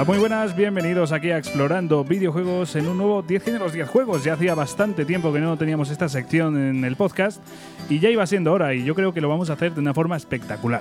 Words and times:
Hola, 0.00 0.06
muy 0.06 0.18
buenas, 0.18 0.56
bienvenidos 0.56 1.12
aquí 1.12 1.30
a 1.30 1.36
Explorando 1.36 2.04
Videojuegos 2.04 2.74
en 2.74 2.88
un 2.88 2.96
nuevo 2.96 3.20
10 3.20 3.44
géneros 3.44 3.74
10 3.74 3.86
juegos. 3.86 4.24
Ya 4.24 4.32
hacía 4.32 4.54
bastante 4.54 5.04
tiempo 5.04 5.30
que 5.30 5.40
no 5.40 5.58
teníamos 5.58 5.90
esta 5.90 6.08
sección 6.08 6.56
en 6.56 6.86
el 6.86 6.96
podcast 6.96 7.42
y 7.90 7.98
ya 7.98 8.08
iba 8.08 8.26
siendo 8.26 8.50
hora 8.50 8.72
y 8.72 8.82
yo 8.82 8.94
creo 8.94 9.12
que 9.12 9.20
lo 9.20 9.28
vamos 9.28 9.50
a 9.50 9.52
hacer 9.52 9.74
de 9.74 9.80
una 9.80 9.92
forma 9.92 10.16
espectacular. 10.16 10.80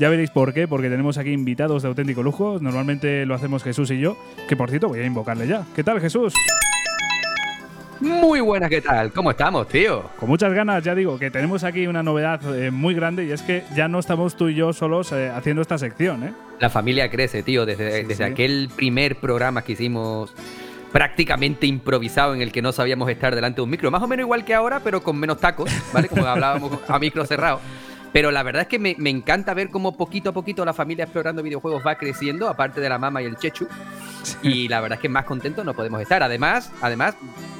Ya 0.00 0.08
veréis 0.08 0.30
por 0.30 0.52
qué, 0.52 0.66
porque 0.66 0.90
tenemos 0.90 1.18
aquí 1.18 1.30
invitados 1.30 1.82
de 1.82 1.88
auténtico 1.88 2.24
lujo. 2.24 2.58
Normalmente 2.60 3.24
lo 3.26 3.36
hacemos 3.36 3.62
Jesús 3.62 3.92
y 3.92 4.00
yo, 4.00 4.16
que 4.48 4.56
por 4.56 4.70
cierto 4.70 4.88
voy 4.88 4.98
a 4.98 5.06
invocarle 5.06 5.46
ya. 5.46 5.64
¿Qué 5.76 5.84
tal 5.84 6.00
Jesús? 6.00 6.34
Muy 8.00 8.40
buenas, 8.40 8.70
¿qué 8.70 8.80
tal? 8.80 9.12
¿Cómo 9.12 9.30
estamos, 9.30 9.68
tío? 9.68 10.10
Con 10.18 10.28
muchas 10.28 10.52
ganas, 10.52 10.82
ya 10.82 10.96
digo, 10.96 11.16
que 11.16 11.30
tenemos 11.30 11.62
aquí 11.62 11.86
una 11.86 12.02
novedad 12.02 12.40
eh, 12.56 12.72
muy 12.72 12.94
grande 12.94 13.24
y 13.24 13.30
es 13.30 13.42
que 13.42 13.62
ya 13.76 13.86
no 13.86 14.00
estamos 14.00 14.36
tú 14.36 14.48
y 14.48 14.56
yo 14.56 14.72
solos 14.72 15.12
eh, 15.12 15.30
haciendo 15.32 15.62
esta 15.62 15.78
sección, 15.78 16.24
¿eh? 16.24 16.32
La 16.60 16.70
familia 16.70 17.10
crece, 17.10 17.42
tío, 17.42 17.64
desde, 17.64 18.04
desde 18.04 18.24
aquel 18.24 18.68
primer 18.74 19.16
programa 19.16 19.62
que 19.62 19.72
hicimos 19.72 20.32
prácticamente 20.92 21.66
improvisado 21.66 22.34
en 22.34 22.42
el 22.42 22.50
que 22.50 22.62
no 22.62 22.72
sabíamos 22.72 23.08
estar 23.10 23.34
delante 23.34 23.56
de 23.56 23.62
un 23.62 23.70
micro, 23.70 23.90
más 23.90 24.02
o 24.02 24.08
menos 24.08 24.24
igual 24.24 24.44
que 24.44 24.54
ahora, 24.54 24.80
pero 24.80 25.02
con 25.02 25.18
menos 25.18 25.38
tacos, 25.38 25.70
¿vale? 25.92 26.08
Como 26.08 26.24
hablábamos 26.24 26.78
a 26.88 26.98
micro 26.98 27.24
cerrado. 27.26 27.60
Pero 28.12 28.30
la 28.30 28.42
verdad 28.42 28.62
es 28.62 28.68
que 28.68 28.78
me, 28.78 28.96
me, 28.98 29.10
encanta 29.10 29.52
ver 29.52 29.68
cómo 29.68 29.96
poquito 29.96 30.30
a 30.30 30.32
poquito 30.32 30.64
la 30.64 30.72
familia 30.72 31.04
explorando 31.04 31.42
videojuegos 31.42 31.82
va 31.86 31.96
creciendo, 31.96 32.48
aparte 32.48 32.80
de 32.80 32.88
la 32.88 32.98
mama 32.98 33.20
y 33.20 33.26
el 33.26 33.36
chechu. 33.36 33.68
Y 34.42 34.66
la 34.68 34.80
verdad 34.80 34.96
es 34.96 35.02
que 35.02 35.10
más 35.10 35.26
contentos 35.26 35.64
no 35.64 35.74
podemos 35.74 36.00
estar. 36.00 36.22
Además, 36.22 36.72
además, 36.80 37.16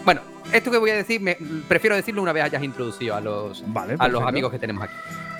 bueno, 0.07 0.23
esto 0.53 0.71
que 0.71 0.79
voy 0.79 0.91
a 0.91 0.97
decir, 0.97 1.21
me, 1.21 1.37
prefiero 1.69 1.95
decirlo 1.95 2.23
una 2.23 2.33
vez 2.33 2.45
hayas 2.45 2.63
introducido 2.63 3.15
a 3.15 3.21
los, 3.21 3.63
a 3.99 4.09
los 4.09 4.23
amigos 4.23 4.51
que 4.51 4.59
tenemos 4.59 4.85
aquí. 4.85 4.95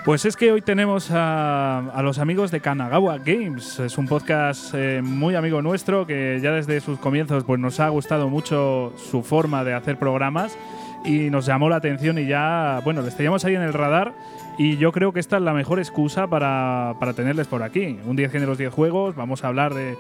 Pues 0.05 0.25
es 0.25 0.37
que 0.37 0.53
hoy 0.53 0.63
tenemos 0.63 1.11
a, 1.13 2.01
los 2.03 2.19
amigos 2.19 2.51
de 2.51 2.61
Kanagawa 2.61 3.19
Games. 3.19 3.79
Es 3.79 3.99
un 3.99 4.07
podcast 4.07 4.73
eh, 4.75 5.03
muy 5.03 5.35
amigo 5.35 5.61
nuestro 5.61 6.07
que 6.07 6.39
ya 6.43 6.53
desde 6.53 6.81
sus 6.81 6.99
comienzos 6.99 7.45
pues, 7.45 7.61
nos 7.61 7.79
ha 7.81 7.89
gustado 7.89 8.29
mucho 8.29 8.93
su 8.97 9.23
forma 9.23 9.65
de 9.65 9.75
hacer 9.75 9.99
programas 9.99 10.57
y 11.05 11.31
nos 11.31 11.47
llamó 11.47 11.69
la 11.69 11.77
atención 11.77 12.19
y 12.19 12.27
ya, 12.27 12.81
bueno, 12.85 13.03
les 13.03 13.17
teníamos 13.17 13.45
ahí 13.45 13.55
en 13.55 13.63
el 13.63 13.73
radar 13.73 14.15
y 14.59 14.77
yo 14.77 14.91
creo 14.91 15.13
que 15.13 15.21
esta 15.21 15.37
es 15.37 15.43
la 15.43 15.53
mejor 15.53 15.79
excusa 15.79 16.27
para, 16.27 16.95
para 16.99 17.13
tenerles 17.13 17.47
por 17.47 17.63
aquí. 17.63 18.01
Un 18.05 18.17
10 18.17 18.33
géneros, 18.33 18.59
10 18.59 18.73
juegos. 18.73 19.15
Vamos 19.15 19.45
a 19.45 19.49
hablar 19.49 19.73
de. 19.73 19.97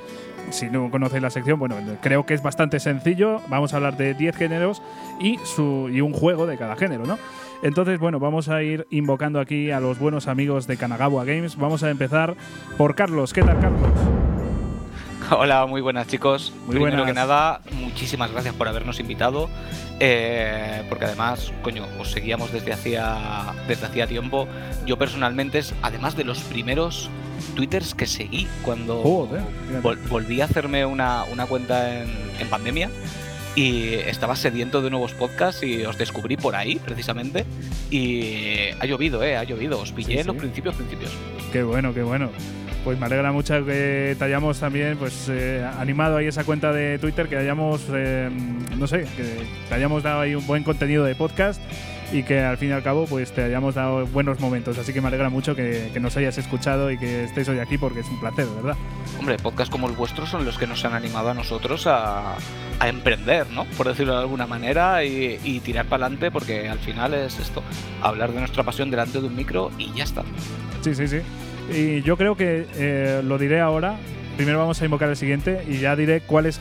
Si 0.50 0.66
no 0.66 0.90
conocéis 0.90 1.22
la 1.22 1.30
sección, 1.30 1.60
bueno, 1.60 1.76
creo 2.00 2.26
que 2.26 2.34
es 2.34 2.42
bastante 2.42 2.80
sencillo. 2.80 3.40
Vamos 3.48 3.72
a 3.72 3.76
hablar 3.76 3.96
de 3.96 4.14
10 4.14 4.34
géneros 4.36 4.82
y, 5.20 5.38
su, 5.44 5.88
y 5.92 6.00
un 6.00 6.12
juego 6.12 6.46
de 6.46 6.56
cada 6.58 6.74
género, 6.74 7.06
¿no? 7.06 7.18
Entonces, 7.62 7.98
bueno, 7.98 8.20
vamos 8.20 8.48
a 8.48 8.62
ir 8.62 8.86
invocando 8.90 9.40
aquí 9.40 9.70
a 9.70 9.80
los 9.80 9.98
buenos 9.98 10.28
amigos 10.28 10.66
de 10.66 10.76
Kanagawa 10.76 11.24
Games. 11.24 11.56
Vamos 11.56 11.82
a 11.82 11.90
empezar 11.90 12.36
por 12.76 12.94
Carlos. 12.94 13.32
¿Qué 13.32 13.42
tal, 13.42 13.58
Carlos? 13.60 13.90
Hola, 15.30 15.66
muy 15.66 15.80
buenas 15.80 16.06
chicos. 16.06 16.52
Muy 16.66 16.76
Primero 16.76 17.04
que 17.04 17.12
nada, 17.12 17.60
muchísimas 17.72 18.30
gracias 18.30 18.54
por 18.54 18.68
habernos 18.68 19.00
invitado. 19.00 19.50
Eh, 19.98 20.84
porque 20.88 21.06
además, 21.06 21.52
coño, 21.62 21.84
os 21.98 22.12
seguíamos 22.12 22.52
desde 22.52 22.72
hacía, 22.72 23.52
desde 23.66 23.86
hacía 23.86 24.06
tiempo. 24.06 24.46
Yo 24.86 24.96
personalmente, 24.96 25.58
es, 25.58 25.74
además 25.82 26.16
de 26.16 26.24
los 26.24 26.38
primeros 26.42 27.10
twitters 27.56 27.94
que 27.94 28.06
seguí 28.06 28.46
cuando 28.62 29.02
vol 29.82 29.98
volví 30.08 30.40
a 30.40 30.44
hacerme 30.44 30.84
una, 30.86 31.24
una 31.24 31.46
cuenta 31.46 32.02
en, 32.02 32.08
en, 32.40 32.48
pandemia 32.48 32.90
y 33.54 33.94
estaba 33.94 34.36
sediento 34.36 34.82
de 34.82 34.90
nuevos 34.90 35.12
podcasts 35.12 35.62
y 35.62 35.84
os 35.84 35.98
descubrí 35.98 36.36
por 36.36 36.54
ahí, 36.56 36.76
precisamente. 36.76 37.44
Y 37.90 38.70
ha 38.80 38.86
llovido, 38.86 39.22
¿eh? 39.22 39.36
Ha 39.36 39.44
llovido. 39.44 39.80
Os 39.80 39.92
pillé 39.92 40.14
sí, 40.14 40.18
en 40.20 40.26
los 40.26 40.36
principios, 40.36 40.74
principios. 40.74 41.10
Qué 41.52 41.62
bueno, 41.62 41.92
qué 41.94 42.02
bueno 42.02 42.30
pues 42.84 42.98
me 42.98 43.04
alegra 43.04 43.32
mucho 43.32 43.66
que 43.66 44.16
te 44.18 44.24
hayamos 44.24 44.60
también 44.60 44.96
pues 44.96 45.28
eh, 45.28 45.68
animado 45.78 46.16
ahí 46.16 46.26
esa 46.26 46.44
cuenta 46.44 46.72
de 46.72 46.98
Twitter, 46.98 47.28
que 47.28 47.36
hayamos, 47.36 47.82
eh, 47.92 48.30
no 48.78 48.86
sé, 48.86 49.00
que 49.16 49.44
te 49.68 49.74
hayamos 49.74 50.02
dado 50.02 50.20
ahí 50.20 50.34
un 50.34 50.46
buen 50.46 50.62
contenido 50.62 51.04
de 51.04 51.14
podcast 51.14 51.60
y 52.12 52.22
que 52.22 52.40
al 52.40 52.56
fin 52.56 52.70
y 52.70 52.72
al 52.72 52.82
cabo 52.82 53.06
pues 53.06 53.32
te 53.32 53.42
hayamos 53.42 53.74
dado 53.74 54.06
buenos 54.06 54.40
momentos. 54.40 54.78
Así 54.78 54.92
que 54.92 55.00
me 55.00 55.08
alegra 55.08 55.28
mucho 55.28 55.54
que, 55.54 55.90
que 55.92 56.00
nos 56.00 56.16
hayas 56.16 56.38
escuchado 56.38 56.90
y 56.90 56.98
que 56.98 57.24
estéis 57.24 57.48
hoy 57.48 57.58
aquí 57.58 57.78
porque 57.78 58.00
es 58.00 58.06
un 58.08 58.20
placer, 58.20 58.46
¿verdad? 58.56 58.76
Hombre, 59.18 59.36
podcasts 59.36 59.70
como 59.70 59.88
el 59.88 59.94
vuestro 59.94 60.26
son 60.26 60.44
los 60.44 60.58
que 60.58 60.66
nos 60.66 60.84
han 60.84 60.94
animado 60.94 61.30
a 61.30 61.34
nosotros 61.34 61.86
a, 61.86 62.36
a 62.80 62.88
emprender, 62.88 63.48
¿no? 63.50 63.64
Por 63.76 63.88
decirlo 63.88 64.14
de 64.14 64.20
alguna 64.20 64.46
manera 64.46 65.04
y, 65.04 65.38
y 65.44 65.60
tirar 65.60 65.86
para 65.86 66.06
adelante 66.06 66.30
porque 66.30 66.68
al 66.68 66.78
final 66.78 67.14
es 67.14 67.38
esto, 67.38 67.62
hablar 68.02 68.32
de 68.32 68.40
nuestra 68.40 68.62
pasión 68.62 68.90
delante 68.90 69.20
de 69.20 69.26
un 69.26 69.36
micro 69.36 69.70
y 69.78 69.92
ya 69.94 70.04
está. 70.04 70.22
Sí, 70.80 70.94
sí, 70.94 71.08
sí. 71.08 71.18
Y 71.70 72.02
yo 72.02 72.16
creo 72.16 72.36
que 72.36 72.66
eh, 72.76 73.20
lo 73.24 73.36
diré 73.38 73.60
ahora. 73.60 73.96
Primero 74.36 74.58
vamos 74.58 74.80
a 74.80 74.84
invocar 74.84 75.08
el 75.08 75.16
siguiente 75.16 75.64
y 75.68 75.78
ya 75.78 75.96
diré 75.96 76.20
cuál 76.20 76.46
es, 76.46 76.60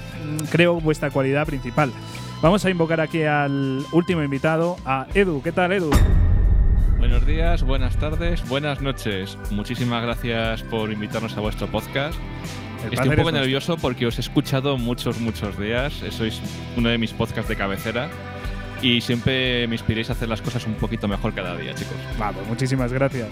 creo, 0.52 0.81
vuestra 0.81 1.12
cualidad 1.12 1.46
principal. 1.46 1.91
Vamos 2.40 2.64
a 2.66 2.70
invocar 2.70 3.02
aquí 3.02 3.24
al 3.24 3.84
último 3.92 4.22
invitado, 4.22 4.78
a 4.86 5.08
Edu. 5.16 5.42
¿Qué 5.42 5.52
tal, 5.52 5.72
Edu? 5.72 5.90
Buenos 7.00 7.25
días, 7.25 7.64
buenas 7.64 7.98
tardes, 7.98 8.48
buenas 8.48 8.80
noches. 8.80 9.36
Muchísimas 9.50 10.03
gracias 10.03 10.62
por 10.62 10.92
invitarnos 10.92 11.36
a 11.36 11.42
vuestro 11.42 11.66
podcast. 11.66 12.16
Estoy 12.92 13.09
un 13.09 13.16
poco 13.16 13.31
nervioso 13.31 13.76
porque 13.78 14.06
os 14.06 14.20
he 14.20 14.22
escuchado 14.22 14.78
muchos, 14.78 15.20
muchos 15.20 15.58
días. 15.58 15.94
Sois 16.12 16.40
uno 16.76 16.90
de 16.90 17.00
mis 17.00 17.12
podcasts 17.12 17.50
de 17.50 17.56
cabecera 17.56 18.08
y 18.84 19.02
siempre 19.02 19.68
me 19.68 19.74
inspiréis 19.74 20.12
a 20.12 20.14
hacer 20.14 20.30
las 20.30 20.42
cosas 20.44 20.68
un 20.68 20.76
poquito 20.76 21.08
mejor 21.08 21.34
cada 21.34 21.58
día, 21.58 21.74
chicos. 21.74 21.97
Vamos, 22.20 22.46
muchísimas 22.47 22.94
gracias. 22.94 23.30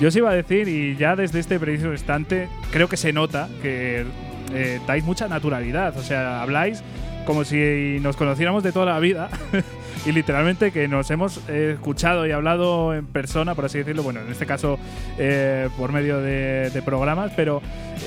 Yo 0.00 0.08
os 0.08 0.16
iba 0.16 0.30
a 0.30 0.34
decir, 0.34 0.66
y 0.68 0.96
ya 0.96 1.14
desde 1.14 1.40
este 1.40 1.60
preciso 1.60 1.92
instante, 1.92 2.48
creo 2.70 2.88
que 2.88 2.96
se 2.96 3.12
nota 3.12 3.50
que 3.60 4.06
eh, 4.54 4.80
dais 4.86 5.04
mucha 5.04 5.28
naturalidad. 5.28 5.94
O 5.98 6.02
sea, 6.02 6.40
habláis 6.40 6.82
como 7.26 7.44
si 7.44 7.98
nos 8.00 8.16
conociéramos 8.16 8.62
de 8.62 8.72
toda 8.72 8.86
la 8.86 9.00
vida 9.00 9.28
y 10.06 10.12
literalmente 10.12 10.70
que 10.70 10.86
nos 10.86 11.10
hemos 11.10 11.40
eh, 11.48 11.72
escuchado 11.74 12.26
y 12.26 12.30
hablado 12.30 12.94
en 12.94 13.06
persona, 13.06 13.54
por 13.54 13.64
así 13.64 13.78
decirlo, 13.78 14.02
bueno, 14.04 14.20
en 14.20 14.30
este 14.30 14.46
caso 14.46 14.78
eh, 15.18 15.68
por 15.76 15.92
medio 15.92 16.20
de, 16.20 16.70
de, 16.70 16.82
programas, 16.82 17.32
pero 17.34 17.60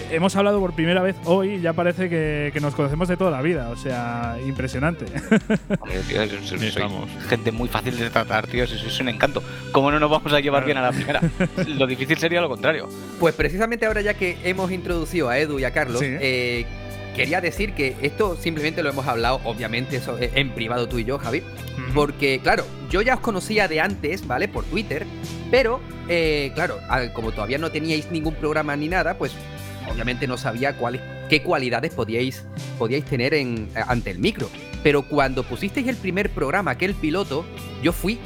hemos 0.10 0.36
hablado 0.38 0.60
por 0.62 0.74
primera 0.74 1.02
vez 1.02 1.18
hoy 1.26 1.56
y 1.56 1.62
ya 1.62 1.74
parece 1.74 2.10
que, 2.10 2.52
que, 2.54 2.62
nos 2.62 2.74
conocemos 2.74 3.10
de 3.10 3.18
toda 3.18 3.32
la 3.32 3.42
vida, 3.42 3.70
o 3.70 3.76
sea, 3.76 4.38
impresionante. 4.48 5.06
Hombre, 5.80 6.00
tío, 6.08 6.22
soy 6.44 6.72
gente 7.28 7.52
muy 7.52 7.68
fácil 7.68 7.98
de 8.00 8.10
tratar, 8.10 8.48
tío, 8.48 8.64
eso 8.64 8.76
es 8.76 9.00
un 9.02 9.10
encanto. 9.10 9.44
¿Cómo 9.74 9.92
no 9.92 10.00
nos 10.00 10.10
vamos 10.10 10.32
a 10.32 10.40
llevar 10.40 10.64
bien 10.64 10.78
a 10.78 10.82
la 10.82 10.92
primera? 10.92 11.22
lo 11.68 11.86
difícil 11.86 12.18
sería 12.18 12.40
lo 12.40 12.48
contrario. 12.48 12.88
Pues 13.20 13.36
precisamente 13.36 13.86
ahora 13.86 14.02
ya 14.02 14.14
que 14.14 14.38
hemos 14.46 14.72
introducido 14.72 15.28
a 15.28 15.38
Edu 15.38 15.60
y 15.60 15.66
a 15.66 15.72
Carlos, 15.72 16.00
sí. 16.00 16.08
eh, 16.08 16.66
quería 17.20 17.42
decir 17.42 17.74
que 17.74 17.98
esto 18.02 18.38
simplemente 18.38 18.82
lo 18.82 18.90
hemos 18.92 19.06
hablado, 19.06 19.42
obviamente, 19.44 19.98
eso 19.98 20.18
en 20.18 20.54
privado 20.54 20.88
tú 20.88 21.00
y 21.00 21.04
yo, 21.04 21.20
Javi. 21.20 21.44
Porque, 21.94 22.40
claro, 22.42 22.66
yo 22.90 23.02
ya 23.02 23.16
os 23.16 23.20
conocía 23.20 23.68
de 23.68 23.82
antes, 23.82 24.26
¿vale? 24.26 24.48
Por 24.48 24.64
Twitter. 24.64 25.06
Pero, 25.52 25.82
eh, 26.08 26.54
claro, 26.56 26.80
como 27.14 27.34
todavía 27.34 27.58
no 27.58 27.72
teníais 27.72 28.10
ningún 28.10 28.36
programa 28.36 28.74
ni 28.78 28.88
nada, 28.88 29.18
pues 29.18 29.34
obviamente 29.92 30.28
no 30.28 30.38
sabía 30.38 30.78
cuáles, 30.78 31.02
qué 31.28 31.44
cualidades 31.44 31.94
podíais, 31.94 32.46
podíais 32.78 33.04
tener 33.04 33.34
en, 33.34 33.68
ante 33.76 34.12
el 34.12 34.20
micro. 34.20 34.50
Pero 34.82 35.02
cuando 35.02 35.44
pusisteis 35.44 35.90
el 35.90 35.98
primer 35.98 36.30
programa, 36.30 36.72
aquel 36.72 36.94
piloto, 36.94 37.44
yo 37.84 37.92
fui 37.92 38.18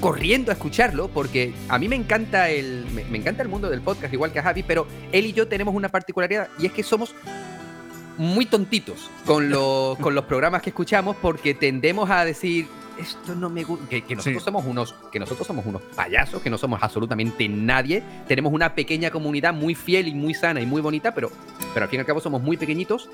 corriendo 0.00 0.50
a 0.50 0.54
escucharlo 0.54 1.06
porque 1.08 1.52
a 1.68 1.78
mí 1.78 1.88
me 1.88 1.96
encanta 1.96 2.48
el 2.48 2.86
me, 2.94 3.04
me 3.04 3.18
encanta 3.18 3.42
el 3.42 3.48
mundo 3.48 3.68
del 3.68 3.80
podcast 3.80 4.12
igual 4.12 4.32
que 4.32 4.38
a 4.38 4.42
Javi, 4.42 4.62
pero 4.62 4.86
él 5.12 5.26
y 5.26 5.32
yo 5.32 5.46
tenemos 5.46 5.74
una 5.74 5.88
particularidad 5.88 6.48
y 6.58 6.66
es 6.66 6.72
que 6.72 6.82
somos 6.82 7.14
muy 8.20 8.44
tontitos 8.44 9.08
con, 9.24 9.48
lo, 9.48 9.96
con 9.98 10.14
los 10.14 10.26
programas 10.26 10.60
que 10.60 10.68
escuchamos 10.68 11.16
porque 11.16 11.54
tendemos 11.54 12.10
a 12.10 12.22
decir 12.22 12.68
esto 12.98 13.34
no 13.34 13.48
me 13.48 13.64
gusta 13.64 13.88
que, 13.88 14.02
que, 14.02 14.14
nosotros 14.14 14.42
sí. 14.42 14.44
somos 14.44 14.66
unos 14.66 14.94
que 15.10 15.18
nosotros 15.18 15.46
somos 15.46 15.64
unos 15.64 15.80
payasos 15.96 16.42
que 16.42 16.50
no 16.50 16.58
somos 16.58 16.82
absolutamente 16.82 17.48
nadie 17.48 18.02
tenemos 18.28 18.52
una 18.52 18.74
pequeña 18.74 19.10
comunidad 19.10 19.54
muy 19.54 19.74
fiel 19.74 20.06
y 20.06 20.14
muy 20.14 20.34
sana 20.34 20.60
y 20.60 20.66
muy 20.66 20.82
bonita 20.82 21.14
pero 21.14 21.30
pero 21.72 21.84
al 21.84 21.88
fin 21.88 21.96
y 21.96 22.00
al 22.00 22.06
cabo 22.06 22.20
somos 22.20 22.42
muy 22.42 22.58
pequeñitos 22.58 23.08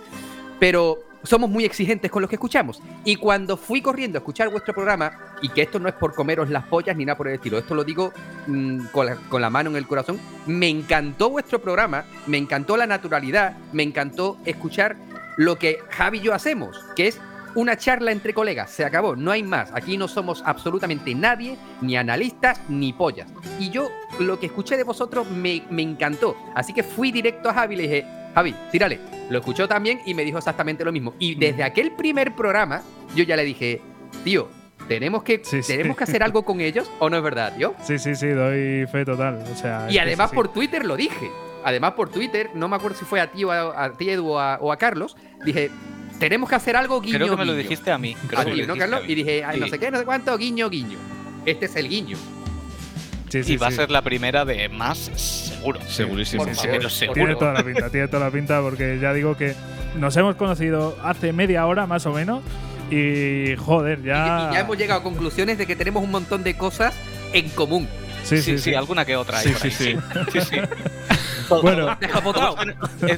pero 0.59 0.99
somos 1.23 1.51
muy 1.51 1.65
exigentes 1.65 2.11
con 2.11 2.23
los 2.23 2.29
que 2.29 2.37
escuchamos. 2.37 2.81
Y 3.05 3.17
cuando 3.17 3.57
fui 3.57 3.83
corriendo 3.83 4.19
a 4.19 4.21
escuchar 4.21 4.49
vuestro 4.49 4.73
programa, 4.73 5.13
y 5.43 5.49
que 5.49 5.63
esto 5.63 5.79
no 5.79 5.89
es 5.89 5.95
por 5.95 6.15
comeros 6.15 6.49
las 6.49 6.65
pollas 6.65 6.97
ni 6.97 7.05
nada 7.05 7.17
por 7.17 7.29
el 7.29 7.35
estilo, 7.35 7.59
esto 7.59 7.75
lo 7.75 7.85
digo 7.85 8.13
con, 8.93 9.07
la, 9.07 9.17
con, 9.17 9.43
la, 9.43 9.51
mano 9.51 9.71
en 9.71 9.77
el 9.77 9.87
corazón, 9.87 10.19
me 10.47 10.69
encantó 10.69 11.31
vuestro 11.31 11.61
programa, 11.61 12.05
me 12.27 12.39
encantó 12.39 12.77
la 12.77 12.87
naturalidad, 12.87 13.57
me 13.73 13.83
encantó 13.83 14.39
escuchar 14.45 14.97
lo 15.37 15.57
que 15.57 15.79
Javi 15.91 16.19
y 16.19 16.23
yo 16.23 16.35
hacemos, 16.35 16.81
que 16.95 17.09
es 17.09 17.21
una 17.57 17.77
charla 17.79 18.13
entre 18.13 18.35
colegas, 18.35 18.71
se 18.71 18.85
acabó, 18.85 19.17
no 19.17 19.31
hay 19.31 19.43
más. 19.43 19.71
Aquí 19.73 19.97
no 19.97 20.09
somos 20.09 20.43
absolutamente 20.45 21.15
nadie, 21.15 21.57
ni 21.81 21.97
analistas, 21.97 22.61
ni 22.69 22.93
pollas. 22.93 23.29
Y 23.59 23.71
yo 23.71 23.89
lo 24.19 24.39
que 24.39 24.47
escuché 24.47 24.77
de 24.77 24.85
vosotros 24.85 25.31
me, 25.31 25.63
me 25.71 25.81
encantó. 25.81 26.37
Así 26.55 26.75
que 26.75 26.83
fui 26.83 27.11
directo 27.11 27.49
a 27.49 27.55
Javi 27.55 27.75
y 27.75 27.77
le 27.79 27.83
dije, 27.85 28.07
Javi, 28.37 28.55
tírale. 28.71 29.01
Lo 29.31 29.39
escuchó 29.39 29.67
también 29.67 30.03
y 30.05 30.13
me 30.13 30.23
dijo 30.23 30.37
exactamente 30.37 30.85
lo 30.85 30.93
mismo. 30.93 31.15
Y 31.19 31.37
desde 31.37 31.65
aquel 31.65 31.93
primer 31.93 32.35
programa, 32.35 32.83
yo 33.15 33.25
ya 33.25 33.35
le 33.35 33.45
dije, 33.45 33.81
tío, 34.25 34.51
¿tenemos 34.89 35.23
que, 35.23 35.41
sí, 35.43 35.63
¿tenemos 35.67 35.95
sí. 35.95 35.99
que 35.99 36.05
hacer 36.05 36.23
algo 36.23 36.45
con 36.45 36.61
ellos 36.61 36.91
o 36.99 37.09
no 37.09 37.17
es 37.17 37.23
verdad, 37.23 37.57
tío? 37.57 37.75
Sí, 37.83 37.99
sí, 37.99 38.15
sí, 38.15 38.29
doy 38.29 38.87
fe 38.93 39.07
total. 39.07 39.43
O 39.51 39.57
sea, 39.57 39.87
y 39.89 39.97
además 39.97 40.29
sí, 40.29 40.37
por 40.37 40.53
Twitter 40.53 40.85
lo 40.85 40.99
dije. 40.99 41.31
además 41.65 41.95
por 41.95 42.11
Twitter, 42.11 42.51
no 42.53 42.69
me 42.69 42.77
acuerdo 42.77 42.99
si 42.99 43.07
fue 43.07 43.23
a 43.23 43.31
ti 43.31 43.43
o 43.43 43.53
a, 43.53 43.93
ti, 43.95 44.11
Edu, 44.11 44.33
o 44.33 44.39
a, 44.39 44.77
Carlos, 44.77 45.17
dije, 45.43 45.71
tenemos 46.19 46.51
que 46.51 46.57
hacer 46.57 46.77
algo 46.77 47.01
guiño. 47.01 47.17
Creo 47.17 47.31
que 47.31 47.37
me 47.37 47.47
lo 47.47 47.55
dijiste 47.55 47.91
a 47.91 47.97
mí. 47.97 48.15
a 48.37 48.45
ti, 48.45 48.65
¿no, 48.67 48.77
Carlos? 48.77 49.01
Y 49.09 49.15
dije, 49.15 49.45
no 49.59 49.67
sé 49.67 49.79
qué, 49.79 49.91
no 49.91 49.99
sé 49.99 50.05
cuánto, 50.05 50.37
guiño, 50.37 50.69
guiño. 50.69 50.99
Este 51.47 51.65
es 51.65 51.77
el 51.77 51.89
guiño. 51.89 52.19
Sí, 53.29 53.43
sí, 53.43 53.53
y 53.55 53.57
va 53.57 53.69
a 53.69 53.71
ser 53.73 53.91
la 53.91 54.03
primera 54.03 54.45
de 54.45 54.69
más 54.69 55.11
seguro. 55.17 55.81
Segurísimo. 55.89 56.47
Tiene 57.15 57.35
toda 57.35 57.53
la 57.53 57.65
pinta, 57.65 57.91
tiene 57.91 58.09
toda 58.09 58.27
la 58.27 58.31
pinta 58.31 58.61
porque 58.61 58.99
ya 59.01 59.13
digo 59.13 59.37
que 59.37 59.55
nos 59.97 60.17
hemos 60.17 60.37
conocido 60.37 60.97
hace 61.03 61.33
media 61.33 61.67
hora 61.67 61.87
más 61.87 62.07
o 62.07 62.13
menos 62.13 62.43
y 62.91 63.57
joder, 63.57 64.03
ya... 64.03 64.49
Y, 64.51 64.55
ya 64.55 64.61
hemos 64.61 64.79
llegado 64.79 65.01
a 65.01 65.03
conclusiones 65.03 65.59
de 65.59 65.67
que 65.67 65.75
tenemos 65.75 66.03
un 66.05 66.11
montón 66.11 66.45
de 66.45 66.57
cosas 66.57 66.95
en 67.33 67.49
común. 67.51 67.89
Sí, 68.23 68.43
sí, 68.43 68.59
sí, 68.59 68.75
alguna 68.75 69.05
que 69.05 69.17
otra. 69.17 69.41
Sí, 69.41 69.53
sí, 69.61 69.71
sí, 69.71 69.97
sí, 70.33 70.41
sí. 70.51 70.57
Bueno, 71.63 71.97
descapotado. 72.01 72.57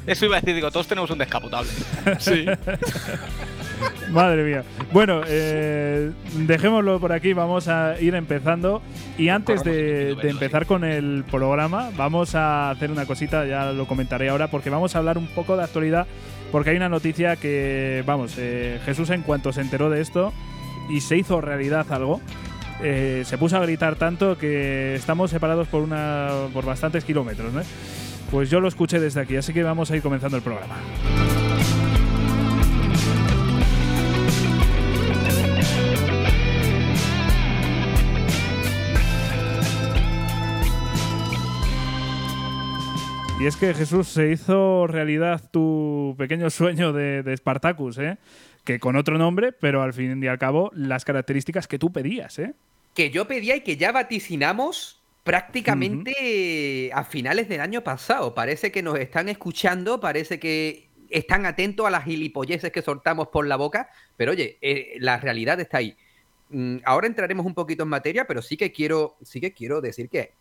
Eso 0.06 0.26
iba 0.26 0.36
a 0.36 0.40
decir, 0.40 0.54
digo, 0.54 0.70
todos 0.70 0.86
tenemos 0.86 1.10
un 1.10 1.18
descapotable. 1.18 1.70
Sí. 2.18 2.46
Madre 4.10 4.44
mía. 4.44 4.64
Bueno, 4.92 5.22
eh, 5.26 6.12
dejémoslo 6.34 7.00
por 7.00 7.12
aquí, 7.12 7.32
vamos 7.32 7.68
a 7.68 8.00
ir 8.00 8.14
empezando. 8.14 8.82
Y 9.16 9.28
antes 9.28 9.64
de, 9.64 10.16
empezar 10.22 10.66
con 10.66 10.84
el 10.84 11.24
programa, 11.30 11.90
vamos 11.96 12.34
a 12.34 12.70
hacer 12.70 12.90
una 12.90 13.06
cosita, 13.06 13.44
ya 13.46 13.72
lo 13.72 13.86
comentaré 13.86 14.28
ahora, 14.28 14.48
porque 14.48 14.70
vamos 14.70 14.94
a 14.94 14.98
hablar 14.98 15.18
un 15.18 15.26
poco 15.28 15.56
de 15.56 15.64
actualidad, 15.64 16.06
porque 16.52 16.70
hay 16.70 16.76
una 16.76 16.88
noticia 16.88 17.36
que, 17.36 18.02
vamos, 18.06 18.34
eh, 18.38 18.80
Jesús 18.84 19.10
en 19.10 19.22
cuanto 19.22 19.52
se 19.52 19.60
enteró 19.60 19.90
de 19.90 20.00
esto 20.00 20.32
y 20.88 21.00
se 21.00 21.16
hizo 21.16 21.40
realidad 21.40 21.90
algo, 21.92 22.20
eh, 22.82 23.22
se 23.26 23.38
puso 23.38 23.56
a 23.56 23.60
gritar 23.60 23.96
tanto 23.96 24.38
que 24.38 24.94
estamos 24.94 25.30
separados 25.30 25.68
por, 25.68 25.82
una, 25.82 26.28
por 26.52 26.64
bastantes 26.64 27.04
kilómetros, 27.04 27.52
¿no? 27.52 27.62
Pues 28.30 28.50
yo 28.50 28.60
lo 28.60 28.68
escuché 28.68 29.00
desde 29.00 29.20
aquí, 29.20 29.36
así 29.36 29.52
que 29.52 29.62
vamos 29.62 29.90
a 29.90 29.96
ir 29.96 30.02
comenzando 30.02 30.36
el 30.36 30.42
programa. 30.42 30.76
Y 43.40 43.46
es 43.46 43.56
que 43.56 43.72
Jesús 43.72 44.08
se 44.08 44.32
hizo 44.32 44.88
realidad 44.88 45.40
tu 45.52 46.16
pequeño 46.18 46.50
sueño 46.50 46.92
de, 46.92 47.36
Spartacus, 47.36 47.98
¿eh? 47.98 48.18
que 48.64 48.80
con 48.80 48.96
otro 48.96 49.16
nombre, 49.16 49.52
pero 49.52 49.80
al 49.80 49.94
fin 49.94 50.20
y 50.20 50.26
al 50.26 50.40
cabo 50.40 50.72
las 50.74 51.04
características 51.04 51.68
que 51.68 51.78
tú 51.78 51.92
pedías. 51.92 52.40
¿eh? 52.40 52.54
Que 52.94 53.10
yo 53.10 53.28
pedía 53.28 53.54
y 53.54 53.60
que 53.60 53.76
ya 53.76 53.92
vaticinamos 53.92 55.00
prácticamente 55.22 56.90
a 56.92 57.04
finales 57.04 57.48
del 57.48 57.60
año 57.60 57.84
pasado. 57.84 58.34
Parece 58.34 58.72
que 58.72 58.82
nos 58.82 58.98
están 58.98 59.28
escuchando, 59.28 60.00
parece 60.00 60.40
que 60.40 60.88
están 61.08 61.46
atentos 61.46 61.86
a 61.86 61.90
las 61.90 62.04
gilipolleces 62.04 62.72
que 62.72 62.82
soltamos 62.82 63.28
por 63.28 63.46
la 63.46 63.54
boca, 63.54 63.88
pero 64.16 64.32
oye, 64.32 64.58
eh, 64.60 64.96
la 64.98 65.16
realidad 65.18 65.60
está 65.60 65.78
ahí. 65.78 65.96
Mm, 66.48 66.78
ahora 66.84 67.06
entraremos 67.06 67.46
un 67.46 67.54
poquito 67.54 67.84
en 67.84 67.88
materia, 67.88 68.26
pero 68.26 68.42
sí 68.42 68.56
que 68.56 68.72
quiero, 68.72 69.16
sí 69.22 69.40
que 69.40 69.52
quiero 69.52 69.80
decir 69.80 70.08
que 70.08 70.32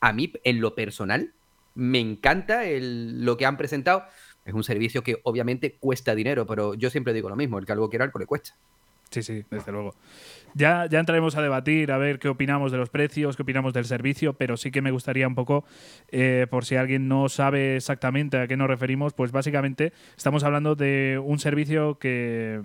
a 0.00 0.12
mí, 0.12 0.32
en 0.42 0.60
lo 0.60 0.74
personal, 0.74 1.32
me 1.74 2.00
encanta 2.00 2.62
lo 2.68 3.36
que 3.36 3.46
han 3.46 3.56
presentado. 3.56 4.04
Es 4.44 4.54
un 4.54 4.64
servicio 4.64 5.02
que 5.02 5.20
obviamente 5.24 5.76
cuesta 5.78 6.14
dinero, 6.14 6.46
pero 6.46 6.74
yo 6.74 6.90
siempre 6.90 7.12
digo 7.12 7.28
lo 7.28 7.36
mismo, 7.36 7.58
el 7.58 7.66
que 7.66 7.72
algo 7.72 7.88
quiera, 7.88 8.04
algo 8.04 8.18
le 8.18 8.26
cuesta. 8.26 8.54
Sí, 9.10 9.22
sí, 9.22 9.44
desde 9.48 9.70
luego. 9.70 9.94
Ya, 10.54 10.86
ya 10.86 10.98
entraremos 10.98 11.36
a 11.36 11.42
debatir, 11.42 11.92
a 11.92 11.98
ver 11.98 12.18
qué 12.18 12.28
opinamos 12.28 12.72
de 12.72 12.78
los 12.78 12.90
precios, 12.90 13.36
qué 13.36 13.42
opinamos 13.42 13.72
del 13.72 13.84
servicio, 13.84 14.32
pero 14.32 14.56
sí 14.56 14.72
que 14.72 14.82
me 14.82 14.90
gustaría 14.90 15.28
un 15.28 15.36
poco, 15.36 15.64
eh, 16.08 16.48
por 16.50 16.64
si 16.64 16.74
alguien 16.74 17.06
no 17.06 17.28
sabe 17.28 17.76
exactamente 17.76 18.38
a 18.38 18.48
qué 18.48 18.56
nos 18.56 18.66
referimos, 18.66 19.12
pues 19.12 19.30
básicamente 19.30 19.92
estamos 20.16 20.42
hablando 20.42 20.74
de 20.74 21.20
un 21.22 21.38
servicio 21.38 21.98
que, 21.98 22.60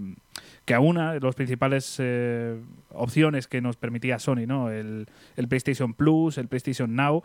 que 0.65 0.73
aúna 0.73 1.19
las 1.19 1.35
principales 1.35 1.97
eh, 1.99 2.59
opciones 2.89 3.47
que 3.47 3.61
nos 3.61 3.75
permitía 3.75 4.17
Sony, 4.17 4.47
¿no? 4.47 4.71
El, 4.71 5.07
el 5.35 5.47
PlayStation 5.47 5.93
Plus, 5.93 6.39
el 6.39 6.47
PlayStation 6.47 6.95
Now 6.95 7.23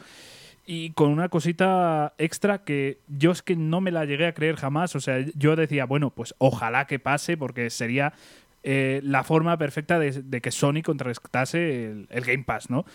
y 0.67 0.91
con 0.91 1.11
una 1.11 1.29
cosita 1.29 2.15
extra 2.19 2.65
que 2.65 2.99
yo 3.09 3.33
es 3.33 3.43
que 3.43 3.57
no 3.57 3.81
me 3.81 3.91
la 3.91 4.05
llegué 4.05 4.27
a 4.27 4.35
creer 4.35 4.57
jamás. 4.57 4.95
O 4.97 5.01
sea, 5.01 5.25
yo 5.35 5.57
decía, 5.57 5.85
bueno, 5.85 6.11
pues 6.11 6.35
ojalá 6.39 6.87
que 6.87 6.99
pase 6.99 7.37
porque 7.37 7.71
sería 7.71 8.15
eh, 8.63 9.01
la 9.03 9.25
forma 9.25 9.59
perfecta 9.59 9.99
de, 9.99 10.41
que 10.41 10.51
Sony 10.51 10.83
contrarrestase 10.83 12.07
el, 12.09 12.25
Game 12.25 12.45
Pass, 12.45 12.71
¿no? 12.71 12.87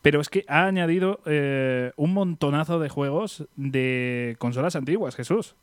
Pero 0.00 0.22
es 0.22 0.30
que 0.30 0.46
ha 0.48 0.64
añadido 0.64 1.20
eh, 1.26 1.92
un 1.96 2.14
montonazo 2.14 2.80
de 2.80 2.88
juegos 2.88 3.46
de 3.56 4.36
consolas 4.38 4.76
antiguas, 4.76 5.14
Jesús. 5.14 5.56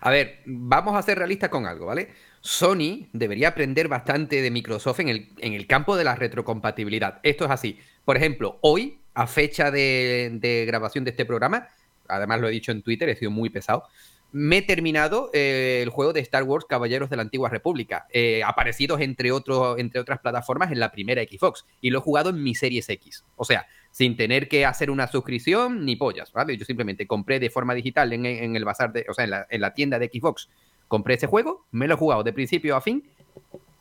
A 0.00 0.10
ver, 0.10 0.40
vamos 0.46 0.94
a 0.96 1.02
ser 1.02 1.18
realistas 1.18 1.50
con 1.50 1.66
algo, 1.66 1.86
¿vale? 1.86 2.08
Sony 2.40 3.08
debería 3.12 3.48
aprender 3.48 3.88
bastante 3.88 4.40
de 4.40 4.50
Microsoft 4.50 5.00
en 5.00 5.08
el, 5.08 5.28
en 5.38 5.52
el 5.52 5.66
campo 5.66 5.96
de 5.96 6.04
la 6.04 6.14
retrocompatibilidad. 6.14 7.20
Esto 7.22 7.44
es 7.44 7.50
así. 7.50 7.78
Por 8.04 8.16
ejemplo, 8.16 8.58
hoy 8.62 8.98
a 9.16 9.26
fecha 9.26 9.70
de, 9.70 10.64
grabación 10.66 11.02
de 11.04 11.10
este 11.10 11.24
programa, 11.24 11.68
además 12.06 12.38
lo 12.38 12.48
he 12.48 12.50
dicho 12.50 12.70
en 12.70 12.82
Twitter, 12.82 13.08
he 13.08 13.16
sido 13.16 13.30
muy 13.30 13.48
pesado, 13.48 13.84
me 14.30 14.58
he 14.58 14.62
terminado 14.62 15.30
eh, 15.32 15.80
el 15.82 15.88
juego 15.88 16.12
de 16.12 16.20
Star 16.20 16.42
Wars 16.42 16.66
Caballeros 16.68 17.08
de 17.08 17.16
la 17.16 17.22
Antigua 17.22 17.48
República, 17.48 18.06
eh, 18.12 18.42
aparecidos 18.44 19.00
entre, 19.00 19.30
entre 19.78 20.00
otras 20.00 20.20
plataformas 20.20 20.70
en 20.70 20.80
la 20.80 20.92
primera 20.92 21.22
Xbox, 21.22 21.64
y 21.80 21.88
lo 21.88 22.00
he 22.00 22.02
jugado 22.02 22.28
en 22.28 22.42
mi 22.42 22.54
Series 22.54 22.90
X. 22.90 23.24
O 23.36 23.46
sea, 23.46 23.66
sin 23.90 24.18
tener 24.18 24.48
que 24.48 24.66
hacer 24.66 24.90
una 24.90 25.06
suscripción 25.06 25.86
ni 25.86 25.96
pollas, 25.96 26.30
¿vale? 26.32 26.54
Yo 26.58 26.66
simplemente 26.66 27.06
compré 27.06 27.40
de 27.40 27.48
forma 27.48 27.72
digital 27.72 28.12
en, 28.12 28.54
el 28.54 28.64
bazar, 28.66 28.92
de, 28.92 29.06
o 29.08 29.14
sea, 29.14 29.24
en 29.24 29.30
la, 29.30 29.46
en 29.48 29.62
la 29.62 29.72
tienda 29.72 29.98
de 29.98 30.10
Xbox, 30.12 30.50
compré 30.88 31.14
ese 31.14 31.26
juego, 31.26 31.64
me 31.70 31.88
lo 31.88 31.94
he 31.94 31.96
jugado 31.96 32.22
de 32.22 32.34
principio 32.34 32.76
a 32.76 32.82
fin, 32.82 33.02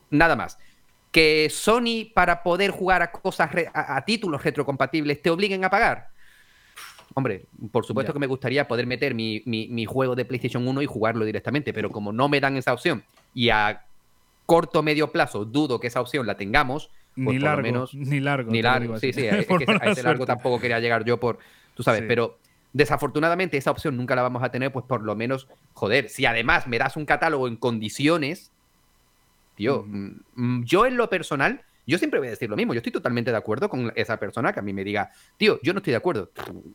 nada 0.10 0.38
más 0.38 0.58
que 1.16 1.48
Sony 1.50 2.12
para 2.14 2.44
poder 2.44 2.72
jugar 2.72 3.02
a 3.02 3.10
cosas 3.10 3.50
a, 3.74 4.04
títulos 4.04 4.44
retrocompatibles 4.44 5.22
te 5.22 5.30
obliguen 5.30 5.64
a 5.64 5.70
pagar. 5.70 6.10
Hombre, 7.14 7.46
por 7.72 7.86
supuesto 7.86 8.12
que 8.12 8.20
me 8.20 8.28
gustaría 8.28 8.68
poder 8.68 8.86
meter 8.86 9.16
mi, 9.16 9.86
juego 9.86 10.14
de 10.14 10.26
PlayStation 10.26 10.68
1 10.68 10.82
y 10.82 10.86
jugarlo 10.86 11.24
directamente, 11.24 11.72
pero 11.72 11.90
como 11.90 12.12
no 12.12 12.28
me 12.28 12.42
dan 12.42 12.58
esa 12.58 12.74
opción 12.74 13.02
y 13.34 13.48
a 13.48 13.86
corto 14.46 14.80
o 14.80 14.84
medio 14.84 15.14
plazo 15.14 15.46
dudo 15.46 15.80
que 15.80 15.88
esa 15.88 16.02
opción 16.02 16.28
la 16.28 16.36
tengamos, 16.36 16.90
pues 17.16 17.38
ni 17.38 17.40
largo, 17.40 17.62
menos, 17.62 17.94
ni 17.94 18.20
largo. 18.20 18.52
Ni 18.52 18.62
largo, 18.62 19.00
sí, 19.00 19.14
sí, 19.14 19.26
es 19.26 19.48
que 19.48 19.66
a 19.72 19.92
ese 19.92 20.04
largo 20.04 20.26
tampoco 20.26 20.60
quería 20.60 20.82
llegar 20.82 21.06
yo 21.06 21.18
por, 21.18 21.40
tú 21.76 21.84
sabes, 21.84 22.04
pero 22.06 22.40
desafortunadamente 22.74 23.56
esa 23.56 23.72
opción 23.72 23.96
nunca 23.96 24.18
la 24.18 24.22
vamos 24.22 24.44
a 24.44 24.52
tener, 24.52 24.74
pues 24.74 24.84
por 24.84 25.02
lo 25.02 25.16
menos, 25.16 25.48
joder, 25.72 26.10
si 26.10 26.26
además 26.26 26.68
me 26.68 26.78
das 26.78 26.98
un 26.98 27.06
catálogo 27.06 27.48
en 27.48 27.56
condiciones 27.56 28.52
Tío, 29.56 29.84
mm, 29.88 30.20
mm, 30.36 30.64
yo 30.66 30.86
en 30.86 30.98
lo 30.98 31.10
personal, 31.10 31.64
yo 31.88 31.98
siempre 31.98 32.20
voy 32.20 32.28
a 32.28 32.32
decir 32.32 32.50
lo 32.50 32.56
mismo. 32.56 32.74
Yo 32.74 32.80
estoy 32.80 32.92
totalmente 32.92 33.32
de 33.32 33.38
acuerdo 33.38 33.70
con 33.70 33.92
esa 33.96 34.18
persona 34.18 34.54
que 34.54 34.60
a 34.60 34.64
mí 34.64 34.74
me 34.74 34.84
diga, 34.84 35.12
tío, 35.38 35.60
yo 35.64 35.74
no 35.74 35.80
estoy 35.80 35.92
de 35.92 35.98
acuerdo. 35.98 36.32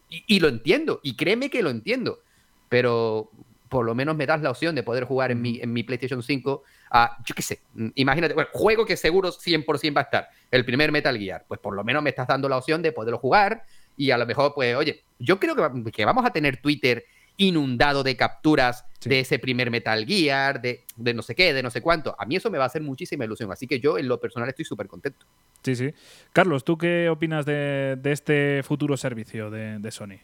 Y, 0.09 0.41
lo 0.41 0.49
entiendo, 0.49 1.01
y 1.03 1.17
créeme 1.17 1.51
que 1.51 1.63
lo 1.63 1.71
entiendo. 1.71 2.21
Pero 2.69 3.31
por 3.69 3.85
lo 3.85 3.95
menos 3.95 4.17
me 4.17 4.27
das 4.27 4.43
la 4.43 4.51
opción 4.51 4.75
de 4.75 4.83
poder 4.83 5.05
jugar 5.05 5.31
en 5.31 5.41
mi, 5.41 5.61
en 5.61 5.73
mi 5.73 5.85
PlayStation 5.85 6.23
5 6.23 6.65
a, 6.91 7.19
yo 7.25 7.35
qué 7.37 7.43
sé, 7.43 7.61
mm, 7.75 7.89
imagínate, 7.95 8.35
bueno, 8.35 8.51
juego 8.53 8.85
que 8.85 8.97
seguro 8.97 9.31
100% 9.31 9.97
va 9.97 10.01
a 10.01 10.05
estar, 10.05 10.29
el 10.51 10.65
primer 10.65 10.91
Metal 10.91 11.17
Gear, 11.17 11.45
pues 11.47 11.61
por 11.61 11.77
lo 11.77 11.85
menos 11.85 12.03
me 12.03 12.11
estás 12.11 12.27
dando 12.27 12.49
la 12.49 12.57
opción 12.57 12.83
de 12.83 12.91
poderlo 12.91 13.19
jugar 13.19 13.63
y 13.97 14.11
a 14.11 14.19
lo 14.19 14.27
mejor, 14.27 14.55
pues, 14.55 14.75
oye, 14.75 15.05
yo 15.21 15.39
creo 15.39 15.55
que, 15.55 15.93
que 15.93 16.05
vamos 16.05 16.27
a 16.27 16.31
tener 16.31 16.57
Twitter 16.57 17.05
inundado 17.41 18.03
de 18.03 18.17
capturas 18.17 18.85
de 19.03 19.21
ese 19.21 19.39
primer 19.39 19.71
Metal 19.71 20.05
Gear, 20.07 20.61
de, 20.61 20.85
no 20.97 21.23
sé 21.23 21.35
qué, 21.35 21.55
de 21.55 21.63
no 21.63 21.71
sé 21.71 21.81
cuánto. 21.81 22.15
A 22.19 22.27
mí 22.27 22.37
eso 22.37 22.51
me 22.51 22.59
va 22.59 22.65
a 22.65 22.67
hacer 22.67 22.83
muchísima 22.83 23.25
ilusión. 23.25 23.51
Así 23.51 23.67
que 23.67 23.81
yo, 23.81 23.97
en 23.97 24.09
lo 24.09 24.21
personal, 24.21 24.49
estoy 24.49 24.67
súper 24.67 24.89
contento. 24.89 25.25
Sí, 25.63 25.75
sí. 25.75 25.95
Carlos, 26.35 26.65
¿tú 26.65 26.77
qué 26.77 27.09
opinas 27.09 27.47
de, 27.47 27.99
este 28.05 28.63
futuro 28.63 28.99
servicio 28.99 29.51
de, 29.51 29.91
Sony? 29.91 30.19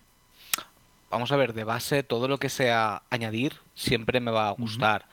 Vamos 1.11 1.33
a 1.33 1.37
ver, 1.37 1.55
de 1.55 1.65
base, 1.65 2.03
todo 2.03 2.29
lo 2.29 2.37
que 2.37 2.51
sea 2.51 3.03
añadir 3.09 3.55
siempre 3.75 4.21
me 4.21 4.31
va 4.31 4.49
a 4.49 4.53
gustar 4.53 5.07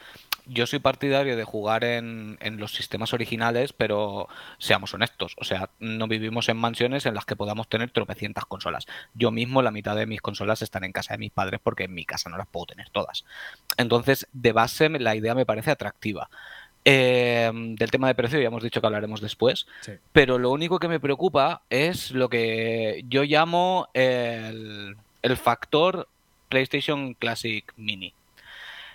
yo 0.45 0.67
soy 0.67 0.79
partidario 0.79 1.35
de 1.35 1.43
jugar 1.43 1.83
en, 1.83 2.37
en, 2.41 2.57
los 2.57 2.73
sistemas 2.73 3.13
originales, 3.13 3.73
pero 3.73 4.27
seamos 4.57 4.93
honestos, 4.93 5.35
o 5.37 5.43
sea, 5.43 5.69
no 5.79 6.07
vivimos 6.07 6.49
en 6.49 6.57
mansiones 6.57 7.05
en 7.05 7.13
las 7.13 7.25
que 7.25 7.35
podamos 7.35 7.67
tener 7.67 7.91
tropecientas 7.91 8.45
consolas. 8.45 8.85
Yo 9.13 9.31
mismo 9.31 9.61
la 9.61 9.71
mitad 9.71 9.95
de 9.95 10.05
mis 10.05 10.21
consolas 10.21 10.61
están 10.61 10.83
en 10.83 10.91
casa 10.91 11.13
de 11.13 11.19
mis 11.19 11.31
padres 11.31 11.59
porque 11.63 11.85
en 11.85 11.93
mi 11.93 12.05
casa 12.05 12.29
no 12.29 12.37
las 12.37 12.47
puedo 12.47 12.67
tener 12.67 12.89
todas. 12.89 13.25
Entonces, 13.77 14.27
de 14.33 14.51
base, 14.51 14.89
la 14.89 15.15
idea 15.15 15.35
me 15.35 15.45
parece 15.45 15.71
atractiva. 15.71 16.29
Em, 16.85 17.75
del 17.75 17.91
tema 17.91 18.07
de 18.07 18.15
precio 18.15 18.39
ya 18.41 18.47
hemos 18.47 18.63
dicho 18.63 18.81
que 18.81 18.87
hablaremos 18.87 19.21
después, 19.21 19.67
pero 20.11 20.37
lo 20.37 20.51
único 20.51 20.79
que 20.79 20.89
me 20.89 20.99
preocupa 20.99 21.61
es 21.69 22.11
lo 22.11 22.27
que 22.27 23.05
yo 23.07 23.23
llamo 23.23 23.87
el, 23.93 24.97
el 25.21 25.37
factor 25.37 26.09
PlayStation 26.49 27.13
Classic 27.13 27.71
Mini. 27.77 28.13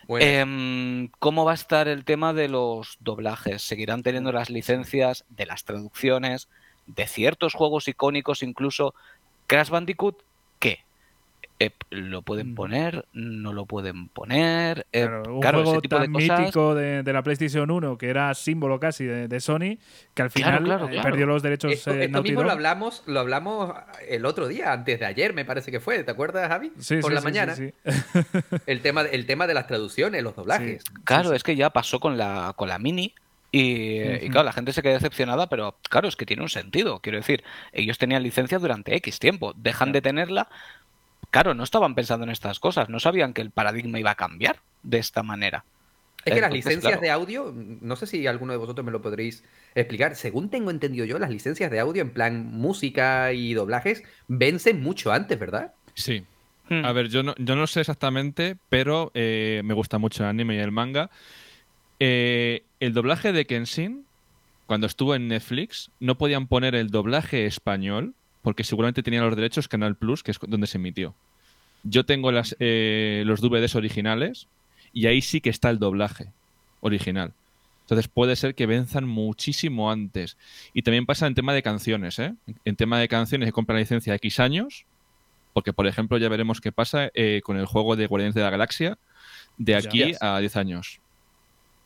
Em, 0.08 1.08
¿Cómo 1.18 1.44
va 1.44 1.52
a 1.52 1.54
estar 1.54 1.86
el 1.86 2.04
tema 2.04 2.32
de 2.32 2.48
los 2.48 2.96
doblajes? 3.00 3.62
¿Seguirán 3.62 4.02
teniendo 4.02 4.32
las 4.32 4.48
licencias 4.48 5.26
de 5.28 5.44
las 5.44 5.64
traducciones 5.64 6.48
de 6.86 7.06
ciertos 7.06 7.52
juegos 7.52 7.88
icónicos, 7.88 8.42
incluso 8.42 8.94
Crash 9.46 9.68
Bandicoot? 9.68 10.22
Lo 11.90 12.22
pueden 12.22 12.52
mm. 12.52 12.54
poner, 12.54 13.06
no 13.12 13.52
lo 13.52 13.66
pueden 13.66 14.08
poner. 14.08 14.86
claro, 14.92 15.34
un 15.34 15.64
juego 15.64 15.80
tan 15.82 16.12
mítico 16.12 16.74
de, 16.74 17.02
la 17.04 17.22
PlayStation 17.22 17.68
1 17.68 17.98
que 17.98 18.10
era 18.10 18.32
símbolo 18.34 18.78
casi 18.78 19.04
de, 19.04 19.40
Sony, 19.40 19.78
que 20.14 20.22
al 20.22 20.30
final 20.30 20.88
eh, 20.92 21.00
perdió 21.02 21.26
los 21.26 21.42
derechos. 21.42 21.72
Esto, 21.72 21.92
eh, 21.92 22.04
esto 22.04 22.22
mismo 22.22 22.44
lo 22.44 22.52
hablamos, 22.52 23.02
lo 23.06 23.18
hablamos 23.18 23.74
el 24.06 24.24
otro 24.24 24.46
día, 24.46 24.72
antes 24.72 25.00
de 25.00 25.06
ayer, 25.06 25.32
me 25.32 25.44
parece 25.44 25.72
que 25.72 25.80
fue. 25.80 26.04
¿Te 26.04 26.12
acuerdas, 26.12 26.48
Javi? 26.48 26.72
Sí, 26.78 26.98
Por 26.98 27.12
la 27.12 27.22
mañana. 27.22 27.56
el, 28.66 28.80
tema, 28.80 29.02
el 29.02 29.26
tema 29.26 29.48
de 29.48 29.54
las 29.54 29.66
traducciones, 29.66 30.22
los 30.22 30.36
doblajes. 30.36 30.84
Claro, 31.04 31.32
es 31.32 31.42
que 31.42 31.56
ya 31.56 31.70
pasó 31.70 31.98
con 31.98 32.16
la, 32.16 32.52
con 32.56 32.68
la 32.68 32.78
Mini. 32.78 33.14
Y, 33.50 34.02
y, 34.02 34.28
claro, 34.28 34.44
la 34.44 34.52
gente 34.52 34.74
se 34.74 34.82
queda 34.82 34.92
decepcionada, 34.92 35.48
pero 35.48 35.78
claro, 35.88 36.06
es 36.06 36.16
que 36.16 36.26
tiene 36.26 36.42
un 36.42 36.50
sentido. 36.50 37.00
Quiero 37.00 37.16
decir, 37.16 37.42
ellos 37.72 37.96
tenían 37.96 38.22
licencia 38.22 38.58
durante 38.58 38.94
X 38.96 39.18
tiempo, 39.18 39.54
dejan 39.56 39.90
de 39.90 40.02
tenerla 40.02 40.48
Claro, 41.30 41.54
no 41.54 41.64
estaban 41.64 41.94
pensando 41.94 42.24
en 42.24 42.30
estas 42.30 42.58
cosas, 42.58 42.88
no 42.88 43.00
sabían 43.00 43.34
que 43.34 43.42
el 43.42 43.50
paradigma 43.50 43.98
iba 43.98 44.10
a 44.10 44.14
cambiar 44.14 44.60
de 44.82 44.98
esta 44.98 45.22
manera. 45.22 45.64
Es 46.24 46.34
que 46.34 46.40
las 46.40 46.52
licencias 46.52 47.00
de 47.00 47.10
audio, 47.10 47.54
no 47.54 47.96
sé 47.96 48.06
si 48.06 48.26
alguno 48.26 48.52
de 48.52 48.58
vosotros 48.58 48.84
me 48.84 48.92
lo 48.92 49.00
podréis 49.00 49.44
explicar. 49.74 50.16
Según 50.16 50.50
tengo 50.50 50.70
entendido 50.70 51.04
yo, 51.04 51.18
las 51.18 51.30
licencias 51.30 51.70
de 51.70 51.80
audio 51.80 52.02
en 52.02 52.10
plan 52.10 52.46
música 52.46 53.32
y 53.32 53.54
doblajes 53.54 54.02
vencen 54.26 54.82
mucho 54.82 55.12
antes, 55.12 55.38
¿verdad? 55.38 55.72
Sí. 55.94 56.24
Hmm. 56.68 56.84
A 56.84 56.92
ver, 56.92 57.08
yo 57.08 57.22
no, 57.22 57.34
yo 57.38 57.56
no 57.56 57.66
sé 57.66 57.80
exactamente, 57.80 58.56
pero 58.68 59.10
eh, 59.14 59.62
me 59.64 59.74
gusta 59.74 59.98
mucho 59.98 60.22
el 60.24 60.30
anime 60.30 60.56
y 60.56 60.58
el 60.58 60.72
manga. 60.72 61.10
Eh, 62.00 62.64
el 62.80 62.92
doblaje 62.92 63.32
de 63.32 63.46
Kenshin, 63.46 64.04
cuando 64.66 64.86
estuvo 64.86 65.14
en 65.14 65.28
Netflix, 65.28 65.90
no 65.98 66.18
podían 66.18 66.46
poner 66.46 66.74
el 66.74 66.90
doblaje 66.90 67.46
español 67.46 68.14
porque 68.48 68.64
seguramente 68.64 69.02
tenía 69.02 69.20
los 69.20 69.36
derechos 69.36 69.68
Canal 69.68 69.94
Plus, 69.94 70.22
que 70.22 70.30
es 70.30 70.38
donde 70.40 70.66
se 70.66 70.78
emitió. 70.78 71.14
Yo 71.82 72.06
tengo 72.06 72.32
las, 72.32 72.56
eh, 72.60 73.22
los 73.26 73.42
DVDs 73.42 73.74
originales 73.74 74.48
y 74.94 75.04
ahí 75.04 75.20
sí 75.20 75.42
que 75.42 75.50
está 75.50 75.68
el 75.68 75.78
doblaje 75.78 76.32
original. 76.80 77.34
Entonces 77.82 78.08
puede 78.08 78.36
ser 78.36 78.54
que 78.54 78.64
venzan 78.64 79.06
muchísimo 79.06 79.90
antes. 79.90 80.38
Y 80.72 80.80
también 80.80 81.04
pasa 81.04 81.26
en 81.26 81.34
tema 81.34 81.52
de 81.52 81.62
canciones, 81.62 82.18
¿eh? 82.18 82.36
En 82.64 82.76
tema 82.76 82.98
de 82.98 83.08
canciones 83.08 83.48
se 83.48 83.52
compra 83.52 83.74
la 83.74 83.80
licencia 83.80 84.14
X 84.14 84.40
años, 84.40 84.86
porque 85.52 85.74
por 85.74 85.86
ejemplo 85.86 86.16
ya 86.16 86.30
veremos 86.30 86.62
qué 86.62 86.72
pasa 86.72 87.10
eh, 87.12 87.42
con 87.44 87.58
el 87.58 87.66
juego 87.66 87.96
de 87.96 88.06
Guardianes 88.06 88.34
de 88.34 88.40
la 88.40 88.48
Galaxia 88.48 88.96
de 89.58 89.76
aquí 89.76 90.14
a 90.22 90.38
10 90.38 90.56
años. 90.56 91.00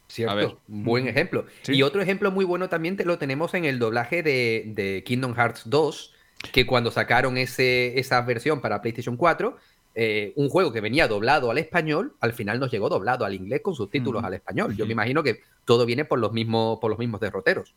Cierto, 0.07 0.61
buen 0.69 1.09
ejemplo. 1.09 1.45
Y 1.67 1.83
otro 1.83 2.03
ejemplo 2.03 2.31
muy 2.31 2.45
bueno 2.45 2.69
también 2.69 2.97
te 2.97 3.05
lo 3.05 3.19
tenemos 3.19 3.53
en 3.55 3.65
el 3.65 3.81
doblaje 3.81 4.23
de, 4.23 4.63
de 4.77 5.03
Kingdom 5.03 5.35
Hearts 5.35 5.63
2, 5.67 6.12
que 6.53 6.67
cuando 6.67 6.91
sacaron 6.91 7.37
ese, 7.37 7.99
esa 7.99 8.21
versión 8.23 8.61
para 8.61 8.83
PlayStation 8.83 9.17
4, 9.17 9.57
eh, 9.95 10.33
un 10.37 10.49
juego 10.49 10.73
que 10.73 10.81
venía 10.81 11.07
doblado 11.07 11.51
al 11.51 11.59
español, 11.59 12.15
al 12.21 12.33
final 12.33 12.59
nos 12.59 12.71
llegó 12.71 12.89
doblado 12.89 13.25
al 13.25 13.35
inglés 13.35 13.61
con 13.63 13.75
subtítulos 13.75 14.25
al 14.25 14.35
español. 14.35 14.75
Yo 14.75 14.87
me 14.87 14.93
imagino 14.93 15.23
que 15.23 15.41
todo 15.65 15.85
viene 15.85 16.05
por 16.05 16.19
los 16.19 16.33
mismos, 16.33 16.79
por 16.81 16.91
los 16.91 16.99
mismos 16.99 17.21
derroteros. 17.21 17.75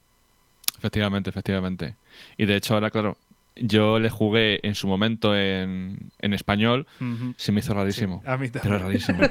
Efectivamente, 0.78 1.30
efectivamente. 1.30 1.96
Y 2.38 2.46
de 2.46 2.56
hecho 2.56 2.74
ahora, 2.74 2.90
claro, 2.90 3.18
yo 3.56 4.00
le 4.00 4.10
jugué 4.10 4.60
en 4.64 4.76
su 4.76 4.88
momento 4.88 5.36
en, 5.36 6.12
español, 6.20 6.88
se 7.38 7.52
me 7.52 7.60
hizo 7.60 7.74
rarísimo. 7.74 8.22
a 8.26 8.38
mí 8.38 8.50
también. 8.50 8.74
Pero 8.74 8.80
rarísimo. 8.80 9.20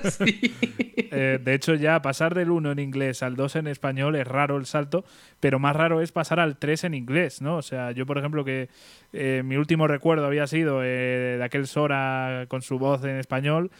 Eh, 1.16 1.38
de 1.40 1.54
hecho, 1.54 1.76
ya 1.76 2.02
pasar 2.02 2.34
del 2.34 2.50
1 2.50 2.72
en 2.72 2.78
inglés 2.80 3.22
al 3.22 3.36
2 3.36 3.54
en 3.56 3.66
español 3.68 4.16
es 4.16 4.26
raro 4.26 4.56
el 4.56 4.66
salto, 4.66 5.04
pero 5.38 5.60
más 5.60 5.76
raro 5.76 6.00
es 6.00 6.10
pasar 6.10 6.40
al 6.40 6.56
3 6.56 6.84
en 6.84 6.94
inglés, 6.94 7.40
¿no? 7.40 7.56
O 7.56 7.62
sea, 7.62 7.92
yo, 7.92 8.04
por 8.04 8.18
ejemplo, 8.18 8.44
que 8.44 8.68
eh, 9.12 9.42
mi 9.44 9.56
último 9.56 9.86
recuerdo 9.86 10.26
había 10.26 10.48
sido 10.48 10.82
eh, 10.82 11.36
de 11.38 11.44
aquel 11.44 11.68
Sora 11.68 12.46
con 12.48 12.62
su 12.62 12.80
voz 12.80 13.04
en 13.04 13.16
español 13.16 13.70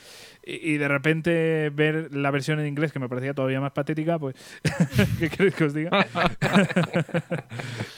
y, 0.47 0.77
de 0.77 0.89
repente 0.89 1.71
ver 1.71 2.15
la 2.15 2.31
versión 2.31 2.61
en 2.61 2.67
inglés 2.67 2.93
que 2.93 2.99
me 2.99 3.09
parecía 3.09 3.35
todavía 3.35 3.61
más 3.61 3.73
patética, 3.73 4.19
pues, 4.19 4.35
¿qué 5.19 5.31
queréis 5.31 5.55
que 5.55 5.65
os 5.65 5.75
diga? 5.75 5.91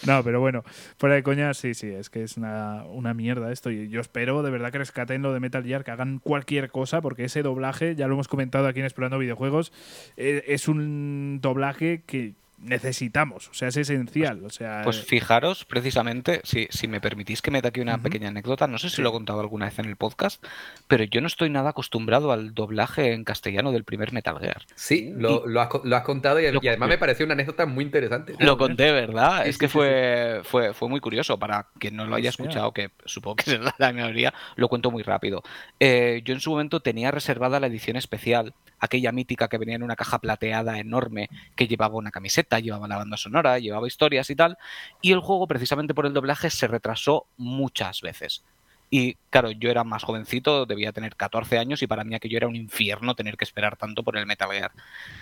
no, 0.06 0.22
pero 0.22 0.40
bueno, 0.40 0.62
fuera 0.98 1.14
de 1.16 1.22
coña, 1.22 1.54
sí, 1.54 1.74
sí, 1.74 1.88
es 1.88 2.10
que 2.10 2.22
es 2.22 2.36
una, 2.36 2.84
una, 2.84 3.14
mierda 3.14 3.50
esto 3.50 3.70
y 3.70 3.88
yo 3.88 4.00
espero 4.00 4.42
de 4.42 4.50
verdad 4.50 4.70
que 4.70 4.78
rescaten 4.78 5.22
lo 5.22 5.32
de 5.32 5.40
Metal 5.40 5.64
Gear, 5.64 5.84
que 5.84 5.90
hagan 5.90 6.18
cualquier 6.18 6.70
cosa, 6.70 7.00
porque 7.00 7.24
ese 7.24 7.42
doblaje, 7.42 7.94
ya 7.94 8.06
lo 8.06 8.14
hemos 8.14 8.28
comentado 8.28 8.66
aquí 8.66 8.80
en 8.80 8.86
Explorando 8.86 9.18
Videojuegos, 9.18 9.72
eh, 10.16 10.44
es 10.46 10.68
un 10.68 11.40
doblaje 11.40 12.02
que 12.06 12.34
necesitamos, 12.58 13.48
o 13.48 13.54
sea, 13.54 13.68
es 13.68 13.76
esencial. 13.76 14.44
O 14.44 14.50
sea, 14.50 14.82
pues 14.84 15.04
fijaros, 15.04 15.64
precisamente, 15.64 16.40
si, 16.44 16.68
si 16.70 16.88
me 16.88 17.00
permitís 17.00 17.42
que 17.42 17.50
meta 17.50 17.68
aquí 17.68 17.80
una 17.80 17.98
pequeña 17.98 18.28
anécdota, 18.28 18.66
no 18.66 18.78
sé 18.78 18.90
si 18.90 19.02
lo 19.02 19.10
he 19.10 19.12
contado 19.12 19.40
alguna 19.40 19.66
vez 19.66 19.78
en 19.78 19.86
el 19.86 19.96
podcast, 19.96 20.44
pero 20.88 21.04
yo 21.04 21.20
no 21.20 21.26
estoy 21.26 21.50
nada 21.50 21.70
acostumbrado 21.70 22.32
al 22.32 22.54
doblaje 22.54 23.12
en 23.12 23.24
castellano 23.24 23.72
del 23.72 23.84
primer 23.84 24.12
Metal 24.12 24.38
Gear. 24.38 24.62
Sí, 24.74 25.12
lo, 25.16 25.46
lo, 25.46 25.60
has, 25.60 25.68
contado 26.02 26.40
y, 26.40 26.46
además 26.46 26.88
me 26.88 26.98
pareció 26.98 27.24
una 27.24 27.34
anécdota 27.34 27.66
muy 27.66 27.84
interesante. 27.84 28.34
Lo 28.38 28.56
conté, 28.56 28.92
¿verdad? 28.92 29.46
es 29.46 29.58
que 29.58 29.68
fue, 29.68 30.40
fue, 30.44 30.72
fue 30.74 30.88
muy 30.88 31.00
curioso. 31.00 31.38
Para 31.38 31.66
quien 31.78 31.96
no 31.96 32.06
lo 32.06 32.16
haya 32.16 32.30
escuchado, 32.30 32.72
que 32.72 32.90
supongo 33.04 33.36
que 33.36 33.50
es 33.54 33.60
la 33.60 33.92
mayoría, 33.92 34.32
lo 34.56 34.68
cuento 34.68 34.90
muy 34.90 35.02
rápido. 35.02 35.42
Eh, 35.80 36.22
yo 36.24 36.34
en 36.34 36.40
su 36.40 36.50
momento 36.50 36.80
tenía 36.80 37.10
reservada 37.10 37.60
la 37.60 37.66
edición 37.66 37.96
especial 37.96 38.54
aquella 38.78 39.12
mítica 39.12 39.48
que 39.48 39.58
venía 39.58 39.76
en 39.76 39.82
una 39.82 39.96
caja 39.96 40.18
plateada 40.20 40.78
enorme 40.78 41.30
que 41.54 41.66
llevaba 41.66 41.96
una 41.96 42.10
camiseta, 42.10 42.45
llevaba 42.60 42.88
la 42.88 42.96
banda 42.96 43.16
sonora, 43.16 43.58
llevaba 43.58 43.86
historias 43.86 44.30
y 44.30 44.36
tal, 44.36 44.56
y 45.02 45.12
el 45.12 45.20
juego 45.20 45.46
precisamente 45.46 45.94
por 45.94 46.06
el 46.06 46.12
doblaje 46.12 46.50
se 46.50 46.66
retrasó 46.66 47.26
muchas 47.36 48.00
veces. 48.00 48.42
Y 48.90 49.14
claro, 49.30 49.50
yo 49.50 49.70
era 49.70 49.84
más 49.84 50.04
jovencito, 50.04 50.64
debía 50.64 50.92
tener 50.92 51.16
14 51.16 51.58
años 51.58 51.82
y 51.82 51.86
para 51.86 52.04
mí 52.04 52.14
aquello 52.14 52.36
era 52.36 52.46
un 52.46 52.56
infierno 52.56 53.14
tener 53.14 53.36
que 53.36 53.44
esperar 53.44 53.76
tanto 53.76 54.02
por 54.02 54.16
el 54.16 54.26
Metal 54.26 54.50
Gear. 54.50 54.70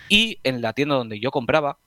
Y 0.07 0.39
en 0.43 0.61
la 0.61 0.73
tienda 0.73 0.95
donde 0.95 1.19
yo 1.19 1.31
compraba, 1.31 1.77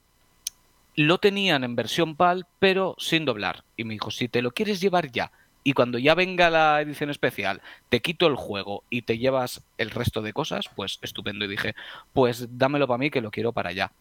lo 0.97 1.19
tenían 1.19 1.63
en 1.63 1.77
versión 1.77 2.17
PAL, 2.17 2.47
pero 2.59 2.97
sin 2.99 3.25
doblar. 3.25 3.63
Y 3.77 3.85
me 3.85 3.95
dijo, 3.95 4.11
si 4.11 4.29
te 4.29 4.43
lo 4.43 4.51
quieres 4.51 4.81
llevar 4.81 5.13
ya 5.13 5.31
y 5.63 5.73
cuando 5.73 5.99
ya 5.99 6.15
venga 6.15 6.51
la 6.51 6.81
edición 6.81 7.11
especial 7.11 7.61
te 7.89 8.01
quito 8.01 8.27
el 8.27 8.37
juego 8.37 8.85
y 8.91 9.03
te 9.03 9.19
llevas 9.19 9.63
el 9.77 9.91
resto 9.91 10.23
de 10.23 10.33
cosas, 10.33 10.69
pues 10.75 10.99
estupendo. 11.03 11.45
Y 11.45 11.49
dije, 11.49 11.77
pues 12.13 12.59
dámelo 12.59 12.89
para 12.89 12.99
mí 12.99 13.11
que 13.11 13.21
lo 13.21 13.31
quiero 13.31 13.53
para 13.53 13.71
allá. 13.71 13.93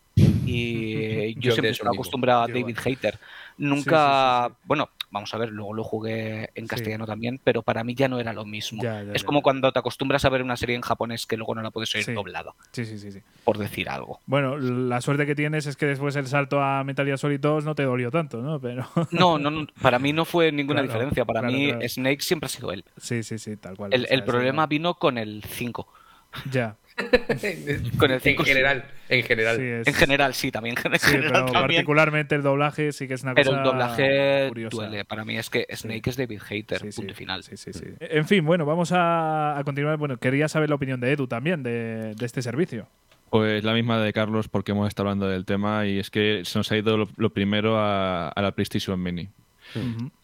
Y 0.47 1.35
yo, 1.39 1.51
siempre 1.51 1.71
estoy 1.71 1.89
acostumbrado 1.93 2.43
a 2.43 2.47
David 2.47 2.77
Hater. 2.77 3.19
Nunca, 3.57 4.51
bueno, 4.65 4.89
vamos 5.09 5.33
a 5.33 5.37
ver, 5.37 5.49
luego 5.49 5.73
lo 5.73 5.83
jugué 5.83 6.49
en 6.53 6.67
castellano 6.67 7.05
también, 7.05 7.39
pero 7.43 7.63
para 7.63 7.83
mí 7.83 7.95
ya 7.95 8.07
no 8.07 8.19
era 8.19 8.33
lo 8.33 8.45
mismo. 8.45 8.83
es 9.13 9.23
como 9.23 9.41
cuando 9.41 9.71
te 9.71 9.79
acostumbras 9.79 10.25
a 10.25 10.29
ver 10.29 10.43
una 10.43 10.57
serie 10.57 10.75
en 10.75 10.81
japonés 10.81 11.25
que 11.25 11.37
luego 11.37 11.55
no 11.55 11.61
la 11.61 11.71
puedes 11.71 11.93
oír 11.95 12.13
doblada. 12.13 12.53
Sí, 12.71 12.85
sí, 12.85 12.99
sí, 12.99 13.11
sí. 13.11 13.19
Por 13.43 13.57
decir 13.57 13.89
algo. 13.89 14.19
Bueno, 14.25 14.57
la 14.57 15.01
suerte 15.01 15.25
que 15.25 15.35
tienes 15.35 15.65
es 15.65 15.75
que 15.75 15.85
después 15.85 16.15
el 16.15 16.27
salto 16.27 16.61
a 16.61 16.83
Metal 16.83 17.05
Gear 17.05 17.17
Solid 17.17 17.39
2 17.39 17.65
no 17.65 17.75
te 17.75 17.83
dolió 17.83 18.11
tanto, 18.11 18.41
¿no? 18.41 18.59
Pero... 18.59 18.87
no, 19.11 19.37
no, 19.39 19.67
para 19.81 19.99
mí 19.99 20.13
no 20.13 20.25
fue 20.25 20.51
ninguna 20.51 20.81
diferencia. 20.81 21.25
Para 21.25 21.41
mí 21.41 21.71
Snake 21.87 22.21
siempre 22.21 22.45
ha 22.45 22.49
sido 22.49 22.71
él. 22.71 22.83
Sí, 22.97 23.23
sí, 23.23 23.39
sí, 23.39 23.57
tal 23.57 23.75
cual. 23.75 23.93
El, 23.93 24.23
problema 24.23 24.67
vino 24.67 24.95
con 24.95 25.17
el 25.17 25.43
5. 25.43 25.87
Ya. 26.51 26.75
con 27.97 28.11
el 28.11 28.21
5 28.21 28.41
en 28.41 28.45
general, 28.45 28.85
en 29.09 29.23
general. 29.23 29.83
En 29.85 29.93
general, 29.93 30.33
sí, 30.33 30.51
también. 30.51 30.75
pero 30.83 31.45
particularmente 31.45 32.35
el 32.35 32.41
doblaje 32.41 32.91
sí 32.91 33.07
que 33.07 33.13
es 33.13 33.23
una 33.23 33.35
cosa. 33.35 33.43
Pero 33.43 33.57
el 33.57 33.63
doblaje 33.63 34.69
duele. 34.69 35.05
Para 35.05 35.23
mí 35.23 35.37
es 35.37 35.49
que 35.49 35.67
Snake 35.73 36.09
es 36.09 36.17
David 36.17 36.41
Hater, 36.41 36.81
punto 36.95 37.13
final. 37.13 37.43
En 37.99 38.27
fin, 38.27 38.45
bueno, 38.45 38.65
vamos 38.65 38.91
a, 38.93 39.61
continuar. 39.63 39.97
Bueno, 39.97 40.17
quería 40.17 40.47
saber 40.47 40.69
la 40.69 40.75
opinión 40.75 40.99
de 40.99 41.11
Edu 41.11 41.27
también 41.27 41.63
de, 41.63 42.15
este 42.19 42.41
servicio. 42.41 42.87
Pues 43.29 43.63
la 43.63 43.73
misma 43.73 43.99
de 43.99 44.13
Carlos, 44.13 44.47
porque 44.47 44.71
hemos 44.71 44.87
estado 44.87 45.09
hablando 45.09 45.27
del 45.27 45.45
tema 45.45 45.85
y 45.85 45.99
es 45.99 46.09
que 46.09 46.43
se 46.45 46.57
nos 46.57 46.71
ha 46.71 46.77
ido 46.77 47.09
lo, 47.15 47.29
primero 47.29 47.77
a, 47.77 48.33
la 48.35 48.51
PlayStation 48.53 49.01
Mini. 49.01 49.29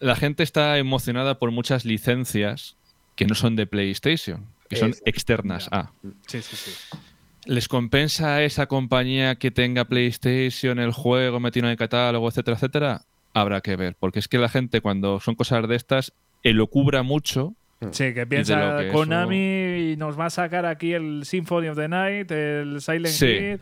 La 0.00 0.16
gente 0.16 0.42
está 0.42 0.78
emocionada 0.78 1.38
por 1.38 1.50
muchas 1.50 1.84
licencias 1.84 2.76
que 3.14 3.26
no 3.26 3.34
son 3.34 3.56
de 3.56 3.66
PlayStation, 3.66 4.46
que 4.74 4.80
son 4.80 4.94
externas 5.04 5.68
a. 5.70 5.92
Sí, 6.26 6.42
sí, 6.42 6.56
sí. 6.56 6.98
¿Les 7.46 7.68
compensa 7.68 8.36
a 8.36 8.42
esa 8.42 8.66
compañía 8.66 9.36
que 9.36 9.50
tenga 9.50 9.84
PlayStation, 9.84 10.78
el 10.78 10.92
juego 10.92 11.40
metido 11.40 11.66
en 11.66 11.72
el 11.72 11.76
catálogo, 11.76 12.28
etcétera, 12.28 12.56
etcétera? 12.56 13.02
Habrá 13.34 13.60
que 13.60 13.76
ver, 13.76 13.96
porque 13.98 14.18
es 14.18 14.28
que 14.28 14.38
la 14.38 14.48
gente 14.48 14.80
cuando 14.80 15.20
son 15.20 15.34
cosas 15.34 15.68
de 15.68 15.76
estas, 15.76 16.12
lo 16.42 16.66
cubra 16.68 17.02
mucho. 17.02 17.54
Sí, 17.90 18.14
que 18.14 18.26
piensa 18.26 18.78
Konami 18.92 19.92
y 19.92 19.96
nos 19.96 20.18
va 20.18 20.26
a 20.26 20.30
sacar 20.30 20.66
aquí 20.66 20.92
el 20.92 21.24
Symphony 21.24 21.68
of 21.68 21.76
the 21.76 21.88
Night, 21.88 22.30
el 22.30 22.80
Silent 22.80 23.20
Hill. 23.20 23.60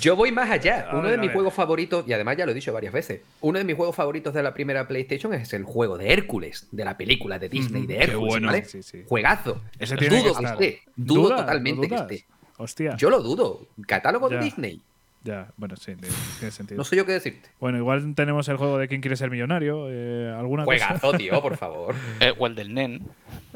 Yo 0.00 0.16
voy 0.16 0.32
más 0.32 0.50
allá. 0.50 0.88
Uno 0.92 1.08
de 1.08 1.18
mis 1.18 1.32
juegos 1.32 1.54
favoritos, 1.54 2.04
y 2.06 2.12
además 2.12 2.36
ya 2.36 2.46
lo 2.46 2.52
he 2.52 2.54
dicho 2.54 2.72
varias 2.72 2.92
veces, 2.92 3.20
uno 3.40 3.58
de 3.58 3.64
mis 3.64 3.76
juegos 3.76 3.94
favoritos 3.94 4.34
de 4.34 4.42
la 4.42 4.54
primera 4.54 4.86
PlayStation 4.86 5.34
es 5.34 5.52
el 5.52 5.64
juego 5.64 5.98
de 5.98 6.12
Hércules, 6.12 6.68
de 6.70 6.84
la 6.84 6.96
película 6.96 7.38
de 7.38 7.48
Disney 7.48 7.86
de 7.86 7.98
Hércules. 7.98 8.42
¿vale? 8.42 8.64
Juegazo. 9.06 9.60
dudo 9.78 10.58
que 10.58 10.82
Dudo 10.96 11.36
totalmente 11.36 11.88
que 11.88 11.94
esté. 11.94 12.24
Hostia. 12.56 12.96
Yo 12.96 13.08
lo 13.08 13.22
dudo. 13.22 13.68
Catálogo 13.86 14.28
de 14.28 14.38
Disney. 14.40 14.80
Ya, 15.24 15.48
bueno, 15.56 15.76
sí, 15.76 15.94
tiene 16.38 16.52
sentido. 16.52 16.78
No 16.78 16.84
sé 16.84 16.96
yo 16.96 17.04
qué 17.04 17.12
decirte. 17.12 17.50
Bueno, 17.60 17.78
igual 17.78 18.14
tenemos 18.14 18.48
el 18.48 18.56
juego 18.56 18.78
de 18.78 18.88
quién 18.88 19.00
quiere 19.00 19.16
ser 19.16 19.30
millonario. 19.30 19.86
Eh, 19.90 20.32
¿alguna 20.36 20.64
Juegazo, 20.64 21.12
tío, 21.12 21.42
por 21.42 21.56
favor. 21.58 21.94
Eh, 22.20 22.32
o 22.38 22.46
el 22.46 22.54
del 22.54 22.72
NEN. 22.72 23.02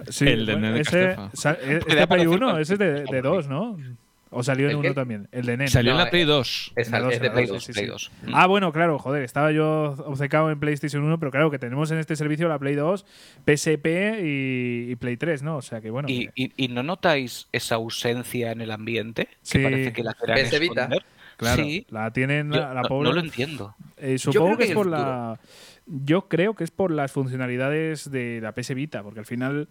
Sí, 0.09 0.27
el 0.27 0.47
de 0.47 0.53
bueno, 0.55 0.77
ese, 0.77 1.17
este 1.33 2.07
Play 2.07 2.27
1, 2.27 2.59
ese 2.59 2.73
es 2.75 2.79
de, 2.79 3.05
de 3.05 3.23
2, 3.23 3.49
¿no? 3.49 3.79
¿O 4.35 4.43
salió 4.43 4.71
en 4.71 4.77
uno 4.77 4.95
también? 4.95 5.29
El 5.31 5.45
de 5.45 5.59
NES. 5.59 5.73
Salió 5.73 5.93
en 5.93 5.99
la 5.99 6.11
Play 6.11 6.25
2. 6.25 6.73
Es, 6.75 6.91
de 6.91 7.31
Play 7.31 7.47
2. 7.47 8.11
Ah, 8.33 8.47
bueno, 8.47 8.73
claro, 8.73 8.99
joder, 8.99 9.23
estaba 9.23 9.53
yo 9.53 9.95
obcecado 10.07 10.51
en 10.51 10.59
PlayStation 10.59 11.05
1, 11.05 11.19
pero 11.19 11.31
claro 11.31 11.51
que 11.51 11.59
tenemos 11.59 11.91
en 11.91 11.99
este 11.99 12.17
servicio 12.17 12.49
la 12.49 12.59
Play 12.59 12.75
2, 12.75 13.05
PSP 13.45 13.87
y, 14.23 14.97
Play 14.97 15.19
3, 15.19 15.43
¿no? 15.43 15.59
O 15.59 15.63
sea 15.63 15.83
que 15.83 15.91
bueno. 15.91 16.09
¿Y, 16.09 16.31
y, 16.35 16.69
no 16.69 16.83
notáis 16.83 17.49
esa 17.53 17.75
ausencia 17.75 18.53
en 18.53 18.63
el 18.63 18.71
ambiente? 18.71 19.29
Que 19.51 19.59
parece 19.59 19.93
que 19.93 20.03
la 20.03 20.15
PS 20.15 20.59
Vita. 20.59 20.89
Claro, 21.43 21.65
sí. 21.65 21.87
la 21.91 22.13
tienen 22.13 22.51
la, 22.51 22.83
pobre. 22.83 23.09
No, 23.09 23.15
lo 23.15 23.21
entiendo. 23.21 23.75
Eh, 23.97 24.19
supongo 24.19 24.57
que, 24.57 24.65
es 24.65 24.73
por 24.73 24.87
la. 24.87 25.39
Yo 25.87 26.29
creo 26.29 26.55
que 26.55 26.65
es 26.65 26.71
por 26.71 26.91
las 26.91 27.13
funcionalidades 27.13 28.11
de 28.11 28.41
la 28.41 28.53
PS 28.53 28.75
Vita, 28.75 29.03
porque 29.03 29.21
al 29.21 29.27
final 29.27 29.69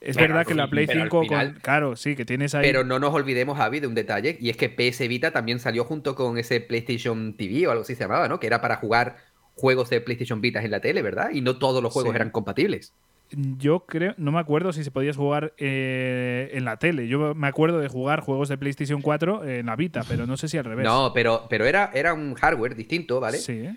es 0.00 0.16
verdad 0.16 0.46
que 0.46 0.54
la 0.54 0.68
Play 0.70 0.86
5, 0.86 1.22
claro, 1.60 1.94
sí, 1.94 2.16
que 2.16 2.24
tienes 2.24 2.54
ahí. 2.54 2.62
Pero 2.64 2.84
no 2.84 2.98
nos 2.98 3.12
olvidemos, 3.12 3.58
Javi, 3.58 3.80
de 3.80 3.86
un 3.86 3.94
detalle, 3.94 4.38
y 4.40 4.48
es 4.48 4.56
que 4.56 4.70
PS 4.70 5.06
Vita 5.08 5.30
también 5.30 5.60
salió 5.60 5.84
junto 5.84 6.14
con 6.14 6.38
ese 6.38 6.60
PlayStation 6.60 7.36
TV 7.36 7.66
o 7.66 7.70
algo 7.70 7.82
así 7.82 7.94
se 7.94 8.04
llamaba, 8.04 8.26
¿no? 8.26 8.40
Que 8.40 8.46
era 8.46 8.60
para 8.60 8.76
jugar 8.76 9.16
juegos 9.56 9.90
de 9.90 10.00
PlayStation 10.00 10.40
Vita 10.40 10.62
en 10.62 10.70
la 10.70 10.80
tele, 10.80 11.02
¿verdad? 11.02 11.30
Y 11.32 11.42
no 11.42 11.58
todos 11.58 11.82
los 11.82 11.92
juegos 11.92 12.14
eran 12.14 12.30
compatibles. 12.30 12.94
Yo 13.32 13.86
creo, 13.86 14.14
no 14.16 14.32
me 14.32 14.40
acuerdo 14.40 14.72
si 14.72 14.82
se 14.84 14.90
podía 14.90 15.12
jugar 15.12 15.54
eh, 15.58 16.50
en 16.52 16.64
la 16.64 16.78
tele. 16.78 17.08
Yo 17.08 17.34
me 17.34 17.46
acuerdo 17.46 17.78
de 17.78 17.88
jugar 17.88 18.20
juegos 18.20 18.48
de 18.48 18.58
PlayStation 18.58 19.02
4 19.02 19.44
en 19.48 19.66
la 19.66 19.76
Vita, 19.76 20.02
pero 20.08 20.26
no 20.26 20.36
sé 20.36 20.48
si 20.48 20.58
al 20.58 20.64
revés. 20.64 20.84
No, 20.84 21.12
pero, 21.14 21.46
pero 21.48 21.66
era, 21.66 21.90
era 21.94 22.12
un 22.14 22.34
hardware 22.34 22.74
distinto, 22.74 23.20
¿vale? 23.20 23.38
Sí 23.38 23.68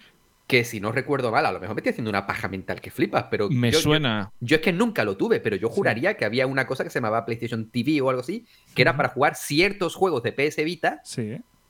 que 0.47 0.63
si 0.65 0.79
no 0.79 0.91
recuerdo 0.91 1.31
mal, 1.31 1.45
a 1.45 1.51
lo 1.51 1.59
mejor 1.59 1.75
me 1.75 1.79
estoy 1.79 1.91
haciendo 1.91 2.09
una 2.09 2.27
paja 2.27 2.47
mental 2.47 2.81
que 2.81 2.91
flipas, 2.91 3.25
pero... 3.31 3.49
Me 3.49 3.71
suena. 3.71 4.31
Yo, 4.39 4.57
es 4.57 4.61
que 4.61 4.73
nunca 4.73 5.03
lo 5.03 5.15
tuve, 5.15 5.39
pero 5.39 5.55
yo 5.55 5.69
juraría 5.69 6.15
que 6.15 6.25
había 6.25 6.47
una 6.47 6.67
cosa 6.67 6.83
que 6.83 6.89
se 6.89 6.99
llamaba 6.99 7.25
PlayStation 7.25 7.69
TV 7.69 8.01
o 8.01 8.09
algo 8.09 8.21
así, 8.21 8.45
que 8.75 8.81
era 8.81 8.95
para 8.97 9.09
jugar 9.09 9.35
ciertos 9.35 9.95
juegos 9.95 10.21
de 10.23 10.33
PS 10.33 10.57
Vita 10.63 11.01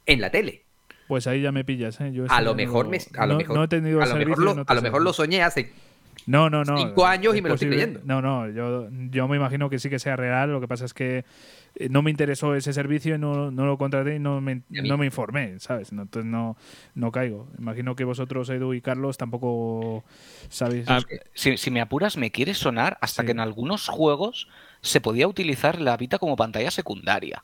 en 0.05 0.21
la 0.21 0.31
tele. 0.31 0.65
Pues 1.07 1.27
ahí 1.27 1.41
ya 1.41 1.51
me 1.51 1.63
pillas, 1.63 1.99
¿eh? 2.01 2.11
a 2.27 2.41
lo 2.41 2.55
mejor 2.55 2.87
me... 2.87 2.97
A 3.17 3.27
lo 3.27 3.37
mejor, 3.37 3.63
he 3.63 3.67
tenido 3.67 4.01
a 4.01 4.05
lo 4.05 4.15
mejor 4.15 4.65
a 4.65 4.73
lo 4.73 4.81
mejor 4.81 5.01
lo 5.01 5.13
soñé 5.13 5.43
hace 5.43 5.71
no, 6.25 6.49
no, 6.49 6.63
no. 6.63 6.77
Cinco 6.77 7.05
años 7.05 7.35
y 7.35 7.41
me 7.41 7.49
lo 7.49 7.55
estoy 7.55 7.69
creyendo. 7.69 8.01
No, 8.03 8.21
no, 8.21 8.49
yo, 8.49 8.87
yo 9.09 9.27
me 9.27 9.37
imagino 9.37 9.69
que 9.69 9.79
sí 9.79 9.89
que 9.89 9.99
sea 9.99 10.15
real. 10.15 10.51
Lo 10.51 10.61
que 10.61 10.67
pasa 10.67 10.85
es 10.85 10.93
que 10.93 11.25
eh, 11.75 11.89
no 11.89 12.01
me 12.01 12.11
interesó 12.11 12.55
ese 12.55 12.71
servicio 12.71 13.15
y 13.15 13.17
no, 13.17 13.51
no 13.51 13.65
lo 13.65 13.77
contraté 13.77 14.15
y 14.15 14.19
no 14.19 14.39
me, 14.41 14.61
no 14.69 14.97
me 14.97 15.05
informé, 15.05 15.59
¿sabes? 15.59 15.91
entonces 15.91 16.25
no, 16.25 16.55
no 16.95 17.11
caigo. 17.11 17.47
Imagino 17.57 17.95
que 17.95 18.03
vosotros, 18.03 18.49
Edu 18.49 18.73
y 18.73 18.81
Carlos, 18.81 19.17
tampoco 19.17 20.03
sabéis. 20.49 20.85
Ah, 20.87 21.01
si, 21.33 21.57
si, 21.57 21.71
me 21.71 21.81
apuras, 21.81 22.15
me 22.17 22.31
quiere 22.31 22.53
sonar 22.53 22.97
hasta 23.01 23.25
que 23.25 23.31
en 23.31 23.39
algunos 23.39 23.87
juegos 23.87 24.47
se 24.81 25.01
podía 25.01 25.27
utilizar 25.27 25.81
la 25.81 25.97
Vita 25.97 26.19
como 26.19 26.35
pantalla 26.35 26.71
secundaria. 26.71 27.43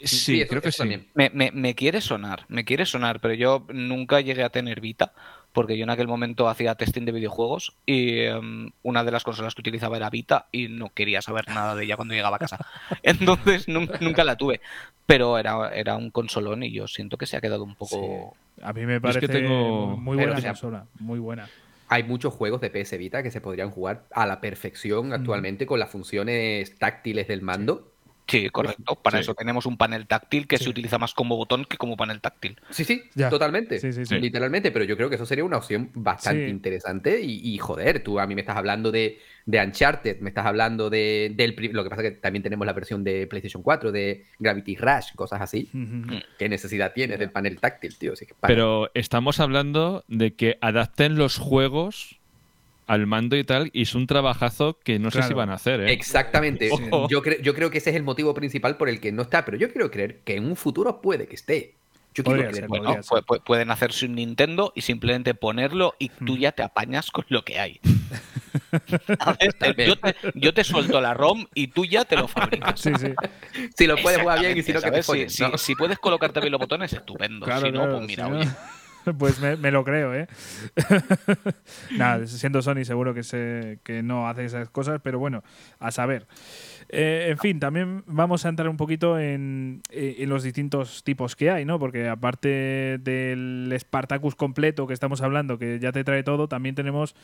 Sí, 0.00 0.44
creo 0.48 0.62
que 0.62 0.70
sí. 0.70 0.84
Me, 1.14 1.30
me, 1.30 1.50
me, 1.50 1.74
quiere 1.74 2.00
sonar, 2.00 2.44
me 2.48 2.64
quiere 2.64 2.86
sonar, 2.86 3.20
pero 3.20 3.34
yo 3.34 3.66
nunca 3.72 4.20
llegué 4.20 4.44
a 4.44 4.50
tener 4.50 4.80
Vita 4.80 5.12
porque 5.52 5.76
yo 5.76 5.84
en 5.84 5.90
aquel 5.90 6.08
momento 6.08 6.48
hacía 6.48 6.74
testing 6.74 7.04
de 7.04 7.12
videojuegos 7.12 7.74
y 7.86 8.20
em, 8.20 8.70
una 8.82 9.04
de 9.04 9.10
las 9.10 9.24
consolas 9.24 9.54
que 9.54 9.60
utilizaba 9.60 9.96
era 9.96 10.10
Vita 10.10 10.46
y 10.52 10.68
no 10.68 10.90
quería 10.90 11.22
saber 11.22 11.48
nada 11.48 11.74
de 11.74 11.84
ella 11.84 11.96
cuando 11.96 12.14
llegaba 12.14 12.36
a 12.36 12.38
casa. 12.38 12.58
Entonces 13.02 13.68
nunca, 13.68 14.24
la 14.24 14.36
tuve, 14.36 14.60
pero 15.06 15.38
era, 15.38 15.70
era 15.74 15.96
un 15.96 16.10
consolón 16.10 16.62
y 16.62 16.72
yo 16.72 16.86
siento 16.86 17.16
que 17.16 17.26
se 17.26 17.36
ha 17.36 17.40
quedado 17.40 17.64
un 17.64 17.74
poco... 17.74 18.36
A 18.62 18.72
mí 18.72 18.86
me 18.86 19.00
parece 19.00 19.20
que 19.20 19.28
tengo... 19.28 19.96
muy 19.96 20.16
buena 20.16 20.40
consola, 20.40 20.86
muy 20.98 21.18
buena. 21.18 21.48
Hay 21.90 22.02
muchos 22.02 22.34
juegos 22.34 22.60
de 22.60 22.70
PS 22.70 22.98
Vita 22.98 23.22
que 23.22 23.30
se 23.30 23.40
podrían 23.40 23.70
jugar 23.70 24.04
a 24.12 24.26
la 24.26 24.40
perfección 24.40 25.14
actualmente 25.14 25.64
con 25.64 25.78
las 25.78 25.90
funciones 25.90 26.78
táctiles 26.78 27.26
del 27.28 27.40
mando 27.40 27.92
Sí, 28.28 28.50
correcto. 28.50 28.94
Para 28.96 29.20
eso 29.20 29.34
tenemos 29.34 29.64
un 29.64 29.78
panel 29.78 30.06
táctil 30.06 30.46
que 30.46 30.58
se 30.58 30.68
utiliza 30.68 30.98
más 30.98 31.14
como 31.14 31.36
botón 31.36 31.64
que 31.64 31.78
como 31.78 31.96
panel 31.96 32.20
táctil. 32.20 32.60
Sí, 32.70 32.84
sí, 32.84 33.02
totalmente. 33.30 33.80
Literalmente, 34.20 34.70
pero 34.70 34.84
yo 34.84 34.96
creo 34.96 35.08
que 35.08 35.14
eso 35.14 35.24
sería 35.24 35.44
una 35.44 35.56
opción 35.56 35.90
bastante 35.94 36.48
interesante. 36.48 37.20
Y, 37.22 37.56
joder, 37.58 38.02
tú 38.02 38.20
a 38.20 38.26
mí 38.26 38.34
me 38.34 38.42
estás 38.42 38.56
hablando 38.56 38.92
de, 38.92 39.18
de 39.46 39.64
Uncharted, 39.64 40.20
me 40.20 40.28
estás 40.28 40.44
hablando 40.44 40.90
de, 40.90 41.32
del. 41.34 41.56
Lo 41.72 41.82
que 41.82 41.90
pasa 41.90 42.02
es 42.02 42.10
que 42.10 42.16
también 42.18 42.42
tenemos 42.42 42.66
la 42.66 42.74
versión 42.74 43.02
de 43.02 43.26
PlayStation 43.26 43.62
4, 43.62 43.92
de 43.92 44.26
Gravity 44.38 44.76
Rush, 44.76 45.14
cosas 45.14 45.40
así. 45.40 45.70
¿Qué 46.38 46.48
necesidad 46.48 46.92
tienes 46.92 47.18
del 47.18 47.30
panel 47.30 47.58
táctil, 47.58 47.96
tío? 47.96 48.12
pero 48.40 48.90
estamos 48.94 49.40
hablando 49.40 50.04
de 50.08 50.34
que 50.34 50.58
adapten 50.60 51.16
los 51.16 51.38
juegos 51.38 52.17
al 52.88 53.06
mando 53.06 53.36
y 53.36 53.44
tal, 53.44 53.70
y 53.72 53.82
es 53.82 53.94
un 53.94 54.06
trabajazo 54.06 54.78
que 54.82 54.98
no 54.98 55.10
sé 55.10 55.22
si 55.22 55.34
van 55.34 55.50
a 55.50 55.54
hacer. 55.54 55.82
¿eh? 55.82 55.92
Exactamente. 55.92 56.70
Yo, 57.08 57.22
yo 57.22 57.54
creo 57.54 57.70
que 57.70 57.78
ese 57.78 57.90
es 57.90 57.96
el 57.96 58.02
motivo 58.02 58.34
principal 58.34 58.76
por 58.76 58.88
el 58.88 58.98
que 58.98 59.12
no 59.12 59.22
está, 59.22 59.44
pero 59.44 59.58
yo 59.58 59.70
quiero 59.70 59.90
creer 59.90 60.20
que 60.24 60.36
en 60.36 60.46
un 60.46 60.56
futuro 60.56 61.00
puede 61.00 61.28
que 61.28 61.34
esté. 61.34 61.74
Yo 62.14 62.24
quiero 62.24 62.50
creer. 62.50 62.66
Bueno, 62.66 62.96
pueden 63.44 63.70
hacerse 63.70 64.06
un 64.06 64.14
Nintendo 64.14 64.72
y 64.74 64.80
simplemente 64.80 65.34
ponerlo 65.34 65.94
y 65.98 66.08
tú 66.08 66.38
ya 66.38 66.52
te 66.52 66.62
apañas 66.62 67.10
con 67.10 67.26
lo 67.28 67.44
que 67.44 67.60
hay. 67.60 67.78
yo, 70.34 70.54
te, 70.54 70.64
suelto 70.64 71.00
la 71.00 71.12
ROM 71.12 71.46
y 71.54 71.68
tú 71.68 71.84
ya 71.84 72.06
te 72.06 72.16
lo 72.16 72.26
fabricas. 72.26 72.82
Si 73.76 73.86
lo 73.86 73.96
puedes 73.98 74.20
jugar 74.20 74.40
bien 74.40 74.56
y 74.56 74.62
si 74.62 74.72
no, 74.72 74.80
que 74.80 74.90
te 74.90 75.58
si, 75.58 75.74
puedes 75.74 75.98
colocarte 75.98 76.40
bien 76.40 76.52
los 76.52 76.58
botones, 76.58 76.92
estupendo. 76.92 77.46
si 77.60 77.70
no, 77.70 77.90
pues 77.90 78.06
mira, 78.06 78.28
oye. 78.28 78.48
pues 79.18 79.40
me, 79.40 79.70
lo 79.70 79.84
creo, 79.84 80.14
¿eh? 80.14 80.26
Nada, 81.96 82.26
siendo 82.26 82.62
Sony 82.62 82.84
seguro 82.84 83.14
que, 83.14 83.22
se, 83.22 83.78
que 83.82 84.02
no 84.02 84.28
hace 84.28 84.44
esas 84.44 84.68
cosas, 84.70 85.00
pero 85.02 85.18
bueno, 85.18 85.42
a 85.78 85.90
saber. 85.90 86.26
Eh, 86.90 87.26
en 87.30 87.38
fin, 87.38 87.60
también 87.60 88.02
vamos 88.06 88.46
a 88.46 88.48
entrar 88.48 88.68
un 88.68 88.78
poquito 88.78 89.18
en, 89.18 89.82
eh, 89.90 90.16
en, 90.20 90.28
los 90.30 90.42
distintos 90.42 91.04
tipos 91.04 91.36
que 91.36 91.50
hay, 91.50 91.64
¿no? 91.64 91.78
Porque 91.78 92.08
aparte 92.08 92.98
del 92.98 93.74
Spartacus 93.78 94.34
completo 94.34 94.86
que 94.86 94.94
estamos 94.94 95.20
hablando, 95.20 95.58
que 95.58 95.78
ya 95.80 95.92
te 95.92 96.02
trae 96.02 96.22
todo, 96.22 96.48
también 96.48 96.74
tenemos, 96.74 97.14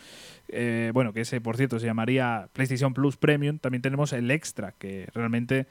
eh, 0.48 0.90
bueno, 0.92 1.12
que 1.12 1.22
ese 1.22 1.40
por 1.40 1.56
cierto 1.56 1.78
se 1.78 1.86
llamaría 1.86 2.48
PlayStation 2.52 2.92
Plus 2.92 3.16
Premium, 3.16 3.58
también 3.58 3.80
tenemos 3.80 4.12
el 4.12 4.30
Extra, 4.30 4.72
que 4.78 5.08
realmente 5.14 5.66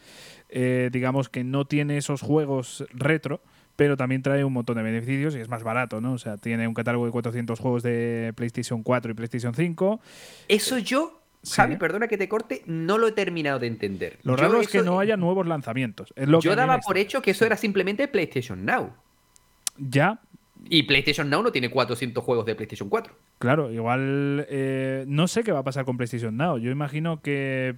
digamos 0.91 1.29
que 1.29 1.43
no 1.43 1.65
tiene 1.65 1.97
esos 1.97 2.21
juegos 2.21 2.85
retro, 2.91 3.41
pero 3.75 3.97
también 3.97 4.21
trae 4.21 4.43
un 4.43 4.53
montón 4.53 4.77
de 4.77 4.83
beneficios 4.83 5.35
y 5.35 5.39
es 5.39 5.49
más 5.49 5.63
barato, 5.63 6.01
¿no? 6.01 6.13
O 6.13 6.17
sea, 6.17 6.37
tiene 6.37 6.67
un 6.67 6.73
catálogo 6.73 7.05
de 7.05 7.11
400 7.11 7.59
juegos 7.59 7.83
de 7.83 8.33
PlayStation 8.35 8.83
4 8.83 9.11
y 9.11 9.15
PlayStation 9.15 9.53
5. 9.53 9.99
Eso 10.47 10.77
yo, 10.77 11.21
Javi, 11.49 11.77
perdona 11.77 12.07
que 12.07 12.17
te 12.17 12.29
corte, 12.29 12.61
no 12.65 12.97
lo 12.97 13.07
he 13.07 13.11
terminado 13.11 13.59
de 13.59 13.67
entender. 13.67 14.19
Lo 14.23 14.35
raro 14.35 14.61
es 14.61 14.67
que 14.67 14.81
no 14.81 14.99
haya 14.99 15.17
nuevos 15.17 15.47
lanzamientos. 15.47 16.13
yo 16.41 16.55
daba 16.55 16.79
por 16.79 16.97
hecho 16.97 17.21
que 17.21 17.31
eso 17.31 17.45
era 17.45 17.57
simplemente 17.57 18.07
PlayStation 18.07 18.63
Now. 18.65 18.93
Ya. 19.77 20.19
Y 20.69 20.83
PlayStation 20.83 21.29
Now 21.29 21.43
no 21.43 21.51
tiene 21.51 21.69
400 21.69 22.23
juegos 22.23 22.45
de 22.45 22.55
PlayStation 22.55 22.89
4. 22.89 23.13
Claro, 23.39 23.71
igual 23.71 24.45
eh, 24.49 25.03
no 25.07 25.27
sé 25.27 25.43
qué 25.43 25.51
va 25.51 25.59
a 25.59 25.63
pasar 25.63 25.83
con 25.83 25.97
PlayStation 25.97 26.37
Now. 26.37 26.57
Yo 26.57 26.71
imagino 26.71 27.21
que... 27.21 27.75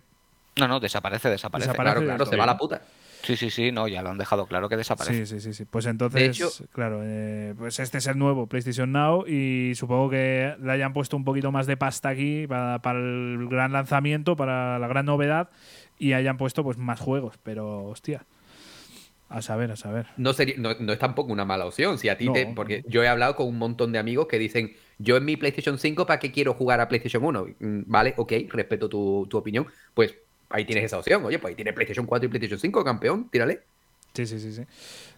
No, 0.57 0.67
no, 0.67 0.79
desaparece, 0.79 1.29
desaparece. 1.29 1.73
claro, 1.73 2.01
claro, 2.01 2.25
se 2.25 2.35
va 2.35 2.43
a 2.43 2.47
la 2.47 2.57
puta. 2.57 2.81
Sí, 3.25 3.35
sí, 3.35 3.49
sí, 3.49 3.71
no, 3.71 3.87
ya 3.87 4.03
lo 4.03 4.09
han 4.09 4.19
dejado 4.19 4.45
claro 4.45 4.69
que 4.69 4.77
desaparece. 4.77 5.25
Sí, 5.25 5.39
sí, 5.39 5.53
sí, 5.53 5.65
Pues 5.65 5.87
entonces, 5.87 6.63
claro, 6.71 7.01
eh, 7.03 7.55
pues 7.57 7.79
este 7.79 7.97
es 7.97 8.05
el 8.05 8.19
nuevo 8.19 8.45
PlayStation 8.45 8.91
Now 8.91 9.25
y 9.27 9.73
supongo 9.73 10.11
que 10.11 10.55
le 10.61 10.71
hayan 10.71 10.93
puesto 10.93 11.17
un 11.17 11.23
poquito 11.23 11.51
más 11.51 11.65
de 11.65 11.75
pasta 11.75 12.09
aquí 12.09 12.45
para, 12.45 12.79
el 12.91 13.47
gran 13.49 13.71
lanzamiento, 13.71 14.35
para 14.35 14.77
la 14.77 14.87
gran 14.87 15.07
novedad 15.07 15.49
y 15.97 16.13
hayan 16.13 16.37
puesto 16.37 16.63
pues 16.63 16.77
más 16.77 16.99
juegos, 16.99 17.39
pero 17.41 17.85
hostia. 17.85 18.25
A 19.27 19.41
saber, 19.41 19.71
a 19.71 19.75
saber. 19.75 20.05
No, 20.17 20.33
sería, 20.33 20.55
no, 20.59 20.69
es 20.69 20.99
tampoco 20.99 21.33
una 21.33 21.45
mala 21.45 21.65
opción. 21.65 21.97
Si 21.97 22.09
a 22.09 22.17
ti 22.17 22.31
te, 22.31 22.45
porque 22.55 22.83
yo 22.87 23.03
he 23.03 23.07
hablado 23.07 23.35
con 23.35 23.47
un 23.47 23.57
montón 23.57 23.91
de 23.91 23.97
amigos 23.97 24.27
que 24.27 24.37
dicen, 24.37 24.73
yo 24.99 25.17
en 25.17 25.25
mi 25.25 25.35
PlayStation 25.35 25.79
5, 25.79 26.05
¿para 26.05 26.19
qué 26.19 26.31
quiero 26.31 26.53
jugar 26.53 26.79
a 26.79 26.87
PlayStation 26.87 27.25
1? 27.25 27.47
Mm, 27.59 27.81
vale, 27.87 28.13
ok, 28.17 28.33
respeto 28.49 28.87
tu, 28.87 29.25
tu 29.27 29.37
opinión. 29.37 29.65
Pues 29.95 30.15
ahí 30.55 30.65
tienes 30.65 30.85
esa 30.85 30.97
opción. 30.97 31.23
Oye, 31.25 31.39
pues 31.39 31.51
ahí 31.51 31.55
tienes 31.55 31.73
PlayStation 31.73 32.05
4 32.05 32.25
y 32.25 32.29
PlayStation 32.29 32.59
5, 32.59 32.83
campeón, 32.83 33.29
tírale. 33.29 33.61
Sí, 34.13 34.25
sí, 34.25 34.39
sí, 34.39 34.53
sí. 34.53 34.63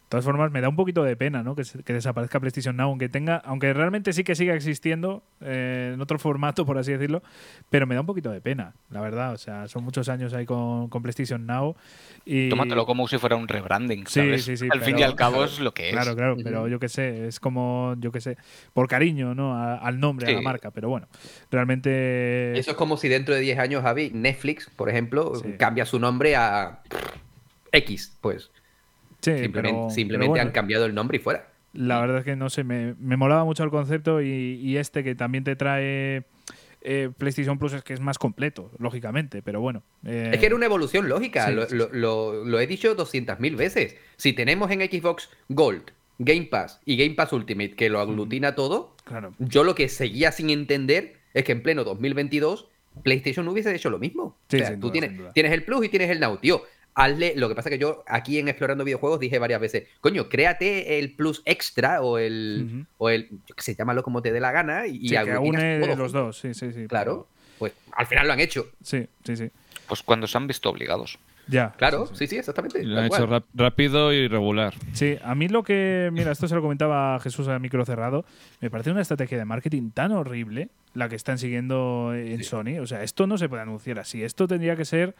De 0.07 0.11
todas 0.11 0.23
formas, 0.23 0.53
me 0.53 0.61
da 0.61 0.69
un 0.69 0.77
poquito 0.77 1.03
de 1.03 1.17
pena, 1.17 1.43
¿no? 1.43 1.53
Que, 1.53 1.63
que 1.83 1.91
desaparezca 1.91 2.39
PlayStation 2.39 2.77
Now, 2.77 2.91
aunque 2.91 3.09
tenga, 3.09 3.35
aunque 3.43 3.73
realmente 3.73 4.13
sí 4.13 4.23
que 4.23 4.35
siga 4.35 4.55
existiendo 4.55 5.21
eh, 5.41 5.91
en 5.95 5.99
otro 5.99 6.17
formato, 6.19 6.65
por 6.65 6.77
así 6.77 6.93
decirlo, 6.93 7.21
pero 7.69 7.85
me 7.87 7.93
da 7.93 7.99
un 7.99 8.07
poquito 8.07 8.31
de 8.31 8.39
pena, 8.39 8.73
la 8.89 9.01
verdad. 9.01 9.33
O 9.33 9.37
sea, 9.37 9.67
son 9.67 9.83
muchos 9.83 10.07
años 10.07 10.33
ahí 10.33 10.45
con, 10.45 10.89
PlayStation 10.89 11.45
Now. 11.45 11.75
Y... 12.23 12.47
Tómatelo 12.47 12.85
como 12.85 13.05
si 13.09 13.17
fuera 13.17 13.35
un 13.35 13.49
rebranding, 13.49 14.07
¿sabes? 14.07 14.45
Sí, 14.45 14.55
sí, 14.55 14.63
sí. 14.63 14.69
Al 14.71 14.79
fin 14.79 14.97
y 14.97 15.03
al 15.03 15.13
cabo 15.15 15.43
es 15.43 15.59
lo 15.59 15.73
que 15.73 15.89
es. 15.89 15.93
Claro, 15.93 16.15
claro, 16.15 16.37
pero 16.41 16.69
yo 16.69 16.79
qué 16.79 16.87
sé, 16.87 17.27
es 17.27 17.41
como, 17.41 17.93
yo 17.99 18.13
qué 18.13 18.21
sé, 18.21 18.37
por 18.73 18.87
cariño, 18.87 19.35
¿no? 19.35 19.61
al 19.61 19.99
nombre, 19.99 20.31
a 20.31 20.31
la 20.31 20.41
marca, 20.41 20.71
pero 20.71 20.87
bueno, 20.87 21.09
realmente. 21.51 22.57
Eso 22.57 22.71
es 22.71 22.77
como 22.77 22.95
si 22.95 23.09
dentro 23.09 23.35
de 23.35 23.41
10 23.41 23.59
años, 23.59 23.83
Javi, 23.83 24.09
Netflix, 24.13 24.69
por 24.73 24.87
ejemplo, 24.87 25.33
cambia 25.57 25.83
su 25.83 25.99
nombre 25.99 26.37
a 26.37 26.79
X, 27.73 28.17
pues 28.21 28.51
simplemente, 29.89 30.39
han 30.39 30.51
cambiado 30.51 30.85
el 30.85 30.95
nombre 30.95 31.17
y 31.17 31.19
fuera. 31.19 31.47
La 31.73 31.99
verdad 31.99 32.19
es 32.19 32.23
que 32.23 32.35
no 32.35 32.49
sé, 32.49 32.63
me, 32.63 32.95
me 32.99 33.17
molaba 33.17 33.43
mucho 33.43 33.63
el 33.63 33.69
concepto 33.69 34.21
y, 34.21 34.77
este 34.77 35.03
que 35.03 35.15
también 35.15 35.43
te 35.43 35.55
trae 35.55 36.23
eh, 36.81 37.09
PlayStation 37.17 37.59
Plus 37.59 37.73
es 37.73 37.83
que 37.83 37.93
es 37.93 37.99
más 37.99 38.17
completo, 38.17 38.71
lógicamente, 38.79 39.41
pero 39.41 39.61
bueno. 39.61 39.83
Eh, 40.05 40.31
es 40.33 40.39
que 40.39 40.45
era 40.45 40.55
una 40.55 40.65
evolución 40.65 41.09
lógica, 41.09 41.49
lo, 41.51 42.59
he 42.59 42.67
dicho 42.67 42.95
200.000 42.95 43.55
veces. 43.55 43.95
Si 44.15 44.33
tenemos 44.33 44.71
en 44.71 44.81
Xbox 44.81 45.29
Gold, 45.49 45.91
Game 46.19 46.47
Pass 46.49 46.81
y 46.85 46.97
Game 46.97 47.15
Pass 47.15 47.33
Ultimate, 47.33 47.75
que 47.75 47.89
lo 47.89 47.99
aglutina 47.99 48.55
todo, 48.55 48.95
claro. 49.03 49.33
yo 49.37 49.63
lo 49.63 49.75
que 49.75 49.89
seguía 49.89 50.31
sin 50.31 50.49
entender 50.49 51.17
es 51.33 51.43
que 51.43 51.51
en 51.51 51.61
pleno 51.61 51.83
2022 51.83 52.69
PlayStation 53.03 53.45
no 53.45 53.51
hubiese 53.51 53.75
hecho 53.75 53.89
lo 53.89 53.99
mismo. 53.99 54.23
o 54.23 54.37
sea, 54.49 54.79
tú 54.79 54.89
tienes, 54.89 55.11
tienes 55.33 55.51
el 55.51 55.63
Plus 55.63 55.85
y 55.85 55.89
tienes 55.89 56.09
el 56.09 56.19
Now, 56.19 56.37
tío 56.37 56.63
hazle. 56.97 57.33
Lo 57.35 57.47
que 57.47 57.55
pasa 57.55 57.69
es 57.69 57.75
que 57.75 57.79
yo 57.79 58.03
aquí 58.07 58.39
en 58.39 58.47
Explorando 58.49 58.83
Videojuegos 58.83 59.19
dije 59.19 59.39
varias 59.39 59.61
veces, 59.61 59.87
coño, 60.01 60.27
créate 60.27 60.99
el 60.99 61.13
plus 61.15 61.41
extra 61.45 62.01
o 62.01 62.17
el. 62.17 62.85
O 62.97 63.09
el. 63.09 63.29
Yo 63.45 63.55
qué 63.55 63.61
sé, 63.61 63.75
llámalo 63.75 64.03
como 64.03 64.21
te 64.21 64.33
dé 64.33 64.39
la 64.39 64.51
gana 64.51 64.87
y, 64.87 65.07
sí, 65.07 65.15
que 65.15 65.37
une 65.37 65.95
los 65.95 66.11
dos, 66.11 66.39
sí, 66.39 66.53
sí, 66.53 66.73
sí. 66.73 66.87
Claro. 66.87 67.27
Pues 67.59 67.73
al 67.93 68.05
final 68.05 68.27
lo 68.27 68.33
han 68.33 68.39
hecho. 68.39 68.67
Sí, 68.83 69.07
sí, 69.23 69.37
sí. 69.37 69.49
Pues 69.87 70.03
cuando 70.03 70.27
se 70.27 70.37
han 70.37 70.47
visto 70.47 70.69
obligados. 70.69 71.17
Ya. 71.47 71.71
Claro, 71.77 72.07
sí, 72.13 72.27
sí, 72.27 72.37
exactamente. 72.37 72.83
Lo 72.83 72.99
han 72.99 73.05
hecho 73.05 73.43
rápido 73.53 74.11
y 74.11 74.27
regular. 74.27 74.73
Sí, 74.93 75.17
a 75.23 75.33
mí 75.33 75.47
lo 75.47 75.63
que. 75.63 76.09
Mira, 76.11 76.31
esto 76.31 76.47
se 76.47 76.55
lo 76.55 76.61
comentaba 76.61 77.19
Jesús 77.19 77.47
a 77.47 77.57
micro 77.59 77.85
cerrado. 77.85 78.25
Me 78.59 78.69
parece 78.69 78.91
una 78.91 79.01
estrategia 79.01 79.37
de 79.37 79.45
marketing 79.45 79.91
tan 79.91 80.11
horrible 80.11 80.69
la 80.93 81.07
que 81.07 81.15
están 81.15 81.37
siguiendo 81.37 82.13
en 82.13 82.43
Sony. 82.43 82.79
O 82.81 82.87
sea, 82.87 83.03
esto 83.03 83.27
no 83.27 83.37
se 83.37 83.47
puede 83.47 83.61
anunciar 83.61 83.99
así. 83.99 84.23
Esto 84.23 84.47
tendría 84.47 84.75
que 84.75 84.83
ser 84.83 85.15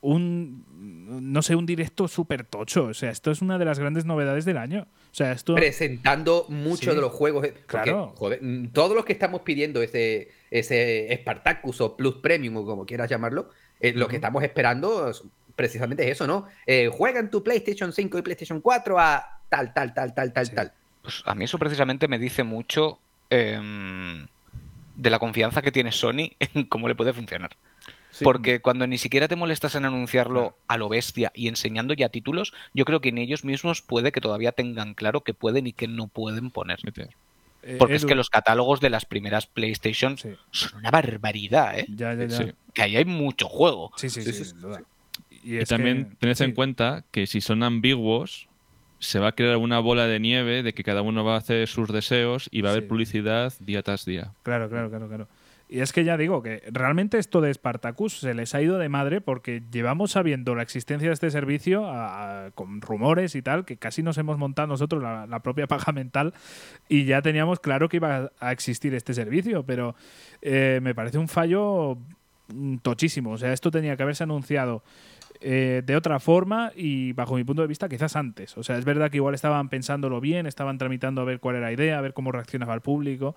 un 0.00 0.64
no 1.08 1.42
sé, 1.42 1.56
un 1.56 1.66
directo 1.66 2.08
súper 2.08 2.44
tocho. 2.44 2.84
O 2.86 2.94
sea, 2.94 3.10
esto 3.10 3.30
es 3.30 3.40
una 3.40 3.58
de 3.58 3.64
las 3.64 3.78
grandes 3.78 4.04
novedades 4.04 4.44
del 4.44 4.58
año. 4.58 4.86
O 5.10 5.14
sea, 5.14 5.32
esto... 5.32 5.54
Presentando 5.54 6.46
muchos 6.48 6.94
de 6.94 7.00
los 7.00 7.12
juegos. 7.12 7.46
Eh, 7.46 7.54
claro. 7.66 8.12
Joder, 8.16 8.40
todos 8.72 8.94
los 8.94 9.04
que 9.04 9.12
estamos 9.12 9.42
pidiendo 9.42 9.82
ese, 9.82 10.30
ese 10.50 11.08
Spartacus 11.20 11.80
o 11.80 11.96
Plus 11.96 12.16
Premium 12.16 12.58
o 12.58 12.66
como 12.66 12.86
quieras 12.86 13.08
llamarlo, 13.08 13.50
eh, 13.80 13.92
lo 13.94 14.08
que 14.08 14.16
estamos 14.16 14.42
esperando 14.42 15.12
precisamente 15.56 16.04
es 16.04 16.12
eso, 16.12 16.26
¿no? 16.26 16.46
Eh, 16.66 16.90
juega 16.92 17.20
en 17.20 17.30
tu 17.30 17.42
PlayStation 17.42 17.92
5 17.92 18.18
y 18.18 18.22
PlayStation 18.22 18.60
4 18.60 18.98
a 18.98 19.40
tal, 19.48 19.72
tal, 19.72 19.94
tal, 19.94 20.14
tal, 20.14 20.32
tal, 20.32 20.50
tal. 20.50 20.72
Pues 21.02 21.22
a 21.24 21.34
mí 21.34 21.44
eso 21.44 21.58
precisamente 21.58 22.06
me 22.06 22.18
dice 22.18 22.44
mucho 22.44 23.00
em, 23.30 24.26
de 24.94 25.10
la 25.10 25.18
confianza 25.18 25.62
que 25.62 25.72
tiene 25.72 25.90
Sony 25.90 26.30
en 26.38 26.64
cómo 26.64 26.86
le 26.86 26.94
puede 26.94 27.12
funcionar. 27.12 27.50
Porque 28.22 28.60
cuando 28.60 28.86
ni 28.86 28.98
siquiera 28.98 29.28
te 29.28 29.36
molestas 29.36 29.74
en 29.74 29.84
anunciarlo 29.84 30.56
a 30.66 30.76
lo 30.76 30.88
bestia 30.88 31.32
y 31.34 31.48
enseñando 31.48 31.94
ya 31.94 32.08
títulos, 32.08 32.52
yo 32.74 32.84
creo 32.84 33.00
que 33.00 33.10
en 33.10 33.18
ellos 33.18 33.44
mismos 33.44 33.82
puede 33.82 34.12
que 34.12 34.20
todavía 34.20 34.52
tengan 34.52 34.94
claro 34.94 35.22
que 35.22 35.34
pueden 35.34 35.66
y 35.66 35.72
que 35.72 35.88
no 35.88 36.08
pueden 36.08 36.50
poner. 36.50 36.78
Eh, 37.62 37.76
Porque 37.78 37.96
es 37.96 38.04
que 38.04 38.14
los 38.14 38.30
catálogos 38.30 38.80
de 38.80 38.90
las 38.90 39.04
primeras 39.04 39.46
PlayStation 39.46 40.16
son 40.16 40.78
una 40.78 40.90
barbaridad, 40.90 41.78
¿eh? 41.78 41.86
Que 42.72 42.82
ahí 42.82 42.96
hay 42.96 43.04
mucho 43.04 43.48
juego. 43.48 43.92
Sí, 43.96 44.10
sí, 44.10 44.22
sí. 44.22 44.54
Y, 45.42 45.64
también 45.64 46.16
tened 46.18 46.40
en 46.40 46.52
cuenta 46.52 47.04
que 47.10 47.26
si 47.26 47.40
son 47.40 47.62
ambiguos, 47.62 48.48
se 48.98 49.18
va 49.18 49.28
a 49.28 49.32
crear 49.32 49.56
una 49.56 49.78
bola 49.78 50.06
de 50.06 50.20
nieve 50.20 50.62
de 50.62 50.72
que 50.72 50.82
cada 50.82 51.02
uno 51.02 51.24
va 51.24 51.34
a 51.34 51.38
hacer 51.38 51.68
sus 51.68 51.88
deseos 51.88 52.48
y 52.50 52.62
va 52.62 52.70
a 52.70 52.72
haber 52.72 52.88
publicidad 52.88 53.52
día 53.60 53.82
tras 53.82 54.04
día. 54.04 54.32
Claro, 54.42 54.68
claro, 54.68 54.90
claro, 54.90 55.08
claro. 55.08 55.28
Y 55.70 55.80
es 55.80 55.92
que 55.92 56.02
ya 56.02 56.16
digo 56.16 56.42
que 56.42 56.62
realmente 56.72 57.18
esto 57.18 57.42
de 57.42 57.52
Spartacus 57.52 58.20
se 58.20 58.32
les 58.32 58.54
ha 58.54 58.62
ido 58.62 58.78
de 58.78 58.88
madre 58.88 59.20
porque 59.20 59.62
llevamos 59.70 60.12
sabiendo 60.12 60.54
la 60.54 60.62
existencia 60.62 61.08
de 61.08 61.14
este 61.14 61.30
servicio 61.30 61.86
con 62.54 62.80
rumores 62.80 63.34
y 63.34 63.42
tal, 63.42 63.66
que 63.66 63.76
casi 63.76 64.02
nos 64.02 64.16
hemos 64.16 64.38
montado 64.38 64.66
nosotros 64.68 65.02
la, 65.02 65.40
propia 65.40 65.66
paga 65.66 65.92
mental 65.92 66.32
y 66.88 67.04
ya 67.04 67.20
teníamos 67.20 67.60
claro 67.60 67.88
que 67.90 67.98
iba 67.98 68.32
a 68.40 68.52
existir 68.52 68.94
este 68.94 69.12
servicio, 69.12 69.62
pero 69.64 69.94
eh, 70.40 70.80
me 70.82 70.94
parece 70.94 71.18
un 71.18 71.28
fallo 71.28 71.98
mm, 72.48 72.78
tochísimo. 72.78 73.32
O 73.32 73.38
sea, 73.38 73.52
esto 73.52 73.70
tenía 73.70 73.96
que 73.96 74.02
haberse 74.02 74.24
anunciado 74.24 74.82
eh, 75.40 75.82
de 75.86 75.96
otra 75.96 76.18
forma 76.18 76.72
y 76.74 77.12
bajo 77.12 77.36
mi 77.36 77.44
punto 77.44 77.62
de 77.62 77.68
vista 77.68 77.88
quizás 77.88 78.16
antes. 78.16 78.56
O 78.56 78.62
sea, 78.62 78.76
es 78.76 78.84
verdad 78.84 79.10
que 79.10 79.18
igual 79.18 79.34
estaban 79.34 79.68
pensándolo 79.68 80.20
bien, 80.20 80.46
estaban 80.46 80.78
tramitando 80.78 81.20
a 81.20 81.24
ver 81.24 81.38
cuál 81.38 81.56
era 81.56 81.66
la 81.66 81.72
idea, 81.72 81.98
a 81.98 82.00
ver 82.00 82.12
cómo 82.12 82.32
reaccionaba 82.32 82.74
el 82.74 82.80
público, 82.80 83.36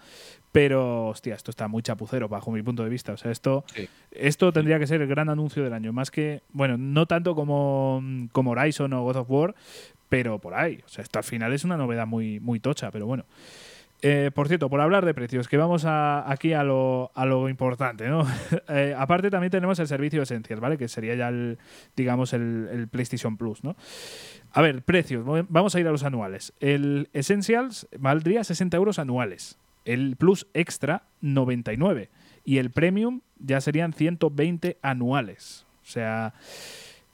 pero 0.52 1.08
hostia, 1.08 1.36
esto 1.36 1.52
está 1.52 1.68
muy 1.68 1.84
chapucero 1.84 2.28
bajo 2.28 2.52
mi 2.52 2.64
punto 2.64 2.84
de 2.84 2.90
vista. 2.90 3.14
O 3.14 3.18
sea, 3.18 3.32
esto, 3.32 3.64
esto 4.12 4.52
tendría 4.52 4.80
que 4.80 4.88
ser 4.88 5.02
el 5.02 5.08
gran 5.08 5.30
anuncio 5.30 5.64
del 5.64 5.74
año, 5.74 5.94
más 5.94 6.12
que, 6.12 6.42
bueno, 6.54 6.78
no 6.78 7.06
tanto 7.06 7.36
como, 7.36 8.04
como 8.32 8.52
Horizon 8.52 8.94
o 8.94 9.04
God 9.04 9.18
of 9.18 9.30
War, 9.30 9.56
pero 10.10 10.40
por 10.40 10.56
ahí. 10.56 10.80
O 10.86 10.90
sea, 10.90 11.04
esto 11.04 11.20
al 11.20 11.24
final 11.24 11.54
es 11.54 11.64
una 11.64 11.78
novedad 11.78 12.08
muy, 12.08 12.40
muy 12.40 12.60
tocha, 12.60 12.92
pero 12.92 13.06
bueno. 13.06 13.26
Eh, 14.04 14.32
por 14.34 14.48
cierto, 14.48 14.70
por 14.70 14.82
hablar 14.82 15.06
de 15.06 15.14
precios, 15.14 15.48
que 15.48 15.58
vamos 15.58 15.86
aquí 15.86 16.54
a 16.54 16.64
lo, 16.64 17.12
a 17.14 17.26
lo 17.26 17.50
importante, 17.50 18.08
¿no? 18.08 18.26
Eh, 18.70 18.96
aparte 18.98 19.30
también 19.30 19.52
tenemos 19.52 19.80
el 19.80 19.88
servicio 19.88 20.22
Essentials, 20.22 20.62
¿vale? 20.62 20.78
Que 20.78 20.88
sería 20.88 21.14
ya 21.16 21.28
el, 21.28 21.58
digamos, 21.96 22.34
el, 22.34 22.88
PlayStation 22.90 23.38
Plus, 23.38 23.64
¿no? 23.64 23.76
A 24.54 24.62
ver, 24.62 24.82
precios, 24.84 25.26
vamos 25.50 25.76
a 25.76 25.80
ir 25.80 25.88
a 25.88 25.92
los 25.92 26.04
anuales. 26.04 26.54
El 26.60 27.10
Essentials 27.14 27.88
valdría 27.98 28.44
60 28.44 28.78
euros 28.78 28.98
anuales, 28.98 29.60
el 29.86 30.16
Plus 30.16 30.48
Extra 30.54 31.04
99 31.22 32.10
y 32.44 32.58
el 32.58 32.72
Premium 32.72 33.22
ya 33.40 33.62
serían 33.62 33.94
120 33.94 34.78
anuales. 34.82 35.66
O 35.84 35.86
sea, 35.86 36.34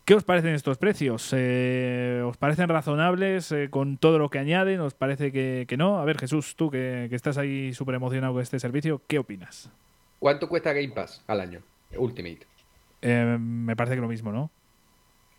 ¿Qué 0.07 0.15
os 0.15 0.23
parecen 0.23 0.53
estos 0.55 0.77
precios? 0.77 1.33
Eh, 1.35 2.23
¿Os 2.25 2.37
parecen 2.37 2.69
razonables 2.69 3.51
eh, 3.51 3.67
con 3.69 3.97
todo 3.97 4.19
lo 4.19 4.29
que 4.29 4.39
añaden? 4.39 4.79
¿Os 4.79 4.93
parece 4.93 5.33
que, 5.33 5.75
no? 5.77 5.99
A 5.99 6.05
ver, 6.05 6.17
Jesús, 6.17 6.55
tú 6.55 6.71
que, 6.71 7.09
estás 7.11 7.37
ahí 7.37 7.73
súper 7.73 7.95
emocionado 7.95 8.31
con 8.31 8.41
este 8.41 8.57
servicio, 8.57 9.01
¿qué 9.05 9.19
opinas? 9.19 9.69
¿Cuánto 10.19 10.47
cuesta 10.47 10.71
Game 10.71 10.93
Pass 10.93 11.21
al 11.27 11.41
año? 11.41 11.59
Ultimate. 11.97 12.47
Eh, 13.01 13.37
me 13.37 13.75
parece 13.75 13.95
que 13.95 14.01
lo 14.01 14.07
mismo, 14.07 14.31
¿no? 14.31 14.49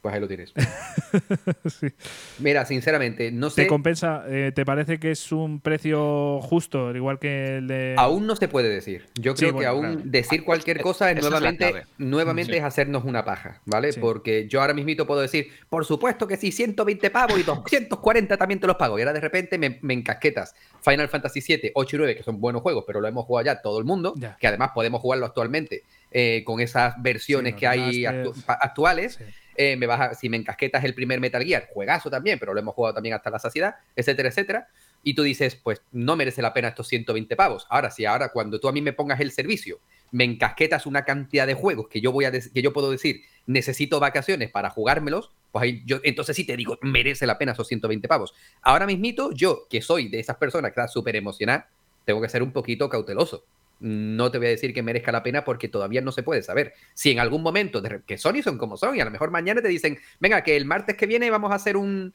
Pues 0.08 0.14
ahí 0.14 0.20
lo 0.22 0.28
tienes. 0.28 0.54
Mira, 2.38 2.64
sinceramente, 2.64 3.30
no 3.30 3.50
sé. 3.50 3.64
¿Te 3.64 3.68
compensa? 3.68 4.24
Eh, 4.26 4.52
¿Te 4.54 4.64
parece 4.64 4.98
que 4.98 5.10
es 5.10 5.32
un 5.32 5.60
precio 5.60 6.40
justo, 6.40 6.96
igual 6.96 7.18
que 7.18 7.58
el 7.58 7.68
de.? 7.68 7.94
Aún 7.98 8.26
no 8.26 8.34
se 8.34 8.48
puede 8.48 8.70
decir. 8.70 9.04
Yo 9.20 9.34
creo 9.34 9.58
que 9.58 9.66
aún 9.66 10.10
decir 10.10 10.44
cualquier 10.44 10.80
cosa 10.80 11.10
es 11.10 11.20
nuevamente, 11.20 11.84
nuevamente 11.98 12.56
es 12.56 12.64
hacernos 12.64 13.04
una 13.04 13.22
paja, 13.26 13.60
¿vale? 13.66 13.92
Porque 14.00 14.48
yo 14.48 14.62
ahora 14.62 14.72
mismito 14.72 15.06
puedo 15.06 15.20
decir, 15.20 15.48
por 15.68 15.84
supuesto 15.84 16.26
que 16.26 16.38
sí, 16.38 16.52
120 16.52 17.10
pavos 17.10 17.38
y 17.38 17.42
240 17.42 18.38
también 18.38 18.60
te 18.60 18.66
los 18.66 18.76
pago. 18.76 18.98
Y 18.98 19.02
ahora 19.02 19.12
de 19.12 19.20
repente 19.20 19.58
me, 19.58 19.78
encasquetas 19.92 20.54
Final 20.80 21.10
Fantasy 21.10 21.42
VII, 21.46 21.72
8 21.74 21.96
y 21.96 21.98
9, 21.98 22.16
que 22.16 22.22
son 22.22 22.40
buenos 22.40 22.62
juegos, 22.62 22.84
pero 22.86 23.02
lo 23.02 23.08
hemos 23.08 23.26
jugado 23.26 23.44
ya 23.44 23.60
todo 23.60 23.78
el 23.78 23.84
mundo, 23.84 24.14
que 24.40 24.46
además 24.46 24.70
podemos 24.74 25.02
jugarlo 25.02 25.26
actualmente 25.26 25.82
eh, 26.10 26.42
con 26.46 26.60
esas 26.60 26.94
versiones 27.02 27.56
que 27.56 27.66
hay 27.66 28.06
actuales. 28.06 29.20
Eh, 29.60 29.76
me 29.76 29.88
si 30.14 30.28
me 30.28 30.36
encasquetas 30.36 30.84
el 30.84 30.94
primer 30.94 31.18
Metal 31.18 31.42
Gear, 31.42 31.66
juegazo 31.72 32.08
también, 32.08 32.38
pero 32.38 32.54
lo 32.54 32.60
hemos 32.60 32.76
jugado 32.76 32.94
también 32.94 33.16
hasta 33.16 33.28
la 33.28 33.40
saciedad, 33.40 33.74
etcétera, 33.96 34.28
etcétera. 34.28 34.68
Y 35.02 35.14
tú 35.14 35.24
dices, 35.24 35.56
pues 35.56 35.82
no 35.90 36.14
merece 36.14 36.42
la 36.42 36.52
pena 36.52 36.68
estos 36.68 36.86
120 36.86 37.34
pavos. 37.34 37.66
Ahora, 37.68 37.90
si 37.90 38.04
ahora 38.04 38.28
cuando 38.28 38.60
tú 38.60 38.68
a 38.68 38.72
mí 38.72 38.80
me 38.80 38.92
pongas 38.92 39.18
el 39.18 39.32
servicio, 39.32 39.80
me 40.12 40.22
encasquetas 40.22 40.86
una 40.86 41.04
cantidad 41.04 41.44
de 41.44 41.54
juegos 41.54 41.88
que 41.88 42.00
yo 42.00 42.12
voy 42.12 42.24
a 42.24 42.30
que 42.30 42.62
yo 42.62 42.72
puedo 42.72 42.92
decir, 42.92 43.22
necesito 43.46 43.98
vacaciones 43.98 44.48
para 44.48 44.70
jugármelos, 44.70 45.32
pues 45.50 45.64
ahí 45.64 45.82
yo 45.84 45.98
entonces 46.04 46.36
sí 46.36 46.46
te 46.46 46.56
digo, 46.56 46.78
merece 46.82 47.26
la 47.26 47.36
pena 47.36 47.50
esos 47.50 47.66
120 47.66 48.06
pavos. 48.06 48.34
Ahora 48.62 48.86
mismito, 48.86 49.32
yo, 49.32 49.66
que 49.68 49.82
soy 49.82 50.08
de 50.08 50.20
esas 50.20 50.36
personas 50.36 50.70
que 50.70 50.80
está 50.80 50.86
súper 50.86 51.16
emocionada, 51.16 51.68
tengo 52.04 52.20
que 52.20 52.28
ser 52.28 52.44
un 52.44 52.52
poquito 52.52 52.88
cauteloso 52.88 53.44
no 53.80 54.30
te 54.30 54.38
voy 54.38 54.48
a 54.48 54.50
decir 54.50 54.74
que 54.74 54.82
merezca 54.82 55.12
la 55.12 55.22
pena 55.22 55.44
porque 55.44 55.68
todavía 55.68 56.00
no 56.00 56.12
se 56.12 56.22
puede 56.22 56.42
saber. 56.42 56.74
Si 56.94 57.10
en 57.10 57.20
algún 57.20 57.42
momento, 57.42 57.82
que 58.06 58.18
Sony 58.18 58.42
son 58.42 58.58
como 58.58 58.76
son, 58.76 58.96
y 58.96 59.00
a 59.00 59.04
lo 59.04 59.10
mejor 59.10 59.30
mañana 59.30 59.62
te 59.62 59.68
dicen, 59.68 59.98
venga, 60.20 60.42
que 60.42 60.56
el 60.56 60.64
martes 60.64 60.96
que 60.96 61.06
viene 61.06 61.30
vamos 61.30 61.52
a 61.52 61.56
hacer 61.56 61.76
un, 61.76 62.12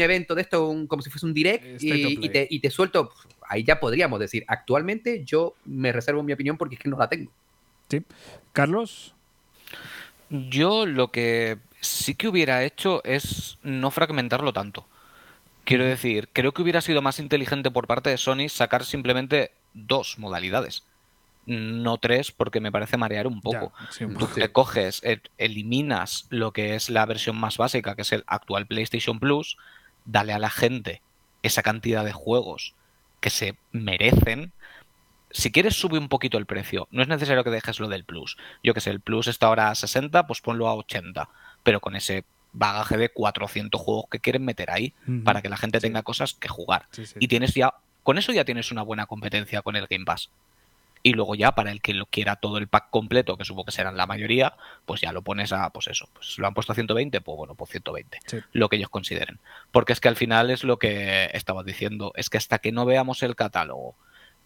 evento 0.00 0.34
de 0.34 0.42
esto, 0.42 0.86
como 0.88 1.02
si 1.02 1.10
fuese 1.10 1.26
un 1.26 1.34
direct, 1.34 1.82
y, 1.82 2.58
te, 2.60 2.70
suelto, 2.70 3.12
ahí 3.46 3.62
ya 3.62 3.78
podríamos 3.78 4.20
decir, 4.20 4.44
actualmente 4.48 5.22
yo 5.24 5.54
me 5.64 5.92
reservo 5.92 6.22
mi 6.22 6.32
opinión 6.32 6.56
porque 6.56 6.76
es 6.76 6.80
que 6.80 6.88
no 6.88 6.96
la 6.96 7.08
tengo. 7.08 7.30
Sí. 7.88 8.02
Carlos. 8.52 9.14
Yo 10.30 10.84
lo 10.84 11.10
que 11.10 11.58
sí 11.80 12.14
que 12.14 12.28
hubiera 12.28 12.64
hecho 12.64 13.02
es 13.04 13.58
no 13.62 13.90
fragmentarlo 13.90 14.52
tanto. 14.52 14.86
Quiero 15.64 15.84
decir, 15.84 16.28
creo 16.32 16.52
que 16.52 16.62
hubiera 16.62 16.80
sido 16.80 17.02
más 17.02 17.18
inteligente 17.18 17.70
por 17.70 17.86
parte 17.86 18.10
de 18.10 18.16
Sony 18.16 18.48
sacar 18.48 18.84
simplemente 18.84 19.52
dos 19.86 20.18
modalidades. 20.18 20.84
No 21.46 21.96
tres, 21.96 22.30
porque 22.30 22.60
me 22.60 22.70
parece 22.70 22.98
marear 22.98 23.26
un 23.26 23.40
poco. 23.40 23.72
Tú 24.18 24.26
te 24.26 24.52
coges, 24.52 25.02
e, 25.02 25.22
eliminas 25.38 26.26
lo 26.28 26.52
que 26.52 26.74
es 26.74 26.90
la 26.90 27.06
versión 27.06 27.36
más 27.36 27.56
básica, 27.56 27.94
que 27.94 28.02
es 28.02 28.12
el 28.12 28.24
actual 28.26 28.66
PlayStation 28.66 29.18
Plus, 29.18 29.56
dale 30.04 30.34
a 30.34 30.38
la 30.38 30.50
gente 30.50 31.00
esa 31.42 31.62
cantidad 31.62 32.04
de 32.04 32.12
juegos 32.12 32.74
que 33.20 33.30
se 33.30 33.56
merecen. 33.72 34.52
Si 35.30 35.50
quieres, 35.50 35.74
sube 35.74 35.98
un 35.98 36.08
poquito 36.08 36.36
el 36.36 36.46
precio. 36.46 36.86
No 36.90 37.02
es 37.02 37.08
necesario 37.08 37.44
que 37.44 37.50
dejes 37.50 37.80
lo 37.80 37.88
del 37.88 38.04
Plus. 38.04 38.36
Yo 38.62 38.74
que 38.74 38.80
sé, 38.80 38.90
el 38.90 39.00
Plus 39.00 39.26
está 39.26 39.46
ahora 39.46 39.70
a 39.70 39.74
60, 39.74 40.26
pues 40.26 40.42
ponlo 40.42 40.68
a 40.68 40.74
80. 40.74 41.28
Pero 41.62 41.80
con 41.80 41.96
ese 41.96 42.24
bagaje 42.52 42.96
de 42.96 43.10
400 43.10 43.80
juegos 43.80 44.06
que 44.10 44.20
quieren 44.20 44.44
meter 44.44 44.70
ahí 44.70 44.94
para 45.24 45.42
que 45.42 45.48
la 45.48 45.56
gente 45.56 45.80
tenga 45.80 46.02
cosas 46.02 46.34
que 46.34 46.48
jugar. 46.48 46.88
y 47.18 47.28
tienes 47.28 47.54
ya 47.54 47.74
con 48.02 48.18
eso 48.18 48.32
ya 48.32 48.44
tienes 48.44 48.70
una 48.72 48.82
buena 48.82 49.06
competencia 49.06 49.62
con 49.62 49.76
el 49.76 49.86
Game 49.86 50.04
Pass. 50.04 50.30
y 51.02 51.12
luego 51.12 51.34
ya 51.36 51.52
para 51.52 51.70
el 51.70 51.80
que 51.80 51.94
lo 51.94 52.06
quiera 52.06 52.36
todo 52.36 52.58
el 52.58 52.66
pack 52.68 52.90
completo, 52.90 53.36
que 53.36 53.44
supongo 53.44 53.66
que 53.66 53.72
serán 53.72 53.96
la 53.96 54.06
mayoría, 54.06 54.56
pues 54.84 55.00
ya 55.00 55.12
lo 55.12 55.22
pones 55.22 55.52
a, 55.52 55.70
pues 55.70 55.86
eso, 55.86 56.08
pues 56.12 56.38
lo 56.38 56.46
han 56.46 56.54
puesto 56.54 56.72
a 56.72 56.74
120, 56.74 57.20
pues 57.20 57.36
bueno, 57.36 57.54
pues 57.54 57.70
120, 57.70 58.18
lo 58.52 58.68
que 58.68 58.76
ellos 58.76 58.88
consideren. 58.88 59.38
Porque 59.70 59.92
es 59.92 60.00
que 60.00 60.08
al 60.08 60.16
final 60.16 60.50
es 60.50 60.64
lo 60.64 60.78
que 60.78 61.30
estabas 61.32 61.64
diciendo, 61.64 62.12
es 62.16 62.30
que 62.30 62.38
hasta 62.38 62.58
que 62.58 62.72
no 62.72 62.84
veamos 62.84 63.22
el 63.22 63.36
catálogo 63.36 63.94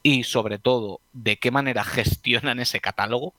y 0.03 0.25
sobre 0.25 0.59
todo 0.59 1.01
de 1.13 1.39
qué 1.39 1.51
manera 1.51 1.85
gestionan 1.85 2.61
ese 2.61 2.81
catálogo, 2.81 3.35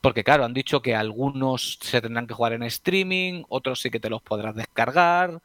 porque 0.00 0.22
claro, 0.22 0.44
han 0.44 0.54
dicho 0.54 0.80
que 0.80 0.94
algunos 0.94 1.78
se 1.82 2.00
tendrán 2.00 2.28
que 2.28 2.34
jugar 2.34 2.52
en 2.52 2.62
streaming, 2.62 3.42
otros 3.48 3.80
sí 3.80 3.90
que 3.90 3.98
te 3.98 4.10
los 4.10 4.22
podrás 4.22 4.54
descargar. 4.54 5.42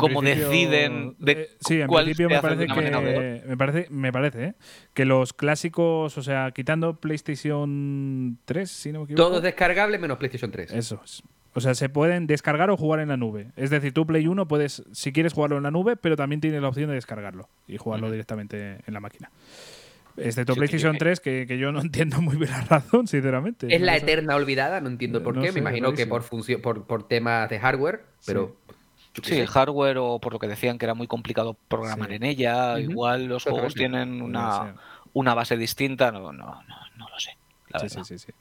¿Cómo 0.00 0.22
deciden 0.22 1.16
de 1.18 1.32
eh, 1.32 1.48
sí, 1.60 1.80
en 1.80 1.88
principio 1.88 2.28
me 2.28 2.40
parece, 2.40 2.66
que, 2.66 3.42
me 3.46 3.56
parece, 3.56 3.86
me 3.90 4.12
parece 4.12 4.44
¿eh? 4.44 4.54
que 4.94 5.04
los 5.04 5.32
clásicos, 5.32 6.16
o 6.16 6.22
sea, 6.22 6.50
quitando 6.52 7.00
PlayStation 7.00 8.38
3, 8.44 8.70
si 8.70 8.92
no 8.92 9.00
me 9.00 9.04
equivoco. 9.04 9.28
Todo 9.28 9.36
es 9.38 9.42
descargable 9.42 9.98
menos 9.98 10.18
PlayStation 10.18 10.50
3. 10.50 10.72
Eso 10.72 11.00
es. 11.04 11.22
O 11.56 11.60
sea, 11.60 11.74
se 11.74 11.88
pueden 11.88 12.26
descargar 12.26 12.68
o 12.68 12.76
jugar 12.76 13.00
en 13.00 13.08
la 13.08 13.16
nube. 13.16 13.50
Es 13.56 13.70
decir, 13.70 13.94
tú 13.94 14.04
Play 14.04 14.26
1 14.26 14.46
puedes, 14.46 14.84
si 14.92 15.10
quieres 15.12 15.32
jugarlo 15.32 15.56
en 15.56 15.62
la 15.62 15.70
nube, 15.70 15.96
pero 15.96 16.14
también 16.14 16.42
tienes 16.42 16.60
la 16.60 16.68
opción 16.68 16.90
de 16.90 16.96
descargarlo 16.96 17.48
y 17.66 17.78
jugarlo 17.78 18.10
directamente 18.10 18.80
en 18.86 18.92
la 18.92 19.00
máquina. 19.00 19.30
Excepto 20.18 20.54
PlayStation 20.54 20.98
3, 20.98 21.20
que, 21.20 21.58
yo 21.58 21.72
no 21.72 21.80
entiendo 21.82 22.20
muy 22.20 22.36
bien 22.36 22.50
la 22.50 22.60
razón, 22.60 23.06
sinceramente. 23.06 23.74
Es 23.74 23.80
la 23.80 23.96
eterna 23.96 24.36
olvidada, 24.36 24.82
no 24.82 24.88
entiendo 24.88 25.22
por 25.22 25.40
qué. 25.40 25.50
me 25.52 25.60
imagino 25.60 25.94
que 25.94 26.06
por, 26.06 26.22
función, 26.22 26.60
por, 26.60 27.08
temas 27.08 27.48
de 27.48 27.58
hardware, 27.58 28.04
pero 28.26 28.56
Sí, 28.65 28.65
el 29.24 29.46
hardware 29.46 29.98
o 29.98 30.18
por 30.18 30.32
lo 30.32 30.38
que 30.38 30.48
decían 30.48 30.78
que 30.78 30.86
era 30.86 30.94
muy 30.94 31.06
complicado 31.06 31.56
programar 31.68 32.12
en 32.12 32.22
ella. 32.22 32.78
Igual 32.78 33.26
los 33.26 33.44
juegos 33.44 33.74
tienen 33.74 34.22
una, 34.22 34.74
una, 35.12 35.34
base 35.34 35.56
distinta. 35.56 36.12
No, 36.12 36.32
no, 36.32 36.62
no, 36.96 37.08
lo 37.08 37.18
sé. 37.18 37.36
sí, 37.88 37.88
sí, 38.04 38.18
sí, 38.18 38.32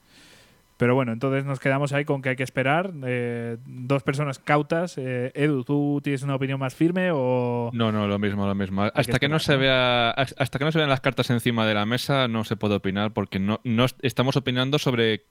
Pero 0.78 0.96
bueno, 0.96 1.12
entonces 1.12 1.46
nos 1.46 1.60
quedamos 1.60 1.94
ahí 1.94 2.06
con 2.06 2.22
que 2.22 2.30
hay 2.30 2.36
que 2.36 2.44
esperar. 2.44 2.94
Eh, 3.06 3.58
dos 3.66 4.04
personas 4.04 4.40
cautas. 4.40 4.98
Eh, 4.98 5.32
Edu, 5.36 5.64
¿tú 5.64 6.02
tienes 6.04 6.24
una 6.24 6.36
opinión 6.36 6.60
más 6.60 6.76
firme 6.76 7.12
o...? 7.14 7.70
No, 7.74 7.92
no, 7.92 8.08
lo 8.08 8.20
mismo, 8.20 8.46
lo 8.46 8.56
mismo. 8.56 8.84
Hasta 8.84 9.20
que, 9.20 9.30
no 9.30 9.40
se 9.40 9.56
vea, 9.58 10.12
hasta 10.12 10.60
que 10.60 10.66
no 10.66 10.72
se 10.72 10.78
vean 10.78 10.90
las 10.90 11.02
cartas 11.02 11.30
encima 11.30 11.66
de 11.66 11.74
la 11.74 11.86
mesa 11.86 12.28
no 12.28 12.44
se 12.44 12.56
puede 12.56 12.76
opinar 12.76 13.12
porque 13.12 13.40
no, 13.40 13.62
no 13.64 13.86
estamos 14.02 14.36
opinando 14.36 14.80
sobre 14.80 15.24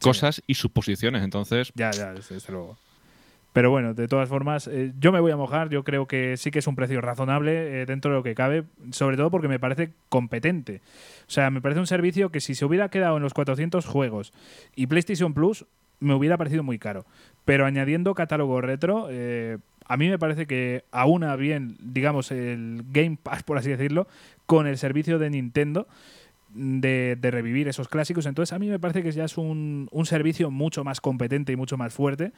cosas 0.00 0.42
y 0.46 0.54
suposiciones, 0.54 1.22
entonces... 1.22 1.72
Ya, 1.74 1.90
ya, 1.90 2.12
desde 2.12 2.52
luego. 2.52 2.76
Pero 3.56 3.70
bueno, 3.70 3.94
de 3.94 4.06
todas 4.06 4.28
formas, 4.28 4.68
eh, 4.68 4.92
yo 5.00 5.12
me 5.12 5.20
voy 5.20 5.32
a 5.32 5.36
mojar. 5.38 5.70
Yo 5.70 5.82
creo 5.82 6.06
que 6.06 6.36
sí 6.36 6.50
que 6.50 6.58
es 6.58 6.66
un 6.66 6.76
precio 6.76 7.00
razonable 7.00 7.80
eh, 7.80 7.86
dentro 7.86 8.10
de 8.10 8.18
lo 8.18 8.22
que 8.22 8.34
cabe, 8.34 8.64
sobre 8.90 9.16
todo 9.16 9.30
porque 9.30 9.48
me 9.48 9.58
parece 9.58 9.94
competente. 10.10 10.82
O 11.20 11.30
sea, 11.30 11.48
me 11.50 11.62
parece 11.62 11.80
un 11.80 11.86
servicio 11.86 12.30
que 12.30 12.40
si 12.42 12.54
se 12.54 12.66
hubiera 12.66 12.90
quedado 12.90 13.16
en 13.16 13.22
los 13.22 13.32
400 13.32 13.86
juegos 13.86 14.34
y 14.74 14.88
PlayStation 14.88 15.32
Plus, 15.32 15.64
me 16.00 16.12
hubiera 16.12 16.36
parecido 16.36 16.64
muy 16.64 16.78
caro. 16.78 17.06
Pero 17.46 17.64
añadiendo 17.64 18.12
catálogo 18.12 18.60
retro, 18.60 19.06
eh, 19.08 19.56
a 19.86 19.96
mí 19.96 20.10
me 20.10 20.18
parece 20.18 20.44
que 20.44 20.84
aúna 20.90 21.34
bien, 21.36 21.78
digamos, 21.80 22.32
el 22.32 22.84
Game 22.90 23.16
Pass, 23.22 23.42
por 23.42 23.56
así 23.56 23.70
decirlo, 23.70 24.06
con 24.44 24.66
el 24.66 24.76
servicio 24.76 25.18
de 25.18 25.30
Nintendo 25.30 25.88
de, 26.56 27.30
revivir 27.30 27.68
esos 27.68 27.88
clásicos. 27.88 28.26
Entonces 28.26 28.52
a 28.52 28.58
mí 28.58 28.68
me 28.68 28.78
parece 28.78 29.02
que 29.02 29.12
ya 29.12 29.24
es 29.24 29.36
un, 29.38 29.88
servicio 30.04 30.50
mucho 30.50 30.84
más 30.84 31.00
competente 31.00 31.52
y 31.52 31.56
mucho 31.56 31.76
más 31.76 31.92
fuerte. 31.92 32.32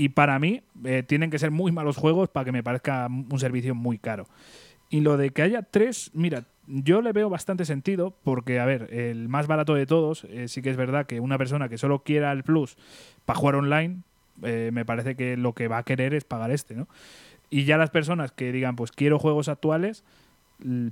Y 0.00 0.08
para 0.08 0.38
mí 0.38 0.62
eh, 0.86 1.02
tienen 1.06 1.28
que 1.30 1.38
ser 1.38 1.50
muy 1.50 1.72
malos 1.72 1.98
juegos 1.98 2.30
para 2.30 2.46
que 2.46 2.52
me 2.52 2.62
parezca 2.62 3.06
un 3.06 3.38
servicio 3.38 3.74
muy 3.74 3.98
caro. 3.98 4.26
Y 4.88 5.02
lo 5.02 5.18
de 5.18 5.28
que 5.28 5.42
haya 5.42 5.60
tres, 5.60 6.10
mira, 6.14 6.44
yo 6.66 7.02
le 7.02 7.12
veo 7.12 7.28
bastante 7.28 7.66
sentido 7.66 8.16
porque, 8.24 8.60
a 8.60 8.64
ver, 8.64 8.88
el 8.94 9.28
más 9.28 9.46
barato 9.46 9.74
de 9.74 9.84
todos, 9.84 10.24
eh, 10.24 10.48
sí 10.48 10.62
que 10.62 10.70
es 10.70 10.78
verdad 10.78 11.04
que 11.04 11.20
una 11.20 11.36
persona 11.36 11.68
que 11.68 11.76
solo 11.76 12.02
quiera 12.02 12.32
el 12.32 12.44
Plus 12.44 12.78
para 13.26 13.38
jugar 13.38 13.56
online, 13.56 13.98
eh, 14.42 14.70
me 14.72 14.86
parece 14.86 15.16
que 15.16 15.36
lo 15.36 15.52
que 15.52 15.68
va 15.68 15.76
a 15.76 15.82
querer 15.82 16.14
es 16.14 16.24
pagar 16.24 16.50
este, 16.50 16.76
¿no? 16.76 16.88
Y 17.50 17.64
ya 17.64 17.76
las 17.76 17.90
personas 17.90 18.32
que 18.32 18.52
digan, 18.52 18.76
pues 18.76 18.92
quiero 18.92 19.18
juegos 19.18 19.50
actuales, 19.50 20.02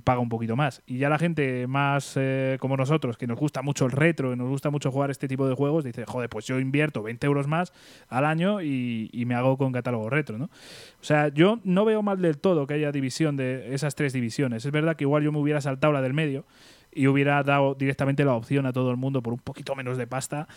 paga 0.03 0.19
un 0.19 0.29
poquito 0.29 0.55
más. 0.55 0.81
Y 0.85 0.97
ya 0.97 1.09
la 1.09 1.17
gente 1.17 1.67
más 1.67 2.13
eh, 2.15 2.57
como 2.59 2.77
nosotros, 2.77 3.17
que 3.17 3.27
nos 3.27 3.37
gusta 3.39 3.61
mucho 3.61 3.85
el 3.85 3.91
retro, 3.91 4.33
y 4.33 4.35
nos 4.35 4.49
gusta 4.49 4.69
mucho 4.69 4.91
jugar 4.91 5.11
este 5.11 5.27
tipo 5.27 5.47
de 5.47 5.55
juegos, 5.55 5.83
dice, 5.83 6.05
joder, 6.05 6.29
pues 6.29 6.45
yo 6.45 6.59
invierto 6.59 7.03
20 7.03 7.25
euros 7.27 7.47
más 7.47 7.73
al 8.07 8.25
año 8.25 8.61
y, 8.61 9.09
y, 9.11 9.25
me 9.25 9.35
hago 9.35 9.57
con 9.57 9.71
catálogo 9.71 10.09
retro, 10.09 10.37
¿no? 10.37 10.45
O 10.45 11.03
sea, 11.03 11.27
yo 11.29 11.59
no 11.63 11.85
veo 11.85 12.01
mal 12.01 12.21
del 12.21 12.37
todo 12.37 12.67
que 12.67 12.73
haya 12.73 12.91
división 12.91 13.37
de 13.37 13.73
esas 13.73 13.95
tres 13.95 14.13
divisiones. 14.13 14.65
Es 14.65 14.71
verdad 14.71 14.95
que 14.95 15.03
igual 15.03 15.23
yo 15.23 15.31
me 15.31 15.39
hubiera 15.39 15.61
saltado 15.61 15.93
la 15.93 16.01
del 16.01 16.13
medio, 16.13 16.45
y 16.91 17.07
hubiera 17.07 17.43
dado 17.43 17.75
directamente 17.75 18.25
la 18.25 18.33
opción 18.33 18.65
a 18.65 18.73
todo 18.73 18.91
el 18.91 18.97
mundo 18.97 19.21
por 19.21 19.33
un 19.33 19.39
poquito 19.39 19.75
menos 19.75 19.97
de 19.97 20.07
pasta, 20.07 20.47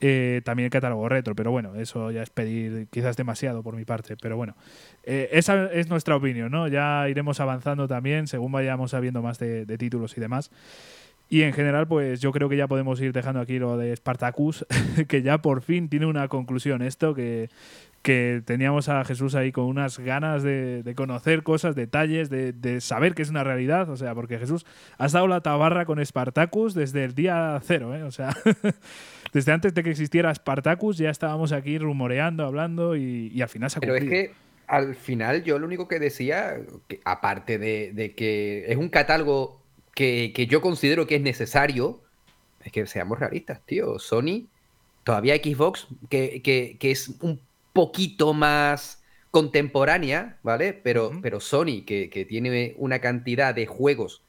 eh, 0.00 0.40
también 0.44 0.66
el 0.66 0.70
catálogo 0.70 1.08
retro. 1.08 1.34
Pero 1.34 1.50
bueno, 1.50 1.74
eso 1.74 2.10
ya 2.10 2.22
es 2.22 2.30
pedir 2.30 2.86
quizás 2.90 3.16
demasiado 3.16 3.62
por 3.62 3.76
mi 3.76 3.84
parte. 3.84 4.16
Pero 4.16 4.36
bueno, 4.36 4.54
eh, 5.04 5.28
esa 5.32 5.72
es 5.72 5.88
nuestra 5.88 6.16
opinión, 6.16 6.50
¿no? 6.50 6.68
Ya 6.68 7.08
iremos 7.08 7.40
avanzando 7.40 7.88
también 7.88 8.26
según 8.26 8.52
vayamos 8.52 8.92
sabiendo 8.92 9.22
más 9.22 9.38
de, 9.38 9.66
de 9.66 9.78
títulos 9.78 10.16
y 10.16 10.20
demás. 10.20 10.50
Y 11.32 11.42
en 11.42 11.52
general, 11.52 11.86
pues 11.86 12.20
yo 12.20 12.32
creo 12.32 12.48
que 12.48 12.56
ya 12.56 12.66
podemos 12.66 13.00
ir 13.00 13.12
dejando 13.12 13.40
aquí 13.40 13.60
lo 13.60 13.76
de 13.76 13.94
Spartacus, 13.94 14.66
que 15.08 15.22
ya 15.22 15.38
por 15.38 15.62
fin 15.62 15.88
tiene 15.88 16.06
una 16.06 16.26
conclusión 16.26 16.82
esto, 16.82 17.14
que 17.14 17.50
que 18.02 18.42
teníamos 18.44 18.88
a 18.88 19.04
Jesús 19.04 19.34
ahí 19.34 19.52
con 19.52 19.64
unas 19.64 19.98
ganas 19.98 20.42
de, 20.42 20.92
conocer 20.96 21.42
cosas, 21.42 21.74
detalles, 21.74 22.30
de, 22.30 22.80
saber 22.80 23.14
que 23.14 23.22
es 23.22 23.30
una 23.30 23.44
realidad, 23.44 23.90
o 23.90 23.96
sea, 23.96 24.14
porque 24.14 24.38
Jesús 24.38 24.64
ha 24.98 25.06
estado 25.06 25.28
la 25.28 25.42
tabarra 25.42 25.84
con 25.84 26.04
Spartacus 26.04 26.74
desde 26.74 27.04
el 27.04 27.14
día 27.14 27.60
cero, 27.62 27.94
¿eh? 27.94 28.02
o 28.02 28.10
sea, 28.10 28.34
desde 29.32 29.52
antes 29.52 29.74
de 29.74 29.82
que 29.82 29.90
existiera 29.90 30.34
Spartacus 30.34 30.96
ya 30.96 31.10
estábamos 31.10 31.52
aquí 31.52 31.78
rumoreando, 31.78 32.44
hablando 32.44 32.96
y, 32.96 33.40
al 33.42 33.48
final 33.48 33.70
se 33.70 33.78
ha 33.78 33.80
Pero 33.80 33.96
es 33.96 34.04
que 34.04 34.32
al 34.66 34.94
final 34.94 35.42
yo 35.42 35.58
lo 35.58 35.66
único 35.66 35.88
que 35.88 35.98
decía, 35.98 36.56
aparte 37.04 37.58
de, 37.58 38.14
que 38.16 38.64
es 38.68 38.76
un 38.76 38.88
catálogo 38.88 39.60
que, 39.94 40.32
yo 40.48 40.62
considero 40.62 41.06
que 41.06 41.16
es 41.16 41.22
necesario, 41.22 42.00
es 42.64 42.72
que 42.72 42.86
seamos 42.86 43.18
realistas, 43.18 43.60
tío, 43.66 43.98
Sony 43.98 44.46
todavía 45.04 45.36
Xbox, 45.36 45.88
que, 46.08 46.40
que, 46.42 46.90
es 46.90 47.10
un 47.20 47.40
poquito 47.72 48.32
más 48.32 49.02
contemporánea, 49.30 50.38
¿vale? 50.42 50.72
Pero, 50.72 51.12
pero 51.22 51.40
Sony, 51.40 51.84
que, 51.86 52.26
tiene 52.28 52.74
una 52.78 52.98
cantidad 52.98 53.54
de 53.54 53.66
juegos 53.66 54.22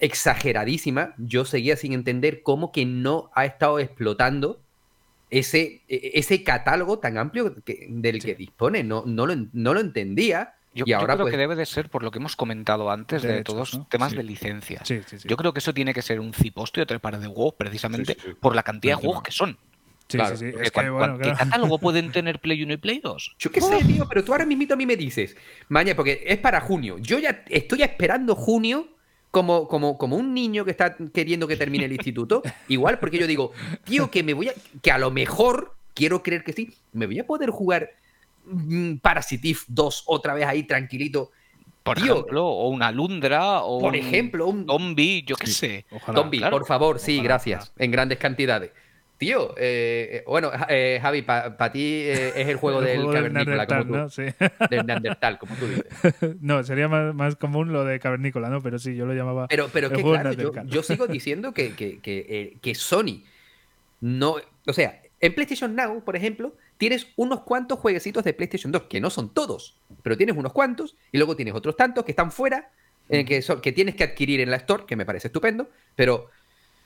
exageradísima, 0.00 1.14
yo 1.18 1.44
seguía 1.44 1.76
sin 1.76 1.92
entender 1.92 2.42
cómo 2.42 2.72
que 2.72 2.84
no 2.84 3.30
ha 3.34 3.44
estado 3.44 3.78
explotando 3.78 4.60
ese, 5.30 5.82
e, 5.88 6.12
ese 6.14 6.42
catálogo 6.42 6.98
tan 6.98 7.16
amplio 7.16 7.54
del 7.64 8.22
que 8.22 8.34
dispone. 8.34 8.82
No, 8.82 9.04
no, 9.06 9.26
lo, 9.26 9.34
no 9.52 9.72
lo 9.72 9.80
entendía. 9.80 10.54
Yo, 10.74 10.84
y 10.88 10.92
ahora, 10.92 11.14
creo 11.14 11.26
que 11.26 11.30
pues 11.30 11.38
debe 11.38 11.54
de 11.54 11.66
ser 11.66 11.88
por 11.88 12.02
lo 12.02 12.10
que 12.10 12.18
hemos 12.18 12.34
comentado 12.34 12.90
antes 12.90 13.22
de, 13.22 13.44
todos 13.44 13.74
los 13.74 13.88
temas 13.88 14.12
de 14.12 14.24
licencias. 14.24 14.88
yo 14.88 15.36
creo 15.36 15.52
que 15.52 15.60
eso 15.60 15.72
tiene 15.72 15.94
que 15.94 16.02
ser 16.02 16.18
un 16.18 16.34
ciposto 16.34 16.80
y 16.80 16.82
otra 16.82 16.98
par 16.98 17.20
de 17.20 17.28
juegos 17.28 17.54
precisamente 17.54 18.16
por 18.40 18.56
la 18.56 18.64
cantidad 18.64 18.96
de 18.96 19.02
juegos 19.02 19.22
que 19.22 19.30
son. 19.30 19.56
Sí, 20.08 20.18
sí, 20.18 20.36
sí. 20.36 20.52
Es 20.60 20.70
que, 20.70 20.90
bueno, 20.90 21.18
¿Qué 21.18 21.32
catálogo 21.32 21.78
pueden 21.78 22.12
tener 22.12 22.38
Play 22.38 22.62
1 22.62 22.74
y 22.74 22.76
Play 22.76 23.00
2? 23.02 23.36
Yo 23.38 23.50
qué 23.50 23.60
sé, 23.60 23.84
tío, 23.84 24.06
pero 24.08 24.22
tú 24.22 24.32
ahora 24.32 24.46
mismo 24.46 24.66
a 24.72 24.76
mí 24.76 24.86
me 24.86 24.96
dices, 24.96 25.36
maña, 25.68 25.94
porque 25.94 26.22
es 26.26 26.38
para 26.38 26.60
junio. 26.60 26.98
Yo 26.98 27.18
ya 27.18 27.42
estoy 27.48 27.82
esperando 27.82 28.34
junio 28.34 28.88
como, 29.30 29.66
como, 29.66 29.98
como 29.98 30.16
un 30.16 30.32
niño 30.32 30.64
que 30.64 30.70
está 30.70 30.96
queriendo 31.12 31.48
que 31.48 31.56
termine 31.56 31.86
el 31.86 31.92
instituto. 31.98 32.42
Igual, 32.68 32.98
porque 32.98 33.18
yo 33.18 33.26
digo, 33.26 33.52
tío, 33.84 34.10
que 34.10 34.22
me 34.22 34.34
voy 34.34 34.48
a. 34.48 34.54
que 34.82 34.92
a 34.92 34.98
lo 34.98 35.10
mejor, 35.10 35.74
quiero 35.94 36.22
creer 36.22 36.44
que 36.44 36.52
sí, 36.52 36.74
me 36.92 37.06
voy 37.06 37.18
a 37.18 37.26
poder 37.26 37.50
jugar 37.50 37.90
mm, 38.46 38.96
Parasitive 38.96 39.58
2 39.68 40.04
otra 40.06 40.34
vez 40.34 40.46
ahí 40.46 40.64
tranquilito. 40.64 41.30
Por 41.82 41.98
ejemplo, 41.98 42.46
o 42.46 42.70
una 42.70 42.90
Lundra, 42.90 43.62
o 43.62 43.78
por 43.78 43.94
ejemplo, 43.94 44.46
un 44.46 44.64
zombie, 44.66 45.22
yo 45.26 45.36
qué 45.36 45.46
sé. 45.48 45.84
zombie, 46.14 46.40
por 46.48 46.66
favor, 46.66 46.98
sí, 46.98 47.20
gracias. 47.20 47.72
En 47.76 47.90
grandes 47.90 48.16
cantidades. 48.16 48.70
Tío, 49.16 49.54
eh, 49.56 50.08
eh, 50.10 50.24
bueno, 50.26 50.50
eh, 50.68 50.98
Javi, 51.00 51.22
para 51.22 51.72
ti 51.72 52.02
es 52.02 52.48
el 52.48 52.56
juego 52.60 52.80
del 52.80 53.10
cavernícola, 53.12 53.66
como 53.66 53.84
tú. 53.84 53.92
¿no? 53.92 54.10
Sí. 54.10 54.24
Del 54.70 54.86
Neandertal, 54.86 55.38
como 55.38 55.54
tú 55.54 55.68
dices. 55.68 55.86
no, 56.40 56.64
sería 56.64 56.88
más, 56.88 57.36
común 57.36 57.72
lo 57.72 57.84
de 57.84 58.00
cavernícola, 58.00 58.48
¿no? 58.48 58.60
Pero 58.60 58.78
sí, 58.78 58.96
yo 58.96 59.06
lo 59.06 59.14
llamaba. 59.14 59.46
Pero, 59.48 59.68
pero 59.72 59.90
que 59.90 60.02
claro, 60.02 60.32
yo, 60.64 60.82
sigo 60.82 61.06
diciendo 61.06 61.54
que, 61.54 61.74
que, 61.74 62.00
que, 62.00 62.58
que, 62.60 62.74
Sony 62.74 63.22
no. 64.00 64.36
O 64.66 64.72
sea, 64.72 65.00
en 65.20 65.34
PlayStation 65.34 65.76
Now, 65.76 66.02
por 66.02 66.16
ejemplo, 66.16 66.56
tienes 66.76 67.06
unos 67.14 67.42
cuantos 67.42 67.78
jueguecitos 67.78 68.24
de 68.24 68.32
PlayStation 68.32 68.72
2, 68.72 68.82
que 68.82 69.00
no 69.00 69.10
son 69.10 69.32
todos, 69.32 69.76
pero 70.02 70.16
tienes 70.16 70.36
unos 70.36 70.52
cuantos, 70.52 70.96
y 71.12 71.18
luego 71.18 71.36
tienes 71.36 71.54
otros 71.54 71.76
tantos 71.76 72.04
que 72.04 72.12
están 72.12 72.32
fuera, 72.32 72.70
que, 73.08 73.42
son, 73.42 73.60
que 73.60 73.70
tienes 73.70 73.94
que 73.94 74.02
adquirir 74.02 74.40
en 74.40 74.50
la 74.50 74.56
Store, 74.56 74.84
que 74.86 74.96
me 74.96 75.06
parece 75.06 75.28
estupendo, 75.28 75.68
pero, 75.94 76.30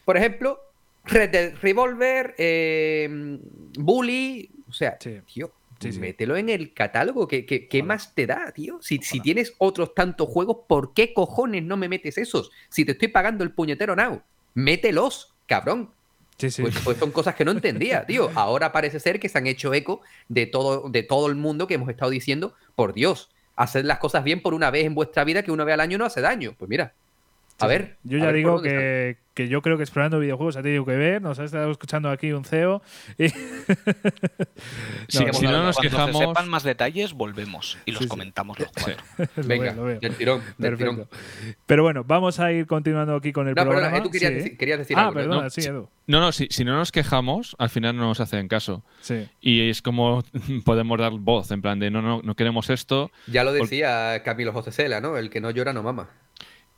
por 0.04 0.16
ejemplo, 0.16 0.60
Red 1.08 1.30
Dead 1.30 1.54
Revolver, 1.60 2.34
eh, 2.38 3.38
Bully, 3.78 4.50
o 4.68 4.72
sea, 4.72 4.98
tío, 4.98 5.52
mételo 5.98 6.36
en 6.36 6.48
el 6.48 6.74
catálogo. 6.74 7.26
¿Qué, 7.26 7.44
qué, 7.46 7.82
más 7.82 8.14
te 8.14 8.26
da, 8.26 8.52
tío? 8.52 8.78
Si, 8.82 8.98
si, 8.98 9.20
tienes 9.20 9.54
otros 9.58 9.94
tantos 9.94 10.28
juegos, 10.28 10.58
¿por 10.66 10.92
qué 10.92 11.14
cojones 11.14 11.62
no 11.62 11.76
me 11.76 11.88
metes 11.88 12.18
esos? 12.18 12.50
Si 12.68 12.84
te 12.84 12.92
estoy 12.92 13.08
pagando 13.08 13.44
el 13.44 13.52
puñetero 13.52 13.96
now. 13.96 14.22
mételos, 14.54 15.34
cabrón. 15.46 15.90
Sí. 16.36 16.62
Pues, 16.62 16.78
pues, 16.84 16.98
son 16.98 17.10
cosas 17.10 17.34
que 17.34 17.44
no 17.44 17.50
entendía, 17.50 18.04
tío. 18.06 18.30
Ahora 18.34 18.70
parece 18.70 19.00
ser 19.00 19.18
que 19.18 19.28
se 19.28 19.38
han 19.38 19.46
hecho 19.46 19.74
eco 19.74 20.02
de 20.28 20.46
todo, 20.46 20.88
de 20.88 21.02
todo 21.02 21.26
el 21.26 21.34
mundo 21.34 21.66
que 21.66 21.74
hemos 21.74 21.88
estado 21.88 22.10
diciendo, 22.10 22.54
por 22.76 22.92
Dios, 22.92 23.30
hacer 23.56 23.84
las 23.84 23.98
cosas 23.98 24.22
bien 24.24 24.40
por 24.40 24.54
una 24.54 24.70
vez 24.70 24.84
en 24.84 24.94
vuestra 24.94 25.24
vida 25.24 25.42
que 25.42 25.50
una 25.50 25.64
vez 25.64 25.74
al 25.74 25.80
año 25.80 25.98
no 25.98 26.04
hace 26.04 26.20
daño. 26.20 26.54
Pues 26.56 26.68
mira, 26.68 26.94
a 27.60 27.66
ver. 27.66 27.96
Yo 28.04 28.18
ya 28.18 28.32
digo 28.32 28.62
que, 28.62 29.16
que, 29.34 29.48
yo 29.48 29.62
creo 29.62 29.76
que 29.76 29.82
explorando 29.82 30.20
videojuegos 30.20 30.56
ha 30.56 30.62
tenido 30.62 30.84
que 30.84 30.96
ver. 30.96 31.20
Nos 31.20 31.40
ha 31.40 31.44
estado 31.44 31.70
escuchando 31.72 32.08
aquí 32.08 32.30
un 32.32 32.44
CEO. 32.44 32.82
Y... 33.18 33.28
si 35.08 35.24
no 35.24 35.64
nos 35.64 35.76
quejamos. 35.76 36.16
Se 36.16 36.26
sepan 36.26 36.48
más 36.48 36.62
detalles, 36.62 37.14
volvemos 37.14 37.76
y 37.84 37.90
los 37.92 38.06
comentamos 38.06 38.58
los 38.60 38.70
cuatro. 38.72 38.96
Venga, 39.48 39.72
del 39.72 40.14
tirón, 40.14 40.42
del 40.56 40.76
tirón. 40.76 41.08
Pero 41.66 41.82
bueno, 41.82 42.04
vamos 42.04 42.38
a 42.38 42.52
ir 42.52 42.66
continuando 42.66 43.16
aquí 43.16 43.32
con 43.32 43.48
el 43.48 43.54
no, 43.54 43.62
programa. 43.64 43.90
Pero, 43.90 44.04
tú 44.04 44.10
querías, 44.10 44.34
decir, 44.34 44.56
querías 44.56 44.78
decir 44.78 44.96
ah, 44.96 45.08
algo. 45.08 45.14
Perdona, 45.14 45.42
¿no? 45.42 45.50
sí, 45.50 45.62
Edu. 45.62 45.88
No, 46.06 46.20
no, 46.20 46.30
si, 46.32 46.46
si, 46.50 46.64
no 46.64 46.76
nos 46.76 46.92
quejamos, 46.92 47.56
al 47.58 47.70
final 47.70 47.96
no 47.96 48.04
nos 48.04 48.20
hacen 48.20 48.46
caso. 48.48 48.84
Sí. 49.00 49.28
Y 49.40 49.68
es 49.68 49.82
como 49.82 50.24
podemos 50.64 50.98
dar 50.98 51.12
voz, 51.12 51.50
en 51.50 51.60
plan 51.60 51.80
de 51.80 51.90
no, 51.90 52.02
no, 52.02 52.22
no 52.22 52.34
queremos 52.36 52.70
esto. 52.70 53.10
Ya 53.26 53.42
lo 53.42 53.52
decía 53.52 54.22
Camilo 54.22 54.52
José 54.52 54.70
Cela, 54.70 55.00
¿no? 55.00 55.16
El 55.16 55.28
que 55.28 55.40
no 55.40 55.50
llora 55.50 55.72
no 55.72 55.82
mama. 55.82 56.08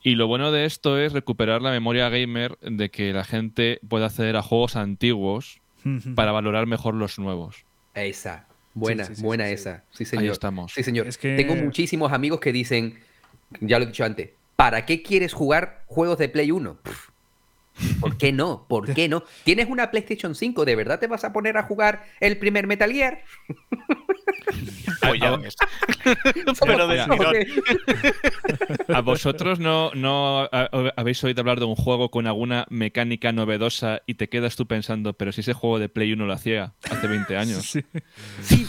Y 0.03 0.15
lo 0.15 0.27
bueno 0.27 0.51
de 0.51 0.65
esto 0.65 0.99
es 0.99 1.13
recuperar 1.13 1.61
la 1.61 1.71
memoria 1.71 2.09
gamer 2.09 2.59
de 2.61 2.91
que 2.91 3.13
la 3.13 3.25
gente 3.25 3.81
pueda 3.87 4.07
acceder 4.07 4.37
a 4.37 4.43
juegos 4.43 4.77
antiguos 4.77 5.61
para 6.15 6.33
valorar 6.33 6.67
mejor 6.67 6.95
los 6.95 7.19
nuevos. 7.19 7.65
Esa, 7.95 8.47
buena, 8.75 9.09
buena 9.19 9.49
esa. 9.49 9.85
Sí, 9.91 10.05
señor. 10.05 10.25
Ahí 10.25 10.31
estamos. 10.31 10.73
Sí, 10.73 10.83
señor. 10.83 11.07
Tengo 11.17 11.55
muchísimos 11.57 12.13
amigos 12.13 12.41
que 12.41 12.53
dicen, 12.53 12.99
ya 13.61 13.79
lo 13.79 13.85
he 13.85 13.89
dicho 13.89 14.05
antes, 14.05 14.31
¿para 14.57 14.87
qué 14.87 15.03
quieres 15.03 15.33
jugar 15.35 15.85
juegos 15.87 16.19
de 16.19 16.29
Play 16.29 16.51
1? 16.51 16.79
¿Por 18.01 18.17
qué 18.17 18.33
no? 18.33 18.67
¿Por 18.69 18.93
qué 18.95 19.09
no? 19.09 19.25
¿Tienes 19.45 19.69
una 19.69 19.91
PlayStation 19.91 20.35
5? 20.35 20.65
¿De 20.65 20.77
verdad 20.77 20.99
te 20.99 21.07
vas 21.07 21.25
a 21.25 21.33
poner 21.33 21.57
a 21.57 21.63
jugar 21.63 22.05
el 22.21 22.39
primer 22.39 22.67
Metal 22.67 22.93
Gear? 22.93 23.23
Pero 26.61 26.89
de 26.89 27.01
¿A 28.89 29.01
vosotros 29.01 29.59
no, 29.59 29.91
no 29.95 30.49
habéis 30.97 31.23
oído 31.25 31.41
hablar 31.41 31.59
de 31.59 31.67
un 31.67 31.77
juego 31.77 32.11
con 32.11 32.27
alguna 32.27 32.67
mecánica 32.71 33.33
novedosa 33.33 34.03
y 34.07 34.15
te 34.15 34.29
quedas 34.29 34.57
tú 34.57 34.67
pensando, 34.67 35.13
pero 35.15 35.33
si 35.33 35.41
ese 35.41 35.53
juego 35.53 35.79
de 35.79 35.89
Play 35.89 36.13
1 36.13 36.27
lo 36.27 36.33
hacía 36.33 36.75
hace 36.91 37.07
20 37.07 37.37
años? 37.37 37.65
Sí, 37.67 37.85
sí, 38.43 38.67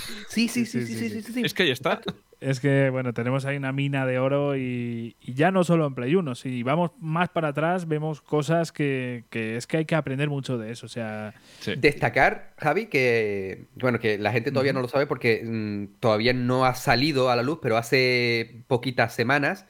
sí, 0.48 0.48
sí, 0.48 0.66
sí, 0.66 0.96
sí, 0.96 1.22
sí, 1.22 1.42
Es 1.44 1.54
que 1.54 1.64
ahí 1.64 1.72
está. 1.72 2.02
Es 2.42 2.60
que, 2.60 2.90
bueno, 2.90 3.14
tenemos 3.14 3.46
ahí 3.46 3.56
una 3.56 3.72
mina 3.72 4.08
de 4.08 4.18
oro 4.18 4.58
y, 4.58 5.16
ya 5.22 5.52
no 5.52 5.64
solo 5.64 5.86
en 5.86 5.94
Play 5.94 6.16
1, 6.16 6.34
si 6.34 6.64
vamos 6.64 6.90
más 7.00 7.30
para 7.30 7.50
atrás 7.50 7.88
vemos 7.88 8.20
cosas 8.20 8.72
que, 8.72 9.26
es 9.32 9.68
que 9.68 9.78
hay 9.78 9.86
que 9.86 9.94
aprender 9.94 10.28
mucho 10.28 10.58
de 10.58 10.72
eso. 10.72 10.88
O 10.88 10.90
sea, 10.90 11.36
Destacar, 11.78 12.56
Javi, 12.58 12.88
que, 12.88 13.66
bueno, 13.76 14.00
que 14.00 14.18
la 14.18 14.32
gente 14.32 14.50
todavía 14.52 14.74
no 14.74 14.82
lo 14.82 14.88
sabe 14.88 15.06
porque 15.06 15.44
mm, 15.46 16.00
todavía 16.00 16.34
no 16.34 16.66
ha 16.66 16.74
salido 16.74 17.30
a 17.30 17.36
la 17.36 17.44
luz, 17.44 17.60
pero 17.62 17.78
hace 17.78 18.64
poquitas 18.68 19.14
semanas 19.14 19.68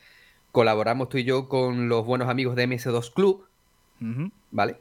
colaboramos 0.54 1.10
tú 1.10 1.18
y 1.18 1.26
yo 1.26 1.50
con 1.50 1.90
los 1.90 2.06
buenos 2.06 2.30
amigos 2.30 2.56
de 2.56 2.70
MS2 2.70 3.14
Club, 3.14 3.48
¿vale? 4.50 4.78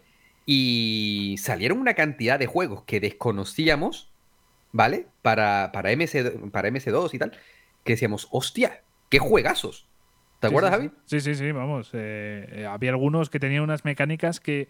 Y 0.47 1.35
salieron 1.41 1.79
una 1.79 1.95
cantidad 1.95 2.39
de 2.39 2.47
juegos 2.47 2.85
que 2.85 3.01
desconocíamos, 3.01 4.09
¿vale? 4.71 5.07
Para, 5.23 5.73
para, 5.73 5.91
MS, 5.97 6.17
para 6.53 6.69
MS2 6.69 7.15
y 7.15 7.19
tal 7.19 7.33
que 7.85 7.95
decíamos, 7.95 8.29
hostia, 8.31 8.83
qué 9.09 9.19
juegazos. 9.19 9.89
¿Te 10.41 10.47
acuerdas, 10.47 10.73
Javi? 10.73 10.91
Sí, 11.05 11.21
sí, 11.21 11.35
sí, 11.35 11.53
vamos. 11.53 11.91
Eh, 11.93 12.49
eh, 12.51 12.67
había 12.67 12.91
algunos 12.91 13.29
que 13.29 13.39
tenían 13.39 13.63
unas 13.63 13.85
mecánicas 13.85 14.41
que. 14.41 14.69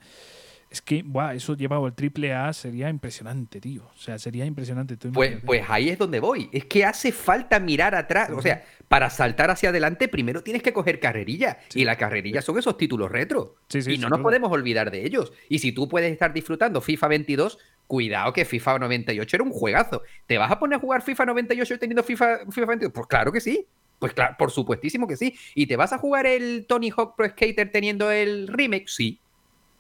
Es 0.68 0.81
que, 0.83 1.03
buah, 1.03 1.35
eso 1.35 1.57
llevado 1.57 1.85
el 1.88 1.94
triple 1.94 2.33
A 2.33 2.53
sería 2.53 2.88
impresionante, 2.88 3.61
tío. 3.61 3.83
O 3.92 3.99
sea, 3.99 4.18
sería 4.20 4.44
impresionante. 4.44 4.96
Pues, 5.12 5.38
pues 5.44 5.64
ahí 5.68 5.88
es 5.88 5.99
donde 5.99 6.20
voy. 6.20 6.49
Es 6.53 6.64
que 6.66 6.85
hace 6.85 7.11
falta 7.11 7.59
mirar 7.59 7.96
atrás. 7.96 8.31
O 8.31 8.40
sea, 8.40 8.64
para 8.87 9.11
saltar 9.11 9.51
hacia 9.51 9.70
adelante, 9.70 10.07
primero 10.07 10.44
tienes 10.44 10.62
que 10.62 10.73
coger 10.73 11.01
carrerilla. 11.01 11.59
Y 11.75 11.85
la 11.85 11.96
carrerilla 11.96 12.40
son 12.40 12.57
esos 12.57 12.77
títulos 12.77 13.11
retro. 13.11 13.57
y 13.73 13.99
no 13.99 14.09
nos 14.09 14.20
podemos 14.20 14.53
olvidar 14.53 14.92
de 14.92 15.05
ellos. 15.05 15.33
Y 15.49 15.59
si 15.59 15.73
tú 15.73 15.88
puedes 15.88 16.12
estar 16.12 16.33
disfrutando 16.33 16.81
FIFA 16.81 17.09
22, 17.09 17.59
cuidado 17.90 18.33
que 18.33 18.44
FIFA 18.44 18.79
98 18.79 19.37
era 19.37 19.42
un 19.42 19.50
juegazo. 19.50 20.03
¿Te 20.26 20.38
vas 20.38 20.50
a 20.53 20.61
poner 20.61 20.76
a 20.76 20.81
jugar 20.81 21.03
FIFA 21.03 21.26
98 21.26 21.79
teniendo 21.81 22.05
FIFA, 22.05 22.46
FIFA 22.48 22.66
22? 22.66 22.92
Pues 22.94 23.07
claro 23.09 23.33
que 23.33 23.40
sí. 23.40 23.66
Pues 23.98 24.14
claro, 24.14 24.37
por 24.38 24.53
supuestísimo 24.53 25.09
que 25.09 25.16
sí. 25.16 25.35
¿Y 25.57 25.66
te 25.66 25.74
vas 25.74 25.92
a 25.92 25.98
jugar 25.98 26.24
el 26.24 26.66
Tony 26.68 26.90
Hawk 26.96 27.16
Pro 27.16 27.29
Skater 27.29 27.72
teniendo 27.72 28.12
el 28.12 28.46
remake? 28.46 28.87
Sí. 28.87 29.18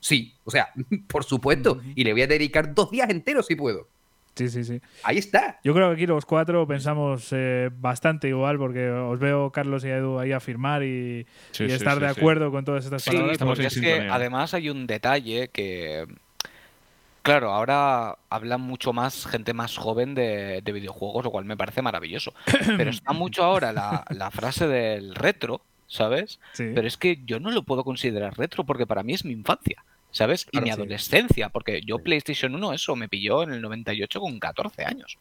Sí. 0.00 0.34
O 0.42 0.50
sea, 0.50 0.72
por 1.06 1.22
supuesto. 1.22 1.80
Y 1.94 2.02
le 2.02 2.12
voy 2.12 2.22
a 2.22 2.26
dedicar 2.26 2.74
dos 2.74 2.90
días 2.90 3.08
enteros 3.10 3.46
si 3.46 3.54
puedo. 3.54 3.86
Sí, 4.34 4.48
sí, 4.48 4.64
sí. 4.64 4.80
Ahí 5.04 5.18
está. 5.18 5.60
Yo 5.62 5.72
creo 5.72 5.90
que 5.90 5.94
aquí 5.94 6.06
los 6.06 6.26
cuatro 6.26 6.66
pensamos 6.66 7.28
eh, 7.30 7.70
bastante 7.72 8.26
igual 8.26 8.58
porque 8.58 8.90
os 8.90 9.20
veo, 9.20 9.52
Carlos 9.52 9.84
y 9.84 9.88
Edu, 9.88 10.18
ahí 10.18 10.32
a 10.32 10.40
firmar 10.40 10.82
y, 10.82 11.26
estar 11.58 12.00
de 12.00 12.08
acuerdo 12.08 12.50
con 12.50 12.64
todas 12.64 12.84
estas 12.84 13.04
palabras. 13.04 13.38
Sí, 13.38 13.64
es 13.64 13.80
que 13.80 14.08
además 14.08 14.52
hay 14.54 14.68
un 14.68 14.88
detalle 14.88 15.48
que 15.48 16.06
Claro, 17.22 17.52
ahora 17.52 18.16
hablan 18.30 18.62
mucho 18.62 18.92
más 18.92 19.26
gente 19.26 19.52
más 19.52 19.76
joven 19.76 20.14
de, 20.14 20.62
videojuegos, 20.64 21.24
lo 21.24 21.30
cual 21.30 21.44
me 21.44 21.56
parece 21.56 21.82
maravilloso. 21.82 22.32
Pero 22.76 22.90
está 22.90 23.12
mucho 23.12 23.44
ahora 23.44 23.72
la, 23.72 24.30
frase 24.30 24.66
del 24.66 25.14
retro, 25.14 25.60
¿sabes? 25.86 26.40
Pero 26.56 26.86
es 26.86 26.96
que 26.96 27.20
yo 27.26 27.40
no 27.40 27.50
lo 27.50 27.62
puedo 27.62 27.84
considerar 27.84 28.38
retro 28.38 28.64
porque 28.64 28.86
para 28.86 29.02
mí 29.02 29.12
es 29.12 29.24
mi 29.24 29.32
infancia, 29.32 29.84
¿sabes? 30.10 30.46
y 30.50 30.60
mi 30.60 30.70
adolescencia, 30.70 31.50
porque 31.50 31.82
yo 31.82 31.98
PlayStation 31.98 32.54
1 32.54 32.72
eso 32.72 32.96
me 32.96 33.08
pilló 33.08 33.42
en 33.42 33.52
el 33.52 33.60
98 33.60 34.20
con 34.20 34.38
14 34.38 34.84
años. 34.84 35.18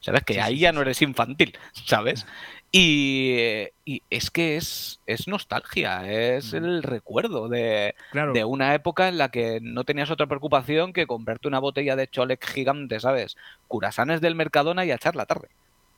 ¿Sabes? 0.00 0.22
Que 0.22 0.40
ahí 0.40 0.60
ya 0.60 0.70
no 0.70 0.82
eres 0.82 1.02
infantil, 1.02 1.58
¿sabes? 1.72 2.24
Y, 2.70 3.68
es 4.10 4.30
que 4.30 4.56
es, 4.56 5.00
es 5.06 5.26
nostalgia, 5.26 6.10
es 6.10 6.52
el 6.52 6.82
recuerdo 6.82 7.48
de, 7.48 7.94
de, 8.34 8.44
una 8.44 8.74
época 8.74 9.08
en 9.08 9.16
la 9.16 9.30
que 9.30 9.58
no 9.62 9.84
tenías 9.84 10.10
otra 10.10 10.26
preocupación 10.26 10.92
que 10.92 11.06
comprarte 11.06 11.48
una 11.48 11.60
botella 11.60 11.96
de 11.96 12.08
Cholec 12.08 12.44
gigante, 12.46 13.00
¿sabes? 13.00 13.36
Curasanes 13.68 14.20
del 14.20 14.34
Mercadona 14.34 14.84
y 14.84 14.90
a 14.90 14.96
echar 14.96 15.16
la 15.16 15.24
tarde. 15.24 15.48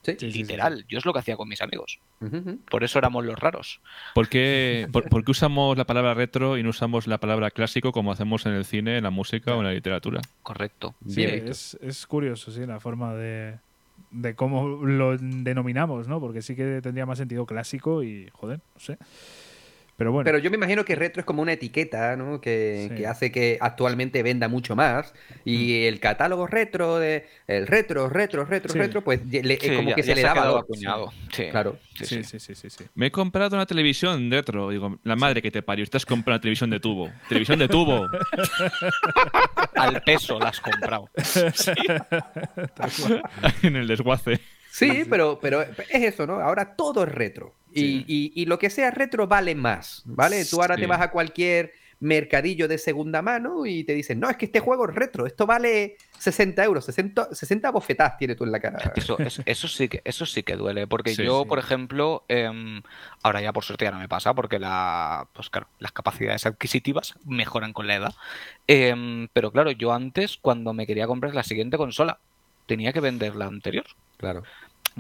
Sí, 0.03 0.17
Literal, 0.19 0.87
yo 0.89 0.97
es 0.97 1.05
lo 1.05 1.13
que 1.13 1.19
hacía 1.19 1.37
con 1.37 1.49
mis 1.49 1.61
amigos. 1.61 1.99
Por 2.71 2.85
eso 2.85 2.99
éramos 2.99 3.25
los 3.25 3.39
raros. 3.39 3.81
¿Por 4.15 4.29
qué, 4.29 4.89
por, 4.91 5.25
qué, 5.25 5.31
usamos 5.31 5.77
la 5.77 5.85
palabra 5.85 6.15
retro 6.15 6.57
y 6.57 6.63
no 6.63 6.71
usamos 6.71 7.07
la 7.07 7.19
palabra 7.19 7.51
clásico 7.51 7.93
como 7.93 8.11
hacemos 8.11 8.47
en 8.47 8.53
el 8.53 8.65
cine, 8.65 8.97
en 8.97 9.05
la 9.05 9.11
música 9.11 9.55
o 9.55 9.59
en 9.59 9.65
la 9.65 9.73
literatura? 9.73 10.23
Correcto. 10.43 10.95
Sí, 11.07 11.23
es, 11.23 11.77
es 11.83 12.07
curioso, 12.07 12.51
sí, 12.51 12.65
la 12.65 12.81
forma 12.81 13.15
de, 13.15 13.59
de 14.11 14.35
cómo 14.35 14.85
lo 14.85 15.17
denominamos, 15.19 16.09
¿no? 16.09 16.21
Porque 16.21 16.43
sí 16.43 16.57
que 16.57 16.81
tendría 16.83 17.07
más 17.07 17.19
sentido 17.19 17.47
clásico 17.47 18.03
y, 18.03 18.29
joder, 18.33 18.61
no 18.75 18.81
sé. 18.81 18.99
Pero 20.01 20.13
bueno. 20.13 20.25
Pero 20.25 20.39
yo 20.39 20.51
me 20.51 20.57
imagino 20.57 20.83
que 20.83 20.95
retro 20.95 21.21
es 21.21 21.27
como 21.27 21.43
una 21.43 21.53
etiqueta, 21.53 22.17
¿no? 22.17 22.41
Que, 22.41 23.05
hace 23.07 23.31
que 23.31 23.59
actualmente 23.61 24.23
venda 24.23 24.49
mucho 24.49 24.75
más. 24.75 25.13
Y 25.45 25.83
mm. 25.83 25.89
el 25.89 26.01
catálogo 26.01 26.47
retro, 26.47 26.99
de 26.99 27.27
el 27.47 27.67
retro, 27.67 28.09
retro, 28.09 28.47
retro, 28.47 28.73
retro, 28.73 29.05
pues 29.05 29.21
es 29.31 29.77
como 29.77 29.95
que 29.95 30.03
se 30.03 30.15
le 30.15 30.23
da 30.23 30.33
valor. 30.33 30.67
Sí. 31.31 31.49
Claro. 31.51 31.77
Sí 31.93 32.25
sí, 32.25 32.41
sí, 32.41 32.55
sí, 32.55 32.85
Me 32.95 33.09
he 33.09 33.11
comprado 33.11 33.57
una 33.57 33.67
televisión 33.67 34.31
retro. 34.31 34.71
Digo, 34.71 34.99
la 35.05 35.17
madre 35.17 35.43
que 35.43 35.51
te 35.51 35.61
parió, 35.61 35.85
estás 35.85 36.07
comprando 36.07 36.37
una 36.37 36.41
televisión 36.41 36.71
de 36.71 36.81
tubo. 36.81 37.11
Televisión 37.29 37.59
de 37.59 37.69
tubo. 37.69 38.09
Al 39.75 40.01
peso 40.01 40.39
la 40.39 40.49
has 40.49 40.61
comprado. 40.61 41.11
en 43.63 43.77
el 43.77 43.87
desguace. 43.87 44.41
Sí, 44.71 45.05
pero, 45.09 45.39
pero 45.41 45.63
es 45.63 46.03
eso, 46.03 46.27
¿no? 46.27 46.41
Ahora 46.41 46.77
todo 46.77 47.05
es 47.05 47.13
retro. 47.13 47.55
Y, 47.73 48.45
lo 48.47 48.59
que 48.59 48.71
sea 48.71 48.91
retro 48.91 49.27
vale 49.27 49.55
más, 49.55 50.03
¿vale? 50.05 50.45
Tú 50.45 50.61
ahora 50.61 50.77
te 50.77 50.87
vas 50.87 51.01
a 51.01 51.11
cualquier 51.11 51.73
mercadillo 52.01 52.67
de 52.67 52.79
segunda 52.79 53.21
mano 53.21 53.67
y 53.67 53.85
te 53.85 53.95
dicen, 53.95 54.19
no, 54.19 54.31
es 54.31 54.37
que 54.39 54.47
este 54.47 54.61
juego 54.61 54.89
es 54.89 54.95
retro, 54.95 55.27
esto 55.27 55.47
vale 55.47 55.97
60 56.19 56.65
euros, 56.65 56.87
60, 56.87 57.35
60 57.35 57.71
bofetadas 57.71 58.17
tiene 58.17 58.35
tú 58.35 58.45
en 58.45 58.53
la 58.53 58.59
cara. 58.59 58.93
Eso, 58.97 59.19
eso, 59.45 59.69
sí, 59.69 59.89
que, 59.89 60.01
eso 60.05 60.25
sí 60.25 60.43
que 60.43 60.57
duele, 60.57 60.87
porque 60.87 61.15
yo, 61.15 61.45
por 61.45 61.59
ejemplo, 61.59 62.25
em, 62.29 62.83
ahora 63.23 63.43
ya 63.43 63.53
por 63.53 63.65
suerte 63.65 63.85
ya 63.85 63.91
no 63.91 63.99
me 63.99 64.09
pasa, 64.09 64.33
porque 64.33 64.59
la, 64.59 65.29
pues 65.35 65.51
claro, 65.51 65.69
las 65.79 65.93
capacidades 65.93 66.47
adquisitivas 66.47 67.15
mejoran 67.27 67.75
con 67.75 67.87
la 67.87 67.97
edad. 67.97 68.15
Em, 68.67 69.29
pero 69.35 69.53
claro, 69.53 69.71
yo 69.71 69.93
antes, 69.93 70.39
cuando 70.39 70.73
me 70.73 70.87
quería 70.87 71.07
comprar 71.07 71.35
la 71.35 71.43
siguiente 71.43 71.77
consola, 71.77 72.19
tenía 72.65 72.95
que 72.95 73.01
vender 73.01 73.37
la 73.37 73.47
anterior. 73.47 73.85
Claro. 74.17 74.43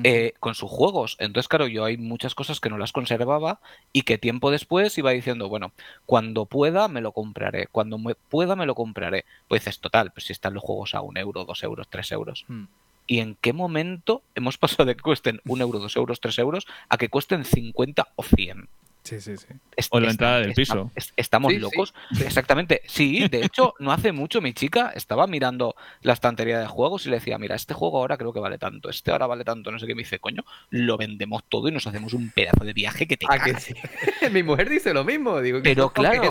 Eh, 0.02 0.34
con 0.40 0.54
sus 0.54 0.70
juegos. 0.70 1.16
Entonces, 1.18 1.48
claro, 1.48 1.66
yo 1.66 1.84
hay 1.84 1.96
muchas 1.96 2.34
cosas 2.34 2.60
que 2.60 2.70
no 2.70 2.78
las 2.78 2.92
conservaba 2.92 3.60
y 3.92 4.02
que 4.02 4.18
tiempo 4.18 4.50
después 4.50 4.96
iba 4.98 5.10
diciendo, 5.10 5.48
bueno, 5.48 5.72
cuando 6.06 6.46
pueda 6.46 6.88
me 6.88 7.00
lo 7.00 7.12
compraré, 7.12 7.66
cuando 7.66 7.98
pueda 8.28 8.56
me 8.56 8.66
lo 8.66 8.74
compraré. 8.74 9.24
Pues 9.48 9.62
dices, 9.62 9.80
total, 9.80 10.12
pues 10.12 10.26
si 10.26 10.32
están 10.32 10.54
los 10.54 10.62
juegos 10.62 10.94
a 10.94 11.00
un 11.00 11.16
euro, 11.16 11.44
dos 11.44 11.62
euros, 11.62 11.88
tres 11.88 12.12
euros. 12.12 12.44
Hmm. 12.48 12.64
¿Y 13.06 13.18
en 13.18 13.34
qué 13.40 13.52
momento 13.52 14.22
hemos 14.34 14.58
pasado 14.58 14.86
de 14.86 14.94
que 14.94 15.02
cuesten 15.02 15.40
un 15.46 15.60
euro, 15.60 15.78
dos 15.78 15.96
euros, 15.96 16.20
tres 16.20 16.38
euros 16.38 16.66
a 16.88 16.96
que 16.96 17.08
cuesten 17.08 17.44
50 17.44 18.08
o 18.16 18.22
100? 18.22 18.68
Sí, 19.02 19.20
sí, 19.20 19.36
sí. 19.36 19.46
o 19.90 20.00
la 20.00 20.10
entrada 20.10 20.40
del 20.40 20.52
piso. 20.52 20.90
estamos 21.16 21.54
locos. 21.54 21.94
Exactamente. 22.20 22.82
Sí, 22.86 23.28
de 23.28 23.44
hecho, 23.44 23.74
no 23.78 23.92
hace 23.92 24.12
mucho 24.12 24.40
mi 24.40 24.52
chica 24.52 24.92
estaba 24.94 25.26
mirando 25.26 25.74
la 26.02 26.12
estantería 26.12 26.58
de 26.58 26.66
juegos 26.66 27.06
y 27.06 27.10
le 27.10 27.16
decía, 27.16 27.38
mira, 27.38 27.54
este 27.54 27.74
juego 27.74 27.98
ahora 27.98 28.16
creo 28.18 28.32
que 28.32 28.40
vale 28.40 28.58
tanto, 28.58 28.90
este 28.90 29.10
ahora 29.10 29.26
vale 29.26 29.44
tanto, 29.44 29.70
no 29.70 29.78
sé 29.78 29.86
qué. 29.86 29.94
Me 29.94 30.02
dice, 30.02 30.18
coño, 30.18 30.44
lo 30.70 30.96
vendemos 30.96 31.42
todo 31.48 31.68
y 31.68 31.72
nos 31.72 31.86
hacemos 31.86 32.12
un 32.12 32.30
pedazo 32.30 32.64
de 32.64 32.72
viaje 32.72 33.06
que 33.06 33.16
te 33.16 33.26
ah, 33.28 33.38
Mi 34.32 34.42
mujer 34.42 34.68
dice 34.68 34.92
lo 34.92 35.04
mismo. 35.04 35.40
Digo, 35.40 35.60
pero 35.62 35.90
claro, 35.90 36.30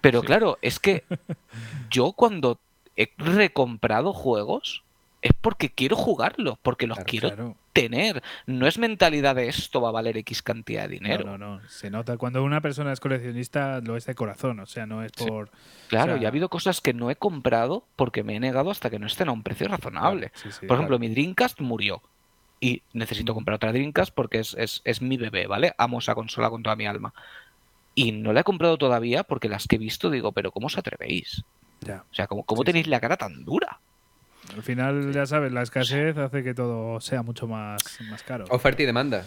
pero 0.00 0.22
claro, 0.22 0.58
es 0.62 0.78
que 0.78 1.04
yo 1.90 2.12
cuando 2.12 2.60
he 2.96 3.10
recomprado 3.18 4.12
juegos 4.12 4.84
es 5.22 5.32
porque 5.40 5.70
quiero 5.70 5.96
jugarlos, 5.96 6.58
porque 6.62 6.86
los 6.86 6.98
quiero 7.00 7.56
tener. 7.80 8.22
No 8.46 8.66
es 8.66 8.78
mentalidad 8.78 9.34
de 9.34 9.48
esto 9.48 9.80
va 9.80 9.90
a 9.90 9.92
valer 9.92 10.16
X 10.18 10.42
cantidad 10.42 10.82
de 10.82 10.88
dinero. 10.88 11.24
No, 11.24 11.38
no, 11.38 11.58
no. 11.58 11.68
Se 11.68 11.90
nota. 11.90 12.16
Cuando 12.16 12.42
una 12.42 12.60
persona 12.60 12.92
es 12.92 13.00
coleccionista, 13.00 13.80
lo 13.80 13.96
es 13.96 14.06
de 14.06 14.14
corazón. 14.14 14.60
O 14.60 14.66
sea, 14.66 14.86
no 14.86 15.02
es 15.02 15.12
por. 15.12 15.50
Claro, 15.88 16.16
y 16.16 16.24
ha 16.24 16.28
habido 16.28 16.48
cosas 16.48 16.80
que 16.80 16.94
no 16.94 17.10
he 17.10 17.16
comprado 17.16 17.84
porque 17.96 18.22
me 18.22 18.36
he 18.36 18.40
negado 18.40 18.70
hasta 18.70 18.90
que 18.90 18.98
no 18.98 19.06
estén 19.06 19.28
a 19.28 19.32
un 19.32 19.42
precio 19.42 19.68
razonable. 19.68 20.32
por 20.66 20.76
ejemplo, 20.76 20.98
mi 20.98 21.08
Dreamcast 21.08 21.60
murió. 21.60 22.02
Y 22.58 22.82
necesito 22.94 23.34
comprar 23.34 23.56
otra 23.56 23.72
Dreamcast 23.72 24.14
porque 24.14 24.38
es, 24.38 24.54
es, 24.58 24.80
es 24.84 25.02
mi 25.02 25.18
bebé, 25.18 25.46
¿vale? 25.46 25.74
Amo 25.76 25.98
esa 25.98 26.14
consola 26.14 26.48
con 26.48 26.62
toda 26.62 26.74
mi 26.74 26.86
alma. 26.86 27.12
Y 27.94 28.12
no 28.12 28.32
la 28.32 28.40
he 28.40 28.44
comprado 28.44 28.78
todavía 28.78 29.24
porque 29.24 29.48
las 29.48 29.66
que 29.66 29.76
he 29.76 29.78
visto 29.78 30.10
digo, 30.10 30.32
pero 30.32 30.52
¿cómo 30.52 30.66
os 30.66 30.78
atrevéis? 30.78 31.44
Ya. 31.80 32.04
O 32.10 32.14
sea, 32.14 32.26
¿cómo, 32.26 32.44
cómo 32.44 32.64
tenéis 32.64 32.86
la 32.86 33.00
cara 33.00 33.16
tan 33.16 33.44
dura? 33.44 33.80
Al 34.54 34.62
final, 34.62 35.12
ya 35.12 35.26
sabes, 35.26 35.52
la 35.52 35.62
escasez 35.62 36.16
hace 36.16 36.42
que 36.42 36.54
todo 36.54 37.00
sea 37.00 37.22
mucho 37.22 37.46
más, 37.46 37.82
más 38.08 38.22
caro. 38.22 38.44
Oferta 38.50 38.82
y 38.82 38.86
demanda. 38.86 39.26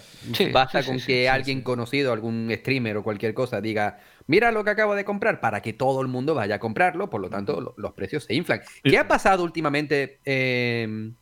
Basta 0.52 0.84
con 0.84 1.00
que 1.00 1.30
alguien 1.30 1.62
conocido, 1.62 2.14
algún 2.14 2.50
streamer 2.52 2.98
o 2.98 3.04
cualquier 3.04 3.34
cosa, 3.34 3.62
diga, 3.62 4.00
mira 4.28 4.52
lo 4.52 4.64
que 4.64 4.72
acabo 4.72 4.96
de 4.96 5.06
comprar, 5.06 5.40
para 5.40 5.62
que 5.62 5.74
todo 5.74 6.02
el 6.02 6.08
mundo 6.08 6.36
vaya 6.36 6.56
a 6.56 6.60
comprarlo, 6.60 7.10
por 7.10 7.22
lo 7.22 7.30
tanto, 7.30 7.74
los 7.78 7.94
precios 7.94 8.24
se 8.24 8.34
inflan. 8.34 8.62
¿Qué 8.84 8.98
ha 8.98 9.08
pasado 9.08 9.44
últimamente 9.44 10.20
em, 10.26 11.14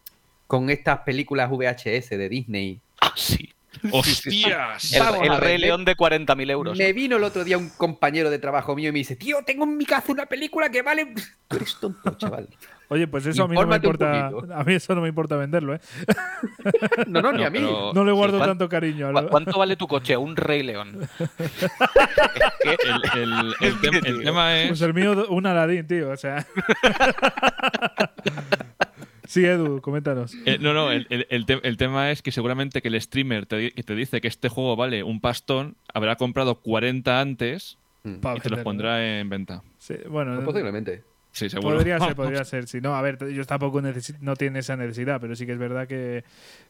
con 0.45 0.69
estas 0.69 0.99
películas 0.99 1.49
VHS 1.49 2.09
de 2.11 2.29
Disney? 2.29 2.81
Ah, 3.01 3.13
sí. 3.15 3.53
¡Hostias! 3.91 4.93
el, 4.93 5.37
Rey 5.37 5.57
León 5.57 5.85
de 5.85 5.95
40.000 5.95 6.51
euros. 6.51 6.77
Me 6.77 6.93
vino 6.93 7.17
el 7.17 7.23
otro 7.23 7.43
día 7.43 7.57
un 7.57 7.69
compañero 7.69 8.29
de 8.29 8.39
trabajo 8.39 8.75
mío 8.75 8.89
y 8.89 8.91
me 8.91 8.99
dice, 8.99 9.15
tío, 9.15 9.37
tengo 9.45 9.63
en 9.63 9.77
mi 9.77 9.85
casa 9.85 10.11
una 10.11 10.25
película 10.25 10.69
que 10.69 10.81
vale... 10.81 11.13
Tú 11.47 11.55
eres 11.55 11.77
tonto, 11.79 12.17
chaval. 12.17 12.49
Oye, 12.89 13.07
pues 13.07 13.25
eso 13.25 13.43
a 13.43 13.47
mí 13.47 13.55
no 13.55 13.67
me 13.67 13.75
importa. 13.75 14.27
A 14.27 14.63
mí 14.63 14.73
eso 14.73 14.95
no 14.95 15.01
me 15.01 15.09
importa 15.09 15.35
venderlo, 15.35 15.75
¿eh? 15.75 15.79
no, 17.07 17.21
no, 17.21 17.33
ni 17.33 17.43
a 17.43 17.49
mí. 17.49 17.59
No 17.59 18.05
le 18.05 18.11
guardo 18.13 18.39
tanto 18.39 18.69
cariño. 18.69 19.11
¿Cuánto 19.29 19.57
vale 19.57 19.75
tu 19.75 19.87
coche? 19.87 20.15
Un 20.15 20.37
Rey 20.37 20.63
León. 20.63 21.07
el, 23.61 24.23
tema 24.23 24.57
es. 24.57 24.67
Pues 24.69 24.81
el 24.81 24.93
mío, 24.93 25.25
un 25.29 25.45
Aladín, 25.45 25.85
tío. 25.85 26.11
O 26.11 26.17
sea. 26.17 26.45
Sí, 29.27 29.45
Edu, 29.45 29.81
coméntanos. 29.81 30.33
Eh, 30.45 30.57
no, 30.59 30.73
no, 30.73 30.89
el, 30.91 31.77
tema 31.77 32.11
es 32.11 32.21
que 32.21 32.31
seguramente 32.31 32.81
que 32.81 32.87
el 32.87 32.99
streamer 33.01 33.45
te, 33.45 33.71
te 33.71 33.95
dice 33.95 34.21
que 34.21 34.27
este 34.27 34.49
juego 34.49 34.75
vale 34.75 35.03
un 35.03 35.19
pastón, 35.19 35.75
habrá 35.93 36.15
comprado 36.15 36.55
40 36.61 37.19
antes 37.19 37.77
mm. 38.03 38.19
y 38.35 38.39
te 38.39 38.49
los 38.49 38.61
pondrá 38.61 39.19
en 39.19 39.29
venta. 39.29 39.63
Sí, 39.77 39.95
bueno, 40.09 40.35
pues 40.35 40.45
posiblemente. 40.45 41.03
Sí, 41.37 41.49
seguro. 41.51 41.77
Podría 41.77 41.99
ser, 41.99 42.15
podría 42.15 42.43
ser. 42.43 42.67
Si 42.67 42.81
no, 42.81 42.95
a 42.95 43.01
ver, 43.03 43.19
ellos 43.21 43.45
tampoco 43.45 43.79
no 43.81 44.35
tienen 44.35 44.57
esa 44.57 44.75
necesidad, 44.75 45.21
pero 45.21 45.35
sí 45.35 45.45
que 45.45 45.51
es 45.51 45.59
verdad 45.59 45.87
que, 45.87 46.23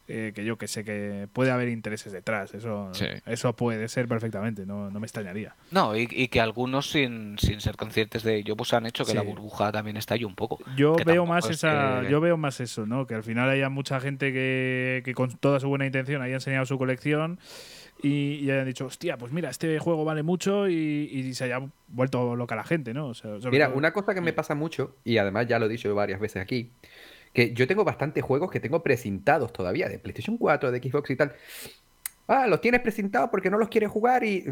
eh, 0.08 0.32
que 0.34 0.44
yo 0.44 0.58
que 0.58 0.68
sé 0.68 0.84
que 0.84 1.26
puede 1.32 1.50
haber 1.50 1.68
intereses 1.68 2.12
detrás. 2.12 2.52
Eso, 2.52 2.92
eso 3.24 3.56
puede 3.56 3.88
ser 3.88 4.08
perfectamente, 4.08 4.66
no, 4.66 4.90
no 4.90 5.00
me 5.00 5.06
extrañaría. 5.06 5.54
No, 5.70 5.96
y, 5.96 6.28
que 6.28 6.40
algunos 6.42 6.90
sin, 6.90 7.38
sin, 7.38 7.62
ser 7.62 7.76
conscientes 7.76 8.22
de 8.24 8.36
ello, 8.36 8.56
pues 8.56 8.74
han 8.74 8.84
hecho 8.84 9.06
que 9.06 9.14
la 9.14 9.22
burbuja 9.22 9.72
también 9.72 9.96
estalle 9.96 10.26
un 10.26 10.34
poco. 10.34 10.58
Yo 10.76 10.96
veo 11.06 11.24
más 11.24 11.48
esa, 11.48 12.06
yo 12.06 12.20
veo 12.20 12.36
más 12.36 12.60
eso, 12.60 12.84
¿no? 12.84 13.06
Que 13.06 13.14
al 13.14 13.24
final 13.24 13.48
haya 13.48 13.70
mucha 13.70 14.00
gente 14.00 14.34
que, 14.34 15.00
que 15.02 15.14
con 15.14 15.30
toda 15.38 15.60
su 15.60 15.68
buena 15.68 15.86
intención 15.86 16.20
haya 16.20 16.34
enseñado 16.34 16.66
su 16.66 16.76
colección 16.76 17.38
y, 18.00 18.48
hayan 18.50 18.66
dicho, 18.66 18.86
hostia, 18.86 19.18
pues 19.18 19.32
mira, 19.32 19.50
este 19.50 19.78
juego 19.78 20.04
vale 20.04 20.22
mucho 20.22 20.68
y, 20.68 21.32
se 21.34 21.44
haya 21.44 21.60
vuelto 21.88 22.36
loca 22.36 22.54
la 22.54 22.64
gente, 22.64 22.94
¿no? 22.94 23.12
mira, 23.50 23.70
una 23.70 23.92
cosa 23.92 24.14
que 24.14 24.20
me 24.20 24.32
pasa 24.32 24.54
mucho, 24.54 24.96
y 25.04 25.18
además 25.18 25.46
ya 25.48 25.58
lo 25.58 25.66
he 25.66 25.68
dicho 25.68 25.92
varias 25.94 26.20
veces 26.20 26.40
aquí, 26.40 26.70
que 27.32 27.52
yo 27.52 27.66
tengo 27.66 27.84
bastantes 27.84 28.22
juegos 28.22 28.50
que 28.50 28.60
tengo 28.60 28.82
precintados 28.82 29.52
todavía, 29.52 29.88
de 29.88 29.98
PlayStation 29.98 30.36
4, 30.36 30.70
de 30.70 30.78
Xbox 30.78 31.10
y 31.10 31.16
tal. 31.16 31.34
Ah, 32.28 32.46
los 32.46 32.60
tienes 32.60 32.80
precintados 32.80 33.30
porque 33.30 33.50
no 33.50 33.58
los 33.58 33.68
quieres 33.68 33.90
jugar 33.90 34.22
y... 34.22 34.44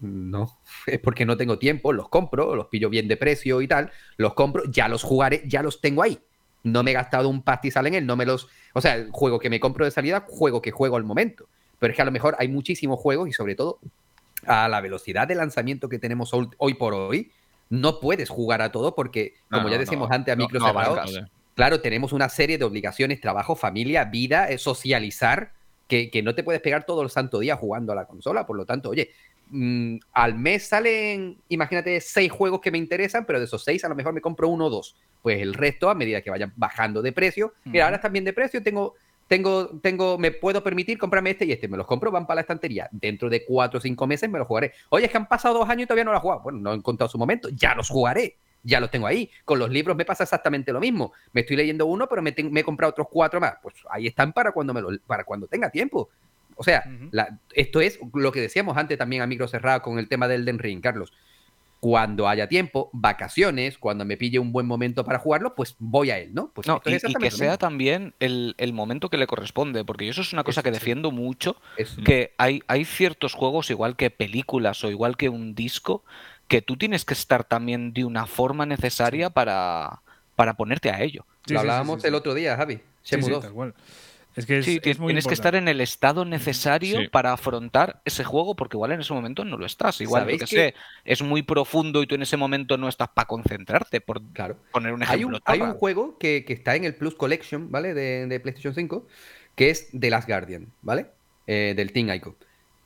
No, 0.00 0.58
es 0.86 0.98
porque 1.00 1.24
no 1.24 1.36
tengo 1.36 1.58
tiempo, 1.58 1.92
los 1.92 2.08
compro, 2.08 2.54
los 2.54 2.66
pillo 2.66 2.90
bien 2.90 3.08
de 3.08 3.16
precio 3.16 3.62
y 3.62 3.68
tal, 3.68 3.90
los 4.18 4.34
compro, 4.34 4.64
ya 4.70 4.88
los 4.88 5.02
jugaré, 5.02 5.42
ya 5.46 5.62
los 5.62 5.80
tengo 5.80 6.02
ahí. 6.02 6.18
No 6.64 6.82
me 6.82 6.90
he 6.90 6.94
gastado 6.94 7.28
un 7.28 7.42
pastizal 7.42 7.86
en 7.86 7.94
él, 7.94 8.06
no 8.06 8.16
me 8.16 8.26
los... 8.26 8.48
O 8.74 8.80
sea, 8.80 8.96
el 8.96 9.10
juego 9.10 9.38
que 9.38 9.50
me 9.50 9.60
compro 9.60 9.84
de 9.84 9.90
salida, 9.90 10.24
juego 10.26 10.60
que 10.60 10.70
juego 10.70 10.96
al 10.96 11.04
momento. 11.04 11.46
Pero 11.84 11.92
es 11.92 11.96
que 11.96 12.02
a 12.02 12.06
lo 12.06 12.12
mejor 12.12 12.34
hay 12.38 12.48
muchísimos 12.48 12.98
juegos 12.98 13.28
y 13.28 13.32
sobre 13.34 13.54
todo 13.54 13.78
a 14.46 14.70
la 14.70 14.80
velocidad 14.80 15.28
de 15.28 15.34
lanzamiento 15.34 15.90
que 15.90 15.98
tenemos 15.98 16.32
hoy 16.32 16.72
por 16.72 16.94
hoy, 16.94 17.30
no 17.68 18.00
puedes 18.00 18.30
jugar 18.30 18.62
a 18.62 18.72
todo 18.72 18.94
porque, 18.94 19.34
como 19.50 19.68
ya 19.68 19.76
decimos 19.76 20.10
antes, 20.10 20.32
a 20.32 20.36
micro 20.36 20.60
claro, 21.54 21.82
tenemos 21.82 22.14
una 22.14 22.30
serie 22.30 22.56
de 22.56 22.64
obligaciones, 22.64 23.20
trabajo, 23.20 23.54
familia, 23.54 24.06
vida, 24.06 24.48
eh, 24.48 24.56
socializar, 24.56 25.52
que, 25.86 26.22
no 26.24 26.34
te 26.34 26.42
puedes 26.42 26.62
pegar 26.62 26.86
todo 26.86 27.02
el 27.02 27.10
santo 27.10 27.38
día 27.38 27.54
jugando 27.54 27.92
a 27.92 27.96
la 27.96 28.06
consola. 28.06 28.46
Por 28.46 28.56
lo 28.56 28.64
tanto, 28.64 28.88
oye, 28.88 29.10
mm, 29.50 29.96
al 30.14 30.36
mes 30.36 30.66
salen, 30.66 31.36
imagínate, 31.50 32.00
seis 32.00 32.32
juegos 32.32 32.62
que 32.62 32.70
me 32.70 32.78
interesan, 32.78 33.26
pero 33.26 33.40
de 33.40 33.44
esos 33.44 33.62
seis 33.62 33.84
a 33.84 33.90
lo 33.90 33.94
mejor 33.94 34.14
me 34.14 34.22
compro 34.22 34.48
uno 34.48 34.68
o 34.68 34.70
dos. 34.70 34.96
Pues 35.20 35.38
el 35.42 35.52
resto, 35.52 35.90
a 35.90 35.94
medida 35.94 36.22
que 36.22 36.30
vayan 36.30 36.54
bajando 36.56 37.02
de 37.02 37.12
precio, 37.12 37.52
mira, 37.64 37.84
ahora 37.84 37.96
están 37.96 38.14
bien 38.14 38.24
de 38.24 38.32
precio, 38.32 38.62
tengo 38.62 38.94
tengo, 39.28 39.68
tengo, 39.80 40.18
me 40.18 40.30
puedo 40.30 40.62
permitir 40.62 40.98
comprarme 40.98 41.30
este 41.30 41.44
y 41.44 41.52
este, 41.52 41.68
me 41.68 41.76
los 41.76 41.86
compro, 41.86 42.10
van 42.10 42.26
para 42.26 42.36
la 42.36 42.40
estantería. 42.42 42.88
Dentro 42.92 43.30
de 43.30 43.44
cuatro 43.44 43.78
o 43.78 43.80
cinco 43.80 44.06
meses 44.06 44.28
me 44.28 44.38
los 44.38 44.46
jugaré. 44.46 44.72
Oye, 44.90 45.06
es 45.06 45.10
que 45.10 45.16
han 45.16 45.28
pasado 45.28 45.58
dos 45.58 45.68
años 45.68 45.84
y 45.84 45.86
todavía 45.86 46.04
no 46.04 46.12
los 46.12 46.20
he 46.20 46.22
jugado. 46.22 46.42
Bueno, 46.42 46.58
no 46.58 46.72
he 46.72 46.76
encontrado 46.76 47.08
su 47.08 47.18
momento, 47.18 47.48
ya 47.50 47.74
los 47.74 47.88
jugaré. 47.88 48.36
Ya 48.66 48.80
los 48.80 48.90
tengo 48.90 49.06
ahí. 49.06 49.30
Con 49.44 49.58
los 49.58 49.68
libros 49.68 49.94
me 49.94 50.06
pasa 50.06 50.24
exactamente 50.24 50.72
lo 50.72 50.80
mismo. 50.80 51.12
Me 51.32 51.42
estoy 51.42 51.56
leyendo 51.56 51.84
uno, 51.84 52.08
pero 52.08 52.22
me, 52.22 52.34
he 52.34 52.64
comprado 52.64 52.92
otros 52.92 53.08
cuatro 53.10 53.38
más. 53.38 53.56
Pues 53.62 53.74
ahí 53.90 54.06
están 54.06 54.32
para 54.32 54.52
cuando, 54.52 54.72
me 54.72 54.80
lo, 54.80 54.88
para 55.06 55.24
cuando 55.24 55.46
tenga 55.46 55.68
tiempo. 55.68 56.08
O 56.56 56.64
sea, 56.64 56.84
esto 57.52 57.80
es 57.82 57.98
lo 58.14 58.32
que 58.32 58.40
decíamos 58.40 58.76
antes 58.78 58.96
también 58.96 59.20
a 59.20 59.26
micro 59.26 59.46
cerrado 59.48 59.82
con 59.82 59.98
el 59.98 60.08
tema 60.08 60.28
del 60.28 60.46
Den 60.46 60.58
Ring, 60.58 60.80
Carlos 60.80 61.12
cuando 61.80 62.28
haya 62.28 62.48
tiempo, 62.48 62.88
vacaciones, 62.92 63.76
cuando 63.78 64.04
me 64.04 64.16
pille 64.16 64.38
un 64.38 64.52
buen 64.52 64.66
momento 64.66 65.04
para 65.04 65.18
jugarlo, 65.18 65.54
pues 65.54 65.76
voy 65.78 66.10
a 66.10 66.18
él, 66.18 66.32
¿no? 66.32 66.50
Pues 66.54 66.66
y, 66.86 67.14
que 67.14 67.30
sea 67.30 67.58
también 67.58 68.14
el, 68.20 68.54
momento 68.72 69.10
que 69.10 69.18
le 69.18 69.26
corresponde, 69.26 69.84
porque 69.84 70.08
eso 70.08 70.22
es 70.22 70.32
una 70.32 70.44
cosa 70.44 70.62
que 70.62 70.70
defiendo 70.70 71.10
mucho, 71.10 71.56
que 72.04 72.32
hay, 72.38 72.62
hay 72.68 72.84
ciertos 72.84 73.34
juegos, 73.34 73.70
igual 73.70 73.96
que 73.96 74.10
películas 74.10 74.82
o 74.82 74.90
igual 74.90 75.16
que 75.16 75.28
un 75.28 75.54
disco, 75.54 76.04
que 76.48 76.62
tú 76.62 76.76
tienes 76.76 77.04
que 77.04 77.14
estar 77.14 77.44
también 77.44 77.92
de 77.92 78.04
una 78.04 78.26
forma 78.26 78.66
necesaria 78.66 79.30
para, 79.30 80.00
para 80.36 80.54
ponerte 80.54 80.90
a 80.90 81.02
ello. 81.02 81.26
Lo 81.46 81.60
hablábamos 81.60 82.04
el 82.04 82.14
otro 82.14 82.34
día, 82.34 82.56
Javi. 82.56 82.80
Sí, 83.02 83.16
es 84.34 84.46
que 84.46 84.62
sí, 84.62 84.80
tienes 84.80 85.26
que 85.26 85.34
estar 85.34 85.54
en 85.54 85.68
el 85.68 85.80
estado 85.80 86.24
necesario 86.24 87.08
para 87.10 87.32
afrontar 87.32 88.00
ese 88.04 88.24
juego, 88.24 88.56
porque 88.56 88.76
igual 88.76 88.92
en 88.92 89.00
ese 89.00 89.14
momento 89.14 89.44
no 89.44 89.56
lo 89.56 89.64
estás. 89.64 90.00
Igual, 90.00 90.26
que, 90.26 90.46
sé, 90.46 90.74
es 91.04 91.22
muy 91.22 91.42
profundo 91.42 92.02
y 92.02 92.06
tú 92.06 92.16
en 92.16 92.22
ese 92.22 92.36
momento 92.36 92.76
no 92.76 92.88
estás 92.88 93.08
para 93.08 93.26
concentrarte, 93.26 94.00
por 94.00 94.20
poner 94.72 94.92
un 94.92 95.02
ejemplo. 95.02 95.38
Hay 95.44 95.60
un, 95.60 95.74
juego 95.74 96.18
que, 96.18 96.44
está 96.48 96.74
en 96.74 96.84
el 96.84 96.94
Plus 96.96 97.14
Collection, 97.14 97.70
¿vale? 97.70 97.94
De, 97.94 98.40
PlayStation 98.40 98.74
5, 98.74 99.06
que 99.54 99.70
es 99.70 99.88
The 99.98 100.10
Last 100.10 100.28
Guardian, 100.28 100.72
¿vale? 100.82 101.06
Eh, 101.46 101.74
del 101.76 101.92
Team 101.92 102.10
Ico. 102.10 102.36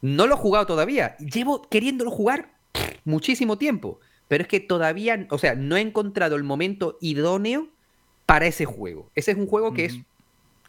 No 0.02 0.26
lo 0.26 0.34
he 0.34 0.38
jugado 0.38 0.66
todavía. 0.66 1.16
Llevo 1.16 1.62
queriéndolo 1.68 2.10
jugar 2.10 2.50
muchísimo 3.04 3.56
tiempo. 3.58 4.00
Pero 4.28 4.42
es 4.42 4.48
que 4.48 4.60
todavía, 4.60 5.26
o 5.30 5.38
sea, 5.38 5.54
no 5.54 5.76
he 5.76 5.80
encontrado 5.80 6.36
el 6.36 6.44
momento 6.44 6.98
idóneo 7.00 7.68
para 8.26 8.46
ese 8.46 8.66
juego. 8.66 9.10
Ese 9.14 9.30
es 9.30 9.38
un 9.38 9.46
juego 9.46 9.72
que 9.72 9.86
es 9.86 9.98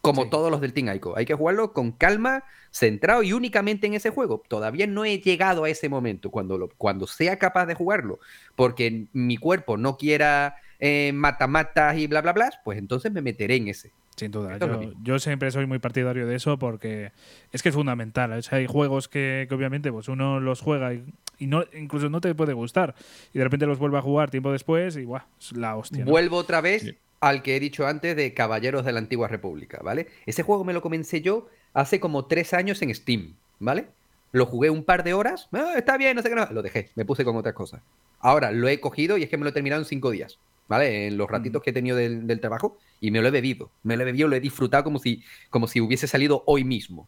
como 0.01 0.29
todos 0.29 0.51
los 0.51 0.61
del 0.61 0.73
Team 0.73 0.93
Ico. 0.95 1.17
Hay 1.17 1.25
que 1.25 1.33
jugarlo 1.33 1.73
con 1.73 1.91
calma, 1.91 2.43
centrado 2.71 3.23
y 3.23 3.33
únicamente 3.33 3.87
en 3.87 3.93
ese 3.93 4.09
juego. 4.09 4.43
Todavía 4.47 4.87
no 4.87 5.05
he 5.05 5.19
llegado 5.19 5.63
a 5.63 5.69
ese 5.69 5.89
momento. 5.89 6.31
Cuando, 6.31 6.57
lo, 6.57 6.69
cuando 6.77 7.07
sea 7.07 7.37
capaz 7.37 7.65
de 7.65 7.75
jugarlo, 7.75 8.19
porque 8.55 9.07
mi 9.13 9.37
cuerpo 9.37 9.77
no 9.77 9.97
quiera 9.97 10.55
eh, 10.79 11.11
mata-matas 11.13 11.97
y 11.97 12.07
bla, 12.07 12.21
bla, 12.21 12.33
bla, 12.33 12.51
pues 12.63 12.77
entonces 12.77 13.11
me 13.11 13.21
meteré 13.21 13.55
en 13.55 13.67
ese. 13.67 13.91
Sin 14.15 14.31
duda. 14.31 14.57
Yo, 15.01 15.17
siempre 15.17 15.49
soy 15.49 15.65
muy 15.65 15.79
partidario 15.79 16.27
de 16.27 16.35
eso 16.35 16.59
porque 16.59 17.13
es 17.53 17.63
que 17.63 17.69
es 17.69 17.75
fundamental. 17.75 18.37
hay 18.51 18.67
juegos 18.67 19.07
que, 19.07 19.47
obviamente 19.49 19.93
pues 19.93 20.09
uno 20.09 20.41
los 20.41 20.59
juega 20.59 20.93
y, 20.93 21.47
no, 21.47 21.63
incluso 21.73 22.09
no 22.09 22.19
te 22.19 22.35
puede 22.35 22.51
gustar. 22.51 22.95
Y 23.33 23.37
de 23.37 23.45
repente 23.45 23.65
los 23.65 23.79
vuelve 23.79 23.97
a 23.97 24.01
jugar 24.01 24.29
tiempo 24.29 24.51
después 24.51 24.97
y 24.97 25.05
¡buah! 25.05 25.23
Es 25.39 25.53
la 25.53 25.77
hostia. 25.77 26.03
Vuelvo 26.03 26.35
otra 26.35 26.59
vez 26.59 26.93
al 27.19 27.43
que 27.43 27.55
he 27.55 27.59
dicho 27.59 27.87
antes 27.87 28.15
de 28.15 28.33
Caballeros 28.33 28.85
de 28.85 28.91
la 28.91 28.99
Antigua 28.99 29.27
República, 29.27 29.79
¿vale? 29.83 30.07
Ese 30.25 30.43
juego 30.43 30.63
me 30.63 30.73
lo 30.73 30.81
comencé 30.81 31.21
yo 31.21 31.47
hace 31.73 31.99
como 31.99 32.25
tres 32.25 32.53
años 32.53 32.81
en 32.81 32.93
Steam, 32.93 33.35
¿vale? 33.59 33.87
lo 34.31 34.45
jugué 34.45 34.69
un 34.69 34.83
par 34.83 35.03
de 35.03 35.13
horas, 35.13 35.47
ah, 35.51 35.73
está 35.77 35.97
bien, 35.97 36.15
no 36.15 36.21
sé 36.21 36.29
qué, 36.29 36.35
no. 36.35 36.47
lo 36.51 36.61
dejé, 36.61 36.89
me 36.95 37.05
puse 37.05 37.25
con 37.25 37.35
otras 37.35 37.53
cosas. 37.53 37.81
Ahora 38.19 38.51
lo 38.51 38.67
he 38.67 38.79
cogido 38.79 39.17
y 39.17 39.23
es 39.23 39.29
que 39.29 39.37
me 39.37 39.43
lo 39.43 39.49
he 39.49 39.53
terminado 39.53 39.81
en 39.81 39.87
cinco 39.87 40.11
días, 40.11 40.39
¿vale? 40.67 41.07
En 41.07 41.17
los 41.17 41.29
ratitos 41.29 41.63
que 41.63 41.71
he 41.71 41.73
tenido 41.73 41.97
del, 41.97 42.39
trabajo 42.39 42.77
y 42.99 43.11
me 43.11 43.21
lo 43.21 43.27
he 43.27 43.31
bebido, 43.31 43.71
me 43.83 43.95
lo 43.95 44.03
he 44.03 44.05
bebido, 44.05 44.27
lo 44.27 44.35
he 44.35 44.39
disfrutado 44.39 44.83
como 44.83 44.99
si, 44.99 45.23
como 45.49 45.67
si 45.67 45.81
hubiese 45.81 46.07
salido 46.07 46.43
hoy 46.45 46.63
mismo. 46.63 47.07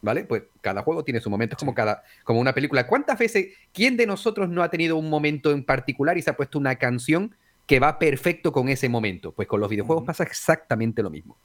¿Vale? 0.00 0.24
Pues 0.24 0.42
cada 0.60 0.82
juego 0.82 1.02
tiene 1.02 1.18
su 1.18 1.30
momento, 1.30 1.54
es 1.54 1.58
como 1.58 1.72
cada, 1.72 2.02
como 2.24 2.38
una 2.38 2.52
película. 2.52 2.86
¿Cuántas 2.86 3.18
veces, 3.18 3.54
quién 3.72 3.96
de 3.96 4.06
nosotros 4.06 4.50
no 4.50 4.62
ha 4.62 4.68
tenido 4.68 4.98
un 4.98 5.08
momento 5.08 5.50
en 5.50 5.64
particular 5.64 6.18
y 6.18 6.22
se 6.22 6.28
ha 6.28 6.36
puesto 6.36 6.58
una 6.58 6.76
canción 6.76 7.34
que 7.66 7.80
va 7.80 7.98
perfecto 7.98 8.52
con 8.52 8.68
ese 8.68 8.88
momento? 8.88 9.32
Pues 9.32 9.48
con 9.48 9.60
los 9.60 9.68
videojuegos 9.68 10.04
pasa 10.04 10.24
exactamente 10.24 11.02
lo 11.02 11.10
mismo. 11.10 11.36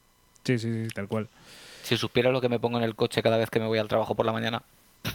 Sí, 0.43 0.57
sí, 0.57 0.85
sí, 0.85 0.89
tal 0.93 1.07
cual. 1.07 1.29
Si 1.83 1.97
supiera 1.97 2.31
lo 2.31 2.41
que 2.41 2.49
me 2.49 2.59
pongo 2.59 2.77
en 2.77 2.83
el 2.83 2.95
coche 2.95 3.21
cada 3.21 3.37
vez 3.37 3.49
que 3.49 3.59
me 3.59 3.67
voy 3.67 3.79
al 3.79 3.87
trabajo 3.87 4.15
por 4.15 4.25
la 4.25 4.31
mañana. 4.31 4.63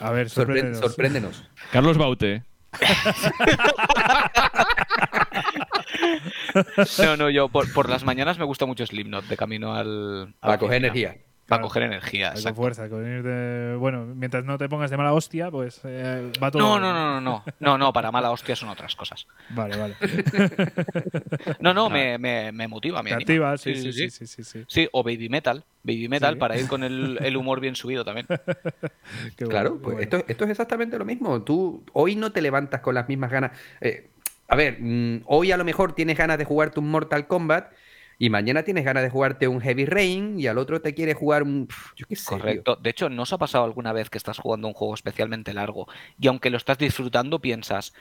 A 0.01 0.11
ver, 0.11 0.31
sorpréndenos. 0.31 0.79
sorpréndenos. 0.79 1.45
Carlos 1.73 1.99
Baute. 1.99 2.43
no, 6.99 7.17
no, 7.17 7.31
yo 7.31 7.49
por, 7.49 7.89
las 7.89 8.05
mañanas 8.05 8.39
me 8.39 8.45
gusta 8.45 8.67
mucho 8.67 8.85
Slipknot 8.85 9.27
de 9.27 9.37
camino 9.37 9.75
al. 9.75 10.35
Para 10.41 10.59
coger 10.59 10.79
energía. 10.79 11.17
Para 11.47 11.63
coger 11.63 11.83
energía. 11.83 12.33
Con 12.43 12.55
fuerza, 12.55 12.89
con 12.89 13.07
ir 13.07 13.23
de... 13.23 13.77
Bueno, 13.77 14.07
mientras 14.07 14.45
no 14.45 14.57
te 14.57 14.69
pongas 14.69 14.91
de 14.91 14.97
mala 14.97 15.13
hostia, 15.13 15.51
pues 15.51 15.81
eh, 15.85 16.33
va 16.43 16.51
todo. 16.51 16.63
No, 16.63 16.81
no, 16.81 16.93
no, 16.93 17.21
no, 17.21 17.21
no. 17.21 17.45
No, 17.61 17.77
no, 17.77 17.93
para 17.93 18.11
mala 18.11 18.31
hostia 18.31 18.57
son 18.57 18.71
otras 18.71 18.97
cosas. 18.97 19.27
Vale, 19.51 19.77
vale. 19.77 19.95
no, 21.61 21.75
no, 21.75 21.91
me, 21.91 22.17
me, 22.17 22.51
me 22.51 22.67
motiva. 22.67 23.03
Me 23.03 23.13
activa, 23.13 23.59
sí 23.59 23.75
sí 23.75 23.93
sí, 23.93 24.27
sí 24.27 24.27
sí 24.45 24.65
sí, 24.67 24.89
o 24.93 25.03
baby 25.03 25.29
metal. 25.29 25.65
Baby 25.83 26.09
metal 26.09 26.39
para 26.39 26.59
ir 26.59 26.67
con 26.67 26.83
el, 26.83 27.19
el, 27.21 27.37
humor 27.37 27.61
bien 27.61 27.77
subido 27.77 28.05
también. 28.05 28.27
claro, 29.37 29.79
pues 29.83 30.01
esto, 30.01 30.25
esto 30.27 30.45
es 30.45 30.51
exactamente 30.51 30.99
lo 30.99 31.05
mismo. 31.05 31.43
Tú 31.43 31.85
hoy 31.93 32.17
no 32.17 32.33
te 32.33 32.41
levantas 32.41 32.81
con 32.81 32.95
las 32.95 33.07
mismas 33.07 33.31
ganas. 33.31 33.53
Eh, 33.83 34.09
a 34.49 34.57
ver, 34.57 34.79
mm, 34.81 35.23
hoy 35.27 35.53
a 35.53 35.57
lo 35.59 35.65
mejor 35.65 35.95
tienes 35.95 36.17
ganas 36.17 36.39
de 36.39 36.45
jugar 36.45 36.71
tu 36.71 36.81
Mortal 36.81 37.27
Kombat 37.27 37.71
y 38.19 38.31
mañana 38.31 38.63
tienes 38.63 38.85
ganas 38.85 39.03
de 39.03 39.11
jugarte 39.11 39.49
un 39.49 39.61
Heavy 39.61 39.87
Rain 39.87 40.39
y 40.39 40.47
al 40.47 40.59
otro 40.59 40.81
te 40.81 40.95
quiere 40.95 41.15
jugar 41.15 41.43
un... 41.43 41.69
Yo 41.97 42.07
qué 42.07 42.17
sé. 42.17 42.27
Correcto. 42.27 42.77
De 42.77 42.91
hecho, 42.91 43.09
¿no 43.09 43.23
os 43.23 43.33
ha 43.33 43.39
pasado 43.39 43.65
alguna 43.65 43.93
vez 43.93 44.11
que 44.11 44.19
estás 44.19 44.39
jugando 44.39 44.69
un 44.69 44.75
juego 44.75 44.95
especialmente 44.95 45.53
largo 45.53 45.89
y 46.21 46.29
aunque 46.29 46.51
lo 46.51 46.57
estás 46.57 46.79
disfrutando 46.79 47.41
piensas, 47.41 47.93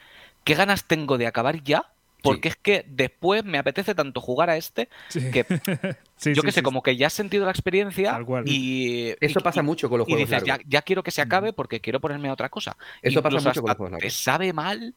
¿qué 0.44 0.56
ganas 0.56 0.86
tengo 0.86 1.18
de 1.18 1.28
acabar 1.28 1.64
ya? 1.64 1.92
Porque 2.22 2.48
es 2.48 2.56
que 2.56 2.86
después 2.88 3.44
me 3.44 3.58
apetece 3.58 3.96
tanto 3.96 4.22
jugar 4.22 4.50
a 4.50 4.56
este 4.56 4.88
que 5.12 5.46
yo 6.34 6.42
qué 6.42 6.52
sé, 6.54 6.64
como 6.64 6.82
que 6.82 6.96
ya 6.96 7.08
has 7.08 7.14
sentido 7.14 7.44
la 7.44 7.52
experiencia 7.52 8.18
y 8.46 9.14
eso 9.20 9.42
pasa 9.42 9.62
mucho 9.62 9.90
con 9.90 9.98
los 9.98 10.08
juegos 10.08 10.30
y 10.30 10.34
dices, 10.34 10.44
ya, 10.66 10.82
quiero 10.84 11.04
que 11.04 11.12
se 11.12 11.22
acabe 11.22 11.52
porque 11.52 11.82
quiero 11.82 12.00
ponerme 12.00 12.30
a 12.30 12.34
otra 12.34 12.48
cosa. 12.48 12.78
Eso 13.02 13.22
pasa 13.22 13.42
mucho 13.42 13.62
con 13.62 13.70
los 13.70 13.78
juegos 13.78 14.00
Te 14.00 14.10
sabe 14.10 14.54
mal 14.54 14.96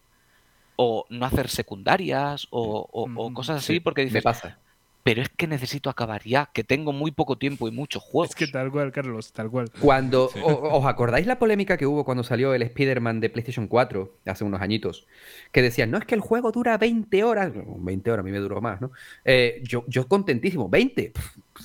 o 0.77 1.05
no 1.09 1.27
hacer 1.27 1.49
secundarias 1.49 2.47
o, 2.51 2.89
o 2.93 3.35
cosas 3.35 3.57
así 3.57 3.81
porque 3.81 4.03
dices, 4.03 4.15
me 4.15 4.23
pasa 4.23 4.61
pero 5.07 5.23
es 5.23 5.29
que 5.29 5.47
necesito 5.47 5.89
acabar 5.89 6.25
ya, 6.25 6.51
que 6.53 6.65
tengo 6.65 6.93
muy 6.93 7.13
poco 7.13 7.39
tiempo 7.39 7.69
y 7.69 7.71
muchos 7.71 8.03
juegos. 8.03 8.31
Es 8.31 8.35
que 8.35 8.49
tal 8.49 8.73
cual, 8.73 8.91
Carlos, 8.91 9.33
tal 9.33 9.49
cual. 9.53 9.71
Cuando, 9.79 10.29
¿Os 10.43 10.85
acordáis 10.85 11.29
la 11.29 11.39
polémica 11.39 11.77
que 11.77 11.87
hubo 11.87 12.05
cuando 12.05 12.25
salió 12.25 12.53
el 12.55 12.63
Spider-Man 12.63 13.21
de 13.21 13.31
PlayStation 13.31 13.69
4 13.69 14.17
hace 14.27 14.43
unos 14.43 14.61
añitos? 14.61 15.07
Que 15.53 15.63
decían, 15.63 15.93
no, 15.93 15.99
es 15.99 16.07
que 16.07 16.17
el 16.17 16.21
juego 16.21 16.51
dura 16.51 16.77
20 16.77 17.23
horas. 17.23 17.53
20 17.55 18.11
horas, 18.11 18.25
a 18.25 18.25
mí 18.25 18.33
me 18.33 18.41
duró 18.41 18.61
más, 18.61 18.81
¿no? 18.81 18.91
Eh, 19.25 19.63
yo, 19.63 19.85
yo 19.87 20.09
contentísimo, 20.09 20.69
20. 20.69 21.13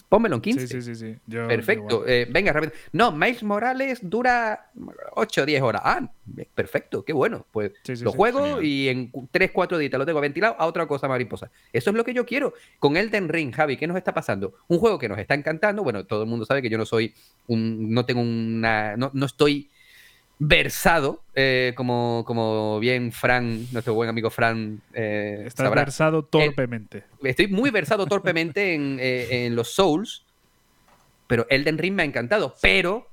Pónmelo 0.10 0.36
en 0.36 0.42
15. 0.42 0.68
Sí, 0.68 0.82
sí, 0.82 0.96
sí. 0.96 1.16
perfecto. 1.28 2.06
Eh, 2.08 2.28
venga, 2.30 2.54
rápido. 2.54 2.74
No, 2.92 3.12
Miles 3.12 3.44
Morales 3.44 4.00
dura 4.02 4.72
8 5.14 5.42
o 5.42 5.46
10 5.46 5.62
horas. 5.62 5.82
Ah, 5.86 6.12
perfecto, 6.56 7.04
qué 7.04 7.14
bueno. 7.14 7.46
Pues 7.52 7.72
lo 8.02 8.12
juego 8.12 8.62
y 8.62 8.90
en 8.90 9.12
3, 9.32 9.52
4 9.52 9.78
días 9.78 9.92
lo 9.94 10.06
tengo 10.06 10.22
ventilado 10.22 10.56
a 10.58 10.66
otra 10.66 10.88
cosa 10.88 11.08
mariposa. 11.08 11.52
Eso 11.74 11.90
es 11.90 11.96
lo 11.96 12.04
que 12.04 12.14
yo 12.14 12.26
quiero. 12.26 12.54
Con 12.80 12.98
Elden 12.98 13.30
Ring, 13.30 13.54
Javi, 13.54 13.78
¿qué 13.78 13.88
nos 13.88 13.98
está 13.98 14.14
pasando? 14.14 14.54
Un 14.68 14.80
juego 14.80 14.98
que 15.00 15.10
nos 15.10 15.20
está 15.20 15.34
encantando. 15.34 15.84
Bueno, 15.84 16.06
todo 16.06 16.24
el 16.24 16.30
mundo 16.30 16.46
sabe 16.46 16.62
que 16.62 16.70
yo 16.70 16.78
no 16.78 16.86
soy 16.86 17.14
un. 17.48 17.94
No 17.94 18.06
tengo 18.06 18.22
una. 18.22 18.96
No, 18.98 19.12
no 19.14 19.26
estoy 19.26 19.70
versado, 20.44 21.22
eh, 21.36 21.74
como, 21.76 22.24
como 22.26 22.80
bien 22.80 23.12
Fran, 23.12 23.68
nuestro 23.72 23.94
buen 23.94 24.10
amigo 24.10 24.32
Fran. 24.32 24.82
Eh, 24.92 25.44
Estás 25.46 25.70
versado 25.70 26.24
torpemente. 26.24 27.04
estoy 27.24 27.48
muy 27.48 27.70
versado 27.70 28.08
torpemente 28.08 28.74
eh, 28.74 29.46
en, 29.46 29.56
los 29.56 29.72
Souls, 29.76 30.26
pero 31.28 31.46
Elden 31.48 31.78
Ring 31.78 31.94
me 31.94 32.02
ha 32.02 32.06
encantado. 32.06 32.56
Pero 32.60 33.08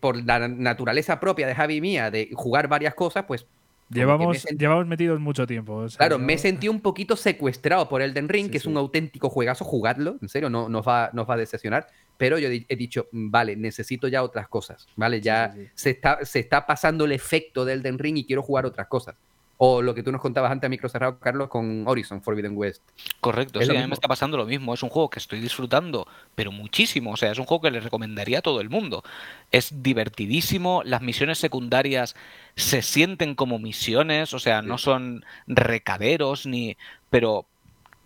por 0.00 0.22
la 0.24 0.48
naturaleza 0.48 1.20
propia 1.20 1.46
de 1.46 1.54
Javi 1.54 1.80
mía 1.80 2.10
de 2.10 2.30
jugar 2.32 2.66
varias 2.66 2.94
cosas, 2.94 3.24
pues. 3.24 3.46
Llevamos, 3.90 4.44
llevamos 4.44 4.86
metidos 4.86 5.20
mucho 5.20 5.46
tiempo. 5.46 5.84
claro, 5.98 6.18
me 6.18 6.38
sentí 6.38 6.68
un 6.68 6.80
poquito 6.80 7.14
secuestrado 7.16 7.86
por 7.90 8.00
Elden 8.00 8.30
Ring, 8.30 8.50
que 8.50 8.56
es 8.56 8.64
un 8.64 8.78
auténtico 8.78 9.28
juegazo, 9.28 9.66
jugadlo, 9.66 10.16
en 10.22 10.28
serio, 10.30 10.48
no 10.48 10.70
nos 10.70 10.88
va, 10.88 11.10
nos 11.12 11.28
va 11.28 11.34
a 11.34 11.36
decepcionar 11.36 11.86
pero 12.16 12.38
yo 12.38 12.48
he 12.48 12.76
dicho, 12.76 13.08
mm, 13.12 13.30
vale, 13.30 13.56
necesito 13.56 14.08
ya 14.08 14.22
otras 14.22 14.48
cosas, 14.48 14.86
¿vale? 14.96 15.20
Ya 15.20 15.54
Se, 15.74 15.90
está, 15.90 16.24
se 16.24 16.40
está 16.40 16.66
pasando 16.66 17.04
el 17.04 17.12
efecto 17.12 17.64
del 17.64 17.82
Den 17.82 17.98
Ring 17.98 18.16
y 18.18 18.24
quiero 18.24 18.42
jugar 18.42 18.66
otras 18.66 18.86
cosas. 18.86 19.16
O 19.56 19.82
lo 19.82 19.94
que 19.94 20.02
tú 20.02 20.10
nos 20.10 20.20
contabas 20.20 20.50
antes 20.50 20.66
a 20.66 20.68
micro 20.68 20.88
cerrado, 20.88 21.18
Carlos, 21.20 21.48
con 21.48 21.86
Horizon 21.86 22.20
Forbidden 22.22 22.56
West. 22.56 22.82
Correcto, 23.20 23.62
sí, 23.62 23.70
a 23.70 23.80
mí 23.80 23.86
me 23.86 23.94
está 23.94 24.08
pasando 24.08 24.36
lo 24.36 24.46
mismo. 24.46 24.74
Es 24.74 24.82
un 24.82 24.88
juego 24.88 25.08
que 25.08 25.20
estoy 25.20 25.38
disfrutando, 25.38 26.08
pero 26.34 26.50
muchísimo. 26.50 27.12
O 27.12 27.16
sea, 27.16 27.30
es 27.30 27.38
un 27.38 27.46
juego 27.46 27.62
que 27.62 27.70
le 27.70 27.78
recomendaría 27.78 28.40
a 28.40 28.42
todo 28.42 28.60
el 28.60 28.68
mundo. 28.68 29.04
Es 29.52 29.82
divertidísimo, 29.82 30.82
las 30.84 31.02
misiones 31.02 31.38
secundarias 31.38 32.16
se 32.56 32.82
sienten 32.82 33.36
como 33.36 33.60
misiones, 33.60 34.34
o 34.34 34.40
sea, 34.40 34.60
no 34.60 34.76
son 34.76 35.24
recaderos 35.46 36.46
ni... 36.46 36.76
Pero, 37.08 37.46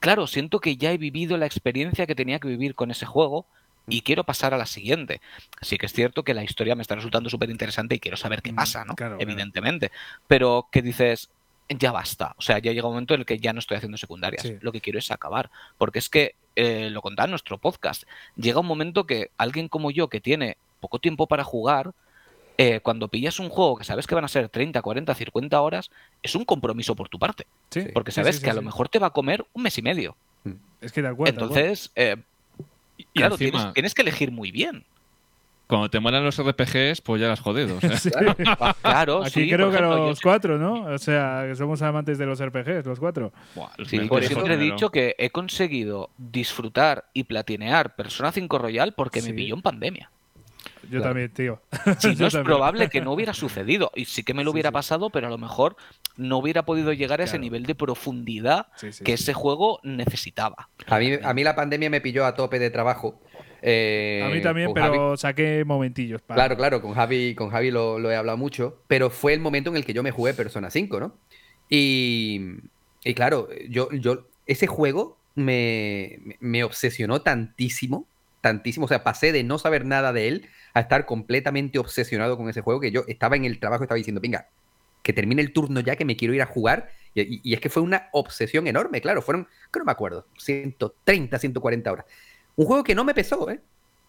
claro, 0.00 0.26
siento 0.26 0.60
que 0.60 0.76
ya 0.76 0.92
he 0.92 0.98
vivido 0.98 1.38
la 1.38 1.46
experiencia 1.46 2.06
que 2.06 2.14
tenía 2.14 2.40
que 2.40 2.48
vivir 2.48 2.74
con 2.74 2.90
ese 2.90 3.06
juego 3.06 3.46
y 3.88 4.02
quiero 4.02 4.24
pasar 4.24 4.54
a 4.54 4.58
la 4.58 4.66
siguiente. 4.66 5.20
Así 5.60 5.78
que 5.78 5.86
es 5.86 5.92
cierto 5.92 6.22
que 6.22 6.34
la 6.34 6.44
historia 6.44 6.74
me 6.74 6.82
está 6.82 6.94
resultando 6.94 7.30
súper 7.30 7.50
interesante 7.50 7.94
y 7.94 8.00
quiero 8.00 8.16
saber 8.16 8.42
qué 8.42 8.52
pasa, 8.52 8.84
¿no? 8.84 8.94
Evidentemente. 9.18 9.90
Pero 10.26 10.68
que 10.70 10.82
dices, 10.82 11.30
ya 11.68 11.92
basta. 11.92 12.34
O 12.38 12.42
sea, 12.42 12.58
ya 12.58 12.72
llega 12.72 12.86
un 12.86 12.94
momento 12.94 13.14
en 13.14 13.20
el 13.20 13.26
que 13.26 13.38
ya 13.38 13.52
no 13.52 13.58
estoy 13.58 13.76
haciendo 13.76 13.98
secundarias. 13.98 14.46
Lo 14.60 14.72
que 14.72 14.80
quiero 14.80 14.98
es 14.98 15.10
acabar. 15.10 15.50
Porque 15.76 15.98
es 15.98 16.08
que, 16.08 16.34
eh, 16.56 16.90
lo 16.90 17.02
contaba 17.02 17.26
en 17.26 17.30
nuestro 17.30 17.58
podcast, 17.58 18.04
llega 18.36 18.60
un 18.60 18.66
momento 18.66 19.06
que 19.06 19.30
alguien 19.38 19.68
como 19.68 19.90
yo, 19.90 20.08
que 20.08 20.20
tiene 20.20 20.56
poco 20.80 20.98
tiempo 20.98 21.26
para 21.26 21.44
jugar, 21.44 21.92
eh, 22.56 22.80
cuando 22.80 23.06
pillas 23.06 23.38
un 23.38 23.48
juego 23.48 23.76
que 23.76 23.84
sabes 23.84 24.08
que 24.08 24.16
van 24.16 24.24
a 24.24 24.28
ser 24.28 24.48
30, 24.48 24.82
40, 24.82 25.14
50 25.14 25.60
horas, 25.60 25.90
es 26.22 26.34
un 26.34 26.44
compromiso 26.44 26.96
por 26.96 27.08
tu 27.08 27.18
parte. 27.18 27.46
porque 27.94 28.10
sabes 28.10 28.40
que 28.40 28.50
a 28.50 28.54
lo 28.54 28.62
mejor 28.62 28.88
te 28.88 28.98
va 28.98 29.08
a 29.08 29.10
comer 29.10 29.46
un 29.52 29.62
mes 29.62 29.78
y 29.78 29.82
medio. 29.82 30.16
Es 30.80 30.92
que 30.92 31.02
de 31.02 31.08
acuerdo. 31.08 31.32
Entonces, 31.32 31.92
eh, 31.94 32.16
claro, 33.14 33.36
tienes, 33.36 33.94
que 33.94 34.02
elegir 34.02 34.30
muy 34.30 34.50
bien. 34.50 34.84
Cuando 35.66 35.90
te 35.90 36.00
mueran 36.00 36.24
los 36.24 36.42
RPGs, 36.42 37.02
pues 37.02 37.20
ya 37.20 37.28
las 37.28 37.40
jodido. 37.40 37.78
Claro, 38.82 39.22
Aquí 39.22 39.50
creo 39.50 39.70
que 39.70 39.80
los 39.80 40.20
cuatro, 40.20 40.56
¿no? 40.56 40.84
O 40.84 40.98
sea, 40.98 41.44
que 41.46 41.54
somos 41.54 41.82
amantes 41.82 42.16
de 42.16 42.24
los 42.24 42.42
RPGs, 42.42 42.86
los 42.86 42.98
cuatro. 42.98 43.32
sí, 43.86 44.00
por 44.00 44.24
siempre 44.24 44.54
he 44.54 44.58
dicho 44.58 44.90
que 44.90 45.14
he 45.18 45.30
conseguido 45.30 46.10
disfrutar 46.16 47.04
y 47.12 47.24
platinear 47.24 47.94
Persona 47.96 48.32
5 48.32 48.58
Royal 48.58 48.94
porque 48.94 49.20
me 49.20 49.34
pilló 49.34 49.54
en 49.54 49.62
pandemia. 49.62 50.10
Yo 50.90 51.02
también, 51.02 51.30
tío. 51.32 51.60
Si 51.98 52.14
no 52.14 52.26
es 52.26 52.36
probable 52.36 52.88
que 52.88 53.00
no 53.00 53.12
hubiera 53.12 53.34
sucedido. 53.34 53.90
Y 53.94 54.04
sí 54.04 54.22
que 54.22 54.34
me 54.34 54.44
lo 54.44 54.50
hubiera 54.50 54.70
pasado, 54.70 55.10
pero 55.10 55.26
a 55.26 55.30
lo 55.30 55.38
mejor 55.38 55.76
no 56.16 56.38
hubiera 56.38 56.64
podido 56.64 56.92
llegar 56.92 57.20
a 57.20 57.24
ese 57.24 57.38
nivel 57.38 57.64
de 57.64 57.74
profundidad 57.74 58.66
que 59.04 59.14
ese 59.14 59.34
juego 59.34 59.80
necesitaba. 59.82 60.68
A 60.86 60.98
mí, 60.98 61.12
a 61.22 61.34
mí 61.34 61.44
la 61.44 61.54
pandemia 61.54 61.90
me 61.90 62.00
pilló 62.00 62.26
a 62.26 62.34
tope 62.34 62.58
de 62.58 62.70
trabajo. 62.70 63.20
Eh, 63.62 64.22
a 64.24 64.28
mí 64.28 64.40
también, 64.40 64.72
pero 64.72 65.16
saqué 65.16 65.64
momentillos. 65.64 66.22
Claro, 66.22 66.56
claro, 66.56 66.80
con 66.80 66.94
Javi, 66.94 67.34
con 67.34 67.50
Javi 67.50 67.70
lo, 67.70 68.10
he 68.10 68.16
hablado 68.16 68.38
mucho, 68.38 68.82
pero 68.86 69.10
fue 69.10 69.32
el 69.32 69.40
momento 69.40 69.70
en 69.70 69.76
el 69.76 69.84
que 69.84 69.94
yo 69.94 70.02
me 70.02 70.10
jugué 70.10 70.34
Persona 70.34 70.70
5, 70.70 71.00
¿no? 71.00 71.16
Y, 71.68 72.40
y 73.04 73.14
claro, 73.14 73.48
yo, 73.68 73.90
yo, 73.92 74.26
ese 74.46 74.66
juego 74.66 75.18
me, 75.34 76.18
me, 76.40 76.64
obsesionó 76.64 77.20
tantísimo, 77.22 78.06
tantísimo, 78.40 78.86
o 78.86 78.88
sea, 78.88 79.04
pasé 79.04 79.32
de 79.32 79.44
no 79.44 79.58
saber 79.58 79.84
nada 79.84 80.12
de 80.12 80.28
él 80.28 80.48
a 80.78 80.82
estar 80.82 81.06
completamente 81.06 81.78
obsesionado 81.78 82.36
con 82.36 82.48
ese 82.48 82.60
juego 82.60 82.80
que 82.80 82.90
yo 82.90 83.04
estaba 83.08 83.36
en 83.36 83.44
el 83.44 83.58
trabajo, 83.58 83.82
estaba 83.82 83.96
diciendo, 83.96 84.20
venga, 84.20 84.48
que 85.02 85.12
termine 85.12 85.42
el 85.42 85.52
turno 85.52 85.80
ya, 85.80 85.96
que 85.96 86.04
me 86.04 86.16
quiero 86.16 86.34
ir 86.34 86.42
a 86.42 86.46
jugar. 86.46 86.90
Y, 87.14 87.52
es 87.52 87.60
que 87.60 87.68
fue 87.68 87.82
una 87.82 88.08
obsesión 88.12 88.66
enorme, 88.66 89.00
claro, 89.00 89.22
fueron, 89.22 89.48
que 89.72 89.78
no 89.80 89.84
me 89.84 89.92
acuerdo, 89.92 90.26
130, 90.38 91.38
140 91.38 91.92
horas. 91.92 92.06
Un 92.54 92.66
juego 92.66 92.84
que 92.84 92.94
no 92.94 93.04
me 93.04 93.14
pesó, 93.14 93.50
¿eh? 93.50 93.60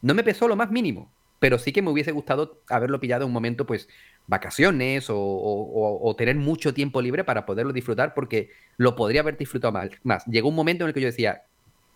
No 0.01 0.13
me 0.13 0.23
pesó 0.23 0.47
lo 0.47 0.55
más 0.55 0.69
mínimo, 0.69 1.11
pero 1.39 1.57
sí 1.57 1.71
que 1.71 1.81
me 1.81 1.89
hubiese 1.89 2.11
gustado 2.11 2.61
haberlo 2.69 2.99
pillado 2.99 3.23
en 3.23 3.27
un 3.27 3.33
momento, 3.33 3.65
pues, 3.65 3.89
vacaciones 4.27 5.07
o, 5.09 6.15
tener 6.17 6.35
mucho 6.35 6.73
tiempo 6.73 7.01
libre 7.01 7.23
para 7.23 7.45
poderlo 7.47 7.73
disfrutar, 7.73 8.13
porque 8.13 8.51
lo 8.77 8.95
podría 8.95 9.21
haber 9.21 9.37
disfrutado 9.37 9.79
más. 10.03 10.25
Llegó 10.27 10.49
un 10.49 10.55
momento 10.55 10.83
en 10.83 10.89
el 10.89 10.93
que 10.93 11.01
yo 11.01 11.07
decía, 11.07 11.43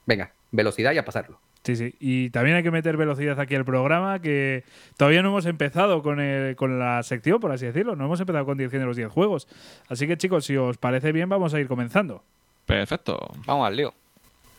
venga, 0.08 0.34
velocidad 0.52 0.94
y 0.94 0.98
a 0.98 1.06
pasarlo. 1.06 1.40
Sí, 1.64 1.76
sí. 1.78 1.96
Y 2.00 2.30
también 2.30 2.58
hay 2.58 2.64
que 2.64 2.72
meter 2.72 2.98
velocidad 2.98 3.40
aquí 3.40 3.56
al 3.56 3.64
programa, 3.64 4.20
que 4.20 4.64
todavía 4.98 5.22
no 5.22 5.30
hemos 5.30 5.46
empezado 5.46 6.04
con, 6.04 6.20
con 6.56 6.80
la 6.80 7.02
sección, 7.04 7.40
por 7.40 7.52
así 7.52 7.66
decirlo. 7.66 7.96
No 7.96 8.06
hemos 8.06 8.20
empezado 8.20 8.46
con 8.46 8.58
10 8.58 8.70
géneros, 8.70 8.98
10 8.98 9.10
juegos. 9.10 9.48
Así 9.88 10.06
que, 10.06 10.18
chicos, 10.18 10.46
si 10.46 10.58
os 10.58 10.78
parece 10.78 11.12
bien, 11.14 11.30
vamos 11.30 11.54
a 11.54 11.60
ir 11.60 11.68
comenzando. 11.68 12.22
Perfecto. 12.66 13.18
Vamos 13.46 13.68
al 13.68 13.78
lío. 13.78 13.94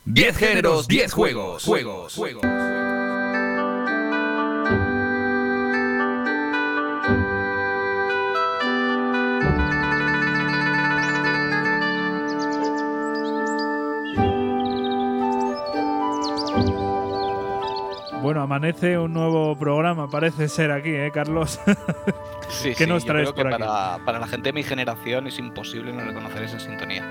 10 0.05 0.37
géneros, 0.37 0.87
10 0.87 1.13
juegos. 1.13 1.63
Juegos, 1.63 2.15
juegos. 2.15 2.43
Bueno, 18.25 18.41
amanece 18.41 18.97
un 18.97 19.13
nuevo 19.13 19.55
programa, 19.55 20.09
parece 20.09 20.49
ser 20.49 20.71
aquí, 20.71 20.89
¿eh, 20.89 21.11
Carlos? 21.13 21.59
sí, 22.49 22.73
¿Qué 22.75 22.87
nos 22.87 23.05
traes 23.05 23.31
por 23.31 23.45
aquí? 23.45 23.61
Para, 23.61 24.03
para 24.03 24.17
la 24.17 24.25
gente 24.25 24.49
de 24.49 24.53
mi 24.53 24.63
generación 24.63 25.27
es 25.27 25.37
imposible 25.37 25.93
no 25.93 26.03
reconocer 26.03 26.41
esa 26.41 26.59
sintonía. 26.59 27.05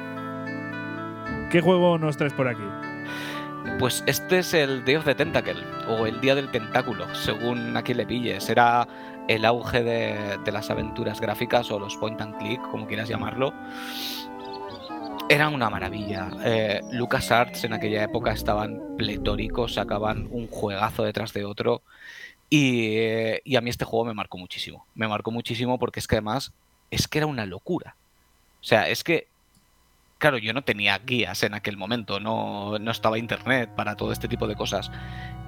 ¿Qué 1.52 1.60
juego 1.60 1.98
nos 1.98 2.16
traes 2.16 2.32
por 2.32 2.48
aquí? 2.48 2.64
Pues 3.78 4.02
este 4.08 4.40
es 4.40 4.54
el 4.54 4.84
Day 4.84 4.96
of 4.96 5.04
the 5.04 5.14
Tentacle, 5.14 5.62
o 5.86 6.04
el 6.04 6.20
Día 6.20 6.34
del 6.34 6.50
Tentáculo, 6.50 7.06
según 7.14 7.76
a 7.76 7.82
quien 7.82 7.98
le 7.98 8.06
pilles. 8.06 8.50
Era 8.50 8.88
el 9.28 9.44
auge 9.44 9.84
de, 9.84 10.38
de, 10.44 10.50
las 10.50 10.68
aventuras 10.68 11.20
gráficas 11.20 11.70
o 11.70 11.78
los 11.78 11.96
point 11.96 12.20
and 12.20 12.36
click, 12.38 12.60
como 12.72 12.88
quieras 12.88 13.08
llamarlo, 13.08 13.54
era 15.28 15.48
una 15.48 15.70
maravilla. 15.70 16.30
Eh, 16.44 16.80
LucasArts 16.92 17.64
en 17.64 17.72
aquella 17.72 18.02
época 18.04 18.32
estaban 18.32 18.96
pletóricos, 18.96 19.74
sacaban 19.74 20.28
un 20.30 20.48
juegazo 20.48 21.04
detrás 21.04 21.32
de 21.32 21.44
otro. 21.44 21.82
Y, 22.50 22.98
y, 23.44 23.56
a 23.56 23.60
mí 23.60 23.70
este 23.70 23.84
juego 23.84 24.04
me 24.04 24.14
marcó 24.14 24.38
muchísimo. 24.38 24.86
Me 24.94 25.08
marcó 25.08 25.30
muchísimo 25.30 25.78
porque 25.78 26.00
es 26.00 26.06
que 26.06 26.16
además 26.16 26.52
es 26.90 27.08
que 27.08 27.18
era 27.18 27.26
una 27.26 27.46
locura. 27.46 27.96
O 28.60 28.64
sea, 28.64 28.88
es 28.88 29.02
que, 29.02 29.26
claro, 30.18 30.38
yo 30.38 30.52
no 30.52 30.62
tenía 30.62 30.98
guías 30.98 31.42
en 31.42 31.54
aquel 31.54 31.76
momento, 31.76 32.20
no, 32.20 32.78
no 32.78 32.90
estaba 32.90 33.18
internet 33.18 33.70
para 33.74 33.96
todo 33.96 34.12
este 34.12 34.28
tipo 34.28 34.46
de 34.46 34.54
cosas. 34.54 34.90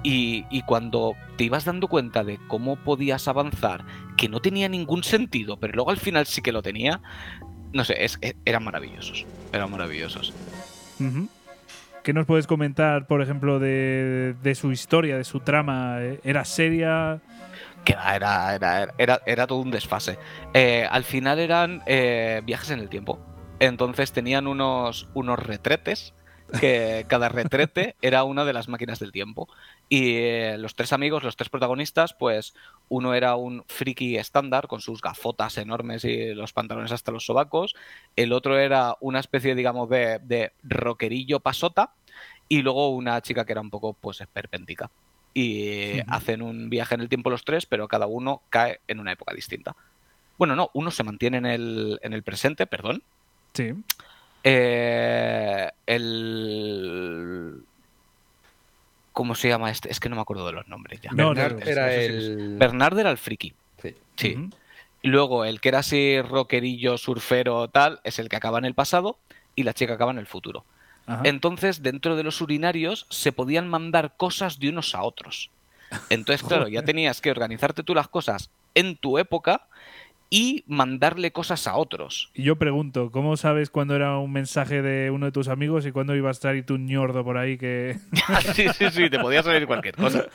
Y, 0.03 0.45
y, 0.49 0.63
cuando 0.63 1.15
te 1.37 1.45
ibas 1.45 1.65
dando 1.65 1.87
cuenta 1.87 2.23
de 2.23 2.39
cómo 2.47 2.75
podías 2.77 3.27
avanzar, 3.27 3.85
que 4.17 4.29
no 4.29 4.39
tenía 4.41 4.69
ningún 4.69 5.03
sentido, 5.03 5.57
pero 5.57 5.73
luego 5.73 5.91
al 5.91 5.97
final 5.97 6.25
sí 6.25 6.41
que 6.41 6.51
lo 6.51 6.61
tenía, 6.61 7.01
no 7.73 7.83
sé, 7.83 8.03
es, 8.03 8.17
e, 8.21 8.35
eran 8.45 8.63
maravillosos. 8.63 9.25
Eran 9.51 9.71
maravillosos. 9.71 10.33
¿Qué 12.03 12.13
nos 12.13 12.25
puedes 12.25 12.47
comentar, 12.47 13.05
por 13.05 13.21
ejemplo, 13.21 13.59
de, 13.59 14.53
su 14.55 14.71
historia, 14.71 15.17
de 15.17 15.23
su 15.23 15.41
trama? 15.41 15.99
¿Era 16.23 16.45
seria? 16.45 17.19
Que 17.83 17.93
era, 17.93 18.55
era, 18.55 18.93
era, 18.97 19.21
era, 19.25 19.47
todo 19.47 19.59
un 19.59 19.71
desfase. 19.71 20.17
Eh, 20.53 20.87
al 20.89 21.03
final 21.03 21.39
eran 21.39 21.83
eh, 21.85 22.41
viajes 22.45 22.69
en 22.71 22.79
el 22.79 22.89
tiempo. 22.89 23.19
Entonces 23.59 24.11
tenían 24.11 24.47
unos, 24.47 25.07
unos 25.13 25.39
retretes 25.39 26.13
que 26.59 27.05
cada 27.09 27.29
retrete 27.29 27.95
era 28.01 28.23
una 28.23 28.45
de 28.45 28.53
las 28.53 28.67
máquinas 28.67 28.99
del 28.99 29.11
tiempo. 29.11 29.49
Y 29.89 30.15
eh, 30.15 30.57
los 30.57 30.75
tres 30.75 30.91
amigos, 30.91 31.23
los 31.23 31.37
tres 31.37 31.49
protagonistas, 31.49 32.13
pues 32.13 32.53
uno 32.89 33.13
era 33.13 33.35
un 33.35 33.63
friki 33.67 34.17
estándar 34.17 34.67
con 34.67 34.81
sus 34.81 35.01
gafotas 35.01 35.57
enormes 35.57 36.03
y 36.03 36.33
los 36.33 36.51
pantalones 36.51 36.91
hasta 36.91 37.11
los 37.11 37.25
sobacos. 37.25 37.75
El 38.15 38.33
otro 38.33 38.59
era 38.59 38.97
una 38.99 39.19
especie, 39.19 39.55
digamos, 39.55 39.89
de, 39.89 40.19
de 40.23 40.51
rockerillo 40.63 41.39
pasota. 41.39 41.93
Y 42.49 42.61
luego 42.61 42.89
una 42.89 43.21
chica 43.21 43.45
que 43.45 43.51
era 43.51 43.61
un 43.61 43.69
poco, 43.69 43.93
pues, 43.93 44.21
esperpéntica. 44.21 44.89
Y 45.33 45.99
hacen 46.07 46.41
un 46.41 46.69
viaje 46.69 46.95
en 46.95 47.01
el 47.01 47.09
tiempo 47.09 47.29
los 47.29 47.45
tres, 47.45 47.65
pero 47.65 47.87
cada 47.87 48.07
uno 48.07 48.41
cae 48.49 48.79
en 48.87 48.99
una 48.99 49.11
época 49.11 49.35
distinta. 49.35 49.75
Bueno, 50.37 50.55
no, 50.55 50.69
uno 50.73 50.89
se 50.91 51.03
mantiene 51.03 51.37
en 51.37 51.45
el, 51.45 51.99
en 52.01 52.13
el 52.13 52.23
presente, 52.23 52.65
perdón. 52.67 53.03
Sí. 53.53 53.73
Eh, 54.43 55.69
el. 55.85 57.63
¿Cómo 59.17 59.33
se 59.33 59.47
llama 59.47 59.71
este? 59.71 59.91
Es 59.91 59.99
que 59.99 60.09
no 60.09 60.15
me 60.15 60.21
acuerdo 60.21 60.45
de 60.45 60.51
los 60.51 60.67
nombres 60.67 61.01
ya. 61.01 61.09
Bernard 61.11 61.67
era 61.67 61.91
el. 61.91 62.55
Bernard 62.55 62.99
era 62.99 63.09
el 63.09 63.17
friki. 63.17 63.51
Sí. 63.81 63.95
sí. 64.15 64.49
Y 65.01 65.07
luego 65.07 65.43
el 65.43 65.59
que 65.59 65.69
era 65.69 65.79
así 65.79 66.21
rockerillo, 66.21 66.99
surfero, 66.99 67.67
tal, 67.67 67.99
es 68.03 68.19
el 68.19 68.29
que 68.29 68.35
acaba 68.35 68.59
en 68.59 68.65
el 68.65 68.75
pasado 68.75 69.17
y 69.55 69.63
la 69.63 69.73
chica 69.73 69.95
acaba 69.95 70.11
en 70.11 70.19
el 70.19 70.27
futuro. 70.27 70.65
Entonces, 71.23 71.81
dentro 71.81 72.15
de 72.15 72.21
los 72.21 72.41
urinarios 72.41 73.07
se 73.09 73.31
podían 73.31 73.67
mandar 73.67 74.13
cosas 74.17 74.59
de 74.59 74.69
unos 74.69 74.93
a 74.93 75.01
otros. 75.01 75.49
Entonces, 76.11 76.43
claro, 76.47 76.67
ya 76.67 76.83
tenías 76.83 77.19
que 77.19 77.31
organizarte 77.31 77.81
tú 77.81 77.95
las 77.95 78.09
cosas 78.09 78.51
en 78.75 78.97
tu 78.97 79.17
época 79.17 79.65
y 80.29 80.63
mandarle 80.67 81.31
cosas 81.31 81.67
a 81.67 81.77
otros. 81.77 82.31
Y 82.33 82.43
yo 82.43 82.57
pregunto, 82.57 83.11
¿cómo 83.11 83.37
sabes 83.37 83.69
cuándo 83.69 83.95
era 83.95 84.17
un 84.17 84.31
mensaje 84.31 84.81
de 84.81 85.09
uno 85.09 85.27
de 85.27 85.31
tus 85.31 85.47
amigos 85.47 85.85
y 85.85 85.91
cuándo 85.91 86.15
iba 86.15 86.29
a 86.29 86.31
estar 86.31 86.55
y 86.55 86.63
tu 86.63 86.77
ñordo 86.77 87.23
por 87.23 87.37
ahí 87.37 87.57
que... 87.57 87.97
sí, 88.53 88.67
sí, 88.77 88.89
sí, 88.91 89.09
te 89.09 89.19
podía 89.19 89.43
salir 89.43 89.67
cualquier 89.67 89.95
cosa. 89.95 90.25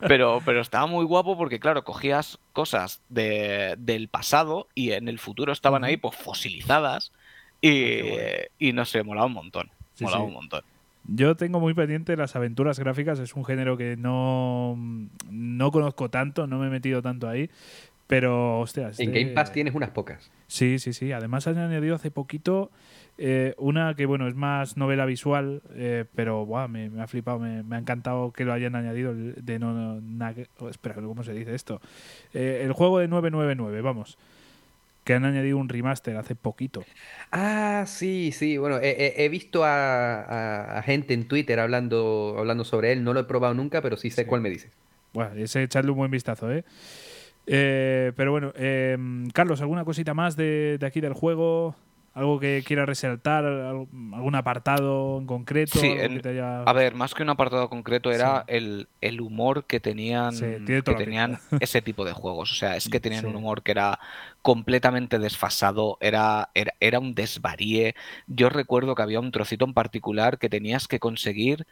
Pero, 0.00 0.42
pero 0.44 0.60
estaba 0.60 0.86
muy 0.86 1.04
guapo 1.04 1.38
porque, 1.38 1.58
claro, 1.58 1.84
cogías 1.84 2.38
cosas 2.52 3.02
de, 3.08 3.76
del 3.78 4.08
pasado 4.08 4.68
y 4.74 4.92
en 4.92 5.08
el 5.08 5.18
futuro 5.18 5.52
estaban 5.52 5.84
ahí 5.84 5.96
pues 5.96 6.16
fosilizadas 6.16 7.12
y, 7.60 8.00
ah, 8.00 8.46
y 8.58 8.72
no 8.72 8.84
sé, 8.84 9.02
molaba 9.02 9.26
un 9.26 9.34
montón. 9.34 9.70
molaba 10.00 10.24
un 10.24 10.34
montón. 10.34 10.62
Yo 11.04 11.34
tengo 11.34 11.60
muy 11.60 11.74
pendiente 11.74 12.16
las 12.16 12.36
aventuras 12.36 12.78
gráficas, 12.78 13.18
es 13.18 13.34
un 13.34 13.44
género 13.44 13.76
que 13.76 13.96
no, 13.96 14.76
no 15.30 15.70
conozco 15.72 16.10
tanto, 16.10 16.46
no 16.46 16.58
me 16.58 16.66
he 16.66 16.70
metido 16.70 17.00
tanto 17.02 17.28
ahí, 17.28 17.50
pero, 18.10 18.58
hostias. 18.58 18.98
En 18.98 19.12
Game 19.12 19.28
Pass 19.28 19.52
tienes 19.52 19.72
unas 19.72 19.90
pocas. 19.90 20.32
Sí, 20.48 20.80
sí, 20.80 20.92
sí. 20.92 21.12
Además 21.12 21.46
han 21.46 21.58
añadido 21.58 21.94
hace 21.94 22.10
poquito 22.10 22.72
eh, 23.18 23.54
una 23.56 23.94
que, 23.94 24.04
bueno, 24.04 24.26
es 24.26 24.34
más 24.34 24.76
novela 24.76 25.06
visual, 25.06 25.62
eh, 25.74 26.06
pero 26.16 26.44
me, 26.68 26.90
ha 27.00 27.06
flipado, 27.06 27.38
me, 27.38 27.76
ha 27.76 27.78
encantado 27.78 28.32
que 28.32 28.44
lo 28.44 28.52
hayan 28.52 28.74
añadido. 28.74 29.14
De 29.14 29.60
no, 29.60 30.00
oh, 30.58 30.68
espera, 30.68 30.96
¿cómo 30.96 31.22
se 31.22 31.34
dice 31.34 31.54
esto? 31.54 31.80
Eh, 32.34 32.62
el 32.64 32.72
juego 32.72 32.98
de 32.98 33.06
999, 33.06 33.80
vamos. 33.80 34.18
Que 35.04 35.14
han 35.14 35.24
añadido 35.24 35.58
un 35.58 35.68
remaster 35.68 36.16
hace 36.16 36.34
poquito. 36.34 36.82
Ah, 37.30 37.84
sí, 37.86 38.32
sí. 38.32 38.58
Bueno, 38.58 38.78
he, 38.82 39.28
visto 39.28 39.62
a, 39.64 40.82
gente 40.84 41.14
en 41.14 41.28
Twitter 41.28 41.60
hablando, 41.60 42.34
hablando 42.38 42.64
sobre 42.64 42.90
él. 42.92 43.04
No 43.04 43.12
lo 43.12 43.20
he 43.20 43.24
probado 43.24 43.54
nunca, 43.54 43.82
pero 43.82 43.96
sí 43.96 44.10
sé 44.10 44.26
cuál 44.26 44.40
me 44.40 44.50
dices. 44.50 44.72
Bueno, 45.12 45.34
ese 45.36 45.62
echarle 45.62 45.90
un 45.92 45.98
buen 45.98 46.10
vistazo, 46.10 46.52
¿eh? 46.52 46.64
Eh, 47.46 48.12
pero 48.16 48.30
bueno, 48.30 48.52
em, 48.56 49.28
Carlos, 49.30 49.60
¿alguna 49.60 49.84
cosita 49.84 50.14
más 50.14 50.36
de, 50.36 50.78
aquí 50.86 51.00
del 51.00 51.14
juego? 51.14 51.74
¿Algo 52.12 52.40
que 52.40 52.62
quieras 52.66 52.86
resaltar? 52.86 53.44
¿Algún 53.44 54.34
apartado 54.34 55.18
en 55.18 55.26
concreto? 55.26 55.78
Sí, 55.78 55.96
a 56.66 56.72
ver, 56.72 56.94
más 56.94 57.14
que 57.14 57.22
un 57.22 57.30
apartado 57.30 57.68
concreto 57.70 58.10
era 58.10 58.44
el, 58.48 58.88
humor 59.20 59.64
que 59.64 59.78
tenían, 59.78 60.36
que 60.66 60.82
tenían 60.82 61.38
ese 61.60 61.82
tipo 61.82 62.04
de 62.04 62.12
juegos. 62.12 62.50
O 62.50 62.54
sea, 62.56 62.76
es 62.76 62.88
que 62.88 62.98
tenían 62.98 63.26
un 63.26 63.36
humor 63.36 63.62
que 63.62 63.70
era 63.70 64.00
completamente 64.42 65.20
desfasado, 65.20 65.98
era, 66.00 66.50
era, 66.80 66.98
un 66.98 67.14
desvaríe. 67.14 67.94
Yo 68.26 68.48
recuerdo 68.48 68.96
que 68.96 69.02
había 69.02 69.20
un 69.20 69.30
trocito 69.30 69.64
en 69.64 69.72
particular 69.72 70.38
que 70.38 70.48
tenías 70.48 70.88
que 70.88 70.98
conseguir 70.98 71.64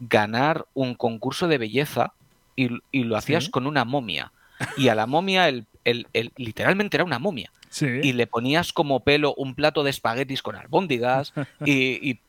ganar 0.00 0.66
un 0.74 0.96
concurso 0.96 1.46
de 1.46 1.58
belleza 1.58 2.14
y, 2.56 2.80
y 2.90 3.04
lo 3.04 3.16
hacías 3.16 3.48
con 3.48 3.68
una 3.68 3.84
momia 3.84 4.32
y 4.76 4.88
a 4.88 4.94
la 4.94 5.06
momia 5.06 5.48
el, 5.48 5.66
el, 5.84 6.06
literalmente 6.36 6.96
era 6.96 7.04
una 7.04 7.18
momia. 7.18 7.50
Y 7.80 8.12
le 8.12 8.28
ponías 8.28 8.72
como 8.72 9.00
pelo 9.00 9.34
un 9.34 9.56
plato 9.56 9.82
de 9.82 9.90
espaguetis 9.90 10.42
con 10.42 10.54
albóndigas 10.54 11.32
y, 11.66 12.20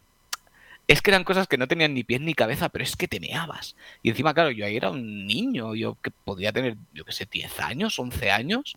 es 0.87 1.01
que 1.01 1.11
eran 1.11 1.23
cosas 1.23 1.47
que 1.47 1.57
no 1.57 1.67
tenían 1.67 1.93
ni 1.93 2.03
pies 2.03 2.21
ni 2.21 2.35
cabeza, 2.35 2.69
pero 2.69 2.83
es 2.83 2.95
que 2.95 3.07
te 3.07 3.19
meabas. 3.19 3.75
Y 4.03 4.09
encima, 4.09 4.33
claro, 4.35 4.51
yo 4.51 4.65
ahí 4.65 4.75
era 4.75 4.91
un 4.91 5.25
niño, 5.25 5.73
yo 5.73 5.97
que 6.01 6.11
podía 6.11 6.51
tener, 6.51 6.77
yo 6.93 7.03
qué 7.05 7.11
sé, 7.11 7.27
10 7.31 7.59
años, 7.59 7.97
11 7.97 8.29
años, 8.29 8.75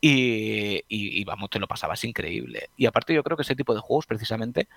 y, 0.00 0.84
y, 0.88 1.24
vamos, 1.24 1.50
te 1.50 1.58
lo 1.58 1.66
pasabas 1.66 2.04
increíble. 2.04 2.70
Y 2.76 2.86
aparte 2.86 3.12
yo 3.12 3.24
creo 3.24 3.36
que 3.36 3.42
ese 3.42 3.56
tipo 3.56 3.74
de 3.74 3.80
juegos, 3.80 4.06
precisamente, 4.06 4.68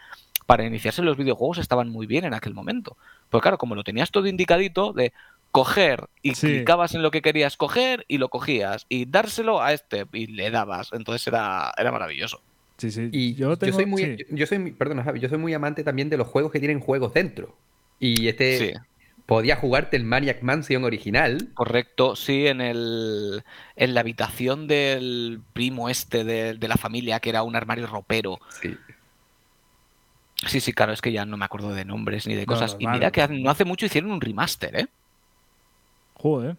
para 0.48 0.66
iniciarse 0.66 1.02
en 1.02 1.06
los 1.06 1.18
videojuegos 1.18 1.60
estaban 1.60 1.90
muy 1.90 2.08
bien 2.08 2.26
en 2.26 2.34
aquel 2.34 2.56
momento. 2.56 2.98
Porque 3.30 3.44
claro, 3.44 3.60
como 3.60 3.76
lo 3.76 3.84
tenías 3.84 4.10
todo 4.10 4.28
indicadito 4.28 4.94
de, 4.94 5.14
coger 5.52 6.08
y 6.22 6.34
clicabas 6.34 6.96
en 6.96 7.02
lo 7.02 7.12
que 7.12 7.22
querías 7.22 7.58
coger 7.58 8.06
y 8.08 8.18
lo 8.18 8.30
cogías 8.30 8.86
y 8.90 9.06
dárselo 9.06 9.62
a 9.62 9.74
este 9.74 10.06
y 10.14 10.28
le 10.28 10.50
dabas. 10.50 10.90
Entonces 10.94 11.28
era, 11.28 11.72
era 11.78 11.92
maravilloso. 11.92 12.42
Sí, 12.78 12.90
sí. 12.90 13.10
Y 13.12 13.36
yo, 13.36 13.56
soy 13.56 13.86
muy, 13.86 14.26
yo 14.30 14.48
soy, 14.48 14.72
perdona, 14.72 15.04
Javi, 15.04 15.20
yo 15.20 15.30
soy 15.30 15.38
muy 15.38 15.54
amante 15.54 15.84
también 15.84 16.10
de 16.10 16.18
los 16.18 16.28
juegos 16.28 16.52
que 16.52 16.60
tienen 16.60 16.80
juegos 16.80 17.14
dentro. 17.14 17.56
Y 18.00 18.28
este 18.28 18.80
podía 19.28 19.56
jugarte 19.56 19.96
el 19.98 20.04
Maniac 20.04 20.42
Mansion 20.42 20.84
original. 20.84 21.50
Correcto, 21.54 22.16
sí, 22.16 22.48
en 22.48 22.60
el 22.60 23.44
en 23.76 23.94
la 23.94 24.02
habitación 24.02 24.68
del 24.68 25.42
primo 25.54 25.90
este 25.90 26.24
de, 26.24 26.56
de 26.56 26.68
la 26.68 26.76
familia 26.76 27.20
que 27.20 27.30
era 27.30 27.44
un 27.44 27.56
armario 27.56 27.86
ropero. 27.88 28.40
Sí. 28.62 28.76
Sí, 30.48 30.60
sí, 30.60 30.74
claro, 30.74 30.92
es 30.92 31.02
que 31.02 31.12
ya 31.12 31.26
no 31.26 31.38
me 31.38 31.46
acuerdo 31.46 31.74
de 31.74 31.86
nombres 31.86 32.26
ni 32.26 32.34
de 32.34 32.48
cosas. 32.48 32.76
y 32.80 32.88
mira 32.88 33.12
que 33.12 33.28
no 33.28 33.52
hace 33.52 33.64
mucho 33.64 33.86
hicieron 33.86 34.12
un 34.12 34.22
remaster, 34.22 34.76
¿eh? 34.76 34.88
Joder. 36.22 36.58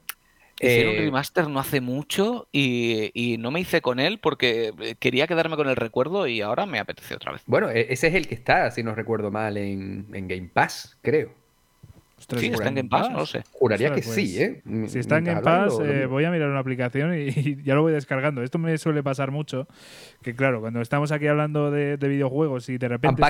Hicieron 0.60 0.94
un 0.94 1.00
eh, 1.00 1.04
remaster 1.04 1.48
no 1.48 1.58
hace 1.58 1.80
mucho 1.80 2.48
y, 2.52 3.36
no 3.38 3.50
me 3.50 3.60
hice 3.60 3.80
con 3.80 3.98
él 3.98 4.18
porque 4.20 4.96
quería 5.00 5.26
quedarme 5.26 5.56
con 5.56 5.68
el 5.68 5.76
recuerdo 5.76 6.26
y 6.26 6.40
ahora 6.40 6.66
me 6.66 6.78
apetece 6.78 7.14
otra 7.14 7.32
vez. 7.32 7.42
Bueno, 7.46 7.70
e-, 7.70 7.92
ese 7.92 8.08
es 8.08 8.14
el 8.14 8.28
que 8.28 8.34
está, 8.34 8.70
si 8.70 8.82
no 8.82 8.94
recuerdo 8.94 9.30
mal, 9.30 9.56
en 9.56 10.28
Game 10.28 10.50
Pass, 10.52 10.98
creo 11.02 11.41
sí, 12.36 12.46
está 12.46 12.68
en 12.68 12.74
Game 12.74 12.88
Pass, 12.88 13.10
no 13.10 13.18
lo 13.18 13.26
sé. 13.26 13.44
Juraría 13.52 13.94
que 13.94 14.02
sí, 14.02 14.40
¿eh? 14.40 14.62
Si 14.88 14.98
está 14.98 15.18
en 15.18 15.24
Game 15.24 15.40
Pass, 15.42 15.78
eh, 15.82 16.06
voy 16.06 16.24
a 16.24 16.30
mirar 16.30 16.48
una 16.48 16.60
aplicación 16.60 17.14
y, 17.18 17.62
ya 17.62 17.74
lo 17.74 17.82
voy 17.82 17.92
descargando. 17.92 18.42
Esto 18.42 18.58
me 18.58 18.76
suele 18.78 19.02
pasar 19.02 19.30
mucho, 19.30 19.66
que 20.22 20.34
claro, 20.34 20.60
cuando 20.60 20.80
estamos 20.80 21.12
aquí 21.12 21.26
hablando 21.26 21.70
de, 21.70 21.96
videojuegos 21.96 22.68
y 22.68 22.78
de 22.78 22.88
repente... 22.88 23.22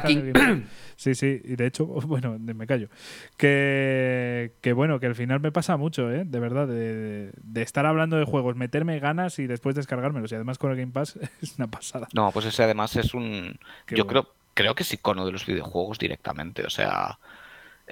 sí, 0.97 1.14
sí, 1.14 1.40
y 1.45 1.57
de 1.57 1.66
hecho, 1.66 1.86
bueno, 1.86 2.38
me 2.38 2.66
callo. 2.66 2.88
Que, 3.36 4.53
que 4.61 4.72
bueno, 4.72 5.01
que 5.01 5.07
al 5.07 5.14
final 5.14 5.40
me 5.40 5.53
pasa 5.53 5.76
mucho, 5.76 6.11
¿eh? 6.11 6.24
De 6.24 6.40
verdad, 6.40 6.66
de, 6.66 7.32
estar 7.55 7.86
hablando 7.86 8.16
de 8.16 8.24
juegos, 8.24 8.57
meterme 8.57 8.99
ganas 8.99 9.38
y 9.38 9.47
después 9.47 9.74
descargármelos. 9.74 10.32
Y 10.32 10.34
además 10.34 10.59
con 10.59 10.70
el 10.70 10.76
Game 10.76 10.93
Pass 10.93 11.18
es 11.43 11.57
una 11.59 11.68
pasada. 11.68 12.09
No, 12.14 12.30
pues 12.32 12.47
ese 12.47 12.62
además 12.62 12.97
es 12.97 13.14
un... 13.14 13.59
yo 13.88 14.07
creo, 14.07 14.28
creo 14.55 14.74
que 14.74 14.82
es 14.82 14.93
icono 14.93 15.24
de 15.26 15.32
los 15.32 15.47
videojuegos 15.47 15.99
directamente, 15.99 16.64
o 16.64 16.70
sea 16.70 17.18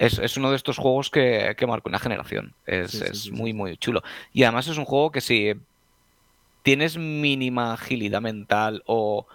es, 0.01 0.37
uno 0.37 0.49
de 0.49 0.55
estos 0.55 0.77
juegos 0.77 1.11
que, 1.11 1.55
que 1.55 1.67
marca 1.67 1.89
una 1.89 1.99
generación. 1.99 2.53
Es, 2.65 3.31
muy, 3.31 3.53
muy 3.53 3.77
chulo. 3.77 4.01
Y 4.33 4.43
además 4.43 4.67
es 4.67 4.77
un 4.77 4.85
juego 4.85 5.11
que 5.11 5.21
si 5.21 5.53
tienes 6.63 6.97
mínima 6.97 7.73
agilidad 7.73 8.21
mental 8.21 8.81
o, 8.87 9.27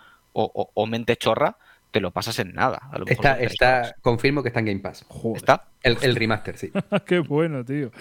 mente 0.88 1.16
chorra, 1.16 1.56
te 1.92 2.00
lo 2.00 2.10
pasas 2.10 2.40
en 2.40 2.52
nada. 2.52 2.80
está, 3.06 3.40
está 3.40 3.94
confirmo 4.02 4.42
que 4.42 4.48
está 4.48 4.60
en 4.60 4.66
Game 4.66 4.80
Pass. 4.80 5.06
¿Está? 5.36 5.68
El, 5.84 6.16
remaster, 6.16 6.58
sí. 6.58 6.72
Qué 7.06 7.20
bueno, 7.20 7.64
tío. 7.64 7.92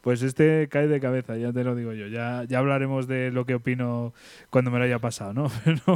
Pues 0.00 0.22
este 0.22 0.68
cae 0.68 0.88
de 0.88 0.98
cabeza, 0.98 1.36
ya 1.36 1.52
te 1.52 1.62
lo 1.62 1.76
digo 1.76 1.92
yo. 1.92 2.08
Ya, 2.08 2.42
ya 2.48 2.58
hablaremos 2.58 3.06
de 3.06 3.30
lo 3.30 3.46
que 3.46 3.54
opino 3.54 4.12
cuando 4.50 4.72
me 4.72 4.78
lo 4.78 4.84
haya 4.84 4.98
pasado, 4.98 5.32
¿no? 5.32 5.52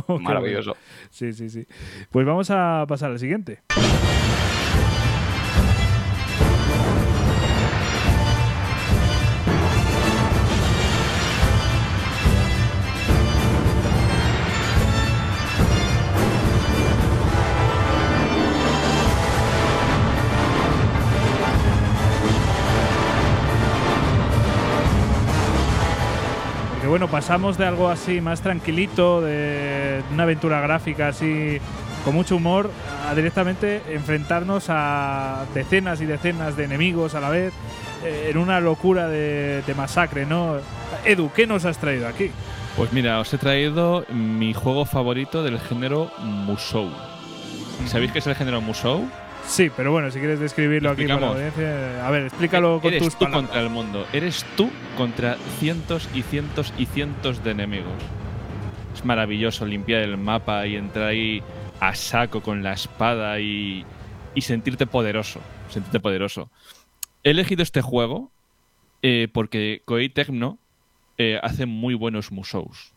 Maravilloso. 0.21 0.77
Sí, 1.11 1.33
sí, 1.33 1.51
sí. 1.51 1.67
Pues 2.13 2.25
vamos 2.25 2.49
a 2.51 2.85
pasar 2.87 3.11
al 3.11 3.19
siguiente. 3.19 3.61
Bueno, 26.93 27.09
pasamos 27.09 27.57
de 27.57 27.65
algo 27.65 27.89
así 27.89 28.21
más 28.21 28.43
tranquilito, 28.43 29.23
de 29.23 30.03
una 30.13 30.25
aventura 30.25 30.61
gráfica 30.61 31.09
así 31.09 31.59
con 32.05 32.15
mucho 32.15 32.37
humor, 32.37 32.71
a 33.09 33.15
directamente 33.15 33.81
enfrentarnos 33.89 34.67
a 34.69 35.47
decenas 35.55 36.03
y 36.03 36.05
decenas 36.05 36.55
de 36.55 36.65
enemigos 36.65 37.15
a 37.15 37.21
la 37.21 37.31
vez, 37.31 37.55
eh, 38.05 38.29
en 38.31 38.37
una 38.37 38.61
locura 38.61 39.09
de, 39.09 39.65
masacre, 39.75 40.27
¿no? 40.27 40.57
Edu, 41.07 41.33
¿qué 41.35 41.47
nos 41.47 41.65
has 41.65 41.79
traído 41.79 42.07
aquí? 42.07 42.31
Pues 42.77 42.93
mira, 42.93 43.21
os 43.21 43.33
he 43.33 43.39
traído 43.39 44.05
mi 44.11 44.53
juego 44.53 44.85
favorito 44.85 45.43
del 45.43 45.61
género 45.61 46.11
Musou. 46.19 46.91
¿Sabéis 47.87 48.13
qué 48.13 48.19
es 48.19 48.27
el 48.27 48.35
género 48.35 48.61
Musou? 48.61 49.09
Sí, 49.47 49.71
pero 49.77 49.93
bueno, 49.93 50.11
si 50.11 50.19
quieres 50.19 50.41
describirlo 50.41 50.91
aquí 50.91 51.07
para 51.07 51.21
la 51.21 51.29
audiencia, 51.29 52.07
a 52.07 52.11
ver, 52.11 52.25
explícalo 52.25 52.81
con 52.81 52.93
Eres 52.93 53.05
tus 53.05 53.19
tú 53.19 53.31
contra 53.31 53.61
el 53.61 53.71
mundo. 53.71 54.07
Eres 54.13 54.45
tú 54.57 54.71
contra 54.97 55.37
cientos 55.59 56.09
y 56.15 56.23
cientos 56.23 56.73
y 56.79 56.87
cientos 56.87 57.43
de 57.45 57.51
enemigos. 57.51 57.93
Es 58.95 59.05
maravilloso 59.05 59.67
limpiar 59.67 60.03
el 60.03 60.17
mapa 60.17 60.67
y 60.67 60.77
entrar 60.77 61.09
ahí 61.09 61.43
a 61.81 61.95
saco 61.95 62.43
con 62.43 62.63
la 62.63 62.73
espada 62.73 63.41
y, 63.41 63.85
y 64.35 64.41
sentirte 64.43 64.87
poderoso. 64.87 65.41
Sentirte 65.69 66.01
poderoso. 66.01 66.51
He 67.25 67.31
elegido 67.31 67.63
este 67.63 67.83
juego 67.83 68.31
eh, 69.03 69.29
porque 69.33 69.83
Koei 69.85 70.09
Tecno 70.09 70.59
eh, 71.19 71.39
hace 71.43 71.67
muy 71.67 71.95
buenos 71.95 72.33
musous. 72.33 72.93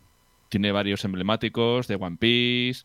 Tiene 0.49 0.71
varios 0.71 1.03
emblemáticos 1.03 1.87
de 1.87 1.95
One 1.95 2.17
Piece 2.17 2.83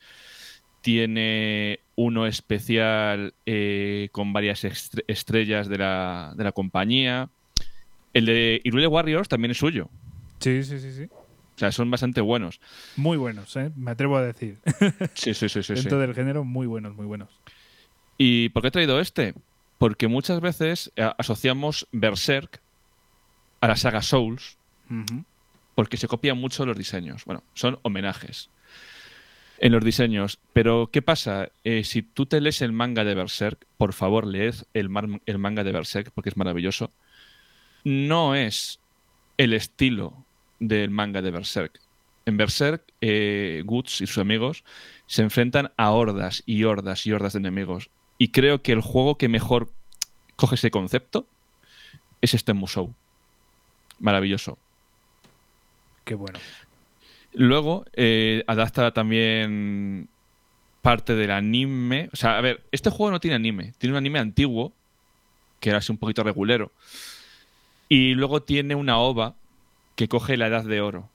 tiene 0.81 1.81
uno 2.03 2.27
especial 2.27 3.35
eh, 3.45 4.09
con 4.13 4.33
varias 4.33 4.65
estrellas 4.65 5.69
de 5.69 5.77
la, 5.77 6.33
de 6.35 6.45
la, 6.45 6.53
compañía. 6.53 7.29
El 8.15 8.25
de 8.25 8.63
Irule 8.65 8.87
Warriors 8.87 9.29
también 9.29 9.51
es 9.51 9.59
suyo. 9.59 9.91
Sí, 10.39 10.65
sí, 10.65 10.81
sí, 10.81 10.93
sí. 10.93 11.05
O 11.05 11.59
sea, 11.59 11.71
son 11.73 11.91
bastante 11.91 12.23
buenos. 12.23 12.59
Muy 12.97 13.19
buenos, 13.19 13.55
¿eh? 13.57 13.71
me 13.77 13.91
atrevo 13.91 14.17
a 14.17 14.23
decir. 14.23 14.57
Sí, 15.15 15.35
sí, 15.35 15.51
sí. 15.51 15.63
sí 15.63 15.75
Dentro 15.75 15.99
del 15.99 16.15
género, 16.15 16.43
muy 16.43 16.67
buenos, 16.67 16.97
muy 16.97 17.05
buenos. 17.05 17.29
¿Y 18.17 18.49
por 18.49 18.63
qué 18.63 18.69
he 18.69 18.73
traído 18.73 18.99
este? 18.99 19.35
Porque 19.77 20.09
muchas 20.09 20.41
veces 20.41 20.91
eh, 20.97 21.11
asociamos 21.19 21.87
Berserk 21.93 22.63
a 23.61 23.69
la 23.69 23.77
saga 23.77 24.01
Souls, 24.01 24.57
porque 25.75 25.99
se 25.99 26.09
copian 26.09 26.39
mucho 26.39 26.65
los 26.65 26.79
diseños. 26.79 27.27
Bueno, 27.27 27.43
son 27.53 27.79
homenajes 27.83 28.49
en 29.61 29.73
los 29.73 29.85
diseños. 29.85 30.41
Pero, 30.53 30.91
¿qué 30.93 31.03
pasa? 31.03 31.51
Eh, 31.63 31.85
si 31.85 32.03
tú 32.03 32.27
te 32.27 32.41
lees 32.41 32.63
el 32.63 32.73
manga 32.73 33.05
de 33.05 33.15
Berserk, 33.15 33.67
por 33.77 33.93
favor, 33.93 34.27
leed 34.27 34.55
el, 34.75 34.91
el 35.27 35.39
manga 35.39 35.63
de 35.63 35.73
Berserk 35.73 36.11
porque 36.13 36.31
es 36.31 36.37
maravilloso. 36.37 36.91
No 37.85 38.35
es 38.35 38.81
el 39.37 39.53
estilo 39.53 40.25
del 40.59 40.91
manga 40.91 41.23
de 41.23 41.31
Berserk. 41.31 41.81
En 42.27 42.37
Berserk, 42.37 42.83
eh, 43.01 43.63
Guts 43.65 44.01
y 44.01 44.07
sus 44.07 44.19
amigos 44.19 44.65
se 45.07 45.23
enfrentan 45.23 45.73
a 45.77 45.91
hordas 45.91 46.43
y 46.47 46.65
hordas 46.65 47.07
y 47.07 47.13
hordas 47.13 47.35
de 47.35 47.39
enemigos. 47.39 47.91
Y 48.19 48.29
creo 48.29 48.63
que 48.63 48.73
el 48.73 48.81
juego 48.81 49.17
que 49.17 49.29
mejor 49.29 49.73
coge 50.37 50.55
ese 50.55 50.71
concepto 50.71 51.27
es 52.21 52.35
este 52.35 52.53
Musou. 52.53 52.95
Maravilloso. 53.99 54.59
Qué 56.05 56.15
bueno. 56.15 56.39
Luego 57.33 57.85
eh, 57.93 58.43
adapta 58.47 58.93
también 58.93 60.09
parte 60.83 61.15
del 61.15 61.31
anime. 61.31 62.09
O 62.13 62.17
sea, 62.17 62.39
a 62.39 62.41
ver, 62.41 62.63
este 62.73 62.91
juego 62.91 63.11
no 63.11 63.21
tiene 63.21 63.37
anime. 63.37 63.73
Tiene 63.79 63.95
un 63.95 63.99
anime 63.99 64.19
antiguo, 64.19 64.73
que 65.61 65.71
era 65.71 65.79
así 65.79 65.93
un 65.93 65.99
poquito 65.99 66.23
regulero. 66.23 66.73
Y 67.89 68.15
luego 68.15 68.43
tiene 68.43 68.75
una 68.75 68.99
ova 68.99 69.35
que 69.97 70.09
coge 70.09 70.37
la 70.37 70.47
edad 70.47 70.65
de 70.65 70.81
oro. 70.81 71.09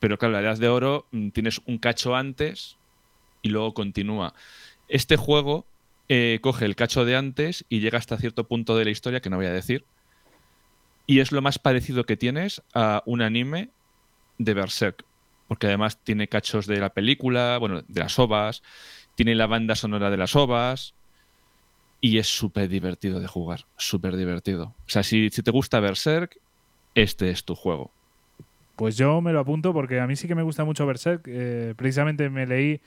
Pero 0.00 0.18
claro, 0.18 0.34
la 0.34 0.40
edad 0.40 0.58
de 0.58 0.68
oro 0.68 1.06
mm, 1.12 1.30
tienes 1.30 1.60
un 1.66 1.78
cacho 1.78 2.14
antes 2.14 2.76
y 3.40 3.48
luego 3.48 3.74
continúa. 3.74 4.34
Este 4.88 5.16
juego 5.16 5.64
eh, 6.08 6.38
coge 6.42 6.64
el 6.64 6.76
cacho 6.76 7.04
de 7.04 7.16
antes 7.16 7.64
y 7.68 7.80
llega 7.80 7.98
hasta 7.98 8.18
cierto 8.18 8.44
punto 8.44 8.76
de 8.76 8.84
la 8.84 8.90
historia, 8.90 9.20
que 9.20 9.30
no 9.30 9.36
voy 9.36 9.46
a 9.46 9.52
decir. 9.52 9.84
Y 11.06 11.20
es 11.20 11.32
lo 11.32 11.42
más 11.42 11.58
parecido 11.58 12.04
que 12.04 12.16
tienes 12.16 12.62
a 12.74 13.02
un 13.06 13.22
anime 13.22 13.70
de 14.38 14.54
Berserk 14.54 15.04
porque 15.52 15.66
además 15.66 15.98
tiene 16.02 16.28
cachos 16.28 16.66
de 16.66 16.78
la 16.78 16.94
película, 16.94 17.58
bueno, 17.58 17.82
de 17.86 18.00
las 18.00 18.18
ovas, 18.18 18.62
tiene 19.16 19.34
la 19.34 19.46
banda 19.46 19.74
sonora 19.74 20.08
de 20.08 20.16
las 20.16 20.34
ovas 20.34 20.94
y 22.00 22.16
es 22.16 22.26
súper 22.26 22.70
divertido 22.70 23.20
de 23.20 23.26
jugar, 23.26 23.66
súper 23.76 24.16
divertido. 24.16 24.74
O 24.86 24.88
sea, 24.88 25.02
si, 25.02 25.28
te 25.28 25.50
gusta 25.50 25.78
Berserk, 25.78 26.38
este 26.94 27.28
es 27.28 27.44
tu 27.44 27.54
juego. 27.54 27.90
Pues 28.76 28.96
yo 28.96 29.20
me 29.20 29.34
lo 29.34 29.40
apunto 29.40 29.74
porque 29.74 30.00
a 30.00 30.06
mí 30.06 30.16
sí 30.16 30.26
que 30.26 30.34
me 30.34 30.42
gusta 30.42 30.64
mucho 30.64 30.86
Berserk. 30.86 31.24
Eh, 31.26 31.74
precisamente 31.76 32.30
me 32.30 32.46
leí 32.46 32.80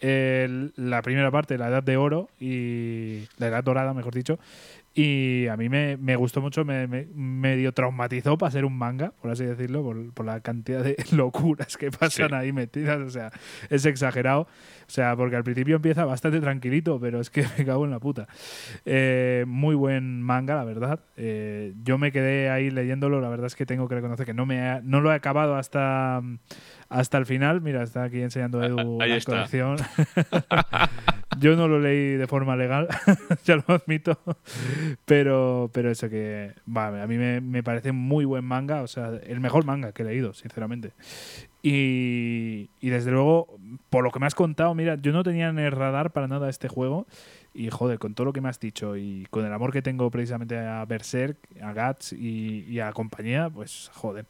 la 0.00 1.02
primera 1.02 1.30
parte, 1.30 1.56
la 1.56 1.68
Edad 1.68 1.84
de 1.84 1.96
Oro, 1.98 2.30
y 2.40 3.28
la 3.36 3.46
Edad 3.46 3.62
Dorada, 3.62 3.94
mejor 3.94 4.12
dicho, 4.12 4.40
y 5.00 5.46
a 5.46 5.56
mí 5.56 5.68
me, 5.68 6.16
gustó 6.16 6.40
mucho, 6.40 6.64
me, 6.64 6.88
medio 6.88 7.70
traumatizó 7.70 8.36
para 8.36 8.50
ser 8.50 8.64
un 8.64 8.76
manga, 8.76 9.12
por 9.22 9.30
así 9.30 9.44
decirlo, 9.44 9.84
por, 10.12 10.26
la 10.26 10.40
cantidad 10.40 10.82
de 10.82 10.96
locuras 11.12 11.76
que 11.76 11.92
pasan 11.92 12.34
ahí 12.34 12.52
metidas. 12.52 12.98
O 12.98 13.08
sea, 13.08 13.30
es 13.70 13.86
exagerado. 13.86 14.40
O 14.40 14.90
sea, 14.90 15.14
porque 15.14 15.36
al 15.36 15.44
principio 15.44 15.76
empieza 15.76 16.04
bastante 16.04 16.40
tranquilito, 16.40 16.98
pero 16.98 17.20
es 17.20 17.30
que 17.30 17.46
me 17.58 17.64
cago 17.64 17.84
en 17.84 17.92
la 17.92 18.00
puta. 18.00 18.26
Eh, 18.84 19.44
muy 19.46 19.76
buen 19.76 20.20
manga, 20.20 20.56
la 20.56 20.64
verdad. 20.64 20.98
Eh, 21.16 21.74
yo 21.84 21.96
me 21.96 22.10
quedé 22.10 22.50
ahí 22.50 22.68
leyéndolo, 22.68 23.20
la 23.20 23.28
verdad 23.28 23.46
es 23.46 23.54
que 23.54 23.66
tengo 23.66 23.86
que 23.86 23.94
reconocer 23.94 24.26
que 24.26 24.34
no, 24.34 24.46
me 24.46 24.80
no 24.82 25.00
lo 25.00 25.12
he 25.12 25.14
acabado 25.14 25.54
hasta 25.54 26.20
hasta 26.88 27.18
el 27.18 27.26
final. 27.26 27.60
Mira, 27.60 27.82
está 27.82 28.04
aquí 28.04 28.20
enseñando 28.20 28.62
Edu 28.62 28.98
la 28.98 29.20
colección. 29.20 29.76
Yo 31.38 31.54
no 31.54 31.68
lo 31.68 31.78
leí 31.78 32.16
de 32.16 32.26
forma 32.26 32.56
legal, 32.56 32.88
ya 33.44 33.56
lo 33.56 33.74
admito. 33.74 34.18
Pero, 35.04 35.70
pero 35.72 35.90
eso 35.90 36.08
que, 36.08 36.52
a 36.74 37.06
mí 37.06 37.16
me, 37.16 37.62
parece 37.62 37.92
muy 37.92 38.24
buen 38.24 38.44
manga, 38.44 38.82
o 38.82 38.88
sea, 38.88 39.12
el 39.24 39.38
mejor 39.38 39.64
manga 39.64 39.92
que 39.92 40.02
he 40.02 40.06
leído, 40.06 40.34
sinceramente. 40.34 40.92
Y, 41.62 42.70
y 42.80 42.88
desde 42.88 43.12
luego, 43.12 43.58
por 43.90 44.02
lo 44.02 44.10
que 44.10 44.18
me 44.18 44.26
has 44.26 44.34
contado, 44.34 44.74
mira, 44.74 44.96
yo 44.96 45.12
no 45.12 45.22
tenía 45.22 45.48
en 45.48 45.58
el 45.58 45.70
radar 45.70 46.12
para 46.12 46.26
nada 46.26 46.48
este 46.48 46.66
juego. 46.66 47.06
Y 47.54 47.70
joder, 47.70 47.98
con 47.98 48.14
todo 48.14 48.26
lo 48.26 48.32
que 48.32 48.40
me 48.40 48.48
has 48.48 48.60
dicho 48.60 48.96
y 48.96 49.26
con 49.30 49.44
el 49.44 49.52
amor 49.52 49.72
que 49.72 49.82
tengo 49.82 50.10
precisamente 50.10 50.56
a 50.58 50.84
Berserk, 50.84 51.38
a 51.60 51.72
Gats 51.72 52.12
y, 52.12 52.78
a 52.78 52.92
compañía, 52.92 53.50
pues 53.50 53.90
joder. 53.94 54.26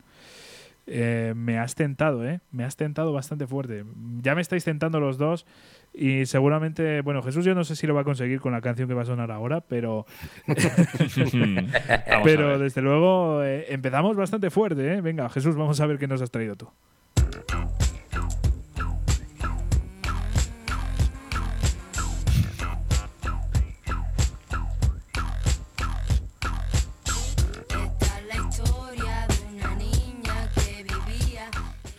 Eh, 0.90 1.34
me 1.36 1.58
has 1.58 1.74
tentado, 1.74 2.26
¿eh? 2.26 2.40
Me 2.50 2.64
has 2.64 2.76
tentado 2.76 3.12
bastante 3.12 3.46
fuerte. 3.46 3.84
Ya 4.22 4.34
me 4.34 4.40
estáis 4.40 4.64
tentando 4.64 5.00
los 5.00 5.18
dos 5.18 5.44
y 5.92 6.24
seguramente, 6.24 7.02
bueno, 7.02 7.22
Jesús 7.22 7.44
yo 7.44 7.54
no 7.54 7.62
sé 7.64 7.76
si 7.76 7.86
lo 7.86 7.94
va 7.94 8.00
a 8.00 8.04
conseguir 8.04 8.40
con 8.40 8.52
la 8.52 8.62
canción 8.62 8.88
que 8.88 8.94
va 8.94 9.02
a 9.02 9.06
sonar 9.06 9.30
ahora, 9.30 9.60
pero 9.60 10.06
pero 12.24 12.58
desde 12.58 12.80
luego 12.80 13.42
eh, 13.44 13.66
empezamos 13.68 14.16
bastante 14.16 14.48
fuerte, 14.48 14.94
¿eh? 14.94 15.00
Venga, 15.02 15.28
Jesús, 15.28 15.56
vamos 15.56 15.78
a 15.80 15.86
ver 15.86 15.98
qué 15.98 16.08
nos 16.08 16.22
has 16.22 16.30
traído 16.30 16.56
tú. 16.56 16.70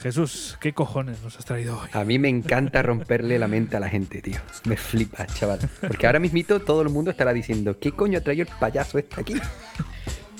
Jesús, 0.02 0.58
¿qué 0.62 0.74
cojones 0.74 1.22
nos 1.22 1.38
has 1.38 1.46
traído 1.46 1.78
hoy? 1.78 1.90
A 1.92 2.06
mí 2.06 2.20
me 2.20 2.30
encanta 2.30 2.82
romperle 2.82 3.38
la 3.38 3.50
mente 3.50 3.76
a 3.76 3.82
la 3.82 3.90
gente, 3.90 4.22
tío. 4.22 4.40
Me 4.64 4.78
flipa, 4.78 5.28
chaval. 5.28 5.60
Porque 5.82 6.06
ahora 6.06 6.20
mismito 6.20 6.62
todo 6.62 6.82
el 6.82 6.90
mundo 6.90 7.12
estará 7.12 7.34
diciendo, 7.34 7.78
¿qué 7.80 7.92
coño 7.92 8.18
ha 8.20 8.22
traído 8.22 8.44
el 8.44 8.60
payaso 8.60 8.98
este 8.98 9.20
aquí? 9.20 9.36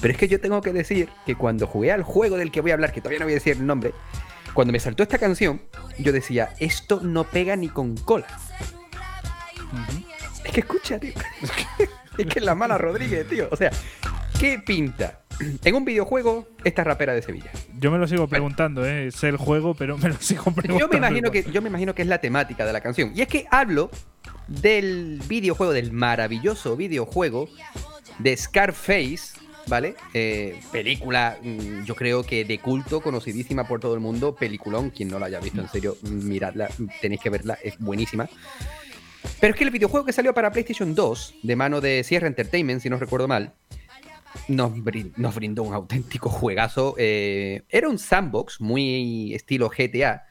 Pero 0.02 0.14
es 0.14 0.18
que 0.18 0.30
yo 0.30 0.40
tengo 0.40 0.62
que 0.62 0.72
decir 0.72 1.10
que 1.26 1.36
cuando 1.36 1.68
jugué 1.68 1.92
al 1.92 2.04
juego 2.04 2.38
del 2.38 2.52
que 2.52 2.62
voy 2.62 2.72
a 2.72 2.76
hablar, 2.76 2.94
que 2.94 3.02
todavía 3.02 3.20
no 3.20 3.26
voy 3.26 3.34
a 3.34 3.36
decir 3.36 3.58
el 3.58 3.66
nombre, 3.66 3.94
cuando 4.54 4.72
me 4.72 4.80
saltó 4.80 5.04
esta 5.04 5.18
canción, 5.18 5.62
yo 5.98 6.14
decía, 6.14 6.54
esto 6.60 7.02
no 7.02 7.26
pega 7.26 7.58
ni 7.58 7.68
con 7.68 7.98
cola. 7.98 8.28
Es 10.46 10.52
que 10.54 10.62
escucha, 10.62 11.00
tío. 11.00 11.14
es 12.18 12.26
que 12.28 12.40
es 12.40 12.46
la 12.46 12.56
mala 12.56 12.78
Rodríguez, 12.78 13.28
tío. 13.28 13.50
O 13.52 13.58
sea, 13.58 13.72
¿qué 14.40 14.60
pinta? 14.60 15.20
en 15.64 15.76
un 15.76 15.86
videojuego, 15.86 16.48
esta 16.64 16.84
rapera 16.84 17.14
de 17.14 17.22
Sevilla. 17.22 17.52
Yo 17.78 17.92
me 17.92 17.98
lo 17.98 18.08
sigo 18.08 18.28
preguntando, 18.28 18.86
¿eh? 18.86 19.12
sé 19.12 19.28
el 19.28 19.38
juego, 19.38 19.74
pero 19.74 19.98
me 19.98 20.10
lo 20.10 20.16
sigo 20.20 20.44
preguntando. 20.46 20.80
Yo 20.80 20.88
me, 20.88 20.98
imagino 20.98 21.32
que, 21.32 21.44
yo 21.44 21.62
me 21.62 21.70
imagino 21.70 21.94
que 21.94 22.02
es 22.02 22.08
la 22.08 22.20
temática 22.20 22.66
de 22.66 22.74
la 22.74 22.82
canción. 22.82 23.12
Y 23.16 23.22
es 23.22 23.28
que 23.28 23.46
hablo 23.52 23.92
del 24.48 25.22
videojuego, 25.28 25.74
del 25.74 25.92
maravilloso 25.92 26.76
videojuego 26.76 27.50
de 28.18 28.36
Scarface, 28.36 29.38
¿vale? 29.68 29.96
Eh, 30.14 30.60
película, 30.72 31.38
mm, 31.42 31.84
yo 31.84 31.96
creo 31.96 32.24
que 32.24 32.46
de 32.46 32.60
culto, 32.60 33.02
conocidísima 33.02 33.68
por 33.68 33.80
todo 33.80 33.94
el 33.94 34.00
mundo, 34.00 34.36
peliculón, 34.36 34.90
quien 34.90 35.10
no 35.10 35.20
la 35.20 35.28
haya 35.28 35.40
visto, 35.40 35.62
en 35.62 35.70
serio, 35.70 35.98
miradla, 36.04 36.70
tenéis 37.02 37.22
que 37.22 37.30
verla, 37.30 37.58
es 37.64 37.78
buenísima. 37.78 38.28
Pero 39.40 39.52
es 39.52 39.58
que 39.58 39.66
el 39.66 39.72
videojuego 39.72 40.06
que 40.06 40.14
salió 40.14 40.34
para 40.34 40.52
PlayStation 40.52 40.96
2, 40.96 41.36
de 41.44 41.56
mano 41.56 41.82
de 41.82 42.04
Sierra 42.04 42.28
Entertainment, 42.28 42.82
si 42.82 42.90
no 42.90 42.98
recuerdo 42.98 43.28
mal, 43.28 43.54
nos, 44.48 45.36
brindó 45.36 45.64
un 45.64 45.74
auténtico 45.74 46.30
juegazo. 46.30 46.96
Eh, 46.98 47.64
era 47.70 47.90
un 47.90 48.00
sandbox 48.00 48.62
muy 48.62 49.34
estilo 49.34 49.70
GTA, 49.70 50.26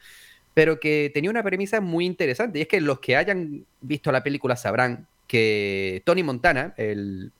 pero 0.53 0.79
que 0.79 1.11
tenía 1.13 1.29
una 1.29 1.43
premisa 1.43 1.81
muy 1.81 2.05
interesante. 2.05 2.59
Y 2.59 2.61
es 2.63 2.67
que 2.67 2.81
los 2.81 2.99
que 2.99 3.15
hayan 3.15 3.65
visto 3.81 4.11
la 4.11 4.23
película 4.23 4.55
sabrán 4.55 5.07
que 5.27 6.01
Tony 6.05 6.23
Montana, 6.23 6.73
el, 6.77 7.31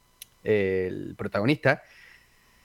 protagonista, 1.18 1.84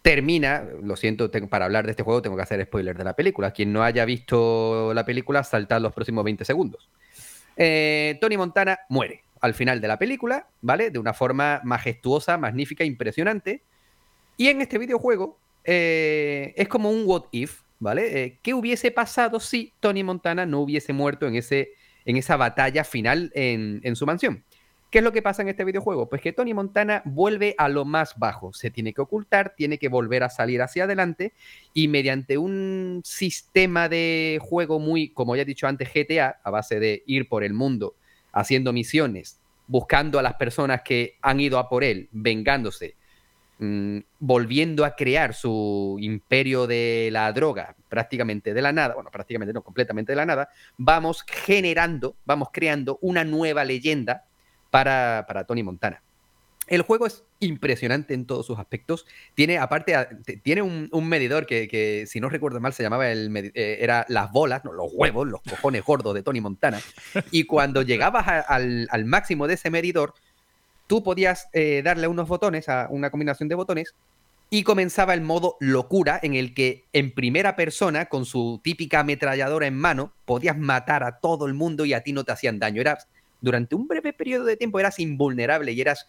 termina, 0.02 0.64
lo 0.82 0.96
siento, 0.96 1.30
para 1.48 1.64
hablar 1.64 1.86
de 1.86 1.92
este 1.92 2.02
juego 2.02 2.22
tengo 2.22 2.36
que 2.36 2.42
hacer 2.42 2.62
spoiler 2.64 2.96
de 2.96 3.04
la 3.04 3.16
película. 3.16 3.52
Quien 3.52 3.72
no 3.72 3.82
haya 3.82 4.04
visto 4.04 4.92
la 4.94 5.04
película, 5.04 5.42
saltad 5.42 5.80
los 5.80 5.94
próximos 5.94 6.24
20 6.24 6.44
segundos. 6.44 6.88
Eh, 7.56 8.18
Tony 8.20 8.36
Montana 8.36 8.80
muere 8.88 9.24
al 9.40 9.54
final 9.54 9.80
de 9.80 9.88
la 9.88 9.98
película, 9.98 10.46
¿vale? 10.62 10.90
De 10.90 10.98
una 10.98 11.12
forma 11.12 11.60
majestuosa, 11.64 12.38
magnífica, 12.38 12.82
impresionante. 12.84 13.62
Y 14.36 14.48
en 14.48 14.60
este 14.60 14.78
videojuego 14.78 15.38
eh, 15.64 16.52
es 16.56 16.68
como 16.68 16.90
un 16.90 17.04
what 17.06 17.24
if, 17.30 17.62
¿vale? 17.78 18.22
Eh, 18.22 18.38
¿Qué 18.42 18.54
hubiese 18.54 18.90
pasado 18.90 19.40
si 19.40 19.72
Tony 19.80 20.02
Montana 20.02 20.46
no 20.46 20.60
hubiese 20.60 20.92
muerto 20.92 21.26
en, 21.26 21.36
ese, 21.36 21.70
en 22.04 22.16
esa 22.16 22.36
batalla 22.36 22.84
final 22.84 23.30
en, 23.34 23.80
en 23.82 23.96
su 23.96 24.06
mansión? 24.06 24.44
¿Qué 24.94 24.98
es 24.98 25.04
lo 25.04 25.12
que 25.12 25.22
pasa 25.22 25.42
en 25.42 25.48
este 25.48 25.64
videojuego? 25.64 26.08
Pues 26.08 26.22
que 26.22 26.32
Tony 26.32 26.54
Montana 26.54 27.02
vuelve 27.04 27.56
a 27.58 27.68
lo 27.68 27.84
más 27.84 28.16
bajo, 28.16 28.52
se 28.52 28.70
tiene 28.70 28.92
que 28.92 29.00
ocultar, 29.00 29.54
tiene 29.56 29.76
que 29.76 29.88
volver 29.88 30.22
a 30.22 30.30
salir 30.30 30.62
hacia 30.62 30.84
adelante 30.84 31.32
y 31.72 31.88
mediante 31.88 32.38
un 32.38 33.02
sistema 33.04 33.88
de 33.88 34.38
juego 34.40 34.78
muy, 34.78 35.08
como 35.08 35.34
ya 35.34 35.42
he 35.42 35.44
dicho 35.44 35.66
antes, 35.66 35.88
GTA, 35.92 36.38
a 36.44 36.50
base 36.50 36.78
de 36.78 37.02
ir 37.06 37.28
por 37.28 37.42
el 37.42 37.54
mundo 37.54 37.96
haciendo 38.30 38.72
misiones, 38.72 39.40
buscando 39.66 40.20
a 40.20 40.22
las 40.22 40.34
personas 40.34 40.82
que 40.82 41.16
han 41.22 41.40
ido 41.40 41.58
a 41.58 41.68
por 41.68 41.82
él, 41.82 42.08
vengándose, 42.12 42.94
Mm, 43.58 43.98
volviendo 44.18 44.84
a 44.84 44.96
crear 44.96 45.32
su 45.32 45.96
imperio 46.00 46.66
de 46.66 47.08
la 47.12 47.32
droga 47.32 47.76
prácticamente 47.88 48.52
de 48.52 48.60
la 48.60 48.72
nada, 48.72 48.94
bueno, 48.94 49.10
prácticamente 49.12 49.52
no, 49.52 49.62
completamente 49.62 50.10
de 50.10 50.16
la 50.16 50.26
nada, 50.26 50.48
vamos 50.76 51.24
generando, 51.26 52.16
vamos 52.24 52.48
creando 52.52 52.98
una 53.00 53.22
nueva 53.22 53.64
leyenda 53.64 54.24
para, 54.70 55.44
Tony 55.46 55.62
Montana. 55.62 56.02
El 56.66 56.82
juego 56.82 57.06
es 57.06 57.22
impresionante 57.38 58.12
en 58.14 58.26
todos 58.26 58.46
sus 58.46 58.58
aspectos. 58.58 59.06
Tiene, 59.34 59.58
aparte, 59.58 59.94
tiene 60.42 60.62
un, 60.62 61.08
medidor 61.08 61.46
que, 61.46 62.04
si 62.08 62.18
no 62.18 62.28
recuerdo 62.28 62.58
mal, 62.58 62.72
se 62.72 62.82
llamaba 62.82 63.08
el 63.08 63.36
eh, 63.36 63.78
era 63.80 64.04
las 64.08 64.32
bolas, 64.32 64.64
no, 64.64 64.72
los 64.72 64.90
huevos, 64.92 65.28
los 65.28 65.42
cojones 65.42 65.84
gordos 65.84 66.14
de 66.14 66.22
Tony 66.24 66.40
Montana. 66.40 66.80
Y 67.30 67.44
cuando 67.44 67.82
llegabas 67.82 68.46
al, 68.48 69.04
máximo 69.04 69.46
de 69.46 69.54
ese 69.54 69.70
medidor, 69.70 70.14
tú 70.86 71.02
podías 71.02 71.48
eh, 71.52 71.82
darle 71.84 72.08
unos 72.08 72.28
botones, 72.28 72.68
a 72.68 72.88
una 72.90 73.10
combinación 73.10 73.48
de 73.48 73.54
botones, 73.54 73.94
y 74.50 74.62
comenzaba 74.62 75.14
el 75.14 75.20
modo 75.20 75.56
locura 75.58 76.20
en 76.22 76.34
el 76.34 76.54
que 76.54 76.84
en 76.92 77.12
primera 77.12 77.56
persona, 77.56 78.06
con 78.06 78.24
su 78.24 78.60
típica 78.62 79.00
ametralladora 79.00 79.66
en 79.66 79.76
mano, 79.76 80.12
podías 80.26 80.56
matar 80.56 81.02
a 81.02 81.18
todo 81.18 81.46
el 81.46 81.54
mundo 81.54 81.84
y 81.84 81.92
a 81.92 82.02
ti 82.02 82.12
no 82.12 82.24
te 82.24 82.32
hacían 82.32 82.58
daño. 82.58 82.80
Eras, 82.80 83.08
durante 83.40 83.74
un 83.74 83.88
breve 83.88 84.12
periodo 84.12 84.44
de 84.44 84.56
tiempo 84.56 84.78
eras 84.78 84.98
invulnerable 84.98 85.72
y 85.72 85.80
eras 85.80 86.06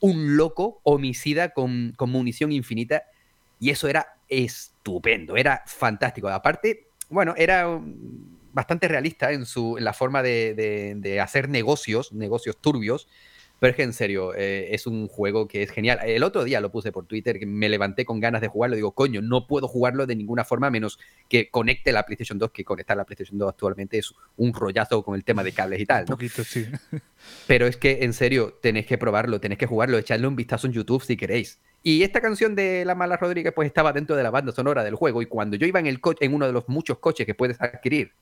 un 0.00 0.36
loco 0.36 0.80
homicida 0.82 1.50
con, 1.50 1.94
munición 1.98 2.52
infinita. 2.52 3.04
Y 3.58 3.70
eso 3.70 3.88
era 3.88 4.18
estupendo, 4.28 5.36
era 5.36 5.62
fantástico. 5.66 6.28
Aparte, 6.28 6.88
bueno, 7.08 7.32
era 7.38 7.80
bastante 8.52 8.88
realista 8.88 9.32
en, 9.32 9.46
su, 9.46 9.78
en 9.78 9.84
la 9.84 9.94
forma 9.94 10.22
de 10.22 11.18
hacer 11.22 11.48
negocios, 11.48 12.12
negocios 12.12 12.58
turbios 12.60 13.08
pero 13.58 13.70
es 13.70 13.76
que 13.76 13.82
en 13.82 13.92
serio, 13.94 14.34
eh, 14.34 14.68
es 14.72 14.86
un 14.86 15.08
juego 15.08 15.48
que 15.48 15.62
es 15.62 15.70
genial. 15.70 16.00
El 16.04 16.22
otro 16.22 16.44
día 16.44 16.60
lo 16.60 16.70
puse 16.70 16.92
por 16.92 17.06
Twitter, 17.06 17.38
que 17.38 17.46
me 17.46 17.68
levanté 17.68 18.04
con 18.04 18.20
ganas 18.20 18.42
de 18.42 18.48
jugarlo. 18.48 18.76
Digo, 18.76 18.92
coño, 18.92 19.22
no 19.22 19.46
puedo 19.46 19.66
jugarlo 19.66 20.06
de 20.06 20.14
ninguna 20.14 20.44
forma 20.44 20.70
menos 20.70 20.98
que 21.28 21.50
conecte 21.50 21.92
la 21.92 22.04
PlayStation 22.04 22.38
2, 22.38 22.50
que 22.50 22.64
conectar 22.64 22.96
la 22.96 23.04
PlayStation 23.04 23.38
2 23.38 23.48
actualmente 23.48 23.98
es 23.98 24.12
un 24.36 24.52
rollazo 24.52 25.02
con 25.02 25.14
el 25.14 25.24
tema 25.24 25.42
de 25.42 25.52
cables 25.52 25.80
y 25.80 25.86
tal. 25.86 26.02
Un 26.02 26.06
poquito, 26.06 26.44
sí. 26.44 26.66
Pero 27.46 27.66
es 27.66 27.78
que, 27.78 28.04
en 28.04 28.12
serio, 28.12 28.58
tenéis 28.60 28.86
que 28.86 28.98
probarlo, 28.98 29.40
tenéis 29.40 29.58
que 29.58 29.66
jugarlo, 29.66 29.96
echarle 29.96 30.26
un 30.26 30.36
vistazo 30.36 30.66
en 30.66 30.74
YouTube 30.74 31.02
si 31.02 31.16
queréis. 31.16 31.58
Y 31.82 32.02
esta 32.02 32.20
canción 32.20 32.54
de 32.56 32.84
La 32.84 32.94
Mala 32.94 33.16
Rodríguez, 33.16 33.52
pues 33.54 33.66
estaba 33.66 33.92
dentro 33.92 34.16
de 34.16 34.22
la 34.22 34.30
banda 34.30 34.52
sonora 34.52 34.84
del 34.84 34.96
juego. 34.96 35.22
Y 35.22 35.26
cuando 35.26 35.56
yo 35.56 35.66
iba 35.66 35.80
en 35.80 35.86
el 35.86 36.00
coche, 36.00 36.26
en 36.26 36.34
uno 36.34 36.46
de 36.46 36.52
los 36.52 36.68
muchos 36.68 36.98
coches 36.98 37.24
que 37.24 37.34
puedes 37.34 37.60
adquirir 37.60 38.12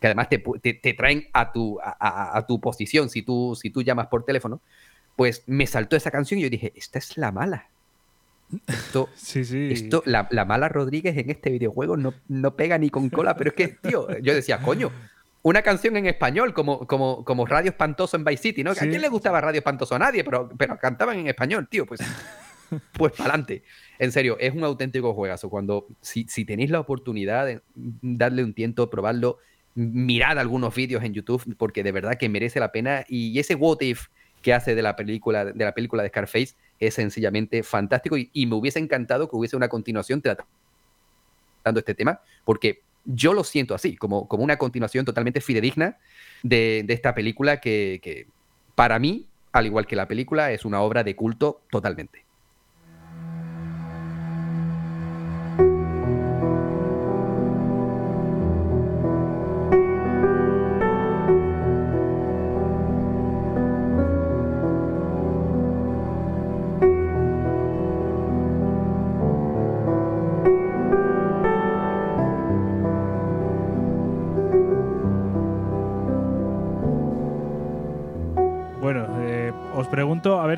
que 0.00 0.06
además 0.06 0.28
te, 0.28 0.38
te, 0.38 0.94
traen 0.94 1.28
a 1.32 1.52
tu, 1.52 1.78
a, 1.82 2.44
tu 2.46 2.60
posición 2.60 3.08
si 3.08 3.22
tú, 3.22 3.58
si 3.60 3.70
tú 3.70 3.82
llamas 3.82 4.06
por 4.06 4.24
teléfono, 4.24 4.60
pues 5.16 5.42
me 5.46 5.66
saltó 5.66 5.96
esa 5.96 6.10
canción 6.10 6.38
y 6.38 6.44
yo 6.44 6.50
dije, 6.50 6.72
esta 6.76 6.98
es 6.98 7.16
la 7.16 7.32
mala. 7.32 7.68
Esto, 8.66 9.08
sí, 9.16 9.44
sí. 9.44 9.70
esto 9.72 10.02
la, 10.06 10.28
mala 10.44 10.68
Rodríguez 10.68 11.16
en 11.16 11.30
este 11.30 11.50
videojuego 11.50 11.96
no, 11.96 12.14
no 12.28 12.54
pega 12.54 12.78
ni 12.78 12.90
con 12.90 13.10
cola, 13.10 13.36
pero 13.36 13.50
es 13.50 13.56
que, 13.56 13.68
tío, 13.68 14.06
yo 14.20 14.34
decía, 14.34 14.60
coño, 14.60 14.92
una 15.42 15.62
canción 15.62 15.96
en 15.96 16.06
español, 16.06 16.52
como, 16.52 16.86
como, 16.86 17.24
como 17.24 17.46
Radio 17.46 17.70
Espantoso 17.70 18.16
en 18.16 18.24
Vice 18.24 18.42
City, 18.42 18.64
¿no? 18.64 18.72
¿A 18.72 18.74
quién 18.74 19.00
le 19.00 19.08
gustaba 19.08 19.40
Radio 19.40 19.58
Espantoso? 19.58 19.94
A 19.94 19.98
nadie, 19.98 20.24
pero, 20.24 20.48
pero 20.56 20.78
cantaban 20.78 21.18
en 21.18 21.28
español, 21.28 21.68
tío, 21.68 21.86
pues, 21.86 22.00
pues 22.92 23.12
para 23.12 23.30
adelante. 23.30 23.62
En 23.98 24.12
serio, 24.12 24.36
es 24.38 24.54
un 24.54 24.64
auténtico 24.64 25.14
juegazo. 25.14 25.48
Cuando, 25.48 25.86
si, 26.00 26.26
si 26.28 26.44
tenéis 26.44 26.70
la 26.70 26.80
oportunidad 26.80 27.46
de 27.46 27.60
darle 27.74 28.44
un 28.44 28.52
tiento, 28.52 28.90
probarlo, 28.90 29.38
mirad 29.78 30.40
algunos 30.40 30.74
vídeos 30.74 31.04
en 31.04 31.14
YouTube 31.14 31.54
porque 31.56 31.84
de 31.84 31.92
verdad 31.92 32.16
que 32.16 32.28
merece 32.28 32.58
la 32.58 32.72
pena. 32.72 33.04
Y 33.08 33.38
ese 33.38 33.54
What 33.54 33.80
If 33.80 34.08
que 34.42 34.52
hace 34.52 34.74
de 34.74 34.82
la 34.82 34.96
película 34.96 35.44
de, 35.44 35.64
la 35.64 35.72
película 35.72 36.02
de 36.02 36.08
Scarface 36.08 36.54
es 36.80 36.94
sencillamente 36.94 37.62
fantástico 37.62 38.16
y, 38.16 38.46
me 38.46 38.54
hubiese 38.54 38.78
encantado 38.78 39.28
que 39.28 39.36
hubiese 39.36 39.56
una 39.56 39.68
continuación 39.68 40.20
tratando 40.22 40.46
este 41.76 41.94
tema 41.94 42.20
porque 42.44 42.82
yo 43.04 43.32
lo 43.32 43.42
siento 43.42 43.74
así, 43.74 43.96
como, 43.96 44.28
como 44.28 44.44
una 44.44 44.58
continuación 44.58 45.04
totalmente 45.04 45.40
fidedigna 45.40 45.98
de, 46.42 46.84
esta 46.88 47.14
película 47.14 47.60
que 47.60 48.26
para 48.74 48.98
mí, 48.98 49.26
al 49.52 49.66
igual 49.66 49.86
que 49.86 49.96
la 49.96 50.06
película, 50.06 50.52
es 50.52 50.64
una 50.64 50.80
obra 50.80 51.04
de 51.04 51.16
culto 51.16 51.62
totalmente. 51.70 52.27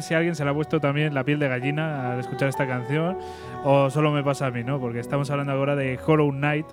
Si 0.02 0.14
alguien 0.14 0.34
se 0.34 0.44
le 0.44 0.50
ha 0.50 0.54
puesto 0.54 0.80
también 0.80 1.14
la 1.14 1.24
piel 1.24 1.38
de 1.38 1.48
gallina 1.48 2.12
al 2.12 2.20
escuchar 2.20 2.48
esta 2.48 2.66
canción 2.66 3.18
o 3.64 3.90
solo 3.90 4.10
me 4.10 4.22
pasa 4.22 4.46
a 4.46 4.50
mí, 4.50 4.64
¿no? 4.64 4.80
Porque 4.80 5.00
estamos 5.00 5.30
hablando 5.30 5.52
ahora 5.52 5.76
de 5.76 5.98
Hollow 6.04 6.30
Knight, 6.30 6.66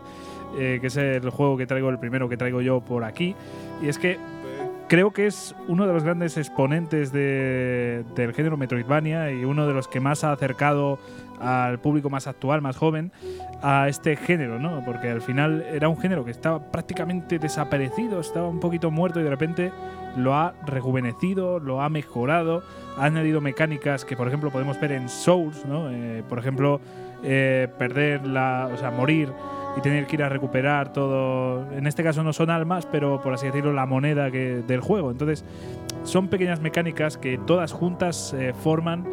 eh, 0.58 0.78
que 0.80 0.88
es 0.88 0.98
el 0.98 1.30
juego 1.30 1.58
que 1.58 1.68
traigo, 1.68 1.90
el 1.90 2.00
primero 2.00 2.30
que 2.30 2.38
traigo 2.38 2.62
yo 2.62 2.82
por 2.82 3.04
aquí. 3.04 3.36
Y 3.82 3.90
es 3.90 4.00
que 4.00 4.18
creo 4.88 5.12
que 5.12 5.28
es 5.28 5.56
uno 5.68 5.86
de 5.86 5.94
los 5.94 6.04
grandes 6.04 6.38
exponentes 6.38 7.12
del 7.12 8.34
género 8.34 8.58
Metroidvania 8.58 9.32
y 9.32 9.44
uno 9.46 9.68
de 9.68 9.74
los 9.74 9.88
que 9.88 10.00
más 10.00 10.24
ha 10.24 10.32
acercado 10.32 11.00
al 11.40 11.80
público 11.80 12.10
más 12.10 12.26
actual, 12.26 12.62
más 12.62 12.78
joven, 12.78 13.12
a 13.62 13.88
este 13.90 14.16
género, 14.16 14.60
¿no? 14.60 14.84
Porque 14.86 15.10
al 15.10 15.22
final 15.22 15.64
era 15.72 15.88
un 15.90 15.98
género 15.98 16.26
que 16.26 16.32
estaba 16.32 16.72
prácticamente 16.72 17.38
desaparecido, 17.38 18.20
estaba 18.20 18.48
un 18.48 18.60
poquito 18.60 18.90
muerto 18.90 19.20
y 19.20 19.24
de 19.24 19.30
repente 19.30 19.72
lo 20.16 20.34
ha 20.34 20.54
rejuvenecido, 20.66 21.60
lo 21.60 21.82
ha 21.82 21.90
mejorado, 21.90 22.64
ha 22.98 23.06
añadido 23.06 23.40
mecánicas 23.40 24.04
que, 24.04 24.16
por 24.16 24.28
ejemplo, 24.28 24.50
podemos 24.52 24.80
ver 24.80 24.94
en 24.94 25.10
Souls, 25.10 25.64
¿no? 25.66 25.92
Eh, 25.92 26.24
por 26.28 26.40
ejemplo, 26.40 26.82
eh, 27.24 27.68
perder 27.78 28.26
la, 28.26 28.70
o 28.74 28.78
sea, 28.78 28.90
morir 28.90 29.30
y 29.78 29.82
tener 29.82 30.08
que 30.08 30.16
ir 30.16 30.24
a 30.24 30.30
recuperar 30.30 30.92
todo. 30.92 31.72
En 31.72 31.88
este 31.88 32.04
caso 32.04 32.24
no 32.24 32.34
son 32.34 32.50
almas, 32.50 32.88
pero 32.88 33.22
por 33.22 33.34
así 33.34 33.46
decirlo, 33.48 33.74
la 33.74 33.86
moneda 33.86 34.32
que, 34.32 34.64
del 34.66 34.82
juego. 34.82 35.12
Entonces, 35.12 35.46
son 36.04 36.30
pequeñas 36.30 36.62
mecánicas 36.62 37.18
que 37.18 37.38
todas 37.38 37.74
juntas 37.74 38.34
eh, 38.34 38.54
forman 38.54 39.06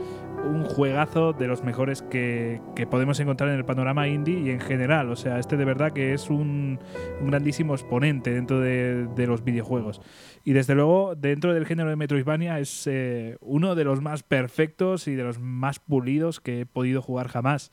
un 0.45 0.65
juegazo 0.65 1.33
de 1.33 1.47
los 1.47 1.63
mejores 1.63 2.03
que, 2.03 2.61
podemos 2.91 3.19
encontrar 3.19 3.51
en 3.51 3.57
el 3.57 3.65
panorama 3.65 4.09
indie 4.09 4.41
y 4.41 4.51
en 4.51 4.61
general. 4.61 5.11
O 5.11 5.17
sea, 5.17 5.39
este 5.39 5.57
de 5.57 5.65
verdad 5.65 5.93
que 5.93 6.15
es 6.15 6.31
un, 6.31 6.79
grandísimo 7.23 7.75
exponente 7.75 8.31
dentro 8.31 8.61
de, 8.61 9.27
los 9.27 9.43
videojuegos. 9.43 10.01
Y 10.45 10.53
desde 10.53 10.75
luego, 10.75 11.15
dentro 11.15 11.55
del 11.55 11.67
género 11.67 11.89
de 11.89 11.97
Metroidvania, 11.97 12.59
es 12.59 12.87
eh, 12.87 13.37
uno 13.41 13.75
de 13.75 13.85
los 13.85 14.03
más 14.03 14.23
perfectos 14.23 15.09
y 15.09 15.15
de 15.15 15.25
los 15.25 15.39
más 15.39 15.79
pulidos 15.79 16.41
que 16.41 16.61
he 16.61 16.67
podido 16.67 17.01
jugar 17.01 17.29
jamás. 17.29 17.73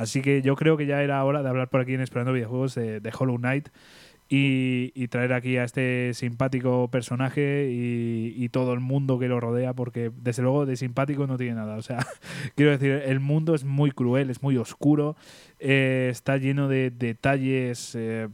Así 0.00 0.22
que 0.22 0.40
yo 0.40 0.56
creo 0.56 0.78
que 0.78 0.86
ya 0.86 1.02
era 1.02 1.22
hora 1.22 1.42
de 1.42 1.50
hablar 1.50 1.68
por 1.68 1.82
aquí 1.82 1.92
en 1.92 2.00
Esperando 2.00 2.32
Videojuegos 2.32 2.74
de, 2.74 3.12
Hollow 3.18 3.36
Knight 3.36 3.68
y, 4.30 5.08
traer 5.08 5.34
aquí 5.34 5.58
a 5.58 5.64
este 5.64 6.14
simpático 6.14 6.88
personaje 6.88 7.68
y, 7.70 8.48
todo 8.48 8.72
el 8.72 8.80
mundo 8.80 9.18
que 9.18 9.28
lo 9.28 9.40
rodea, 9.40 9.74
porque 9.74 10.10
desde 10.22 10.42
luego 10.42 10.64
de 10.64 10.76
simpático 10.76 11.26
no 11.26 11.36
tiene 11.36 11.56
nada. 11.56 11.76
O 11.76 11.82
sea, 11.82 11.98
quiero 12.54 12.70
decir, 12.70 12.92
el 12.92 13.20
mundo 13.20 13.54
es 13.54 13.64
muy 13.64 13.90
cruel, 13.90 14.30
es 14.30 14.42
muy 14.42 14.56
oscuro, 14.56 15.16
eh, 15.58 16.08
está 16.10 16.38
lleno 16.38 16.66
de 16.66 16.90
detalles 16.90 17.94
eh, 17.94 18.28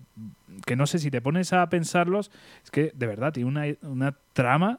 que 0.67 0.77
no 0.77 0.87
sé 0.87 1.01
si 1.01 1.11
te 1.11 1.21
pones 1.21 1.53
a 1.53 1.69
pensarlos, 1.69 2.31
es 2.63 2.71
que 2.71 2.93
de 2.95 3.07
verdad 3.09 3.33
tiene 3.33 3.49
una, 3.49 3.65
una 3.83 4.17
trama 4.35 4.79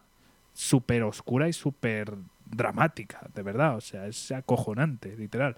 súper 0.54 1.04
oscura 1.04 1.50
y 1.50 1.54
súper 1.54 2.14
dramática, 2.46 3.28
de 3.36 3.42
verdad. 3.44 3.76
O 3.76 3.82
sea, 3.82 4.08
es 4.08 4.32
acojonante, 4.32 5.18
literal. 5.18 5.58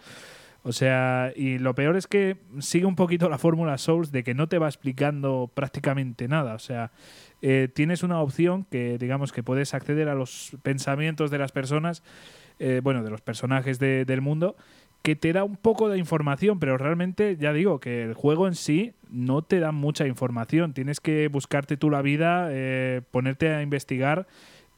O 0.64 0.74
sea, 0.74 1.32
y 1.36 1.58
lo 1.58 1.74
peor 1.74 1.96
es 1.96 2.08
que 2.08 2.38
sigue 2.60 2.86
un 2.86 2.96
poquito 2.96 3.30
la 3.30 3.38
fórmula 3.38 3.78
Souls 3.78 4.12
de 4.12 4.24
que 4.24 4.34
no 4.34 4.48
te 4.48 4.58
va 4.58 4.68
explicando 4.68 5.50
prácticamente 5.54 6.28
nada. 6.28 6.54
O 6.54 6.60
sea, 6.60 6.92
eh, 7.42 7.70
tienes 7.74 8.04
una 8.04 8.20
opción 8.22 8.66
que, 8.70 8.98
digamos, 8.98 9.32
que 9.32 9.42
puedes 9.42 9.74
acceder 9.74 10.10
a 10.10 10.16
los 10.16 10.52
pensamientos 10.62 11.32
de 11.32 11.38
las 11.38 11.52
personas, 11.52 12.04
eh, 12.60 12.82
bueno, 12.84 13.04
de 13.04 13.10
los 13.10 13.22
personajes 13.22 13.80
del 13.80 14.22
mundo, 14.22 14.58
que 15.02 15.16
te 15.16 15.32
da 15.32 15.46
un 15.46 15.56
poco 15.56 15.88
de 15.88 15.98
información, 15.98 16.60
pero 16.60 16.78
realmente, 16.78 17.38
ya 17.38 17.54
digo, 17.54 17.80
que 17.80 18.04
el 18.04 18.14
juego 18.14 18.48
en 18.48 18.56
sí 18.56 18.94
no 19.10 19.42
te 19.42 19.62
da 19.62 19.72
mucha 19.72 20.08
información. 20.08 20.74
Tienes 20.74 21.00
que 21.00 21.30
buscarte 21.30 21.78
tú 21.78 21.90
la 21.90 22.02
vida, 22.02 22.50
eh, 22.52 23.02
ponerte 23.12 23.54
a 23.54 23.62
investigar 23.62 24.28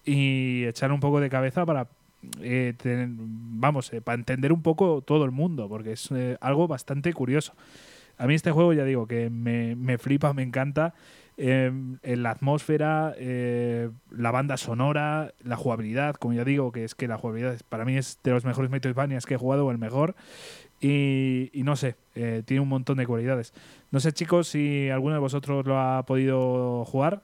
y 0.06 0.66
echar 0.66 0.92
un 0.92 1.00
poco 1.00 1.20
de 1.20 1.30
cabeza 1.30 1.66
para 1.66 1.88
eh, 2.42 2.74
vamos, 2.84 3.92
eh, 3.94 4.02
para 4.02 4.16
entender 4.16 4.54
un 4.54 4.62
poco 4.62 5.02
todo 5.02 5.26
el 5.26 5.32
mundo, 5.32 5.68
porque 5.68 5.94
es 5.94 6.10
eh, 6.12 6.38
algo 6.42 6.68
bastante 6.68 7.14
curioso. 7.14 7.54
A 8.18 8.28
mí 8.28 8.36
este 8.36 8.52
juego, 8.52 8.74
ya 8.74 8.84
digo, 8.84 9.08
que 9.08 9.30
me, 9.30 9.76
me 9.76 9.98
flipa, 9.98 10.34
me 10.34 10.44
encanta. 10.44 10.94
en 11.38 12.00
la 12.04 12.30
atmósfera, 12.30 13.16
la 13.18 14.32
banda 14.32 14.58
sonora, 14.58 15.34
la 15.44 15.56
jugabilidad, 15.56 16.16
como 16.16 16.36
ya 16.36 16.44
digo, 16.44 16.72
que 16.72 16.84
es 16.84 16.94
que 16.94 17.08
la 17.08 17.18
jugabilidad 17.18 17.60
para 17.68 17.84
mí 17.84 17.98
es 17.98 18.20
de 18.24 18.32
los 18.32 18.46
mejores 18.46 18.70
Metroidvanias 18.70 19.26
que 19.26 19.36
he 19.36 19.38
jugado, 19.38 19.66
o 19.66 19.72
el 19.72 19.80
mejor. 19.80 20.16
Y, 20.80 21.50
no 21.54 21.76
sé, 21.76 21.96
tiene 22.14 22.60
un 22.60 22.70
montón 22.70 22.98
de 22.98 23.08
cualidades. 23.08 23.54
No 23.90 24.00
sé, 24.00 24.12
chicos, 24.12 24.50
si 24.50 24.90
alguno 24.90 25.16
de 25.16 25.20
vosotros 25.20 25.66
lo 25.66 25.80
ha 25.80 26.06
podido 26.06 26.86
jugar. 26.86 27.24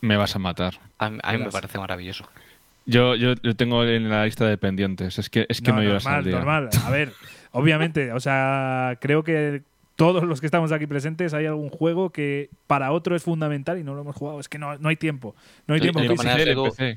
Me 0.00 0.16
vas 0.16 0.36
a 0.36 0.38
matar. 0.38 0.74
A, 0.98 1.10
mí 1.10 1.38
me 1.38 1.50
parece 1.50 1.78
maravilloso. 1.78 2.24
Yo, 2.86 3.14
yo, 3.14 3.34
yo, 3.42 3.56
tengo 3.56 3.84
en 3.84 4.08
la 4.10 4.24
lista 4.24 4.46
de 4.46 4.58
pendientes. 4.58 5.18
Es 5.18 5.30
que, 5.30 5.46
es 5.48 5.60
que 5.60 5.72
no, 5.72 5.82
no 5.82 5.92
normal, 5.94 6.30
normal. 6.30 6.70
A 6.84 6.90
ver, 6.90 7.12
obviamente, 7.52 8.12
o 8.12 8.20
sea, 8.20 8.98
creo 9.00 9.24
que 9.24 9.62
todos 9.96 10.24
los 10.24 10.40
que 10.40 10.46
estamos 10.46 10.72
aquí 10.72 10.86
presentes 10.86 11.34
hay 11.34 11.46
algún 11.46 11.68
juego 11.68 12.10
que 12.10 12.50
para 12.66 12.90
otro 12.90 13.14
es 13.14 13.22
fundamental 13.22 13.78
y 13.78 13.84
no 13.84 13.94
lo 13.94 14.00
hemos 14.00 14.16
jugado. 14.16 14.40
Es 14.40 14.48
que 14.48 14.58
no, 14.58 14.76
no 14.78 14.88
hay 14.88 14.96
tiempo. 14.96 15.36
No 15.66 15.74
hay 15.74 15.80
tiempo. 15.80 16.00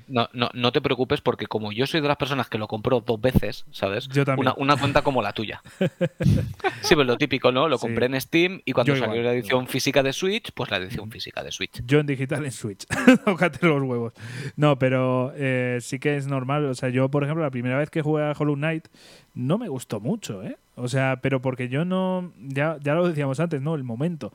no, 0.07 0.29
no, 0.33 0.49
no, 0.53 0.71
te 0.71 0.81
preocupes 0.81 1.21
porque 1.21 1.45
como 1.45 1.71
yo 1.71 1.85
soy 1.85 2.01
de 2.01 2.07
las 2.07 2.17
personas 2.17 2.49
que 2.49 2.57
lo 2.57 2.67
compró 2.67 3.01
dos 3.01 3.21
veces, 3.21 3.65
¿sabes? 3.71 4.07
Yo 4.07 4.25
también. 4.25 4.51
Una, 4.57 4.77
cuenta 4.77 5.03
como 5.03 5.21
la 5.21 5.33
tuya. 5.33 5.61
sí, 6.81 6.95
pues 6.95 7.05
lo 7.05 7.17
típico, 7.17 7.51
¿no? 7.51 7.67
Lo 7.69 7.77
compré 7.77 8.07
en 8.07 8.19
Steam 8.19 8.61
y 8.65 8.73
cuando 8.73 8.95
salió 8.95 9.21
la 9.21 9.33
edición 9.33 9.67
física 9.67 10.01
de 10.01 10.13
Switch, 10.13 10.51
pues 10.53 10.71
la 10.71 10.77
edición 10.77 11.11
física 11.11 11.43
de 11.43 11.51
Switch. 11.51 11.81
Yo 11.85 11.99
en 11.99 12.07
digital 12.07 12.45
en 12.45 12.51
Switch. 12.51 12.85
Tócate 13.25 13.65
los 13.67 13.83
huevos. 13.83 14.13
No, 14.55 14.79
pero 14.79 15.33
eh, 15.35 15.77
sí 15.81 15.99
que 15.99 16.17
es 16.17 16.27
normal. 16.27 16.65
O 16.65 16.73
sea, 16.73 16.89
yo, 16.89 17.09
por 17.09 17.23
ejemplo, 17.23 17.43
la 17.43 17.51
primera 17.51 17.77
vez 17.77 17.89
que 17.89 18.01
jugué 18.01 18.23
a 18.23 18.33
Hollow 18.37 18.55
Knight 18.55 18.87
no 19.35 19.57
me 19.59 19.69
gustó 19.69 19.99
mucho, 19.99 20.43
¿eh? 20.43 20.57
O 20.77 20.87
sea, 20.87 21.19
pero 21.21 21.41
porque 21.41 21.69
yo 21.69 21.85
no. 21.85 22.31
Ya, 22.39 22.77
ya 22.81 22.93
lo 22.93 23.07
decíamos 23.07 23.39
antes, 23.39 23.61
¿no? 23.61 23.75
El 23.75 23.83
momento. 23.83 24.31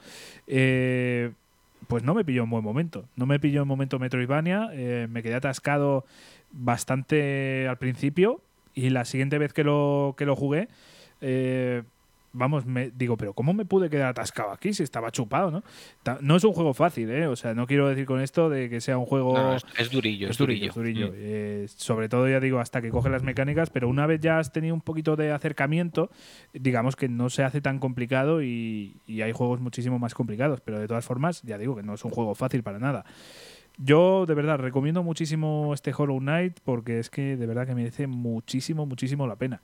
Eh, 0.48 1.30
pues 1.86 2.02
no 2.02 2.14
me 2.14 2.24
pilló 2.24 2.42
en 2.42 2.50
buen 2.50 2.64
momento. 2.64 3.04
No 3.16 3.26
me 3.26 3.38
pilló 3.38 3.62
en 3.62 3.68
momento 3.68 4.00
Metroidvania. 4.00 4.70
Eh, 4.72 5.06
me 5.08 5.22
quedé 5.22 5.36
atascado 5.36 6.04
bastante 6.50 7.68
al 7.68 7.78
principio. 7.78 8.40
Y 8.74 8.90
la 8.90 9.04
siguiente 9.04 9.38
vez 9.38 9.52
que 9.52 9.62
lo, 9.62 10.14
que 10.18 10.26
lo 10.26 10.34
jugué. 10.34 10.68
Eh, 11.20 11.84
vamos, 12.32 12.66
me 12.66 12.90
digo, 12.90 13.16
pero 13.16 13.34
¿cómo 13.34 13.52
me 13.52 13.64
pude 13.64 13.90
quedar 13.90 14.08
atascado 14.08 14.50
aquí 14.50 14.72
si 14.72 14.82
estaba 14.82 15.10
chupado, 15.10 15.50
no? 15.50 15.62
No 16.20 16.36
es 16.36 16.44
un 16.44 16.52
juego 16.52 16.74
fácil, 16.74 17.10
¿eh? 17.10 17.26
O 17.26 17.36
sea, 17.36 17.54
no 17.54 17.66
quiero 17.66 17.88
decir 17.88 18.06
con 18.06 18.20
esto 18.20 18.48
de 18.48 18.68
que 18.68 18.80
sea 18.80 18.98
un 18.98 19.06
juego... 19.06 19.56
es, 19.78 19.90
durillo, 19.90 20.28
es, 20.28 20.38
durillo. 20.38 20.72
durillo. 20.72 21.08
Mm. 21.08 21.14
Eh, 21.16 21.66
sobre 21.68 22.08
todo, 22.08 22.28
ya 22.28 22.40
digo, 22.40 22.58
hasta 22.58 22.80
que 22.82 22.90
coge 22.90 23.10
las 23.10 23.22
mecánicas, 23.22 23.70
pero 23.70 23.88
una 23.88 24.06
vez 24.06 24.20
ya 24.20 24.38
has 24.38 24.52
tenido 24.52 24.74
un 24.74 24.80
poquito 24.80 25.16
de 25.16 25.32
acercamiento, 25.32 26.10
digamos 26.52 26.96
que 26.96 27.08
no 27.08 27.30
se 27.30 27.44
hace 27.44 27.60
tan 27.60 27.78
complicado 27.78 28.42
y, 28.42 28.96
y 29.06 29.22
hay 29.22 29.32
juegos 29.32 29.60
muchísimo 29.60 29.98
más 29.98 30.14
complicados, 30.14 30.60
pero 30.60 30.78
de 30.78 30.88
todas 30.88 31.04
formas, 31.04 31.42
ya 31.42 31.58
digo 31.58 31.76
que 31.76 31.82
no 31.82 31.94
es 31.94 32.04
un 32.04 32.10
juego 32.10 32.34
fácil 32.34 32.62
para 32.62 32.78
nada. 32.78 33.04
Yo 33.78 34.26
de 34.26 34.34
verdad 34.34 34.58
recomiendo 34.58 35.02
muchísimo 35.02 35.72
este 35.72 35.94
Hollow 35.96 36.18
Knight 36.18 36.60
porque 36.62 36.98
es 36.98 37.08
que 37.08 37.36
de 37.36 37.46
verdad 37.46 37.66
que 37.66 37.74
merece 37.74 38.06
muchísimo, 38.06 38.86
muchísimo 38.86 39.26
la 39.26 39.36
pena. 39.36 39.62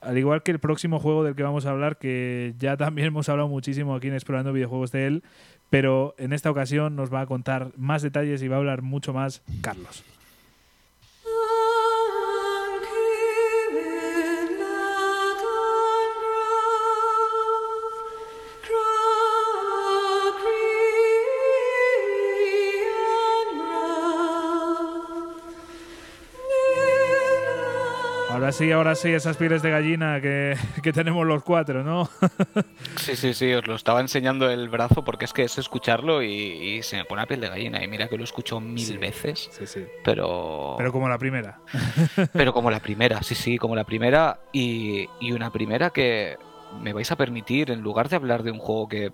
Al 0.00 0.16
igual 0.16 0.42
que 0.42 0.50
el 0.50 0.58
próximo 0.58 0.98
juego 0.98 1.24
del 1.24 1.34
que 1.34 1.42
vamos 1.42 1.66
a 1.66 1.70
hablar, 1.70 1.98
que 1.98 2.54
ya 2.58 2.76
también 2.76 3.08
hemos 3.08 3.28
hablado 3.28 3.48
muchísimo 3.48 3.94
aquí 3.94 4.08
en 4.08 4.14
Explorando 4.14 4.52
Videojuegos 4.52 4.92
de 4.92 5.06
él, 5.06 5.22
pero 5.68 6.14
en 6.18 6.32
esta 6.32 6.50
ocasión 6.50 6.96
nos 6.96 7.12
va 7.12 7.22
a 7.22 7.26
contar 7.26 7.72
más 7.76 8.02
detalles 8.02 8.42
y 8.42 8.48
va 8.48 8.56
a 8.56 8.58
hablar 8.58 8.82
mucho 8.82 9.12
más 9.12 9.42
Carlos. 9.60 10.04
Ahora 28.50 28.58
sí, 28.58 28.72
ahora 28.72 28.94
sí, 28.96 29.08
esas 29.10 29.36
pieles 29.36 29.62
de 29.62 29.70
gallina 29.70 30.20
que, 30.20 30.56
tenemos 30.92 31.24
los 31.24 31.44
cuatro, 31.44 31.84
¿no? 31.84 32.10
sí, 32.96 33.14
sí, 33.14 33.32
sí, 33.32 33.52
os 33.52 33.64
lo 33.68 33.76
estaba 33.76 34.00
enseñando 34.00 34.50
el 34.50 34.68
brazo 34.68 35.04
porque 35.04 35.26
es 35.26 35.32
que 35.32 35.44
es 35.44 35.56
escucharlo 35.56 36.20
y, 36.20 36.82
se 36.82 36.96
me 36.96 37.04
pone 37.04 37.22
la 37.22 37.28
piel 37.28 37.42
de 37.42 37.48
gallina. 37.48 37.84
Y 37.84 37.86
mira 37.86 38.08
que 38.08 38.18
lo 38.18 38.24
escucho 38.24 38.58
mil 38.58 38.98
veces. 38.98 39.50
Sí, 39.52 39.68
sí. 39.68 39.84
Pero. 40.02 40.74
Pero 40.78 40.90
como 40.90 41.08
la 41.08 41.16
primera. 41.16 41.60
pero 42.32 42.52
como 42.52 42.72
la 42.72 42.80
primera, 42.80 43.22
sí, 43.22 43.36
sí, 43.36 43.56
como 43.56 43.76
la 43.76 43.84
primera. 43.84 44.40
Y, 44.52 45.08
y 45.20 45.30
una 45.30 45.52
primera 45.52 45.90
que 45.90 46.36
me 46.82 46.92
vais 46.92 47.12
a 47.12 47.16
permitir, 47.16 47.70
en 47.70 47.82
lugar 47.82 48.08
de 48.08 48.16
hablar 48.16 48.42
de 48.42 48.50
un 48.50 48.58
juego 48.58 48.88
que 48.88 49.12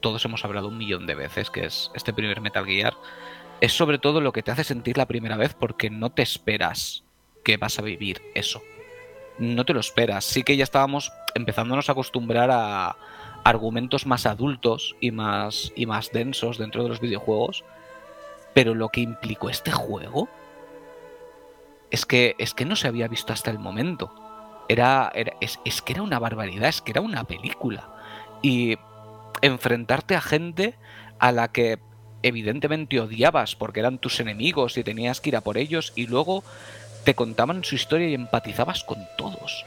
todos 0.00 0.24
hemos 0.24 0.46
hablado 0.46 0.68
un 0.68 0.78
millón 0.78 1.06
de 1.06 1.14
veces, 1.14 1.50
que 1.50 1.66
es 1.66 1.90
este 1.94 2.14
primer 2.14 2.40
Metal 2.40 2.64
Gear, 2.64 2.94
es 3.60 3.74
sobre 3.74 3.98
todo 3.98 4.22
lo 4.22 4.32
que 4.32 4.42
te 4.42 4.50
hace 4.50 4.64
sentir 4.64 4.96
la 4.96 5.04
primera 5.04 5.36
vez 5.36 5.52
porque 5.52 5.90
no 5.90 6.08
te 6.08 6.22
esperas 6.22 7.04
que 7.42 7.56
vas 7.56 7.78
a 7.78 7.82
vivir 7.82 8.22
eso. 8.34 8.62
No 9.38 9.64
te 9.64 9.74
lo 9.74 9.80
esperas. 9.80 10.24
Sí 10.24 10.42
que 10.42 10.56
ya 10.56 10.64
estábamos 10.64 11.12
empezándonos 11.34 11.88
a 11.88 11.92
acostumbrar 11.92 12.50
a 12.52 12.96
argumentos 13.44 14.06
más 14.06 14.26
adultos 14.26 14.96
y 15.00 15.10
más, 15.10 15.72
y 15.74 15.86
más 15.86 16.12
densos 16.12 16.58
dentro 16.58 16.82
de 16.82 16.88
los 16.88 17.00
videojuegos. 17.00 17.64
Pero 18.54 18.74
lo 18.74 18.90
que 18.90 19.00
implicó 19.00 19.48
este 19.48 19.72
juego 19.72 20.28
es 21.90 22.06
que, 22.06 22.34
es 22.38 22.54
que 22.54 22.64
no 22.64 22.76
se 22.76 22.88
había 22.88 23.08
visto 23.08 23.32
hasta 23.32 23.50
el 23.50 23.58
momento. 23.58 24.12
Era, 24.68 25.12
es, 25.40 25.58
es 25.64 25.82
que 25.82 25.94
era 25.94 26.02
una 26.02 26.18
barbaridad, 26.18 26.68
es 26.68 26.80
que 26.80 26.92
era 26.92 27.00
una 27.00 27.24
película. 27.24 27.88
Y 28.42 28.76
enfrentarte 29.40 30.14
a 30.14 30.20
gente 30.20 30.76
a 31.18 31.32
la 31.32 31.48
que 31.48 31.78
evidentemente 32.22 33.00
odiabas 33.00 33.56
porque 33.56 33.80
eran 33.80 33.98
tus 33.98 34.20
enemigos 34.20 34.78
y 34.78 34.84
tenías 34.84 35.20
que 35.20 35.30
ir 35.30 35.36
a 35.36 35.40
por 35.40 35.58
ellos 35.58 35.92
y 35.96 36.06
luego 36.06 36.44
te 37.04 37.14
contaban 37.14 37.64
su 37.64 37.74
historia 37.74 38.08
y 38.08 38.14
empatizabas 38.14 38.84
con 38.84 39.06
todos. 39.16 39.64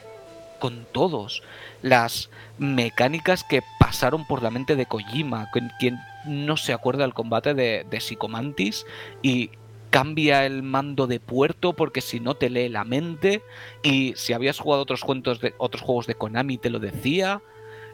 Con 0.58 0.86
todos. 0.92 1.42
Las 1.82 2.30
mecánicas 2.58 3.44
que 3.44 3.62
pasaron 3.78 4.26
por 4.26 4.42
la 4.42 4.50
mente 4.50 4.76
de 4.76 4.86
Kojima, 4.86 5.50
quien 5.78 5.98
no 6.24 6.56
se 6.56 6.72
acuerda 6.72 7.04
del 7.04 7.14
combate 7.14 7.54
de, 7.54 7.86
de 7.88 8.00
Psicomantis 8.00 8.86
y 9.22 9.50
cambia 9.90 10.44
el 10.44 10.62
mando 10.62 11.06
de 11.06 11.20
puerto 11.20 11.74
porque 11.74 12.00
si 12.00 12.20
no 12.20 12.34
te 12.34 12.50
lee 12.50 12.68
la 12.68 12.84
mente 12.84 13.42
y 13.82 14.14
si 14.16 14.32
habías 14.32 14.58
jugado 14.58 14.82
otros, 14.82 15.02
cuentos 15.02 15.40
de, 15.40 15.54
otros 15.58 15.82
juegos 15.82 16.06
de 16.06 16.14
Konami 16.14 16.58
te 16.58 16.70
lo 16.70 16.78
decía. 16.78 17.40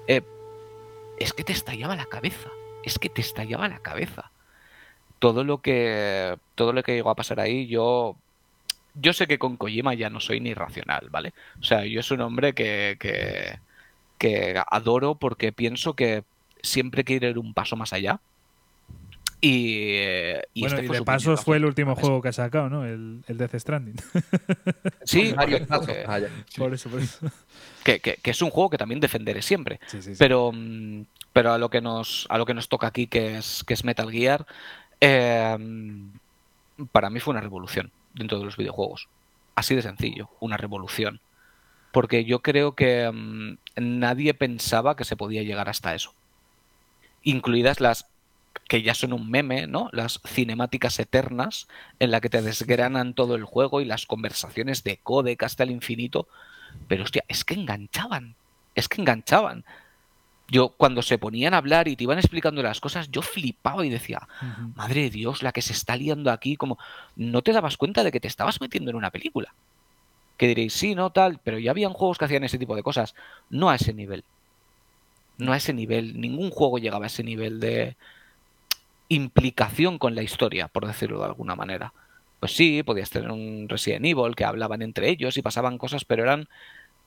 Eh, 0.08 0.22
es 1.18 1.32
que 1.32 1.44
te 1.44 1.52
estallaba 1.52 1.94
la 1.96 2.06
cabeza. 2.06 2.48
Es 2.84 2.98
que 2.98 3.08
te 3.08 3.20
estallaba 3.20 3.68
la 3.68 3.78
cabeza. 3.78 4.32
Todo 5.18 5.44
lo 5.44 5.58
que 5.58 6.36
todo 6.56 6.72
lo 6.72 6.82
que 6.82 6.94
llegó 6.94 7.10
a 7.10 7.14
pasar 7.14 7.38
ahí, 7.38 7.68
yo 7.68 8.16
yo 8.94 9.12
sé 9.12 9.26
que 9.26 9.38
con 9.38 9.56
Kojima 9.56 9.94
ya 9.94 10.10
no 10.10 10.20
soy 10.20 10.40
ni 10.40 10.54
racional, 10.54 11.08
¿vale? 11.10 11.32
O 11.60 11.62
sea, 11.62 11.84
yo 11.84 12.02
soy 12.02 12.16
un 12.16 12.22
hombre 12.22 12.52
que, 12.52 12.96
que, 13.00 13.58
que 14.18 14.60
adoro 14.70 15.14
porque 15.14 15.52
pienso 15.52 15.94
que 15.94 16.24
siempre 16.62 17.04
quiere 17.04 17.30
ir 17.30 17.38
un 17.38 17.54
paso 17.54 17.76
más 17.76 17.92
allá 17.92 18.20
y, 19.44 19.96
y, 20.54 20.60
bueno, 20.60 20.76
este 20.76 20.86
y 20.86 20.88
de 20.88 21.02
pasos 21.02 21.40
fue 21.40 21.56
el 21.56 21.64
último 21.64 21.96
juego 21.96 22.22
que 22.22 22.28
ha 22.28 22.32
sacado, 22.32 22.70
¿no? 22.70 22.86
El, 22.86 23.24
el 23.26 23.36
Death 23.36 23.56
Stranding. 23.56 23.96
Sí, 25.04 25.34
ah, 25.36 25.44
por 26.56 26.72
eso, 26.72 26.88
por 26.88 27.00
eso. 27.00 27.26
Que, 27.82 27.98
que, 27.98 28.14
que, 28.22 28.30
es 28.30 28.40
un 28.40 28.50
juego 28.50 28.70
que 28.70 28.78
también 28.78 29.00
defenderé 29.00 29.42
siempre. 29.42 29.80
Sí, 29.86 30.00
sí, 30.00 30.12
pero, 30.16 30.52
mm, 30.54 31.02
pero 31.32 31.52
a 31.52 31.58
lo 31.58 31.70
que 31.70 31.80
nos 31.80 32.26
a 32.30 32.38
lo 32.38 32.46
que 32.46 32.54
nos 32.54 32.68
toca 32.68 32.86
aquí, 32.86 33.08
que 33.08 33.38
es, 33.38 33.64
que 33.66 33.74
es 33.74 33.84
Metal 33.84 34.08
Gear, 34.12 34.46
eh, 35.00 35.58
para 36.92 37.10
mí 37.10 37.18
fue 37.18 37.32
una 37.32 37.40
revolución 37.40 37.90
dentro 38.14 38.38
de 38.38 38.44
los 38.44 38.56
videojuegos. 38.56 39.08
Así 39.54 39.74
de 39.74 39.82
sencillo, 39.82 40.30
una 40.40 40.56
revolución. 40.56 41.20
Porque 41.92 42.24
yo 42.24 42.40
creo 42.40 42.74
que 42.74 43.10
mm, 43.12 43.58
nadie 43.76 44.34
pensaba 44.34 44.96
que 44.96 45.04
se 45.04 45.16
podía 45.16 45.42
llegar 45.42 45.68
hasta 45.68 45.94
eso. 45.94 46.14
Incluidas 47.22 47.80
las 47.80 48.06
que 48.68 48.82
ya 48.82 48.94
son 48.94 49.12
un 49.12 49.30
meme, 49.30 49.66
¿no? 49.66 49.88
Las 49.92 50.20
cinemáticas 50.26 50.98
eternas 50.98 51.68
en 51.98 52.10
la 52.10 52.20
que 52.20 52.30
te 52.30 52.42
desgranan 52.42 53.14
todo 53.14 53.34
el 53.34 53.44
juego 53.44 53.80
y 53.80 53.84
las 53.84 54.06
conversaciones 54.06 54.82
de 54.84 54.98
codec 54.98 55.42
hasta 55.42 55.62
el 55.62 55.70
infinito. 55.70 56.28
Pero 56.88 57.04
hostia, 57.04 57.24
es 57.28 57.44
que 57.44 57.54
enganchaban. 57.54 58.34
Es 58.74 58.88
que 58.88 59.00
enganchaban. 59.00 59.64
Yo 60.52 60.68
cuando 60.76 61.00
se 61.00 61.16
ponían 61.16 61.54
a 61.54 61.56
hablar 61.56 61.88
y 61.88 61.96
te 61.96 62.04
iban 62.04 62.18
explicando 62.18 62.62
las 62.62 62.80
cosas, 62.80 63.10
yo 63.10 63.22
flipaba 63.22 63.86
y 63.86 63.90
decía, 63.90 64.28
madre 64.76 65.02
de 65.02 65.10
Dios, 65.10 65.42
la 65.42 65.50
que 65.50 65.62
se 65.62 65.72
está 65.72 65.96
liando 65.96 66.30
aquí, 66.30 66.56
como 66.56 66.78
no 67.16 67.40
te 67.40 67.52
dabas 67.52 67.78
cuenta 67.78 68.04
de 68.04 68.12
que 68.12 68.20
te 68.20 68.28
estabas 68.28 68.60
metiendo 68.60 68.90
en 68.90 68.96
una 68.96 69.10
película. 69.10 69.54
Que 70.36 70.46
diréis, 70.48 70.74
sí, 70.74 70.94
no, 70.94 71.10
tal, 71.10 71.40
pero 71.42 71.58
ya 71.58 71.70
habían 71.70 71.94
juegos 71.94 72.18
que 72.18 72.26
hacían 72.26 72.44
ese 72.44 72.58
tipo 72.58 72.76
de 72.76 72.82
cosas. 72.82 73.14
No 73.48 73.70
a 73.70 73.76
ese 73.76 73.94
nivel. 73.94 74.24
No 75.38 75.52
a 75.52 75.56
ese 75.56 75.72
nivel. 75.72 76.20
Ningún 76.20 76.50
juego 76.50 76.78
llegaba 76.78 77.06
a 77.06 77.08
ese 77.08 77.24
nivel 77.24 77.58
de, 77.58 77.96
implicación 79.14 79.98
con 79.98 80.14
la 80.14 80.22
historia, 80.22 80.68
por 80.68 80.86
decirlo 80.86 81.18
de 81.18 81.26
alguna 81.26 81.54
manera. 81.54 81.92
Pues 82.40 82.56
sí, 82.56 82.82
podías 82.82 83.10
tener 83.10 83.30
un 83.30 83.68
Resident 83.68 84.04
Evil 84.06 84.34
que 84.34 84.44
hablaban 84.44 84.82
entre 84.82 85.10
ellos 85.10 85.36
y 85.36 85.42
pasaban 85.42 85.78
cosas, 85.78 86.04
pero 86.04 86.22
eran 86.22 86.48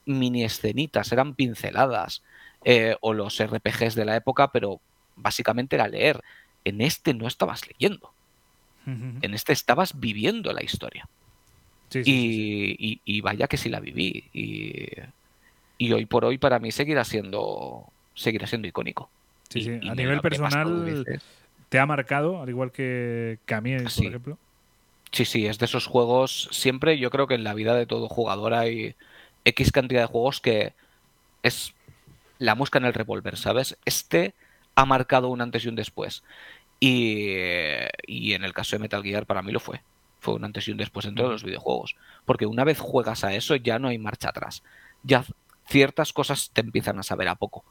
mini 0.05 0.43
escenitas, 0.43 1.11
eran 1.11 1.33
pinceladas. 1.33 2.21
Eh, 2.67 2.97
o 3.01 3.13
los 3.13 3.39
RPGs 3.39 3.93
de 3.93 4.05
la 4.05 4.15
época, 4.15 4.51
pero 4.51 4.81
básicamente 5.15 5.75
era 5.75 5.87
leer. 5.87 6.21
En 6.63 6.81
este 6.81 7.13
no 7.13 7.27
estabas 7.27 7.67
leyendo. 7.67 8.11
En 8.87 9.33
este 9.33 9.53
estabas 9.53 9.99
viviendo 9.99 10.51
la 10.51 10.63
historia. 10.63 11.07
y, 11.93 13.01
y, 13.03 13.21
vaya 13.21 13.47
que 13.47 13.57
sí 13.57 13.69
la 13.69 13.79
viví. 13.79 14.25
Y, 14.33 14.87
y, 15.77 15.91
hoy 15.91 16.05
por 16.05 16.25
hoy 16.25 16.37
para 16.37 16.59
mí 16.59 16.71
seguirá 16.71 17.03
siendo, 17.03 17.87
seguirá 18.13 18.45
siendo 18.47 18.67
icónico. 18.67 19.09
a 19.55 19.95
nivel 19.95 20.21
personal, 20.21 21.05
¿Te 21.69 21.79
ha 21.79 21.85
marcado, 21.85 22.41
al 22.41 22.49
igual 22.49 22.71
que, 22.71 23.39
que 23.45 23.53
a 23.53 23.61
mí, 23.61 23.75
por 23.75 24.05
ejemplo? 24.05 24.37
Sí, 25.11 25.25
sí, 25.25 25.45
es 25.47 25.57
de 25.59 25.65
esos 25.65 25.87
juegos. 25.87 26.49
Siempre 26.51 26.97
yo 26.97 27.09
creo 27.09 27.27
que 27.27 27.35
en 27.35 27.43
la 27.43 27.53
vida 27.53 27.75
de 27.75 27.85
todo 27.85 28.07
jugador 28.07 28.53
hay 28.53 28.95
X 29.45 29.71
cantidad 29.71 30.01
de 30.01 30.07
juegos 30.07 30.41
que 30.41 30.73
es 31.41 31.73
la 32.39 32.55
mosca 32.55 32.79
en 32.79 32.85
el 32.85 32.93
revólver, 32.93 33.37
¿sabes? 33.37 33.77
Este 33.85 34.33
ha 34.75 34.85
marcado 34.85 35.29
un 35.29 35.41
antes 35.41 35.65
y 35.65 35.69
un 35.69 35.75
después. 35.75 36.23
Y, 36.79 37.33
y, 38.05 38.33
en 38.33 38.43
el 38.43 38.53
caso 38.53 38.75
de 38.75 38.81
Metal 38.81 39.01
Gear 39.01 39.25
para 39.25 39.41
mí 39.41 39.51
lo 39.51 39.59
fue. 39.59 39.81
Fue 40.19 40.33
un 40.33 40.43
antes 40.43 40.67
y 40.67 40.71
un 40.71 40.77
después 40.77 41.05
en 41.05 41.15
todos 41.15 41.31
los 41.31 41.43
videojuegos. 41.43 41.95
Porque 42.25 42.45
una 42.45 42.63
vez 42.63 42.79
juegas 42.79 43.23
a 43.23 43.33
eso 43.33 43.55
ya 43.55 43.79
no 43.79 43.87
hay 43.87 43.97
marcha 43.97 44.29
atrás. 44.29 44.63
Ya 45.03 45.23
ciertas 45.67 46.13
cosas 46.13 46.51
te 46.51 46.61
empiezan 46.61 46.99
a 46.99 47.03
saber 47.03 47.27
a 47.27 47.35
poco. 47.35 47.63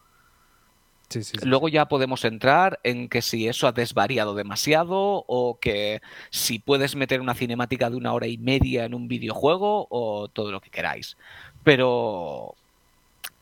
Luego 1.45 1.69
ya 1.69 1.87
podemos 1.87 2.25
entrar 2.25 2.81
en 2.83 3.09
que 3.09 3.23
si 3.23 3.47
eso 3.47 3.69
ha 3.69 3.73
desvariado 3.73 4.35
demasiado 4.35 5.25
o 5.27 5.59
que 5.61 6.01
si 6.31 6.59
puedes 6.59 6.97
meter 6.97 7.21
una 7.21 7.35
cinemática 7.35 7.91
de 7.91 7.97
una 7.97 8.12
hora 8.12 8.27
y 8.27 8.39
media 8.39 8.85
en 8.85 8.95
un 8.95 9.07
videojuego 9.07 9.87
o 9.91 10.29
todo 10.29 10.51
lo 10.51 10.61
que 10.61 10.71
queráis. 10.71 11.17
Pero, 11.62 12.55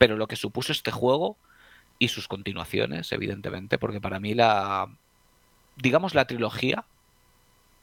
pero 0.02 0.16
lo 0.16 0.26
que 0.26 0.34
supuso 0.34 0.72
este 0.72 0.90
juego 0.90 1.36
y 2.00 2.08
sus 2.08 2.26
continuaciones, 2.26 3.12
evidentemente, 3.12 3.78
porque 3.78 4.00
para 4.00 4.18
mí 4.18 4.34
la, 4.34 4.88
digamos, 5.76 6.16
la 6.16 6.24
trilogía 6.24 6.84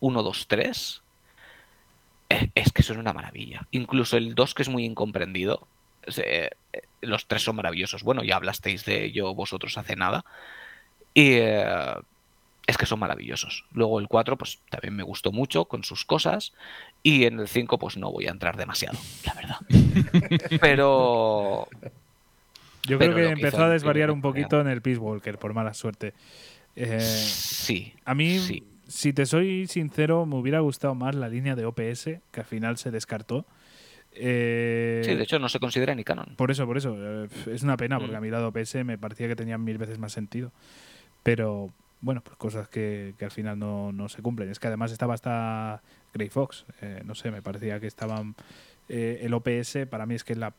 1, 0.01 0.21
2, 0.21 0.47
3 0.49 1.01
es 2.55 2.73
que 2.73 2.83
son 2.83 2.97
una 2.97 3.13
maravilla. 3.13 3.69
Incluso 3.71 4.17
el 4.17 4.35
2 4.35 4.53
que 4.53 4.63
es 4.63 4.67
muy 4.67 4.83
incomprendido, 4.83 5.65
eh, 6.17 6.49
los 6.99 7.25
tres 7.25 7.43
son 7.43 7.55
maravillosos. 7.55 8.03
Bueno, 8.03 8.21
ya 8.25 8.35
hablasteis 8.35 8.83
de 8.83 9.05
ello 9.05 9.33
vosotros 9.33 9.77
hace 9.77 9.95
nada. 9.95 10.25
Y 11.13 11.35
eh, 11.35 11.93
es 12.69 12.77
que 12.77 12.85
son 12.85 12.99
maravillosos. 12.99 13.65
Luego 13.71 13.99
el 13.99 14.07
4, 14.07 14.37
pues 14.37 14.59
también 14.69 14.95
me 14.95 15.03
gustó 15.03 15.31
mucho 15.31 15.65
con 15.65 15.83
sus 15.83 16.05
cosas. 16.05 16.53
Y 17.01 17.23
en 17.23 17.39
el 17.39 17.47
5, 17.47 17.79
pues 17.79 17.97
no 17.97 18.11
voy 18.11 18.27
a 18.27 18.31
entrar 18.31 18.57
demasiado, 18.57 18.99
la 19.25 19.33
verdad. 19.33 19.57
Pero. 20.61 21.67
Yo 22.87 22.97
creo 22.97 23.15
que 23.15 23.29
empezó 23.29 23.63
a 23.63 23.69
desvariar 23.69 24.11
un 24.11 24.21
poquito 24.21 24.59
en 24.61 24.67
el 24.67 24.81
Peace 24.81 24.99
Walker, 24.99 25.37
por 25.37 25.53
mala 25.53 25.73
suerte. 25.73 26.13
Eh, 26.75 26.99
sí. 26.99 27.93
A 28.05 28.15
mí, 28.15 28.63
si 28.87 29.13
te 29.13 29.25
soy 29.25 29.67
sincero, 29.67 30.25
me 30.25 30.35
hubiera 30.35 30.59
gustado 30.59 30.95
más 30.95 31.15
la 31.15 31.29
línea 31.29 31.55
de 31.55 31.65
OPS, 31.65 32.05
que 32.31 32.39
al 32.39 32.45
final 32.45 32.77
se 32.77 32.91
descartó. 32.91 33.45
Eh, 34.11 35.01
sí, 35.05 35.15
de 35.15 35.23
hecho 35.23 35.39
no 35.39 35.49
se 35.49 35.59
considera 35.59 35.93
ni 35.93 36.03
canon. 36.03 36.35
Por 36.35 36.51
eso, 36.51 36.65
por 36.65 36.77
eso. 36.77 36.95
Eh, 36.97 37.27
es 37.47 37.63
una 37.63 37.77
pena, 37.77 37.99
porque 37.99 38.13
mm. 38.13 38.17
a 38.17 38.21
mi 38.21 38.29
lado 38.29 38.51
PS 38.51 38.83
me 38.83 38.97
parecía 38.97 39.27
que 39.27 39.35
tenía 39.35 39.57
mil 39.57 39.77
veces 39.77 39.99
más 39.99 40.11
sentido. 40.11 40.51
Pero 41.23 41.71
bueno, 42.01 42.21
pues 42.21 42.37
cosas 42.37 42.69
que, 42.69 43.13
al 43.21 43.31
final 43.31 43.59
no, 43.59 44.09
se 44.09 44.21
cumplen. 44.21 44.49
Es 44.49 44.59
que 44.59 44.67
además 44.67 44.91
estaba 44.91 45.13
hasta 45.13 45.81
Grey 46.13 46.29
Fox. 46.29 46.65
Eh, 46.81 47.01
no 47.05 47.13
sé, 47.13 47.31
me 47.31 47.41
parecía 47.41 47.79
que 47.79 47.87
estaban. 47.87 48.35
el 48.87 49.33
OPS 49.33 49.79
para 49.89 50.05
mí 50.05 50.15
es 50.15 50.23
que 50.23 50.35
la. 50.35 50.53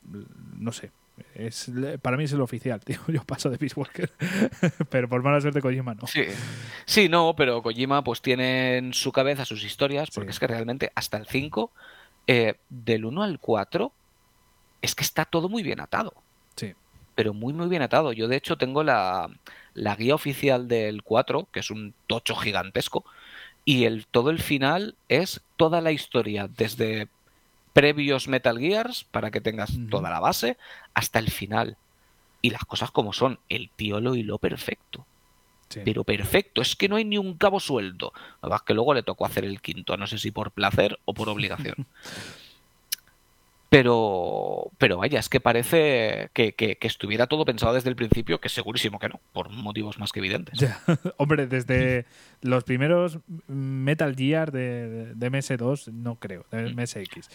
No 0.59 0.72
sé. 0.72 0.90
Es, 1.34 1.70
para 2.02 2.16
mí 2.16 2.24
es 2.24 2.32
el 2.32 2.40
oficial, 2.40 2.80
tío. 2.84 2.98
Yo 3.09 3.24
paso 3.24 3.51
de 3.51 3.59
Peace 3.59 3.78
Walker. 3.78 4.10
pero 4.90 5.09
por 5.09 5.22
mala 5.22 5.40
suerte 5.40 5.60
Kojima 5.60 5.94
no. 5.94 6.06
Sí. 6.06 6.24
sí, 6.84 7.09
no, 7.09 7.34
pero 7.36 7.62
Kojima 7.62 8.02
pues 8.05 8.20
tiene 8.20 8.76
en 8.76 8.92
su 8.92 9.12
cabeza 9.12 9.44
sus 9.44 9.64
historias, 9.64 10.10
porque 10.10 10.30
es 10.30 10.38
que 10.38 10.47
realmente 10.47 10.92
hasta 10.94 11.16
el 11.16 11.26
5 11.26 11.70
eh, 12.26 12.55
del 12.68 13.05
1 13.05 13.22
al 13.22 13.40
4 13.40 13.92
es 14.82 14.94
que 14.94 15.02
está 15.02 15.24
todo 15.24 15.48
muy 15.48 15.62
bien 15.62 15.80
atado. 15.80 16.14
Sí. 16.56 16.74
Pero 17.14 17.34
muy, 17.34 17.52
muy 17.52 17.68
bien 17.68 17.82
atado. 17.82 18.12
Yo, 18.12 18.28
de 18.28 18.36
hecho, 18.36 18.56
tengo 18.56 18.82
la, 18.82 19.28
guía 19.74 20.14
oficial 20.14 20.68
del 20.68 21.02
4, 21.02 21.48
que 21.52 21.60
es 21.60 21.70
un 21.70 21.94
tocho 22.06 22.36
gigantesco, 22.36 23.05
y 23.64 23.84
el, 23.84 24.06
todo 24.06 24.30
el 24.30 24.40
final 24.40 24.97
es 25.09 25.42
toda 25.56 25.80
la 25.80 25.92
historia, 25.92 26.48
desde 26.48 27.09
previos 27.72 28.28
Metal 28.28 28.59
Gears, 28.59 29.05
para 29.05 29.30
que 29.30 29.40
tengas 29.40 29.72
toda 29.90 30.10
la 30.10 30.20
base, 30.20 30.56
hasta 30.94 31.18
el 31.18 31.30
final. 31.30 31.76
Y 32.42 32.51
las 32.51 32.64
cosas 32.64 32.90
como 32.90 33.12
son, 33.12 33.38
el 33.48 33.70
tío 33.70 34.01
lo 34.01 34.14
hiló 34.14 34.38
perfecto. 34.38 35.06
Pero 35.84 36.02
perfecto, 36.02 36.62
es 36.62 36.74
que 36.74 36.88
no 36.88 36.97
hay 36.97 37.05
ni 37.05 37.16
un 37.16 37.34
cabo 37.34 37.60
suelto. 37.60 38.12
Además 38.40 38.62
que 38.62 38.74
luego 38.74 38.92
le 38.92 39.05
tocó 39.05 39.24
hacer 39.24 39.44
el 39.44 39.60
quinto, 39.60 39.97
no 39.97 40.06
sé 40.06 40.18
si 40.18 40.32
por 40.32 40.51
placer 40.51 40.98
o 41.05 41.14
por 41.14 41.28
obligación. 41.28 41.86
pero, 43.70 44.72
pero 44.78 44.97
vaya, 44.97 45.20
es 45.20 45.28
que 45.28 45.38
parece 45.38 46.30
que, 46.32 46.55
que, 46.55 46.76
estuviera 46.80 47.28
todo 47.28 47.44
pensado 47.44 47.74
desde 47.74 47.88
el 47.88 47.94
principio, 47.94 48.40
que 48.40 48.48
segurísimo 48.48 48.98
que 48.98 49.10
no, 49.10 49.20
por 49.32 49.51
motivos 49.51 49.97
más 50.01 50.10
que 50.10 50.18
evidentes. 50.18 50.59
Hombre, 51.18 51.47
desde, 51.47 52.05
los 52.43 52.65
primeros 52.65 53.19
Metal 53.47 54.15
Gear 54.17 54.51
de, 54.53 55.15
MS2, 55.17 55.93
no 55.93 56.17
creo, 56.17 56.47
de 56.51 56.73
MSX. 56.75 57.29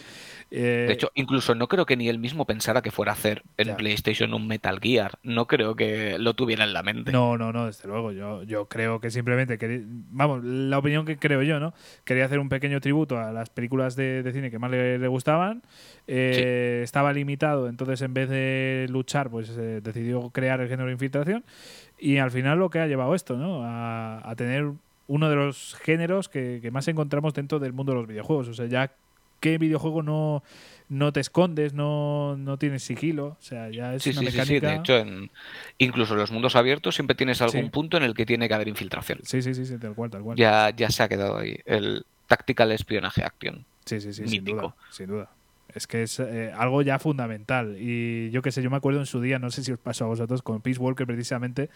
de 0.49 0.91
hecho, 0.91 1.11
incluso 1.15 1.55
no 1.55 1.67
creo 1.67 1.85
que 1.85 1.95
ni 1.95 2.09
él 2.09 2.19
mismo 2.19 2.45
pensara 2.45 2.81
que 2.81 2.91
fuera 2.91 3.11
a 3.11 3.15
hacer 3.15 3.43
en 3.57 3.75
PlayStation 3.75 4.33
un 4.33 4.47
Metal 4.47 4.79
Gear. 4.79 5.19
No 5.23 5.47
creo 5.47 5.75
que 5.75 6.17
lo 6.17 6.33
tuviera 6.33 6.63
en 6.63 6.73
la 6.73 6.83
mente. 6.83 7.11
No, 7.11 7.37
no, 7.37 7.51
no, 7.51 7.67
desde 7.67 7.87
luego. 7.87 8.11
Yo, 8.11 8.43
yo 8.43 8.67
creo 8.67 8.99
que 8.99 9.11
simplemente, 9.11 9.57
vamos, 10.11 10.43
la 10.43 10.77
opinión 10.77 11.05
que 11.05 11.17
creo 11.17 11.43
yo, 11.43 11.59
¿no? 11.59 11.73
Quería 12.03 12.25
hacer 12.25 12.39
un 12.39 12.49
pequeño 12.49 12.81
tributo 12.81 13.17
a 13.17 13.31
las 13.31 13.49
películas 13.49 13.95
de, 13.95 14.29
cine 14.33 14.51
que 14.51 14.59
más 14.59 14.71
le, 14.71 15.07
gustaban. 15.07 15.63
Eh, 16.07 16.81
estaba 16.83 17.13
limitado, 17.13 17.67
entonces 17.67 18.01
en 18.01 18.13
vez 18.13 18.29
de 18.29 18.87
luchar, 18.89 19.29
pues 19.29 19.49
eh, 19.57 19.81
decidió 19.81 20.29
crear 20.29 20.61
el 20.61 20.67
género 20.67 20.87
de 20.87 20.93
infiltración. 20.93 21.43
Y 21.97 22.17
al 22.17 22.31
final 22.31 22.59
lo 22.59 22.69
que 22.69 22.79
ha 22.79 22.87
llevado 22.87 23.15
esto, 23.15 23.37
¿no? 23.37 23.61
A, 23.63 24.33
tener 24.35 24.71
uno 25.07 25.29
de 25.29 25.35
los 25.35 25.75
géneros 25.75 26.29
que, 26.29 26.59
que, 26.61 26.71
más 26.71 26.87
encontramos 26.87 27.33
dentro 27.33 27.59
del 27.59 27.73
mundo 27.73 27.93
de 27.93 27.99
los 27.99 28.07
videojuegos. 28.07 28.47
O 28.47 28.53
sea, 28.53 28.65
ya 28.65 28.91
qué 29.39 29.57
videojuego 29.57 30.01
no, 30.01 30.43
no 30.89 31.13
te 31.13 31.19
escondes, 31.19 31.73
no, 31.73 32.35
no 32.37 32.57
tienes 32.57 32.83
sigilo. 32.83 33.37
O 33.39 33.41
sea, 33.41 33.69
ya 33.69 33.93
es 33.93 34.05
una 34.07 34.21
mecánica... 34.21 34.45
Sí, 34.45 34.59
de 34.59 34.75
hecho, 34.75 34.97
en, 34.97 35.31
incluso 35.77 36.13
en 36.13 36.19
los 36.19 36.31
mundos 36.31 36.55
abiertos 36.55 36.95
siempre 36.95 37.15
tienes 37.15 37.41
algún 37.41 37.69
punto 37.69 37.97
en 37.97 38.03
el 38.03 38.13
que 38.13 38.25
tiene 38.25 38.47
que 38.47 38.53
haber 38.53 38.67
infiltración. 38.67 39.19
Sí, 39.23 39.41
sí, 39.41 39.53
sí, 39.53 39.77
tal 39.77 39.93
cual, 39.93 40.09
tal 40.09 40.23
cual. 40.23 40.37
Ya, 40.37 40.71
ya 40.75 40.89
se 40.89 41.03
ha 41.03 41.07
quedado 41.07 41.37
ahí. 41.37 41.57
El 41.65 42.05
Tactical 42.27 42.71
Espionaje 42.71 43.23
Action. 43.23 43.65
Sí, 43.85 44.01
sí, 44.01 44.13
sí, 44.13 44.27
sin 44.27 44.43
duda, 44.43 44.75
sin 44.89 45.07
duda. 45.07 45.29
Es 45.75 45.87
que 45.87 46.03
es 46.03 46.19
eh, 46.19 46.51
algo 46.55 46.81
ya 46.81 46.99
fundamental. 46.99 47.75
Y 47.77 48.31
yo 48.31 48.41
qué 48.41 48.51
sé, 48.51 48.63
yo 48.63 48.69
me 48.69 48.77
acuerdo 48.77 48.99
en 48.99 49.05
su 49.05 49.21
día, 49.21 49.39
no 49.39 49.51
sé 49.51 49.63
si 49.63 49.71
os 49.71 49.77
pasó 49.77 50.05
a 50.05 50.07
vosotros, 50.07 50.41
con 50.41 50.61
Peace 50.61 50.79
Walker 50.79 51.05
precisamente, 51.05 51.69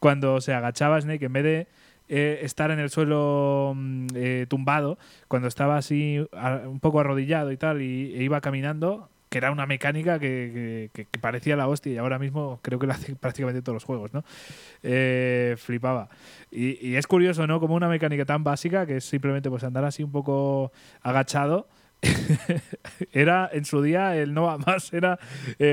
cuando 0.00 0.40
se 0.40 0.52
agachaba 0.52 1.00
Snake, 1.00 1.24
en 1.24 1.32
vez 1.32 1.44
de 1.44 1.66
eh, 2.08 2.40
estar 2.42 2.70
en 2.70 2.78
el 2.78 2.88
suelo 2.90 3.72
mm, 3.74 4.06
eh, 4.14 4.46
tumbado, 4.48 4.96
cuando 5.26 5.48
estaba 5.48 5.76
así 5.76 6.24
un 6.64 6.78
poco 6.78 7.00
arrodillado 7.00 7.50
y 7.50 7.56
tal, 7.56 7.82
y 7.82 8.14
e 8.14 8.22
iba 8.22 8.40
caminando, 8.40 9.08
que 9.28 9.38
era 9.38 9.50
una 9.50 9.66
mecánica 9.66 10.20
que, 10.20 10.90
parecía 11.20 11.56
la 11.56 11.66
hostia 11.66 11.92
y 11.92 11.96
ahora 11.96 12.20
mismo 12.20 12.60
creo 12.62 12.78
que 12.78 12.86
lo 12.86 12.92
hace 12.92 13.16
prácticamente 13.16 13.60
todos 13.60 13.74
los 13.74 13.84
juegos, 13.84 14.14
¿no? 14.14 14.24
Eh, 14.84 15.56
flipaba. 15.58 16.08
Y, 16.52 16.94
es 16.94 17.08
curioso, 17.08 17.44
¿no? 17.48 17.58
Como 17.58 17.74
una 17.74 17.88
mecánica 17.88 18.24
tan 18.24 18.44
básica 18.44 18.86
que 18.86 18.98
es 18.98 19.04
simplemente 19.04 19.50
pues 19.50 19.64
andar 19.64 19.84
así 19.84 20.04
un 20.04 20.12
poco 20.12 20.70
agachado. 21.02 21.68
era 23.12 23.50
en 23.52 23.64
su 23.64 23.82
día 23.82 24.16
el 24.16 24.32
no 24.34 24.42
va 24.44 24.58
más, 24.58 24.92
era 24.92 25.18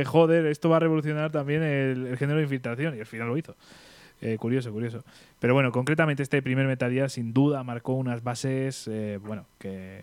joder, 0.06 0.48
esto 0.48 0.70
va 0.70 0.78
a 0.78 0.80
revolucionar 0.80 1.32
también 1.32 1.62
el 1.62 2.18
género 2.18 2.38
de 2.38 2.46
infiltración 2.46 2.98
y 2.98 3.02
al 3.02 3.06
final 3.06 3.28
lo 3.28 3.38
hizo. 3.38 3.56
Eh, 4.26 4.38
curioso, 4.38 4.72
curioso. 4.72 5.04
Pero 5.40 5.54
bueno, 5.54 5.74
concretamente 5.74 6.24
este 6.24 6.42
primer 6.42 6.66
Metal 6.66 6.90
Gear 6.90 7.10
sin 7.10 7.34
duda 7.34 7.62
marcó 7.66 7.92
unas 7.92 8.24
bases, 8.24 8.88
eh, 8.90 9.20
bueno, 9.22 9.46
que, 9.60 10.02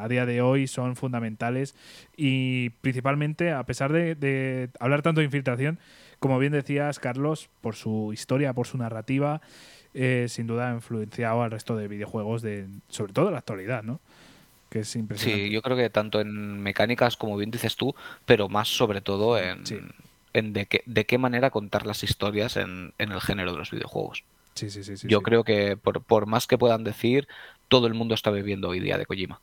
a 0.00 0.08
día 0.08 0.24
de 0.24 0.40
hoy 0.40 0.66
son 0.66 0.96
fundamentales 0.96 1.76
y 2.16 2.70
principalmente, 2.80 3.52
a 3.52 3.64
pesar 3.64 3.92
de, 3.92 4.70
hablar 4.80 5.02
tanto 5.02 5.20
de 5.20 5.26
infiltración, 5.26 5.78
como 6.18 6.38
bien 6.38 6.52
decías, 6.52 6.98
Carlos, 6.98 7.48
por 7.60 7.76
su 7.76 8.12
historia, 8.12 8.54
por 8.54 8.66
su 8.66 8.78
narrativa, 8.78 9.40
eh, 9.94 10.26
sin 10.28 10.46
duda 10.46 10.70
ha 10.70 10.74
influenciado 10.74 11.42
al 11.42 11.50
resto 11.50 11.76
de 11.76 11.86
videojuegos, 11.86 12.42
de, 12.42 12.66
sobre 12.88 13.12
todo 13.12 13.26
en 13.26 13.32
la 13.32 13.38
actualidad, 13.38 13.82
¿no? 13.84 14.00
Que 14.70 14.80
es 14.80 14.96
impresionante. 14.96 15.44
Sí, 15.44 15.52
yo 15.52 15.60
creo 15.62 15.76
que 15.76 15.90
tanto 15.90 16.20
en 16.20 16.60
mecánicas, 16.60 17.16
como 17.16 17.36
bien 17.36 17.50
dices 17.50 17.76
tú, 17.76 17.94
pero 18.24 18.48
más 18.48 18.68
sobre 18.68 19.02
todo 19.02 19.38
en, 19.38 19.64
en 20.32 20.52
de, 20.52 20.66
qué, 20.66 20.82
de 20.86 21.06
qué 21.06 21.18
manera 21.18 21.50
contar 21.50 21.86
las 21.86 22.02
historias 22.02 22.56
en, 22.56 22.94
el 22.98 23.20
género 23.20 23.52
de 23.52 23.58
los 23.58 23.70
videojuegos. 23.70 24.24
Sí, 24.54 24.70
sí, 24.70 24.84
sí. 24.84 25.08
Yo 25.08 25.22
creo 25.22 25.44
que 25.44 25.76
por, 25.76 26.02
por, 26.02 26.26
más 26.26 26.46
que 26.46 26.58
puedan 26.58 26.84
decir, 26.84 27.26
todo 27.68 27.86
el 27.86 27.94
mundo 27.94 28.14
está 28.14 28.30
bebiendo 28.30 28.68
hoy 28.68 28.80
día 28.80 28.98
de 28.98 29.06
Kojima. 29.06 29.40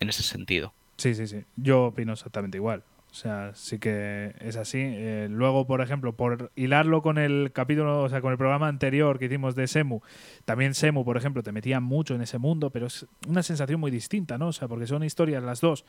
En 0.00 0.08
ese 0.08 0.22
sentido. 0.22 0.74
Sí, 0.96 1.14
sí, 1.14 1.26
sí. 1.26 1.44
Yo 1.56 1.84
opino 1.86 2.12
exactamente 2.12 2.58
igual. 2.58 2.82
O 3.10 3.14
sea, 3.14 3.52
sí 3.54 3.78
que 3.78 4.34
es 4.40 4.56
así. 4.56 4.78
Eh, 4.80 5.26
luego, 5.30 5.66
por 5.66 5.80
ejemplo, 5.80 6.14
por 6.14 6.52
hilarlo 6.54 7.02
con 7.02 7.18
el 7.18 7.50
capítulo, 7.52 8.02
o 8.02 8.08
sea, 8.08 8.20
con 8.20 8.30
el 8.30 8.38
programa 8.38 8.68
anterior 8.68 9.18
que 9.18 9.24
hicimos 9.24 9.56
de 9.56 9.66
Semu, 9.66 10.00
también 10.44 10.74
Semu, 10.74 11.04
por 11.04 11.16
ejemplo, 11.16 11.42
te 11.42 11.50
metía 11.50 11.80
mucho 11.80 12.14
en 12.14 12.22
ese 12.22 12.38
mundo, 12.38 12.70
pero 12.70 12.86
es 12.86 13.06
una 13.26 13.42
sensación 13.42 13.80
muy 13.80 13.90
distinta, 13.90 14.38
¿no? 14.38 14.48
O 14.48 14.52
sea, 14.52 14.68
porque 14.68 14.86
son 14.86 15.02
historias 15.02 15.42
las 15.42 15.60
dos 15.60 15.84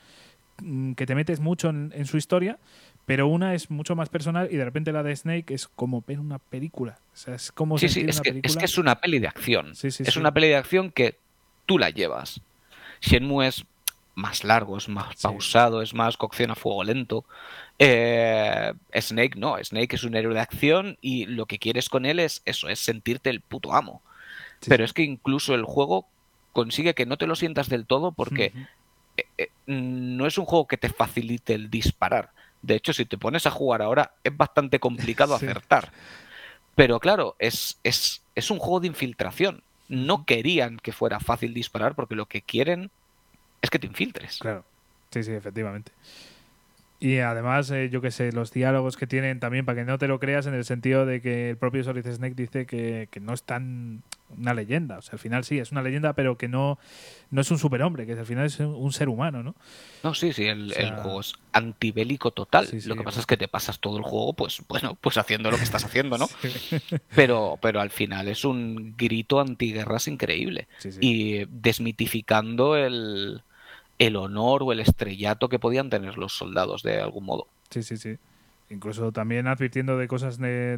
mm, 0.62 0.94
que 0.94 1.06
te 1.06 1.14
metes 1.14 1.38
mucho 1.38 1.70
en 1.70 2.06
su 2.06 2.16
historia, 2.16 2.58
pero 3.04 3.26
una 3.26 3.54
es 3.54 3.70
mucho 3.70 3.96
más 3.96 4.08
personal 4.08 4.48
y 4.50 4.56
de 4.56 4.64
repente 4.64 4.92
la 4.92 5.02
de 5.02 5.14
Snake 5.14 5.52
es 5.52 5.66
como 5.68 6.02
ver 6.06 6.20
una 6.20 6.38
película. 6.38 7.00
O 7.12 7.16
sea, 7.16 7.34
es 7.34 7.50
como 7.50 7.78
sí, 7.78 7.88
sí, 7.88 8.04
es, 8.06 8.20
que, 8.20 8.40
es 8.42 8.56
que 8.56 8.64
es 8.64 8.78
una 8.78 9.00
peli 9.00 9.18
de 9.18 9.26
acción. 9.26 9.72
es 9.82 10.16
una 10.16 10.32
peli 10.32 10.48
de 10.48 10.56
acción 10.56 10.90
que 10.90 11.18
tú 11.66 11.78
la 11.78 11.90
llevas. 11.90 12.40
Shenmue 13.00 13.48
es 13.48 13.64
más 14.14 14.44
largo, 14.44 14.76
es 14.76 14.88
más 14.88 15.16
pausado, 15.20 15.82
es 15.82 15.94
más 15.94 16.16
cocción 16.16 16.52
a 16.52 16.54
fuego 16.54 16.84
lento. 16.84 17.24
Eh, 17.78 18.72
Snake 19.00 19.36
no, 19.36 19.56
Snake 19.62 19.96
es 19.96 20.04
un 20.04 20.14
héroe 20.14 20.34
de 20.34 20.40
acción 20.40 20.96
y 21.00 21.26
lo 21.26 21.46
que 21.46 21.58
quieres 21.58 21.88
con 21.88 22.06
él 22.06 22.20
es 22.20 22.42
eso, 22.44 22.68
es 22.68 22.78
sentirte 22.78 23.30
el 23.30 23.40
puto 23.40 23.74
amo. 23.74 24.02
Pero 24.68 24.84
es 24.84 24.92
que 24.92 25.02
incluso 25.02 25.56
el 25.56 25.64
juego 25.64 26.06
consigue 26.52 26.94
que 26.94 27.06
no 27.06 27.16
te 27.16 27.26
lo 27.26 27.34
sientas 27.34 27.68
del 27.68 27.86
todo 27.86 28.12
porque 28.12 28.52
eh, 29.16 29.24
eh, 29.38 29.48
no 29.66 30.26
es 30.26 30.38
un 30.38 30.44
juego 30.44 30.68
que 30.68 30.76
te 30.76 30.88
facilite 30.88 31.54
el 31.54 31.68
disparar 31.68 32.30
de 32.62 32.76
hecho, 32.76 32.92
si 32.92 33.04
te 33.04 33.18
pones 33.18 33.46
a 33.46 33.50
jugar 33.50 33.82
ahora, 33.82 34.14
es 34.24 34.36
bastante 34.36 34.78
complicado 34.78 35.34
acertar. 35.36 35.92
Pero 36.74 37.00
claro, 37.00 37.36
es, 37.38 37.78
es, 37.82 38.22
es 38.34 38.50
un 38.50 38.58
juego 38.58 38.80
de 38.80 38.86
infiltración. 38.86 39.62
No 39.88 40.24
querían 40.24 40.78
que 40.78 40.92
fuera 40.92 41.20
fácil 41.20 41.52
disparar 41.52 41.94
porque 41.94 42.14
lo 42.14 42.26
que 42.26 42.42
quieren 42.42 42.90
es 43.60 43.70
que 43.70 43.78
te 43.78 43.86
infiltres. 43.86 44.38
Claro. 44.38 44.64
Sí, 45.10 45.22
sí, 45.22 45.32
efectivamente. 45.32 45.92
Y 47.02 47.18
además, 47.18 47.68
eh, 47.72 47.90
yo 47.90 48.00
qué 48.00 48.12
sé, 48.12 48.30
los 48.30 48.52
diálogos 48.52 48.96
que 48.96 49.08
tienen 49.08 49.40
también, 49.40 49.64
para 49.64 49.80
que 49.80 49.84
no 49.84 49.98
te 49.98 50.06
lo 50.06 50.20
creas, 50.20 50.46
en 50.46 50.54
el 50.54 50.64
sentido 50.64 51.04
de 51.04 51.20
que 51.20 51.50
el 51.50 51.56
propio 51.56 51.82
Solid 51.82 52.06
Snake 52.06 52.36
dice 52.36 52.64
que, 52.64 53.08
no 53.20 53.34
es 53.34 53.42
tan 53.42 54.04
una 54.36 54.54
leyenda. 54.54 54.98
O 54.98 55.02
sea, 55.02 55.14
al 55.14 55.18
final 55.18 55.44
sí, 55.44 55.58
es 55.58 55.72
una 55.72 55.82
leyenda, 55.82 56.12
pero 56.14 56.36
que 56.36 56.48
no, 56.48 56.78
no 57.30 57.40
es 57.40 57.50
un 57.50 57.58
superhombre, 57.58 58.06
que 58.06 58.12
al 58.12 58.26
final 58.26 58.46
es 58.46 58.58
un 58.60 58.92
ser 58.92 59.08
humano, 59.08 59.42
¿no? 59.42 59.54
No, 60.02 60.14
sí, 60.14 60.32
sí, 60.32 60.44
el, 60.44 60.72
juego 60.72 61.20
es 61.20 61.34
antibélico 61.52 62.30
total. 62.30 62.68
lo 62.86 62.96
que 62.96 63.02
pasa 63.02 63.20
es 63.20 63.26
que 63.26 63.36
te 63.36 63.48
pasas 63.48 63.78
todo 63.78 63.98
el 63.98 64.04
juego, 64.04 64.32
pues 64.34 64.62
bueno, 64.68 64.96
pues 65.00 65.16
haciendo 65.18 65.50
lo 65.50 65.56
que 65.56 65.64
estás 65.64 65.84
haciendo, 65.84 66.18
¿no? 66.18 66.28
Pero, 67.14 67.58
pero 67.60 67.80
al 67.80 67.90
final 67.90 68.28
es 68.28 68.44
un 68.44 68.94
grito 68.96 69.40
antiguerras 69.40 70.08
increíble. 70.08 70.68
Y 71.00 71.44
desmitificando 71.46 72.76
el 72.76 73.42
el 74.06 74.16
honor 74.16 74.64
o 74.64 74.72
el 74.72 74.80
estrellato 74.80 75.48
que 75.48 75.60
podían 75.60 75.88
tener 75.88 76.18
los 76.18 76.32
soldados 76.32 76.82
de 76.82 77.00
algún 77.00 77.24
modo. 77.24 77.46
Sí, 77.70 77.82
sí, 77.82 77.96
sí. 77.96 78.16
Incluso 78.72 79.12
también 79.12 79.46
advirtiendo 79.46 79.98
de 79.98 80.08
cosas 80.08 80.38
eh, 80.42 80.76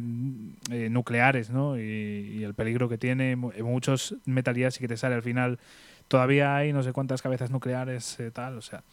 nucleares, 0.91 1.49
¿no? 1.49 1.79
Y, 1.79 2.43
el 2.43 2.53
peligro 2.53 2.89
que 2.89 2.97
tiene. 2.97 3.31
En 3.31 3.65
muchos 3.65 4.15
Metal 4.25 4.55
Gear 4.55 4.71
sí 4.71 4.79
que 4.79 4.87
te 4.87 4.97
sale 4.97 5.15
al 5.15 5.23
final. 5.23 5.59
Todavía 6.07 6.55
hay 6.55 6.73
no 6.73 6.83
sé 6.83 6.93
cuántas 6.93 7.21
cabezas 7.21 7.49
nucleares, 7.51 8.19
eh, 8.19 8.31
tal. 8.31 8.57
O 8.57 8.61
sea, 8.61 8.83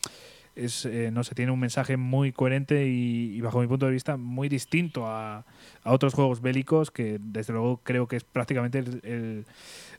es, 0.55 0.85
eh, 0.87 1.11
no 1.13 1.25
sé, 1.25 1.35
tiene 1.35 1.53
un 1.53 1.61
mensaje 1.61 1.97
muy 1.97 2.33
coherente 2.33 2.87
y, 2.87 3.41
bajo 3.41 3.61
mi 3.61 3.67
punto 3.67 3.87
de 3.87 3.93
vista 3.93 4.17
muy 4.17 4.49
distinto 4.49 5.07
a, 5.07 5.45
otros 5.85 6.15
juegos 6.15 6.41
bélicos 6.41 6.91
que 6.91 7.19
desde 7.21 7.53
luego 7.53 7.81
creo 7.83 8.07
que 8.07 8.17
es 8.17 8.25
prácticamente 8.25 8.79
el 8.79 9.45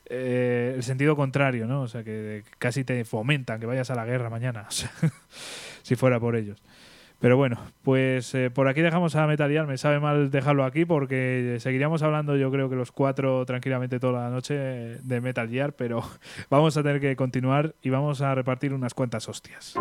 eh, 0.06 0.74
el 0.76 0.84
sentido 0.84 1.16
contrario, 1.16 1.66
¿no? 1.66 1.82
O 1.82 1.88
sea, 1.88 2.04
que 2.04 2.44
casi 2.60 2.84
te 2.84 3.06
fomentan 3.06 3.60
que 3.60 3.66
vayas 3.66 3.90
a 3.90 3.96
la 3.96 4.06
guerra 4.06 4.30
mañana, 4.30 4.68
si 5.82 5.96
fuera 5.96 6.20
por 6.20 6.36
ellos. 6.36 6.62
Pero 7.24 7.38
bueno, 7.38 7.58
pues 7.84 8.36
eh, 8.36 8.50
por 8.50 8.68
aquí 8.68 8.82
dejamos 8.82 9.16
a 9.16 9.26
Metal 9.28 9.50
Gear. 9.50 9.66
Me 9.66 9.78
sabe 9.78 10.02
mal 10.02 10.30
dejarlo 10.30 10.66
aquí 10.66 10.84
porque 10.84 11.56
seguiríamos 11.62 12.04
hablando, 12.04 12.36
yo 12.36 12.52
creo 12.52 12.70
que 12.70 12.76
los 12.76 12.92
cuatro 12.92 13.46
tranquilamente 13.46 13.98
toda 13.98 14.24
la 14.24 14.30
noche 14.30 14.56
de 14.56 15.22
Metal 15.22 15.48
Gear, 15.48 15.72
pero 15.72 16.04
vamos 16.50 16.76
a 16.76 16.84
tener 16.84 17.00
que 17.00 17.16
continuar 17.16 17.76
y 17.82 17.92
vamos 17.92 18.20
a 18.20 18.36
repartir 18.36 18.74
unas 18.74 18.94
cuantas 18.94 19.30
hostias. 19.30 19.74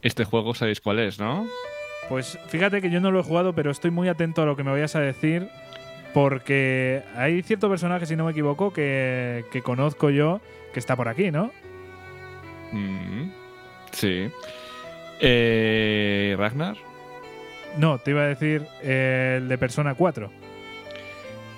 Este 0.00 0.24
juego 0.24 0.54
sabéis 0.54 0.80
cuál 0.80 0.98
es, 0.98 1.20
¿no? 1.20 1.46
Pues 2.12 2.38
fíjate 2.48 2.82
que 2.82 2.90
yo 2.90 3.00
no 3.00 3.10
lo 3.10 3.20
he 3.20 3.22
jugado, 3.22 3.54
pero 3.54 3.70
estoy 3.70 3.90
muy 3.90 4.06
atento 4.06 4.42
a 4.42 4.44
lo 4.44 4.54
que 4.54 4.62
me 4.62 4.70
vayas 4.70 4.94
a 4.96 5.00
decir. 5.00 5.48
Porque 6.12 7.02
hay 7.16 7.40
cierto 7.40 7.70
personaje, 7.70 8.04
si 8.04 8.16
no 8.16 8.26
me 8.26 8.32
equivoco, 8.32 8.70
que, 8.70 9.62
conozco 9.64 10.10
yo, 10.10 10.42
que 10.74 10.78
está 10.78 10.94
por 10.94 11.08
aquí, 11.08 11.30
¿no? 11.30 11.52
Mm, 12.70 13.30
sí. 13.92 14.28
Eh, 15.20 16.36
¿Ragnar? 16.38 16.76
No, 17.78 17.96
te 17.96 18.10
iba 18.10 18.24
a 18.24 18.26
decir 18.26 18.66
el 18.82 19.48
de 19.48 19.56
Persona 19.56 19.94
4. 19.94 20.30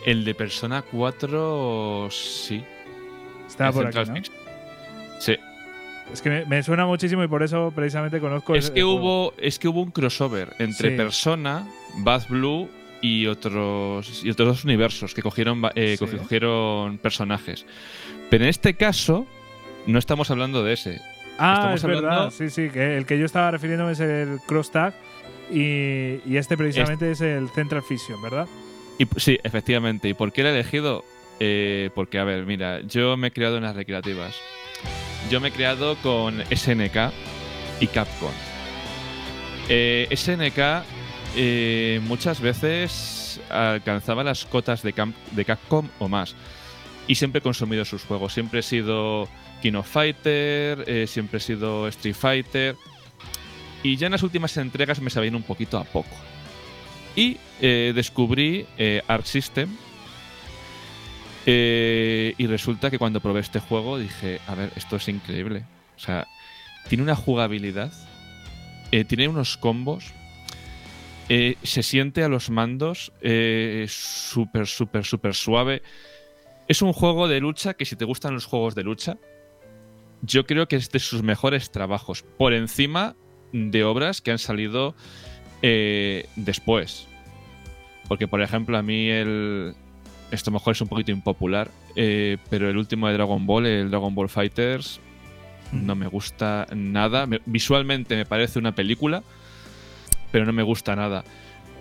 El 0.06 0.24
de 0.24 0.36
Persona 0.36 0.82
4, 0.82 2.08
sí. 2.12 2.64
Estaba 3.48 3.72
por 3.72 3.86
aquí, 3.88 4.08
¿no? 4.08 4.22
Sí. 5.18 5.36
Es 6.12 6.22
que 6.22 6.44
me, 6.46 6.62
suena 6.62 6.86
muchísimo 6.86 7.24
y 7.24 7.28
por 7.28 7.42
eso 7.42 7.72
precisamente 7.74 8.20
conozco. 8.20 8.54
Es 8.54 8.70
que 8.70 8.84
hubo, 8.84 9.34
es 9.38 9.58
que 9.58 9.68
hubo 9.68 9.82
un 9.82 9.90
crossover 9.90 10.54
entre 10.58 10.92
Persona, 10.92 11.66
Bad 11.98 12.28
Blue 12.28 12.68
y 13.00 13.26
otros 13.26 14.22
y 14.24 14.30
otros 14.30 14.48
dos 14.48 14.64
universos 14.64 15.14
que 15.14 15.22
cogieron, 15.22 15.62
eh, 15.74 15.96
cogieron 15.98 16.98
personajes. 16.98 17.66
Pero 18.30 18.44
en 18.44 18.50
este 18.50 18.74
caso 18.74 19.26
no 19.86 19.98
estamos 19.98 20.30
hablando 20.30 20.62
de 20.62 20.74
ese. 20.74 21.00
Ah, 21.38 21.72
es 21.74 21.82
verdad. 21.82 22.30
Sí, 22.30 22.50
sí, 22.50 22.70
que 22.70 22.96
el 22.96 23.06
que 23.06 23.18
yo 23.18 23.26
estaba 23.26 23.50
refiriéndome 23.50 23.92
es 23.92 24.00
el 24.00 24.38
Cross 24.46 24.70
Tag 24.70 24.94
y, 25.50 26.36
este 26.36 26.56
precisamente 26.56 27.10
es, 27.10 27.20
el 27.20 27.48
Central 27.50 27.82
Fusion, 27.82 28.22
¿verdad? 28.22 28.46
Y, 28.98 29.06
sí, 29.16 29.38
efectivamente. 29.42 30.08
¿Y 30.08 30.14
por 30.14 30.32
qué 30.32 30.42
lo 30.42 30.50
he 30.50 30.52
elegido? 30.52 31.04
Eh, 31.40 31.90
porque, 31.94 32.18
a 32.18 32.24
ver, 32.24 32.46
mira, 32.46 32.80
yo 32.82 33.16
me 33.16 33.28
he 33.28 33.30
creado 33.32 33.56
en 33.56 33.64
las 33.64 33.74
recreativas. 33.74 34.36
Yo 35.30 35.40
me 35.40 35.48
he 35.48 35.52
creado 35.52 35.96
con 35.96 36.42
SNK 36.54 37.12
y 37.80 37.86
Capcom. 37.86 38.30
Eh, 39.68 40.06
SNK 40.14 40.84
eh, 41.36 42.00
muchas 42.04 42.40
veces 42.40 43.40
alcanzaba 43.48 44.22
las 44.22 44.44
cotas 44.44 44.82
de, 44.82 44.92
Capcom 44.92 45.88
o 45.98 46.08
más. 46.08 46.36
Y 47.08 47.14
siempre 47.14 47.38
he 47.38 47.42
consumido 47.42 47.84
sus 47.84 48.04
juegos. 48.04 48.34
Siempre 48.34 48.60
he 48.60 48.62
sido 48.62 49.28
King 49.62 49.74
of 49.74 49.88
Fighter, 49.88 50.84
eh, 50.86 51.06
siempre 51.06 51.38
he 51.38 51.40
sido 51.40 51.88
Street 51.88 52.14
Fighter. 52.14 52.76
Y 53.82 53.96
ya 53.96 54.06
en 54.06 54.12
las 54.12 54.22
últimas 54.22 54.56
entregas 54.56 55.00
me 55.00 55.10
sabían 55.10 55.34
un 55.34 55.42
poquito 55.42 55.78
a 55.78 55.84
poco. 55.84 56.16
Y 57.16 57.38
descubrí 57.60 58.66
Arc 59.06 59.24
System. 59.24 59.70
Y 61.46 62.46
resulta 62.46 62.90
que 62.90 62.98
cuando 62.98 63.20
probé 63.20 63.40
este 63.40 63.60
juego 63.60 63.98
dije, 63.98 64.40
a 64.46 64.54
ver, 64.54 64.70
esto 64.76 64.96
es 64.96 65.08
increíble. 65.08 65.64
O 65.96 66.00
sea, 66.00 66.26
tiene 66.88 67.02
una 67.02 67.16
jugabilidad, 67.16 67.92
tiene 68.90 69.28
unos 69.28 69.56
combos, 69.56 70.12
se 71.28 71.82
siente 71.82 72.22
a 72.24 72.28
los 72.28 72.50
mandos 72.50 73.12
súper, 73.88 74.66
súper, 74.66 75.04
súper 75.04 75.34
suave. 75.34 75.82
Es 76.66 76.80
un 76.80 76.92
juego 76.92 77.28
de 77.28 77.40
lucha 77.40 77.74
que 77.74 77.84
si 77.84 77.96
te 77.96 78.06
gustan 78.06 78.34
los 78.34 78.46
juegos 78.46 78.74
de 78.74 78.84
lucha, 78.84 79.18
yo 80.22 80.46
creo 80.46 80.66
que 80.68 80.76
es 80.76 80.90
de 80.90 80.98
sus 80.98 81.22
mejores 81.22 81.70
trabajos, 81.70 82.24
por 82.38 82.54
encima 82.54 83.16
de 83.52 83.84
obras 83.84 84.20
que 84.22 84.30
han 84.30 84.38
salido 84.38 84.94
eh, 85.60 86.26
después. 86.36 87.06
Porque, 88.08 88.26
por 88.26 88.42
ejemplo, 88.42 88.76
a 88.78 88.82
mí 88.82 89.10
el... 89.10 89.74
Esto 90.34 90.50
mejor 90.50 90.72
es 90.72 90.80
un 90.80 90.88
poquito 90.88 91.12
impopular, 91.12 91.70
eh, 91.94 92.38
pero 92.50 92.68
el 92.68 92.76
último 92.76 93.06
de 93.06 93.14
Dragon 93.14 93.46
Ball, 93.46 93.66
el 93.66 93.88
Dragon 93.88 94.16
Ball 94.16 94.28
Fighters, 94.28 95.00
no 95.70 95.94
me 95.94 96.08
gusta 96.08 96.66
nada. 96.74 97.28
visualmente 97.46 98.16
me 98.16 98.26
parece 98.26 98.58
una 98.58 98.74
película, 98.74 99.22
pero 100.32 100.44
no 100.44 100.52
me 100.52 100.64
gusta 100.64 100.96
nada. 100.96 101.24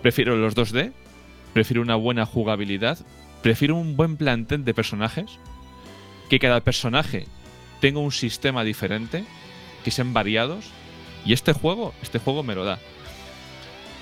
Prefiero 0.02 0.36
los 0.36 0.54
2D, 0.54 0.92
prefiero 1.52 1.82
una 1.82 1.96
buena 1.96 2.26
jugabilidad, 2.26 2.98
prefiero 3.42 3.74
un 3.74 3.96
buen 3.96 4.16
plantel 4.16 4.64
de 4.64 4.72
personajes, 4.72 5.40
que 6.30 6.38
cada 6.38 6.60
personaje 6.60 7.26
tengo 7.80 8.00
un 8.00 8.12
sistema 8.12 8.62
diferente, 8.62 9.24
que 9.82 9.90
sean 9.90 10.12
variados, 10.12 10.70
y 11.26 11.32
este 11.32 11.52
juego, 11.54 11.92
este 12.02 12.20
juego 12.20 12.44
me 12.44 12.54
lo 12.54 12.64
da. 12.64 12.78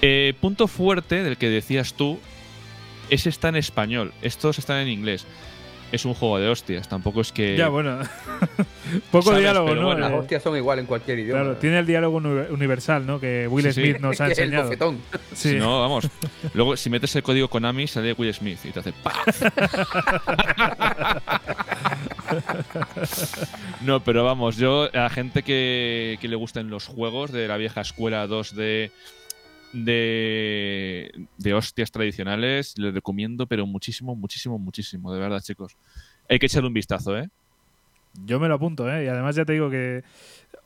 Eh, 0.02 0.34
punto 0.42 0.68
fuerte 0.68 1.22
del 1.22 1.38
que 1.38 1.48
decías 1.48 1.94
tú, 1.94 2.18
ese 3.12 3.28
está 3.28 3.48
en 3.48 3.56
español, 3.56 4.12
estos 4.22 4.58
están 4.58 4.78
en 4.78 4.88
inglés. 4.88 5.26
Es 5.92 6.06
un 6.06 6.14
juego 6.14 6.38
de 6.38 6.48
hostias, 6.48 6.88
tampoco 6.88 7.20
es 7.20 7.32
que. 7.32 7.54
Ya, 7.54 7.68
bueno. 7.68 7.98
Poco 9.10 9.36
diálogo, 9.36 9.74
¿no? 9.74 9.92
Las 9.98 10.10
hostias 10.10 10.42
son 10.42 10.56
igual 10.56 10.78
en 10.78 10.86
cualquier 10.86 11.18
idioma. 11.18 11.42
Claro, 11.42 11.56
tiene 11.58 11.80
el 11.80 11.86
diálogo 11.86 12.16
universal, 12.16 13.04
¿no? 13.06 13.20
Que 13.20 13.46
Will 13.46 13.70
Smith 13.70 13.98
nos 13.98 14.18
ha 14.22 14.28
enseñado. 14.28 14.72
El 14.72 14.78
sí. 15.34 15.56
no, 15.56 15.80
vamos. 15.80 16.08
Luego, 16.54 16.78
si 16.78 16.88
metes 16.88 17.14
el 17.14 17.22
código 17.22 17.48
Konami, 17.48 17.86
sale 17.86 18.14
Will 18.14 18.32
Smith 18.32 18.60
y 18.64 18.70
te 18.70 18.80
hace 18.80 18.94
no, 23.82 24.00
pero 24.00 24.24
vamos, 24.24 24.56
yo 24.56 24.84
a 24.84 24.96
la 24.96 25.10
gente 25.10 25.42
que, 25.42 26.18
le 26.22 26.36
gusten 26.36 26.70
los 26.70 26.86
juegos 26.86 27.32
de 27.32 27.46
la 27.48 27.58
vieja 27.58 27.82
escuela 27.82 28.26
2D 28.26 28.90
de, 29.72 31.26
de 31.38 31.54
hostias 31.54 31.90
tradicionales, 31.90 32.76
les 32.78 32.94
recomiendo, 32.94 33.46
pero 33.46 33.66
muchísimo, 33.66 34.14
muchísimo, 34.14 34.58
muchísimo, 34.58 35.12
de 35.12 35.20
verdad, 35.20 35.40
chicos. 35.42 35.76
Hay 36.28 36.38
que 36.38 36.46
echarle 36.46 36.68
un 36.68 36.74
vistazo, 36.74 37.16
¿eh? 37.16 37.28
Yo 38.24 38.38
me 38.38 38.48
lo 38.48 38.54
apunto, 38.54 38.92
¿eh? 38.92 39.04
Y 39.04 39.08
además 39.08 39.36
ya 39.36 39.44
te 39.44 39.54
digo 39.54 39.70
que, 39.70 40.04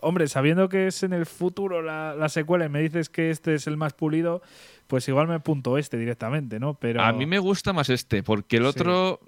hombre, 0.01 0.27
sabiendo 0.28 0.69
que 0.69 0.89
es 0.89 1.03
en 1.03 1.12
el 1.12 1.27
futuro 1.27 1.81
la, 1.83 2.28
secuela 2.28 2.66
y 2.66 2.69
me 2.69 2.81
dices 2.81 3.09
que 3.09 3.31
este 3.31 3.55
es 3.55 3.66
el 3.66 3.77
más 3.77 3.93
pulido, 3.93 4.43
pues 4.89 5.07
igual 5.09 5.28
me 5.28 5.35
apunto 5.35 5.78
este 5.78 5.97
directamente, 5.97 6.59
¿no? 6.59 6.74
Pero... 6.74 7.03
A 7.03 7.12
mí 7.12 7.27
me 7.27 7.39
gusta 7.39 7.73
más 7.73 7.89
este, 7.89 8.23
porque 8.23 8.57
el 8.57 8.66
otro 8.66 9.20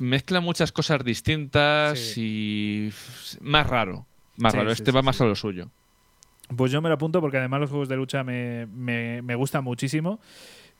mezcla 0.00 0.40
muchas 0.40 0.72
cosas 0.72 1.04
distintas 1.04 2.18
y 2.18 2.92
más 3.40 3.66
raro. 3.66 4.06
Más 4.36 4.54
raro, 4.54 4.70
este 4.70 4.92
va 4.92 5.02
más 5.02 5.20
a 5.20 5.24
lo 5.24 5.34
suyo. 5.34 5.70
Pues 6.56 6.72
yo 6.72 6.80
me 6.80 6.88
lo 6.88 6.94
apunto 6.94 7.20
porque 7.20 7.38
además 7.38 7.60
los 7.60 7.70
juegos 7.70 7.88
de 7.88 7.96
lucha 7.96 8.24
me, 8.24 8.66
me, 8.66 9.34
gustan 9.34 9.64
muchísimo. 9.64 10.20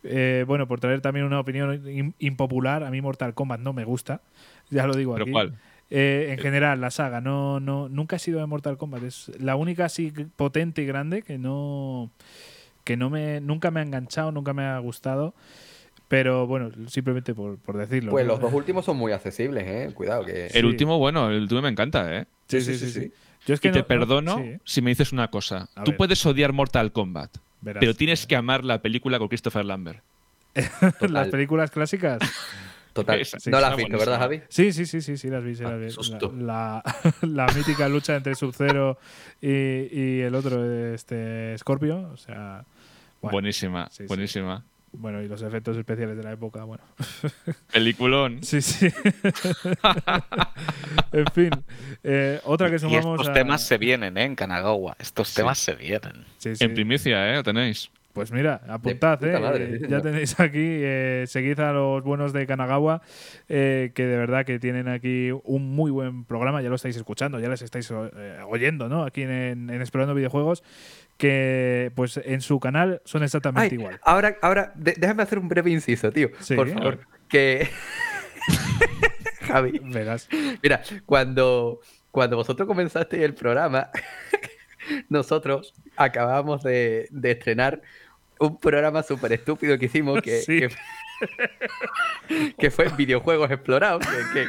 Eh, 0.02 0.44
bueno, 0.46 0.68
por 0.68 0.80
traer 0.80 1.00
también 1.00 1.26
una 1.26 1.40
opinión 1.40 2.14
impopular, 2.18 2.84
a 2.84 2.90
mí 2.90 3.00
Mortal 3.00 3.34
Kombat 3.34 3.60
no 3.60 3.72
me 3.72 3.84
gusta, 3.84 4.22
ya 4.70 4.86
lo 4.86 4.94
digo 4.94 5.14
¿Pero 5.14 5.24
aquí. 5.24 5.32
cuál? 5.32 5.58
Eh, 5.90 6.28
en 6.30 6.38
general, 6.38 6.80
la 6.80 6.90
saga, 6.90 7.20
no, 7.20 7.60
no, 7.60 7.88
nunca 7.88 8.16
ha 8.16 8.18
sido 8.18 8.40
de 8.40 8.46
Mortal 8.46 8.76
Kombat. 8.76 9.02
Es 9.02 9.32
la 9.40 9.56
única 9.56 9.86
así 9.86 10.12
potente 10.36 10.82
y 10.82 10.86
grande 10.86 11.22
que 11.22 11.38
no, 11.38 12.10
que 12.84 12.96
no 12.96 13.10
me, 13.10 13.40
nunca 13.40 13.70
me 13.70 13.80
ha 13.80 13.82
enganchado, 13.82 14.30
nunca 14.32 14.52
me 14.52 14.64
ha 14.64 14.78
gustado. 14.78 15.34
Pero 16.08 16.46
bueno, 16.46 16.70
simplemente 16.88 17.34
por, 17.34 17.58
decirlo. 17.76 18.10
Pues 18.10 18.26
los 18.26 18.40
dos 18.40 18.52
últimos 18.54 18.86
son 18.86 18.96
muy 18.96 19.12
accesibles, 19.12 19.64
¿eh? 19.66 19.90
Cuidado 19.92 20.24
que... 20.24 20.46
El 20.46 20.64
último, 20.64 20.98
bueno, 20.98 21.28
el 21.30 21.42
último 21.42 21.60
me 21.60 21.68
encanta, 21.68 22.16
¿eh? 22.16 22.26
Sí, 22.48 22.62
sí, 22.62 22.76
sí. 22.78 23.12
Yo 23.46 23.54
es 23.54 23.60
que 23.60 23.68
y 23.68 23.72
te 23.72 23.82
perdono 23.82 24.42
si 24.64 24.82
me 24.82 24.90
dices 24.90 25.12
una 25.12 25.28
cosa. 25.28 25.68
Tú 25.84 25.96
puedes 25.96 26.24
odiar 26.26 26.52
Mortal 26.52 26.92
Kombat, 26.92 27.38
pero 27.62 27.94
tienes 27.94 28.26
que 28.26 28.36
amar 28.36 28.64
la 28.64 28.82
película 28.82 29.18
con 29.18 29.28
Christopher 29.28 29.64
Lambert. 29.64 30.02
Las 31.08 31.28
películas 31.28 31.70
clásicas. 31.70 32.18
Total. 32.92 33.22
no 33.46 33.60
las 33.60 33.70
has 33.70 33.76
visto, 33.76 33.98
¿verdad, 33.98 34.18
Javi? 34.18 34.42
Sí, 34.48 34.72
sí, 34.72 34.84
sí, 34.84 35.00
sí, 35.02 35.16
sí, 35.16 35.28
las 35.28 35.44
vi. 35.44 35.54
Sí, 35.54 35.62
las 35.62 35.78
vi. 35.78 36.42
La, 36.42 36.82
la, 37.20 37.46
mítica 37.54 37.88
lucha 37.88 38.16
entre 38.16 38.34
Sub-Zero 38.34 38.98
y, 39.40 39.50
y, 39.50 40.20
el 40.20 40.34
otro, 40.34 40.92
este 40.92 41.56
Scorpio. 41.58 42.10
O 42.12 42.16
sea. 42.16 42.64
buenísima, 43.22 43.88
buenísima. 44.08 44.64
Bueno, 44.98 45.22
y 45.22 45.28
los 45.28 45.40
efectos 45.42 45.76
especiales 45.76 46.16
de 46.16 46.24
la 46.24 46.32
época, 46.32 46.64
bueno. 46.64 46.82
Peliculón. 47.72 48.42
Sí, 48.42 48.60
sí. 48.60 48.88
en 51.12 51.26
fin. 51.32 51.50
Eh, 52.02 52.40
otra 52.44 52.68
que 52.68 52.80
sumamos. 52.80 53.18
Y 53.18 53.22
estos 53.22 53.32
temas 53.32 53.64
se 53.64 53.78
vienen, 53.78 54.18
¿eh? 54.18 54.24
En 54.24 54.34
Kanagawa. 54.34 54.96
Estos 54.98 55.32
temas 55.34 55.58
se 55.58 55.74
vienen. 55.74 56.24
En 56.44 56.74
primicia, 56.74 57.30
¿eh? 57.30 57.36
Lo 57.36 57.44
tenéis. 57.44 57.90
Pues 58.18 58.32
mira, 58.32 58.62
apuntad, 58.66 59.22
¿eh? 59.22 59.78
ya 59.88 60.00
tenéis 60.00 60.40
aquí, 60.40 60.58
eh, 60.58 61.22
seguid 61.28 61.60
a 61.60 61.72
los 61.72 62.02
buenos 62.02 62.32
de 62.32 62.48
Kanagawa, 62.48 63.00
eh, 63.48 63.92
que 63.94 64.06
de 64.06 64.16
verdad 64.16 64.44
que 64.44 64.58
tienen 64.58 64.88
aquí 64.88 65.30
un 65.44 65.76
muy 65.76 65.92
buen 65.92 66.24
programa, 66.24 66.60
ya 66.60 66.68
lo 66.68 66.74
estáis 66.74 66.96
escuchando, 66.96 67.38
ya 67.38 67.48
les 67.48 67.62
estáis 67.62 67.88
eh, 67.92 68.40
oyendo, 68.48 68.88
¿no? 68.88 69.04
Aquí 69.04 69.22
en, 69.22 69.70
Explorando 69.70 70.16
Videojuegos, 70.16 70.64
que 71.18 71.92
pues 71.94 72.18
en 72.24 72.40
su 72.40 72.58
canal 72.58 73.02
son 73.04 73.22
exactamente 73.22 73.74
igual. 73.74 74.00
Ahora, 74.02 74.38
ahora 74.40 74.72
déjame 74.74 75.22
hacer 75.22 75.38
un 75.38 75.48
breve 75.48 75.70
inciso, 75.70 76.10
tío, 76.10 76.30
por 76.56 76.70
favor. 76.70 77.00
Que... 77.28 77.68
Javi, 79.42 79.80
Verás. 79.82 80.28
mira, 80.62 80.82
cuando, 81.04 81.80
cuando 82.10 82.36
vosotros 82.36 82.66
comenzasteis 82.66 83.22
el 83.22 83.34
programa... 83.34 83.90
nosotros 85.08 85.74
acabamos 85.96 86.62
de, 86.62 87.08
de, 87.10 87.32
estrenar 87.32 87.82
un 88.38 88.58
programa 88.58 89.02
súper 89.02 89.32
estúpido 89.32 89.78
que 89.78 89.86
hicimos 89.86 90.22
que, 90.22 90.70
que, 92.58 92.70
fue 92.70 92.88
videojuegos 92.90 93.50
explorados. 93.50 94.06
Que, 94.32 94.46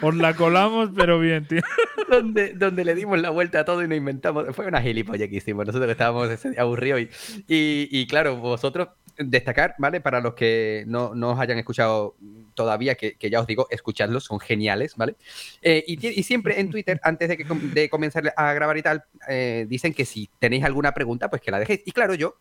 Os 0.00 0.14
la 0.14 0.34
colamos, 0.34 0.90
pero 0.96 1.18
bien, 1.18 1.46
tío. 1.46 1.60
Donde, 2.08 2.54
donde 2.54 2.84
le 2.84 2.94
dimos 2.94 3.20
la 3.20 3.30
vuelta 3.30 3.60
a 3.60 3.64
todo 3.64 3.82
y 3.82 3.88
nos 3.88 3.98
inventamos. 3.98 4.46
Fue 4.54 4.66
una 4.66 4.80
gilipollas 4.80 5.28
que 5.28 5.36
hicimos. 5.36 5.66
Nosotros 5.66 5.90
estábamos 5.90 6.30
aburridos. 6.56 7.00
Y, 7.46 7.88
y, 7.90 8.06
claro, 8.06 8.36
vosotros 8.36 8.88
destacar, 9.18 9.74
¿vale? 9.78 10.00
Para 10.00 10.20
los 10.20 10.34
que 10.34 10.84
no, 10.86 11.14
no 11.14 11.32
os 11.32 11.40
hayan 11.40 11.58
escuchado 11.58 12.16
todavía, 12.54 12.94
que, 12.94 13.16
ya 13.30 13.40
os 13.40 13.46
digo, 13.46 13.66
escuchadlos, 13.70 14.24
son 14.24 14.40
geniales, 14.40 14.96
¿vale? 14.96 15.16
Eh, 15.62 15.84
y, 15.86 16.22
siempre 16.22 16.60
en 16.60 16.70
Twitter, 16.70 17.00
antes 17.02 17.28
de, 17.28 17.36
que, 17.36 17.44
de 17.44 17.88
comenzar 17.88 18.32
a 18.36 18.52
grabar 18.52 18.76
y 18.78 18.82
tal, 18.82 19.04
eh, 19.28 19.66
dicen 19.68 19.92
que 19.92 20.04
si 20.04 20.30
tenéis 20.38 20.64
alguna 20.64 20.92
pregunta, 20.92 21.28
pues 21.28 21.42
que 21.42 21.50
la 21.50 21.58
dejéis. 21.58 21.82
Y 21.84 21.92
claro, 21.92 22.14
yo 22.14 22.36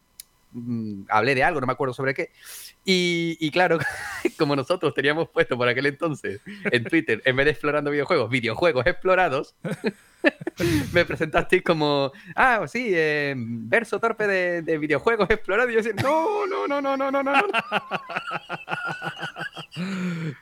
mm, 0.52 1.04
hablé 1.10 1.36
de 1.36 1.44
algo, 1.44 1.60
no 1.62 1.68
me 1.68 1.74
acuerdo 1.74 1.94
sobre 1.94 2.14
qué. 2.14 2.32
Y, 2.86 3.52
claro, 3.52 3.80
como 4.38 4.56
nosotros 4.56 4.94
teníamos 4.94 5.30
puesto 5.30 5.58
por 5.58 5.68
aquel 5.68 5.88
entonces 5.88 6.42
en 6.72 6.84
Twitter, 6.86 7.22
en 7.26 7.36
vez 7.36 7.46
de 7.46 7.52
explorando 7.52 7.92
videojuegos, 7.92 8.30
videojuegos 8.30 8.86
explorados, 8.86 9.56
me 10.94 11.06
presentasteis 11.06 11.64
como, 11.64 12.12
ah, 12.36 12.66
sí, 12.68 12.92
eh, 12.94 13.36
verso 13.38 14.00
torpe 14.00 14.28
de, 14.28 14.78
videojuegos 14.78 15.30
explorados. 15.32 15.72
Y 15.72 15.76
yo 15.76 15.84
decía, 15.84 16.02
no, 16.02 16.48
no, 16.48 16.68
no, 16.68 16.82
no, 16.82 16.96
no, 16.96 17.12
no, 17.12 17.24
no. 17.24 17.34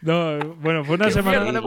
No, 0.01 0.39
bueno, 0.55 0.83
fue 0.83 0.95
una 0.95 1.11
semana. 1.11 1.61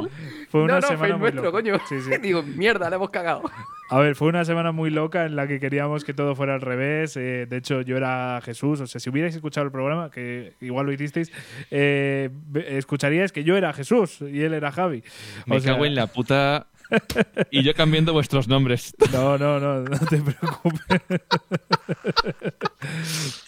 Fue 0.50 0.62
una 0.62 0.80
semana 0.80 1.16
muy 1.16 1.30
nuestro, 1.32 1.52
coño. 1.52 1.78
Digo, 2.22 2.42
mierda, 2.42 2.88
le 2.88 2.96
hemos 2.96 3.10
cagado. 3.10 3.42
A 3.90 3.98
ver, 3.98 4.16
fue 4.16 4.28
una 4.28 4.44
semana 4.44 4.72
muy 4.72 4.90
loca 4.90 5.24
en 5.24 5.34
la 5.34 5.46
que 5.46 5.60
queríamos 5.60 6.04
que 6.04 6.12
todo 6.12 6.34
fuera 6.34 6.54
al 6.54 6.60
revés. 6.60 7.16
Eh, 7.16 7.46
de 7.48 7.56
hecho, 7.56 7.80
yo 7.80 7.96
era 7.96 8.40
Jesús. 8.42 8.80
O 8.80 8.86
sea, 8.86 9.00
si 9.00 9.08
hubierais 9.08 9.34
escuchado 9.34 9.64
el 9.64 9.72
programa, 9.72 10.10
que 10.10 10.54
igual 10.60 10.86
lo 10.86 10.92
hicisteis, 10.92 11.32
eh, 11.70 12.30
escucharíais 12.54 13.32
que 13.32 13.44
yo 13.44 13.56
era 13.56 13.72
Jesús 13.72 14.20
y 14.20 14.42
él 14.42 14.54
era 14.54 14.72
Javi. 14.72 15.02
Me 15.46 15.60
cago 15.62 15.84
en 15.84 15.94
la 15.94 16.06
puta. 16.06 16.66
y 17.50 17.62
yo 17.62 17.74
cambiando 17.74 18.12
vuestros 18.12 18.48
nombres. 18.48 18.94
No, 19.12 19.38
no, 19.38 19.60
no, 19.60 19.80
no 19.82 19.98
te 19.98 20.20
preocupes. 20.20 21.02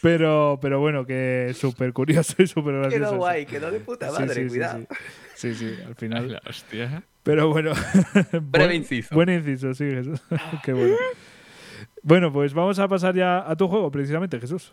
pero, 0.02 0.58
pero 0.60 0.80
bueno, 0.80 1.06
que 1.06 1.52
súper 1.54 1.92
curioso 1.92 2.34
y 2.38 2.46
súper 2.46 2.74
gracioso. 2.74 3.04
Quedó 3.04 3.16
guay, 3.16 3.46
quedó 3.46 3.70
de 3.70 3.80
puta 3.80 4.10
madre, 4.12 4.46
cuidado. 4.46 4.86
Sí, 5.34 5.54
sí, 5.54 5.74
al 5.86 5.94
final. 5.94 6.32
La 6.32 6.42
hostia. 6.46 7.02
Pero 7.22 7.48
bueno. 7.48 7.72
Breve 8.42 8.74
inciso. 8.74 9.14
Buen 9.14 9.30
inciso, 9.30 9.72
sí, 9.74 9.84
Jesús. 9.84 10.20
Qué 10.64 10.72
bueno. 10.72 10.96
Bueno, 12.02 12.32
pues 12.32 12.54
vamos 12.54 12.78
a 12.78 12.88
pasar 12.88 13.14
ya 13.14 13.50
a 13.50 13.56
tu 13.56 13.68
juego, 13.68 13.90
precisamente, 13.90 14.40
Jesús. 14.40 14.72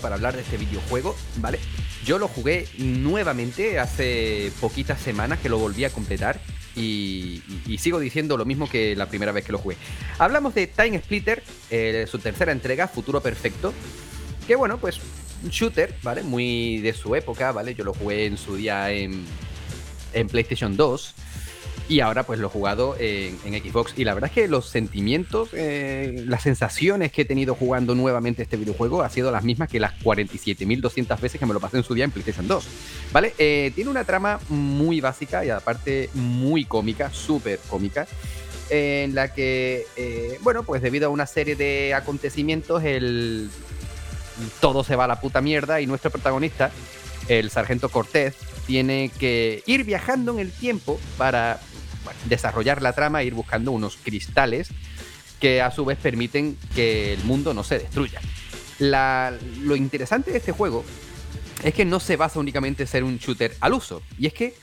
Para 0.00 0.16
hablar 0.16 0.34
de 0.34 0.42
este 0.42 0.56
videojuego, 0.56 1.16
¿vale? 1.36 1.58
Yo 2.04 2.18
lo 2.18 2.28
jugué 2.28 2.68
nuevamente 2.78 3.78
hace 3.78 4.52
poquitas 4.60 5.00
semanas 5.00 5.40
que 5.40 5.48
lo 5.48 5.58
volví 5.58 5.84
a 5.84 5.90
completar 5.90 6.40
y, 6.76 7.42
sigo 7.78 7.98
diciendo 7.98 8.36
lo 8.36 8.44
mismo 8.44 8.68
que 8.68 8.94
la 8.94 9.08
primera 9.08 9.32
vez 9.32 9.44
que 9.44 9.52
lo 9.52 9.58
jugué. 9.58 9.76
Hablamos 10.18 10.54
de 10.54 10.66
Time 10.66 10.98
Splitter, 10.98 11.42
eh, 11.70 12.06
su 12.08 12.18
tercera 12.18 12.52
entrega, 12.52 12.86
Futuro 12.86 13.20
Perfecto, 13.20 13.72
que 14.46 14.56
bueno, 14.56 14.78
pues 14.78 15.00
un 15.42 15.50
shooter, 15.50 15.94
¿vale? 16.02 16.22
Muy 16.22 16.78
de 16.78 16.92
su 16.92 17.14
época, 17.14 17.52
¿vale? 17.52 17.74
Yo 17.74 17.84
lo 17.84 17.94
jugué 17.94 18.26
en 18.26 18.36
su 18.36 18.56
día 18.56 18.90
en, 18.92 19.24
en 20.12 20.28
PlayStation 20.28 20.76
2. 20.76 21.14
Y 21.88 22.00
ahora 22.00 22.24
pues 22.24 22.40
lo 22.40 22.48
he 22.48 22.50
jugado 22.50 22.96
en, 22.98 23.38
Xbox. 23.38 23.94
Y 23.96 24.04
la 24.04 24.14
verdad 24.14 24.30
es 24.30 24.34
que 24.34 24.48
los 24.48 24.68
sentimientos, 24.68 25.50
eh, 25.52 26.24
las 26.26 26.42
sensaciones 26.42 27.12
que 27.12 27.22
he 27.22 27.24
tenido 27.24 27.54
jugando 27.54 27.94
nuevamente 27.94 28.42
este 28.42 28.56
videojuego 28.56 29.02
ha 29.02 29.10
sido 29.10 29.30
las 29.30 29.44
mismas 29.44 29.68
que 29.68 29.78
las 29.78 29.92
47.200 30.00 31.20
veces 31.20 31.38
que 31.38 31.46
me 31.46 31.54
lo 31.54 31.60
pasé 31.60 31.76
en 31.76 31.84
su 31.84 31.94
día 31.94 32.04
en 32.04 32.10
PlayStation 32.10 32.48
2. 32.48 32.66
¿Vale? 33.12 33.34
Eh, 33.38 33.70
tiene 33.74 33.90
una 33.90 34.04
trama 34.04 34.40
muy 34.48 35.00
básica 35.00 35.44
y 35.44 35.50
aparte 35.50 36.10
muy 36.14 36.64
cómica, 36.64 37.12
súper 37.12 37.60
cómica. 37.68 38.06
en 38.68 39.14
la 39.14 39.32
que, 39.32 39.86
eh, 39.96 40.38
bueno, 40.42 40.64
pues 40.64 40.82
debido 40.82 41.06
a 41.06 41.10
una 41.10 41.26
serie 41.26 41.54
de 41.54 41.94
acontecimientos, 41.94 42.82
el... 42.82 43.48
todo 44.60 44.82
se 44.82 44.96
va 44.96 45.04
a 45.04 45.08
la 45.08 45.20
puta 45.20 45.40
mierda 45.40 45.80
y 45.80 45.86
nuestro 45.86 46.10
protagonista, 46.10 46.72
el 47.28 47.50
sargento 47.50 47.90
Cortés, 47.90 48.34
tiene 48.66 49.10
que 49.18 49.62
ir 49.66 49.84
viajando 49.84 50.32
en 50.32 50.40
el 50.40 50.52
tiempo 50.52 51.00
para 51.16 51.60
desarrollar 52.26 52.82
la 52.82 52.92
trama 52.92 53.22
e 53.22 53.26
ir 53.26 53.34
buscando 53.34 53.72
unos 53.72 53.96
cristales 53.96 54.70
que 55.40 55.62
a 55.62 55.70
su 55.70 55.84
vez 55.84 55.98
permiten 55.98 56.56
que 56.74 57.12
el 57.12 57.24
mundo 57.24 57.54
no 57.54 57.62
se 57.62 57.78
destruya. 57.78 58.20
lo 58.78 59.76
interesante 59.76 60.30
de 60.30 60.38
este 60.38 60.52
juego 60.52 60.84
es 61.62 61.74
que 61.74 61.84
no 61.84 62.00
se 62.00 62.16
basa 62.16 62.38
únicamente 62.38 62.82
en 62.84 62.86
ser 62.86 63.04
un 63.04 63.18
shooter 63.18 63.56
al 63.60 63.74
uso, 63.74 64.02
y 64.18 64.26
es 64.26 64.34
que 64.34 64.54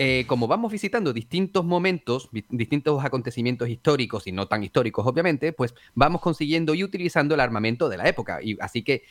eh, 0.00 0.24
como 0.26 0.48
vamos 0.48 0.72
visitando 0.72 1.12
distintos 1.12 1.64
momentos, 1.64 2.28
distintos 2.50 3.04
acontecimientos 3.04 3.68
históricos 3.68 4.26
y 4.26 4.32
no 4.32 4.48
tan 4.48 4.64
históricos 4.64 5.06
obviamente, 5.06 5.52
pues 5.52 5.72
vamos 5.94 6.20
consiguiendo 6.20 6.74
y 6.74 6.82
utilizando 6.82 7.34
el 7.34 7.40
armamento 7.40 7.88
de 7.88 7.96
la 7.96 8.08
época. 8.08 8.40
Y 8.42 8.56
así 8.60 8.82
que, 8.82 9.04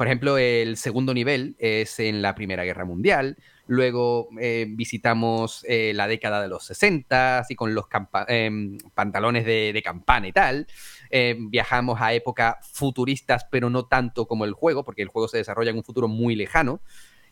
por 0.00 0.06
ejemplo, 0.06 0.38
el 0.38 0.78
segundo 0.78 1.12
nivel 1.12 1.56
es 1.58 2.00
en 2.00 2.22
la 2.22 2.34
Primera 2.34 2.64
Guerra 2.64 2.86
Mundial, 2.86 3.36
Luego 3.70 4.30
eh, 4.40 4.66
visitamos 4.68 5.62
eh, 5.68 5.92
la 5.94 6.08
década 6.08 6.40
de 6.40 6.48
los 6.48 6.64
60, 6.64 7.40
así 7.40 7.54
con 7.54 7.72
los 7.74 7.84
em, 8.28 8.78
pantalones 8.94 9.44
de, 9.44 9.78
campana 9.84 10.26
y 10.26 10.32
tal. 10.32 10.66
Eh, 11.10 11.36
viajamos 11.38 12.00
a 12.00 12.14
épocas 12.14 12.56
futuristas, 12.72 13.46
pero 13.48 13.68
no 13.68 13.84
tanto 13.84 14.26
como 14.26 14.44
el 14.44 14.54
juego, 14.54 14.84
porque 14.84 15.02
el 15.02 15.08
juego 15.08 15.28
se 15.28 15.36
desarrolla 15.36 15.70
en 15.70 15.76
un 15.76 15.84
futuro 15.84 16.08
muy 16.08 16.34
lejano. 16.34 16.80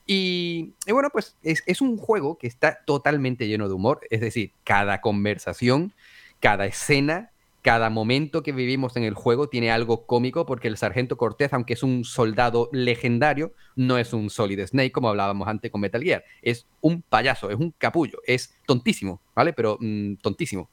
Y, 0.07 0.75
bueno, 0.87 1.09
pues 1.11 1.39
es, 1.43 1.65
es, 1.67 1.81
un 1.81 1.97
juego 1.97 2.37
que 2.37 2.47
está 2.47 2.85
totalmente 2.85 3.49
lleno 3.49 3.67
de 3.67 3.75
humor, 3.75 4.03
es 4.09 4.21
decir, 4.21 4.53
cada 4.63 5.01
conversación, 5.01 5.93
cada 6.39 6.67
escena 6.67 7.33
cada 7.69 7.91
momento 7.91 8.43
que 8.43 8.53
vivimos 8.53 8.97
en 8.97 9.03
el 9.03 9.13
juego 9.13 9.51
tiene 9.51 9.71
algo 9.71 10.07
cómico 10.07 10.47
porque 10.47 10.69
el 10.69 10.79
sargento 10.79 11.19
Cortez, 11.19 11.53
aunque 11.53 11.75
es 11.75 11.83
un 11.83 12.03
soldado 12.03 12.71
legendario, 12.73 13.53
no 13.77 13.99
es 13.99 14.15
un 14.15 14.31
Solid 14.31 14.67
Snake 14.67 14.91
como 14.91 15.11
hablábamos 15.11 15.47
antes 15.49 15.71
con 15.71 15.83
Metal 15.83 16.03
Gear. 16.03 16.25
Es 16.41 16.67
un 16.81 17.03
payaso, 17.03 17.51
es 17.51 17.57
un 17.57 17.73
capullo, 17.73 18.21
es 18.27 18.57
tontísimo, 18.65 19.21
¿vale? 19.35 19.53
Pero 19.53 19.77
mm, 19.79 20.15
tontísimo. 20.15 20.71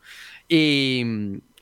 Y, 0.48 1.04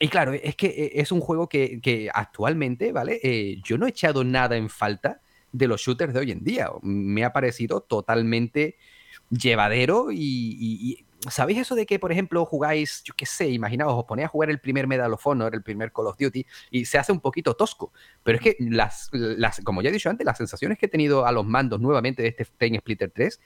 claro, 0.08 0.34
es 0.34 0.54
que 0.54 0.68
eh, 0.68 0.92
es 1.00 1.10
un 1.10 1.20
juego 1.20 1.48
que, 1.48 2.08
actualmente, 2.14 2.92
¿vale? 2.92 3.18
Eh, 3.20 3.60
yo 3.64 3.76
no 3.76 3.86
he 3.86 3.90
echado 3.90 4.22
nada 4.22 4.56
en 4.56 4.68
falta 4.68 5.20
de 5.50 5.66
los 5.66 5.80
shooters 5.80 6.14
de 6.14 6.20
hoy 6.20 6.30
en 6.30 6.44
día. 6.44 6.70
Me 6.80 7.24
ha 7.24 7.32
parecido 7.32 7.80
totalmente 7.80 8.76
llevadero 9.30 10.08
y 10.10 11.04
¿Sabéis 11.30 11.60
eso 11.60 11.74
de 11.74 11.86
que, 11.86 11.98
por 11.98 12.12
ejemplo, 12.12 12.44
jugáis, 12.44 13.02
yo 13.04 13.14
qué 13.16 13.26
sé, 13.26 13.48
imaginaos, 13.48 13.94
os 13.94 14.04
ponéis 14.04 14.26
a 14.26 14.28
jugar 14.28 14.50
el 14.50 14.60
primer 14.60 14.86
Medal 14.86 15.12
of 15.12 15.26
Honor, 15.26 15.54
el 15.54 15.62
primer 15.62 15.92
Call 15.92 16.06
of 16.06 16.16
Duty, 16.18 16.46
y 16.70 16.84
se 16.84 16.98
hace 16.98 17.12
un 17.12 17.20
poquito 17.20 17.54
tosco? 17.54 17.92
Pero 18.22 18.36
es 18.36 18.42
que, 18.42 18.56
las, 18.58 19.08
las, 19.12 19.60
como 19.62 19.80
ya 19.82 19.88
he 19.88 19.92
dicho 19.92 20.10
antes, 20.10 20.24
las 20.24 20.36
sensaciones 20.36 20.78
que 20.78 20.86
he 20.86 20.88
tenido 20.88 21.26
a 21.26 21.32
los 21.32 21.46
mandos 21.46 21.80
nuevamente 21.80 22.22
de 22.22 22.28
este 22.28 22.44
Time 22.44 22.78
Splitter 22.78 23.10
3 23.10 23.40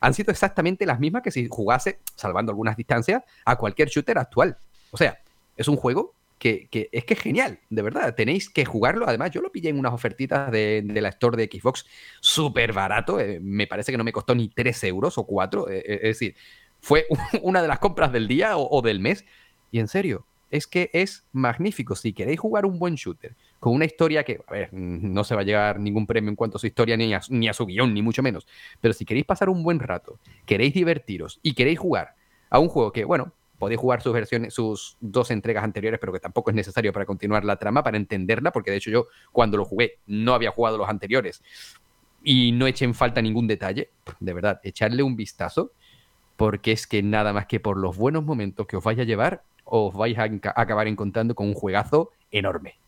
han 0.00 0.14
sido 0.14 0.30
exactamente 0.30 0.86
las 0.86 1.00
mismas 1.00 1.22
que 1.22 1.30
si 1.30 1.48
jugase, 1.48 2.00
salvando 2.14 2.52
algunas 2.52 2.76
distancias, 2.76 3.22
a 3.44 3.56
cualquier 3.56 3.88
shooter 3.88 4.18
actual. 4.18 4.58
O 4.90 4.96
sea, 4.96 5.18
es 5.56 5.68
un 5.68 5.76
juego 5.76 6.14
que, 6.38 6.68
es 6.92 7.04
que 7.04 7.14
es 7.14 7.20
genial, 7.20 7.60
de 7.70 7.82
verdad. 7.82 8.14
Tenéis 8.14 8.50
que 8.50 8.64
jugarlo. 8.64 9.08
Además, 9.08 9.30
yo 9.30 9.40
lo 9.40 9.50
pillé 9.50 9.70
en 9.70 9.78
unas 9.78 9.92
ofertitas 9.92 10.50
de, 10.50 10.82
de 10.84 11.00
la 11.00 11.08
Store 11.08 11.36
de 11.36 11.48
Xbox 11.50 11.86
súper 12.20 12.72
barato. 12.72 13.18
Eh, 13.20 13.40
me 13.40 13.66
parece 13.66 13.92
que 13.92 13.98
no 13.98 14.04
me 14.04 14.12
costó 14.12 14.34
ni 14.34 14.48
3 14.48 14.84
euros 14.84 15.16
o 15.18 15.24
4. 15.24 15.70
Eh, 15.70 15.78
eh, 15.78 15.94
es 16.02 16.18
decir, 16.18 16.36
fue 16.80 17.06
una 17.42 17.62
de 17.62 17.68
las 17.68 17.78
compras 17.78 18.12
del 18.12 18.28
día 18.28 18.56
o, 18.56 18.82
del 18.82 19.00
mes. 19.00 19.24
Y 19.70 19.78
en 19.78 19.88
serio, 19.88 20.26
es 20.50 20.66
que 20.66 20.90
es 20.92 21.24
magnífico. 21.32 21.96
Si 21.96 22.12
queréis 22.12 22.38
jugar 22.38 22.66
un 22.66 22.78
buen 22.78 22.96
shooter 22.96 23.34
con 23.58 23.74
una 23.74 23.86
historia 23.86 24.22
que, 24.22 24.40
a 24.46 24.52
ver, 24.52 24.68
no 24.72 25.24
se 25.24 25.34
va 25.34 25.40
a 25.40 25.44
llegar 25.44 25.80
ningún 25.80 26.06
premio 26.06 26.28
en 26.28 26.36
cuanto 26.36 26.58
a 26.58 26.60
su 26.60 26.66
historia 26.66 26.96
ni 26.96 27.14
a, 27.14 27.20
ni 27.30 27.48
a 27.48 27.54
su 27.54 27.64
guion, 27.64 27.94
ni 27.94 28.02
mucho 28.02 28.22
menos. 28.22 28.46
Pero 28.80 28.92
si 28.92 29.06
queréis 29.06 29.26
pasar 29.26 29.48
un 29.48 29.62
buen 29.62 29.80
rato, 29.80 30.18
queréis 30.44 30.74
divertiros 30.74 31.40
y 31.42 31.54
queréis 31.54 31.78
jugar 31.78 32.14
a 32.50 32.58
un 32.58 32.68
juego 32.68 32.92
que, 32.92 33.04
bueno, 33.04 33.32
podéis 33.58 33.80
jugar 33.80 34.02
sus 34.02 34.12
versiones, 34.12 34.54
sus 34.54 34.96
dos 35.00 35.30
entregas 35.30 35.64
anteriores, 35.64 35.98
pero 36.00 36.12
que 36.12 36.20
tampoco 36.20 36.50
es 36.50 36.56
necesario 36.56 36.92
para 36.92 37.06
continuar 37.06 37.44
la 37.44 37.56
trama, 37.56 37.82
para 37.82 37.96
entenderla, 37.96 38.52
porque 38.52 38.70
de 38.70 38.78
hecho 38.78 38.90
yo 38.90 39.06
cuando 39.32 39.56
lo 39.56 39.64
jugué 39.64 39.98
no 40.06 40.34
había 40.34 40.50
jugado 40.50 40.78
los 40.78 40.88
anteriores 40.88 41.42
y 42.22 42.52
no 42.52 42.66
eché 42.66 42.84
en 42.84 42.94
falta 42.94 43.22
ningún 43.22 43.46
detalle. 43.46 43.90
De 44.20 44.32
verdad, 44.32 44.60
echarle 44.64 45.02
un 45.02 45.16
vistazo 45.16 45.72
porque 46.36 46.72
es 46.72 46.86
que 46.86 47.02
nada 47.02 47.32
más 47.32 47.46
que 47.46 47.60
por 47.60 47.76
los 47.76 47.96
buenos 47.96 48.24
momentos 48.24 48.66
que 48.66 48.76
os 48.76 48.84
vais 48.84 48.98
a 48.98 49.04
llevar, 49.04 49.42
os 49.64 49.94
vais 49.94 50.16
a 50.18 50.28
acabar 50.54 50.86
encontrando 50.86 51.34
con 51.34 51.48
un 51.48 51.54
juegazo 51.54 52.10
enorme. 52.30 52.78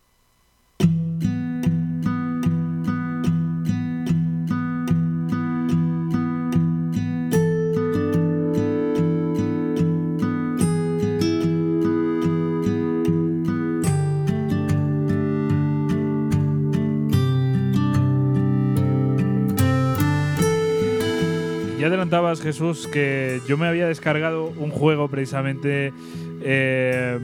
Adelantabas, 22.08 22.40
Jesús, 22.40 22.86
que 22.86 23.40
yo 23.46 23.58
me 23.58 23.66
había 23.66 23.86
descargado 23.86 24.46
un 24.56 24.70
juego 24.70 25.08
precisamente, 25.08 25.92
eh, 26.42 27.18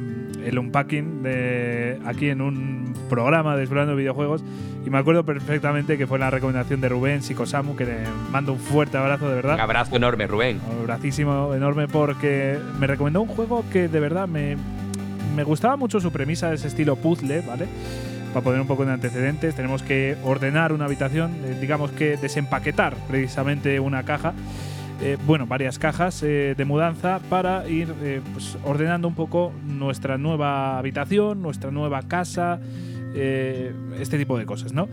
el 0.44 0.58
unpacking, 0.58 1.22
de, 1.22 1.98
aquí 2.04 2.28
en 2.28 2.42
un 2.42 2.94
programa 3.08 3.56
de 3.56 3.62
Explorando 3.62 3.96
Videojuegos. 3.96 4.44
Y 4.84 4.90
me 4.90 4.98
acuerdo 4.98 5.24
perfectamente 5.24 5.96
que 5.96 6.06
fue 6.06 6.18
la 6.18 6.30
recomendación 6.30 6.82
de 6.82 6.90
Rubén 6.90 7.22
Psicosamu, 7.22 7.76
que 7.76 7.86
le 7.86 7.96
mando 8.30 8.52
un 8.52 8.58
fuerte 8.58 8.98
abrazo, 8.98 9.28
de 9.28 9.36
verdad. 9.36 9.54
Un 9.54 9.60
abrazo 9.60 9.96
enorme, 9.96 10.26
Rubén. 10.26 10.60
Un 10.70 10.80
abracísimo 10.80 11.54
enorme, 11.54 11.88
porque 11.88 12.58
me 12.78 12.86
recomendó 12.86 13.22
un 13.22 13.28
juego 13.28 13.64
que 13.72 13.88
de 13.88 14.00
verdad 14.00 14.28
me, 14.28 14.56
me 15.34 15.44
gustaba 15.44 15.76
mucho 15.76 15.98
su 16.00 16.12
premisa 16.12 16.50
de 16.50 16.56
ese 16.56 16.68
estilo 16.68 16.96
puzzle, 16.96 17.40
¿vale? 17.40 17.66
Para 18.34 18.44
poner 18.44 18.60
un 18.60 18.66
poco 18.66 18.84
de 18.84 18.92
antecedentes, 18.92 19.54
tenemos 19.54 19.82
que 19.82 20.16
ordenar 20.24 20.72
una 20.72 20.84
habitación, 20.84 21.32
eh, 21.44 21.56
digamos 21.58 21.92
que 21.92 22.18
desempaquetar 22.18 22.94
precisamente 23.08 23.80
una 23.80 24.02
caja. 24.02 24.34
Eh, 25.00 25.18
bueno, 25.26 25.46
varias 25.46 25.78
cajas 25.78 26.22
eh, 26.22 26.54
de 26.56 26.64
mudanza 26.64 27.20
para 27.28 27.68
ir 27.68 27.92
pues, 28.32 28.56
ordenando 28.64 29.08
un 29.08 29.14
poco 29.14 29.52
nuestra 29.66 30.18
nueva 30.18 30.78
habitación, 30.78 31.42
nuestra 31.42 31.70
nueva 31.70 32.02
casa, 32.02 32.60
este 33.14 34.18
tipo 34.18 34.36
de 34.38 34.44
cosas, 34.44 34.72
¿no? 34.72 34.88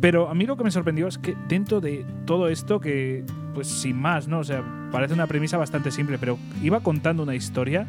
Pero 0.00 0.28
a 0.28 0.34
mí 0.34 0.44
lo 0.46 0.56
que 0.56 0.64
me 0.64 0.70
sorprendió 0.70 1.06
es 1.08 1.16
que 1.16 1.34
dentro 1.48 1.80
de 1.80 2.04
todo 2.26 2.48
esto, 2.48 2.80
que 2.80 3.24
pues 3.54 3.68
sin 3.68 3.96
más, 3.96 4.28
¿no? 4.28 4.40
O 4.40 4.44
sea, 4.44 4.62
parece 4.92 5.14
una 5.14 5.26
premisa 5.26 5.56
bastante 5.56 5.90
simple, 5.90 6.18
pero 6.18 6.38
iba 6.62 6.80
contando 6.80 7.22
una 7.22 7.34
historia 7.34 7.86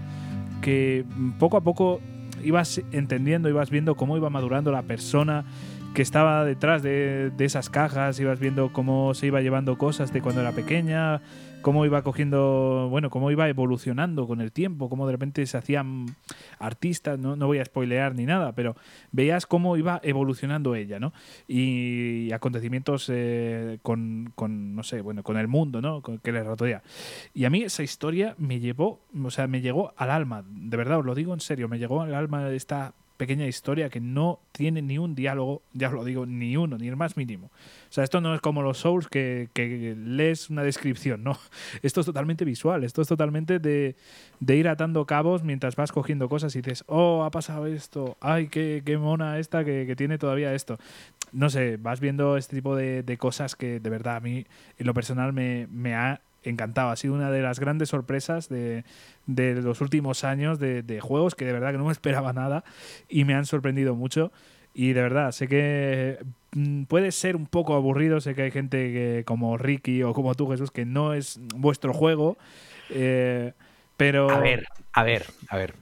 que 0.62 1.04
poco 1.38 1.58
a 1.58 1.62
poco 1.62 2.00
ibas 2.44 2.82
entendiendo, 2.92 3.50
ibas 3.50 3.70
viendo 3.70 3.96
cómo 3.96 4.16
iba 4.16 4.30
madurando 4.30 4.72
la 4.72 4.84
persona 4.84 5.44
que 5.94 6.02
estaba 6.02 6.46
detrás 6.46 6.84
de, 6.84 7.32
esas 7.40 7.70
cajas, 7.70 8.20
ibas 8.20 8.40
viendo 8.40 8.72
cómo 8.72 9.14
se 9.14 9.28
iba 9.28 9.42
llevando 9.42 9.78
cosas 9.78 10.14
de 10.14 10.22
cuando 10.22 10.42
era 10.42 10.52
pequeña, 10.52 11.22
cómo 11.62 11.86
iba 11.86 12.02
cogiendo, 12.04 12.88
bueno, 12.90 13.10
cómo 13.10 13.32
iba 13.32 13.50
evolucionando 13.50 14.28
con 14.28 14.42
el 14.42 14.52
tiempo, 14.52 14.90
cómo 14.90 15.06
de 15.06 15.14
repente 15.14 15.46
se 15.46 15.58
hacían 15.58 16.06
artistas, 16.60 17.18
no, 17.20 17.36
no 17.36 17.48
voy 17.48 17.60
a 17.60 17.66
spoilear 17.66 18.16
ni 18.16 18.26
nada, 18.26 18.54
pero 18.54 18.76
veías 19.12 19.46
cómo 19.46 19.76
iba 19.76 20.00
evolucionando 20.04 20.76
ella, 20.76 21.00
¿no? 21.00 21.14
Y, 21.48 22.32
acontecimientos 22.32 23.10
eh, 23.12 23.80
con, 23.82 24.32
con, 24.36 24.76
no 24.76 24.84
sé, 24.84 25.02
bueno, 25.02 25.24
con 25.24 25.38
el 25.38 25.48
mundo, 25.48 25.82
¿no? 25.82 26.02
que 26.02 26.32
le 26.32 26.44
rodea. 26.44 26.84
Y 27.34 27.46
a 27.46 27.50
mí 27.50 27.64
esa 27.64 27.84
historia 27.84 28.36
me 28.38 28.60
llevó, 28.60 29.02
o 29.24 29.32
sea, 29.32 29.48
me 29.48 29.62
llegó 29.62 29.94
al 29.98 30.12
alma, 30.12 30.44
de 30.48 30.78
verdad, 30.78 31.00
os 31.00 31.06
lo 31.06 31.16
digo 31.16 31.34
en 31.34 31.40
serio, 31.40 31.68
me 31.68 31.80
llegó 31.80 32.02
al 32.02 32.14
alma 32.14 32.50
esta 32.52 32.94
pequeña 33.18 33.48
historia 33.48 33.90
que 33.90 34.00
no 34.00 34.40
tiene 34.52 34.82
ni 34.82 34.98
un 34.98 35.16
diálogo, 35.16 35.64
ya 35.74 35.88
os 35.88 35.94
lo 35.94 36.06
digo, 36.06 36.26
ni 36.26 36.56
uno, 36.56 36.78
ni 36.78 36.88
el 36.88 36.96
más 36.96 37.18
mínimo. 37.18 37.48
O 37.48 37.92
sea, 37.92 38.04
esto 38.04 38.22
no 38.22 38.34
es 38.34 38.42
como 38.42 38.62
los 38.62 38.78
Souls 38.78 39.08
que, 39.08 39.50
que 39.54 39.96
lees 39.98 40.50
una 40.50 40.64
descripción, 40.64 41.24
no. 41.24 41.38
Esto 41.82 42.02
es 42.02 42.06
totalmente 42.06 42.46
visual, 42.46 42.84
esto 42.84 43.02
es 43.02 43.08
totalmente 43.08 43.60
de, 43.60 43.96
de, 44.40 44.56
ir 44.56 44.68
atando 44.68 45.06
cabos 45.06 45.44
mientras 45.44 45.76
vas 45.76 45.92
cogiendo 45.92 46.30
cosas 46.30 46.56
y 46.56 46.62
dices, 46.62 46.84
oh, 46.88 47.24
ha 47.24 47.32
pasado 47.32 47.66
esto, 47.68 48.18
ay, 48.20 48.48
qué, 48.48 48.84
qué 48.86 48.98
mona 48.98 49.40
esta 49.40 49.64
que, 49.64 49.86
que, 49.86 49.96
tiene 49.96 50.18
todavía 50.18 50.54
esto. 50.54 50.78
No 51.32 51.50
sé, 51.50 51.78
vas 51.78 52.00
viendo 52.00 52.38
este 52.38 52.56
tipo 52.56 52.76
de, 52.76 53.04
de, 53.04 53.18
cosas 53.18 53.56
que 53.56 53.80
de 53.80 53.90
verdad 53.90 54.18
a 54.18 54.20
mí, 54.20 54.46
en 54.78 54.86
lo 54.86 54.94
personal, 54.94 55.34
me, 55.34 55.68
me 55.72 55.96
ha 55.96 56.22
encantado. 56.44 56.90
Ha 56.90 56.96
sido 56.96 57.14
una 57.14 57.32
de 57.32 57.42
las 57.42 57.60
grandes 57.60 57.90
sorpresas 57.90 58.50
de, 58.50 58.84
de 59.26 59.56
los 59.62 59.82
últimos 59.82 60.24
años 60.24 60.60
de, 60.60 60.84
de, 60.84 61.00
juegos 61.02 61.36
que 61.36 61.46
de 61.46 61.54
verdad 61.54 61.72
que 61.72 61.78
no 61.78 61.86
me 61.86 61.92
esperaba 61.94 62.34
nada 62.34 62.64
y 63.10 63.26
me 63.26 63.34
han 63.34 63.46
sorprendido 63.46 63.96
mucho. 63.96 64.32
Y 64.80 64.94
de 64.94 65.02
verdad, 65.02 65.32
sé 65.32 65.48
que 65.48 66.20
mm, 66.52 66.84
puede 66.84 67.12
ser 67.12 67.36
un 67.36 67.48
poco 67.48 67.74
aburrido, 67.74 68.22
sé 68.22 68.36
que 68.36 68.44
hay 68.44 68.52
gente 68.52 68.94
que, 68.94 69.24
como 69.26 69.58
Ricky 69.58 70.04
o 70.04 70.14
como 70.14 70.36
tú, 70.36 70.48
Jesús, 70.52 70.70
que 70.70 70.86
no 70.86 71.16
es 71.16 71.40
vuestro 71.56 71.94
juego, 71.94 72.38
eh, 72.92 73.54
pero... 73.98 74.30
A 74.30 74.40
ver, 74.40 74.68
a 74.94 75.02
ver, 75.02 75.26
a 75.50 75.58
ver, 75.58 75.74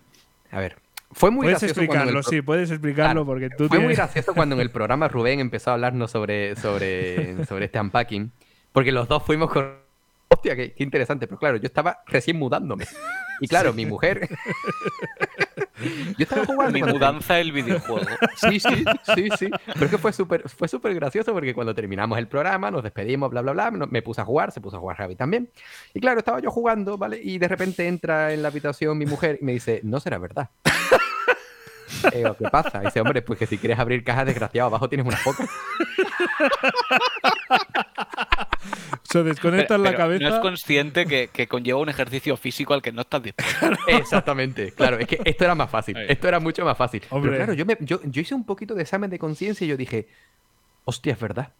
a 0.49 0.60
ver. 0.61 0.77
Fue 1.11 1.30
muy 1.30 1.44
puedes 1.44 1.60
gracioso 1.60 1.82
explicarlo, 1.82 2.23
sí, 2.23 2.41
puedes 2.41 2.72
explicarlo 2.72 3.26
porque 3.26 3.49
tú 3.49 3.68
Fue 3.68 3.80
muy 3.80 3.95
gracioso 3.95 4.34
cuando 4.34 4.56
en 4.56 4.61
el 4.61 4.72
programa 4.72 5.10
Rubén 5.10 5.41
empezó 5.41 5.72
a 5.72 5.73
hablarnos 5.73 6.11
sobre, 6.11 6.56
sobre, 6.56 7.45
sobre 7.45 7.65
este 7.65 7.82
unpacking, 7.82 8.32
porque 8.72 8.94
los 8.94 9.10
dos 9.10 9.23
fuimos 9.23 9.52
con... 9.52 9.85
Hostia, 10.27 10.56
qué, 10.56 10.73
qué 10.73 10.84
interesante, 10.84 11.27
pero 11.27 11.39
claro, 11.39 11.57
yo 11.57 11.65
estaba 11.65 12.03
recién 12.07 12.38
mudándome. 12.38 12.85
Y 13.39 13.47
claro, 13.47 13.73
mi 13.73 13.85
mujer. 13.85 14.30
Yo 16.18 16.23
estaba 16.23 16.45
jugando. 16.45 16.73
Mi 16.73 16.84
mudanza 16.84 17.39
el 17.39 17.52
videojuego. 17.52 18.07
Sí, 18.38 18.60
sí, 18.60 18.85
sí, 19.14 19.30
sí. 19.38 19.49
Pero 19.73 19.85
es 19.85 19.91
que 19.91 19.97
fue 19.97 20.14
súper 20.14 20.47
fue 20.47 20.68
súper 20.68 20.95
gracioso 20.95 21.34
porque 21.34 21.53
cuando 21.53 21.76
terminamos 21.76 22.18
el 22.18 22.27
programa, 22.27 22.72
nos 22.72 22.84
despedimos, 22.84 23.30
bla, 23.30 23.41
bla, 23.41 23.52
bla, 23.52 23.72
me 23.72 24.02
puse 24.02 24.22
a 24.22 24.26
jugar, 24.26 24.52
se 24.52 24.61
puso 24.61 24.77
a 24.77 24.80
jugar 24.80 24.97
Javi 24.97 25.15
también. 25.15 25.49
Y 25.93 25.99
claro, 25.99 26.19
estaba 26.19 26.39
yo 26.39 26.49
jugando, 26.49 26.97
¿vale? 26.97 27.19
Y 27.22 27.38
de 27.38 27.47
repente 27.47 27.88
entra 27.88 28.34
en 28.34 28.41
la 28.41 28.47
habitación 28.47 28.97
mi 28.97 29.06
mujer 29.06 29.39
y 29.41 29.45
me 29.45 29.52
dice, 29.53 29.81
no 29.84 29.99
será 29.99 30.18
verdad. 30.18 30.49
digo, 32.14 32.35
¿qué 32.38 32.49
pasa? 32.49 32.81
Y 32.81 32.85
dice, 32.85 33.02
hombre, 33.02 33.22
pues 33.22 33.39
que 33.39 33.45
si 33.45 33.57
quieres 33.57 33.80
abrir 33.80 34.03
cajas, 34.03 34.26
desgraciado, 34.26 34.68
abajo 34.68 34.88
tienes 34.88 35.06
una 35.06 35.18
foca. 35.18 35.45
Se 39.04 39.24
desconecta 39.24 39.78
la 39.78 39.96
cabeza. 39.96 40.30
No 40.30 40.36
es 40.36 40.42
consciente 40.42 41.06
que, 41.06 41.48
conlleva 41.48 41.80
un 41.80 41.90
ejercicio 41.90 42.36
físico 42.38 42.74
al 42.74 42.82
que 42.82 42.92
no 42.92 43.02
estás 43.02 43.24
dispuesto. 43.24 43.68
Exactamente, 43.88 44.72
claro, 44.72 44.98
es 44.98 45.08
que 45.08 45.20
esto 45.24 45.44
era 45.44 45.56
más 45.56 45.70
fácil. 45.70 45.98
Esto 45.98 46.28
era 46.28 46.40
mucho 46.40 46.66
más 46.66 46.78
fácil. 46.78 47.04
Pero 47.10 47.36
claro, 47.36 47.54
yo, 47.54 47.66
yo, 47.80 48.02
yo 48.04 48.22
hice 48.22 48.36
un 48.36 48.46
poquito 48.46 48.76
de 48.76 48.82
examen 48.84 49.10
de 49.10 49.20
conciencia 49.20 49.66
y 49.66 49.70
yo 49.70 49.78
dije, 49.78 50.08
hostia, 50.86 51.14
es 51.14 51.20
verdad. 51.20 51.54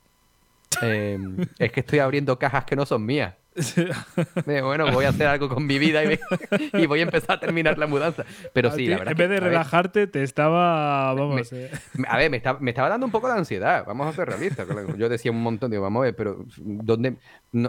Em, 0.82 1.38
es 1.58 1.72
que 1.72 1.80
estoy 1.82 2.00
abriendo 2.00 2.38
cajas 2.38 2.66
que 2.66 2.76
no 2.76 2.86
son 2.86 3.06
mías. 3.06 3.34
bueno, 4.46 4.92
voy 4.92 5.06
a 5.06 5.10
hacer 5.10 5.28
algo 5.28 5.48
con 5.48 5.66
mi 5.66 5.80
vida 5.80 6.04
y, 6.04 6.86
voy 6.88 7.00
a 7.00 7.04
empezar 7.04 7.38
a 7.38 7.40
terminar 7.40 7.78
la 7.78 7.88
mudanza. 7.88 8.26
Pero 8.54 8.72
sí, 8.72 8.88
la 8.88 8.98
verdad. 8.98 9.12
En 9.12 9.18
vez 9.18 9.30
de 9.30 9.40
relajarte, 9.40 10.08
te 10.08 10.24
estaba. 10.24 11.14
Vamos. 11.14 11.54
Eh. 11.54 11.72
a 12.08 12.18
ver, 12.18 12.30
me, 12.30 12.70
estaba 12.70 12.90
dando 12.90 13.06
un 13.06 13.12
poco 13.12 13.28
de 13.28 13.34
ansiedad. 13.38 13.86
Vamos 13.86 14.08
a 14.08 14.14
ser 14.14 14.28
realistas. 14.28 14.68
Yo 14.98 15.08
decía 15.08 15.32
un 15.32 15.42
montón, 15.42 15.72
digo, 15.72 15.84
vamos 15.84 16.02
a 16.02 16.04
ver, 16.04 16.16
pero 16.16 16.46
¿dónde. 16.58 17.16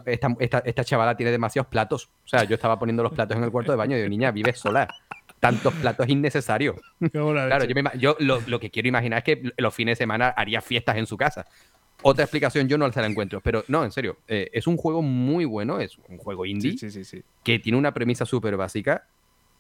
esta, 0.07 0.35
esta, 0.41 0.85
chavala 0.85 1.17
tiene 1.17 1.31
demasiados 1.31 1.69
platos. 1.69 2.11
O 2.25 2.29
sea, 2.29 2.45
yo 2.45 2.55
estaba 2.55 2.79
poniendo 2.79 3.03
los 3.03 3.13
platos 3.13 3.37
en 3.37 3.45
el 3.45 3.53
cuarto 3.53 3.71
de 3.71 3.77
baño 3.77 3.95
y 3.97 3.99
digo, 3.99 4.11
niña, 4.11 4.33
vives 4.33 4.59
sola 4.59 4.89
tantos 5.39 5.75
platos 5.75 6.09
innecesarios. 6.09 6.77
claro, 7.13 7.65
yo, 7.67 7.75
yo 7.99 8.17
lo, 8.19 8.41
lo, 8.47 8.59
que 8.59 8.71
quiero 8.71 8.89
imaginar 8.89 9.19
es 9.19 9.25
que 9.25 9.53
los 9.59 9.75
fines 9.75 9.93
de 9.93 10.03
semana 10.03 10.29
haría 10.29 10.61
fiestas 10.61 10.97
en 10.97 11.07
su 11.07 11.17
casa 11.17 11.47
otra 12.02 12.24
explicación 12.24 12.68
yo 12.68 12.78
no 12.78 12.90
se 12.93 13.01
la 13.01 13.06
encuentro. 13.06 13.40
Pero 13.40 13.64
no, 13.68 13.85
en 13.85 13.93
serio, 13.93 14.18
eh, 14.28 14.51
es 14.52 14.66
un 14.66 14.77
juego 14.77 15.02
muy 15.02 15.44
bueno, 15.44 15.81
es 15.81 15.98
un 16.09 16.18
juego 16.18 16.47
indie 16.47 16.77
que 17.43 17.59
tiene 17.59 17.78
una 17.78 17.93
premisa 17.93 18.24
súper 18.24 18.56
básica, 18.56 19.06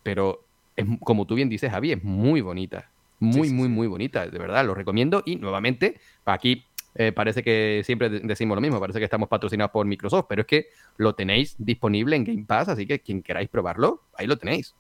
pero 0.02 0.44
es, 0.76 0.86
como 1.00 1.26
tú 1.26 1.34
bien 1.34 1.48
dices, 1.48 1.70
Javi, 1.70 1.92
es 1.92 2.02
muy 2.04 2.40
bonita. 2.40 2.90
Muy, 3.18 3.48
muy, 3.48 3.68
muy 3.68 3.86
bonita, 3.86 4.26
de 4.26 4.38
verdad, 4.38 4.64
lo 4.66 4.74
recomiendo. 4.74 5.22
Y 5.24 5.36
nuevamente, 5.36 5.98
aquí 6.26 6.66
eh, 6.94 7.12
parece 7.12 7.42
que 7.42 7.82
siempre 7.84 8.08
decimos 8.08 8.56
lo 8.56 8.60
mismo, 8.60 8.78
parece 8.78 8.98
que 8.98 9.04
estamos 9.04 9.28
patrocinados 9.28 9.70
por 9.70 9.86
Microsoft, 9.86 10.26
pero 10.28 10.42
es 10.42 10.46
que 10.46 10.66
lo 10.98 11.14
tenéis 11.14 11.54
disponible 11.58 12.16
en 12.16 12.24
Game 12.24 12.44
Pass, 12.46 12.68
así 12.68 12.86
que 12.86 13.00
quien 13.00 13.22
queráis 13.22 13.48
probarlo, 13.48 14.02
ahí 14.14 14.26
lo 14.26 14.36
tenéis. 14.36 14.74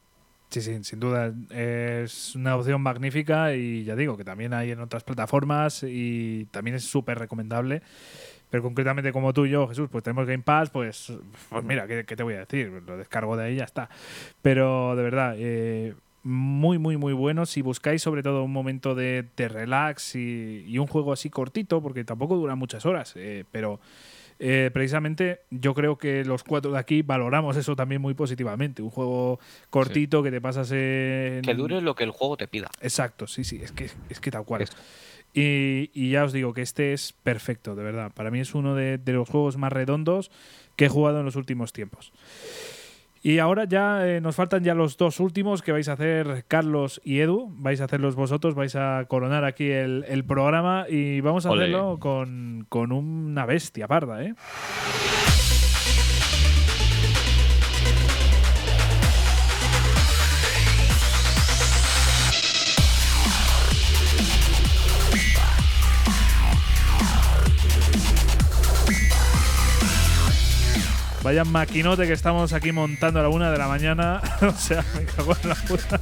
Sí, 0.48 0.60
sí, 0.60 0.84
sin 0.84 1.00
duda. 1.00 1.32
Es 1.50 2.34
una 2.34 2.56
opción 2.56 2.80
magnífica 2.80 3.54
y 3.54 3.84
ya 3.84 3.96
digo 3.96 4.16
que 4.16 4.24
también 4.24 4.54
hay 4.54 4.70
en 4.70 4.80
otras 4.80 5.04
plataformas 5.04 5.82
y 5.82 6.46
también 6.50 6.76
es 6.76 6.84
súper 6.84 7.18
recomendable. 7.18 7.82
Pero 8.50 8.62
concretamente 8.62 9.12
como 9.12 9.32
tú 9.32 9.44
y 9.46 9.50
yo, 9.50 9.66
Jesús, 9.66 9.88
pues 9.90 10.04
tenemos 10.04 10.26
Game 10.26 10.42
Pass, 10.42 10.70
pues, 10.70 11.12
pues 11.50 11.64
mira, 11.64 11.86
¿qué, 11.86 12.04
te 12.04 12.22
voy 12.22 12.34
a 12.34 12.40
decir? 12.40 12.82
Lo 12.86 12.96
descargo 12.96 13.36
de 13.36 13.44
ahí 13.44 13.54
y 13.54 13.56
ya 13.56 13.64
está. 13.64 13.88
Pero 14.40 14.94
de 14.94 15.02
verdad, 15.02 15.34
eh, 15.36 15.94
muy, 16.22 16.78
muy, 16.78 16.96
muy 16.96 17.12
bueno. 17.12 17.44
Si 17.44 17.60
buscáis 17.60 18.02
sobre 18.02 18.22
todo 18.22 18.44
un 18.44 18.52
momento 18.52 18.94
de, 18.94 19.26
relax 19.36 20.14
y, 20.14 20.78
un 20.78 20.86
juego 20.86 21.12
así 21.12 21.28
cortito, 21.28 21.82
porque 21.82 22.04
tampoco 22.04 22.36
dura 22.36 22.54
muchas 22.54 22.86
horas, 22.86 23.14
eh, 23.16 23.44
pero 23.50 23.80
eh, 24.38 24.70
precisamente 24.72 25.40
yo 25.50 25.74
creo 25.74 25.96
que 25.98 26.24
los 26.24 26.44
cuatro 26.44 26.72
de 26.72 26.78
aquí 26.78 27.02
valoramos 27.02 27.56
eso 27.56 27.76
también 27.76 28.00
muy 28.00 28.14
positivamente. 28.14 28.82
Un 28.82 28.90
juego 28.90 29.38
cortito 29.70 30.22
que 30.22 30.30
te 30.30 30.40
pasas 30.40 30.70
en... 30.72 31.42
Que 31.42 31.54
dure 31.54 31.80
lo 31.80 31.94
que 31.94 32.04
el 32.04 32.10
juego 32.10 32.36
te 32.36 32.48
pida. 32.48 32.68
Exacto, 32.80 33.26
sí, 33.26 33.44
sí, 33.44 33.60
es 33.62 33.72
que, 33.72 33.90
es 34.08 34.20
que 34.20 34.30
tal 34.30 34.44
cual. 34.44 34.66
Y, 35.32 35.90
y, 35.92 36.10
ya 36.10 36.24
os 36.24 36.32
digo 36.32 36.54
que 36.54 36.62
este 36.62 36.92
es 36.92 37.12
perfecto, 37.12 37.74
de 37.74 37.84
verdad. 37.84 38.12
Para 38.14 38.30
mí 38.30 38.40
es 38.40 38.54
uno 38.54 38.74
de 38.74 39.00
los 39.06 39.28
juegos 39.28 39.56
más 39.56 39.72
redondos 39.72 40.30
que 40.76 40.86
he 40.86 40.88
jugado 40.88 41.20
en 41.20 41.26
los 41.26 41.36
últimos 41.36 41.72
tiempos. 41.72 42.12
Y 43.26 43.40
ahora 43.40 43.64
ya 43.64 44.06
eh, 44.06 44.20
nos 44.20 44.36
faltan 44.36 44.62
ya 44.62 44.72
los 44.76 44.96
dos 44.96 45.18
últimos 45.18 45.60
que 45.60 45.72
vais 45.72 45.88
a 45.88 45.94
hacer 45.94 46.44
Carlos 46.46 47.00
y 47.02 47.18
Edu. 47.18 47.52
Vais 47.56 47.80
a 47.80 47.86
hacerlos 47.86 48.14
vosotros, 48.14 48.54
vais 48.54 48.76
a 48.76 49.04
coronar 49.08 49.44
aquí 49.44 49.68
el, 49.68 50.04
el 50.06 50.24
programa 50.24 50.86
y 50.88 51.20
vamos 51.22 51.44
a 51.44 51.48
hacerlo 51.48 51.98
con, 51.98 52.66
con 52.68 52.92
una 52.92 53.44
bestia 53.44 53.88
parda, 53.88 54.22
¿eh? 54.22 54.36
Vaya 71.26 71.42
maquinote 71.42 72.06
que 72.06 72.12
estamos 72.12 72.52
aquí 72.52 72.70
montando 72.70 73.18
a 73.18 73.24
la 73.24 73.28
una 73.30 73.50
de 73.50 73.58
la 73.58 73.66
mañana. 73.66 74.22
o 74.42 74.56
sea, 74.56 74.84
me 74.94 75.04
cago 75.06 75.36
en 75.42 75.48
la 75.48 75.56
puta. 75.56 76.00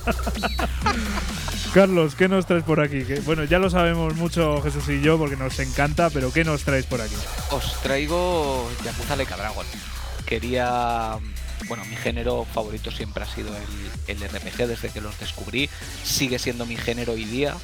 Carlos, 1.73 2.15
¿qué 2.15 2.29
nos 2.29 2.45
traes 2.45 2.63
por 2.63 2.79
aquí? 2.79 3.03
bueno, 3.25 3.45
ya 3.45 3.59
lo 3.59 3.71
sabemos 3.71 4.15
mucho 4.17 4.61
Jesús 4.61 4.87
y 4.91 5.01
yo 5.01 5.17
porque 5.17 5.35
nos 5.35 5.59
encanta, 5.61 6.11
pero 6.11 6.31
¿qué 6.31 6.45
nos 6.45 6.65
traes 6.65 6.85
por 6.85 7.01
aquí? 7.01 7.15
Os 7.53 7.81
traigo 7.81 8.71
Yakuza 8.85 9.17
Leica 9.17 9.39
Dragon. 9.39 9.65
Quería 10.27 11.19
bueno, 11.69 11.87
mi 11.87 11.97
género 11.97 12.45
favorito 12.45 12.91
siempre 12.91 13.25
ha 13.25 13.27
sido 13.27 13.49
el, 14.07 14.23
el, 14.23 14.29
RPG 14.29 14.67
desde 14.67 14.91
que 14.91 15.01
los 15.01 15.19
descubrí. 15.19 15.71
Sigue 16.03 16.39
siendo 16.39 16.67
mi 16.67 16.77
género 16.77 17.15
hoy 17.15 17.25
día. 17.25 17.55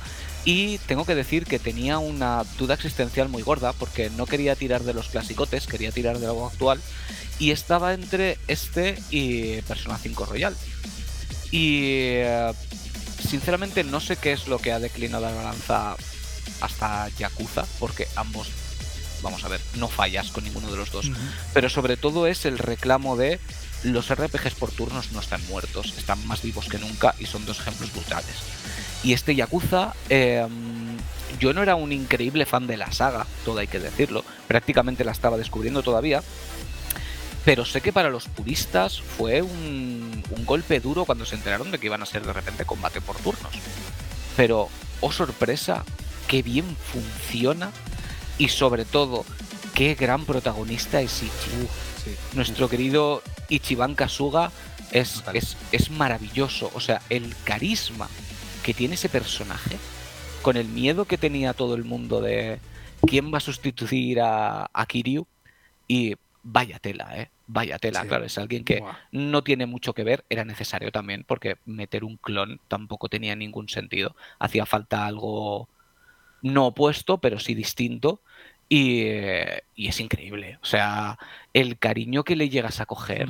Y 0.45 0.79
tengo 0.79 1.05
que 1.05 1.15
decir 1.15 1.45
que 1.45 1.59
tenía 1.59 1.99
una 1.99 2.45
duda 2.59 2.75
existencial 2.75 3.29
muy 3.29 3.43
gorda 3.43 3.73
porque 3.75 4.11
no 4.11 4.27
quería 4.27 4.57
tirar 4.57 4.83
de 4.85 4.95
los 4.95 5.09
clasicotes, 5.09 5.67
quería 5.67 5.93
tirar 5.93 6.19
de 6.19 6.27
algo 6.27 6.47
actual. 6.47 6.81
Y 7.39 7.51
estaba 7.51 7.95
entre 7.95 8.39
este 8.49 8.99
y 9.11 9.61
Persona 9.63 9.99
5 9.99 10.27
Royal. 10.27 10.57
Y 11.51 11.81
eh, 12.23 12.53
sinceramente 13.29 13.85
no 13.85 14.01
sé 14.01 14.17
qué 14.17 14.33
es 14.33 14.49
lo 14.49 14.59
que 14.59 14.73
ha 14.73 14.79
declinado 14.79 15.27
la 15.27 15.35
balanza 15.35 15.97
hasta 16.61 17.09
Yakuza, 17.19 17.65
porque 17.79 18.07
ambos, 18.17 18.49
vamos 19.23 19.45
a 19.45 19.49
ver, 19.49 19.61
no 19.77 19.89
fallas 19.89 20.31
con 20.31 20.45
ninguno 20.45 20.71
de 20.71 20.77
los 20.77 20.91
dos. 20.91 21.11
Pero 21.53 21.69
sobre 21.69 21.97
todo 21.97 22.27
es 22.27 22.45
el 22.45 22.59
reclamo 22.59 23.17
de 23.17 23.41
los 23.85 24.15
RPGs 24.15 24.55
por 24.55 24.71
turnos 24.71 25.13
no 25.13 25.21
están 25.21 25.45
muertos, 25.47 25.95
están 25.97 26.25
más 26.27 26.43
vivos 26.43 26.69
que 26.69 26.79
nunca 26.79 27.15
y 27.19 27.27
son 27.27 27.47
dos 27.47 27.61
ejemplos 27.61 27.93
brutales. 27.93 28.37
Y 29.03 29.13
este 29.13 29.35
Yakuza, 29.35 29.95
em, 30.09 30.97
yo 31.39 31.55
no 31.55 31.63
era 31.63 31.75
un 31.75 31.93
increíble 31.93 32.45
fan 32.45 32.67
de 32.67 32.77
la 32.77 32.93
saga, 32.93 33.27
todo 33.45 33.59
hay 33.59 33.67
que 33.67 33.79
decirlo, 33.79 34.25
prácticamente 34.47 35.05
la 35.05 35.13
estaba 35.13 35.39
descubriendo 35.39 35.83
todavía, 35.83 36.23
pero 37.45 37.65
sé 37.65 37.81
que 37.81 37.93
para 37.93 38.11
los 38.11 38.29
puristas 38.29 39.01
fue 39.01 39.41
un, 39.43 40.23
golpe 40.45 40.81
duro 40.81 41.05
cuando 41.05 41.25
se 41.25 41.37
enteraron 41.37 41.71
de 41.71 41.79
que 41.79 41.87
iban 41.87 42.03
a 42.03 42.07
ser 42.07 42.27
de 42.27 42.33
repente 42.33 42.65
combate 42.65 43.01
por 43.01 43.17
turnos. 43.19 43.53
Pero, 44.37 44.69
oh 45.01 45.13
sorpresa, 45.13 45.85
qué 46.27 46.43
bien 46.43 46.65
funciona 46.93 47.71
y 48.37 48.49
sobre 48.49 48.85
todo, 48.85 49.25
qué 49.75 49.95
gran 49.95 50.25
protagonista 50.25 51.01
es 51.03 51.23
Nuestro 52.35 52.69
querido 52.69 53.23
Ichiban 53.49 53.95
Kasuga 53.95 54.51
es, 54.93 55.23
es, 55.33 55.57
es, 55.73 55.91
maravilloso. 55.91 56.71
O 56.75 56.81
sea, 56.81 57.03
el 57.11 57.35
carisma 57.45 58.09
que 58.63 58.75
tiene 58.75 58.95
ese 58.95 59.09
personaje, 59.09 59.79
con 60.43 60.57
el 60.57 60.69
miedo 60.69 61.05
que 61.05 61.19
tenía 61.19 61.53
todo 61.53 61.75
el 61.75 61.85
mundo 61.85 62.21
de 62.21 62.59
quién 63.07 63.33
va 63.33 63.39
a 63.39 63.41
sustituir 63.41 64.21
a, 64.21 64.71
a 64.73 64.87
Kiryu, 64.87 65.27
y 65.89 66.15
vaya 66.43 66.79
tela, 66.79 67.19
¿eh? 67.19 67.31
Vaya 67.47 67.81
tela, 67.81 68.07
claro, 68.07 68.25
es 68.25 68.39
alguien 68.39 68.65
que 68.65 68.81
no 69.11 69.43
tiene 69.43 69.67
mucho 69.67 69.93
que 69.93 70.05
ver, 70.05 70.25
era 70.31 70.45
necesario 70.45 70.93
también, 70.93 71.25
porque 71.27 71.57
meter 71.67 72.05
un 72.05 72.17
clon 72.17 72.61
tampoco 72.69 73.09
tenía 73.09 73.35
ningún 73.35 73.69
sentido. 73.69 74.15
Hacía 74.39 74.67
falta 74.67 75.05
algo 75.05 75.69
no 76.43 76.69
opuesto, 76.69 77.19
pero 77.19 77.41
sí 77.41 77.57
distinto. 77.57 78.21
Y, 78.73 79.03
y 79.75 79.89
es 79.89 80.01
increíble. 80.01 80.59
O 80.63 80.65
sea, 80.65 81.19
el 81.53 81.77
cariño 81.77 82.23
que 82.23 82.37
le 82.37 82.49
llegas 82.49 82.81
a 82.81 82.87
coger 82.87 83.29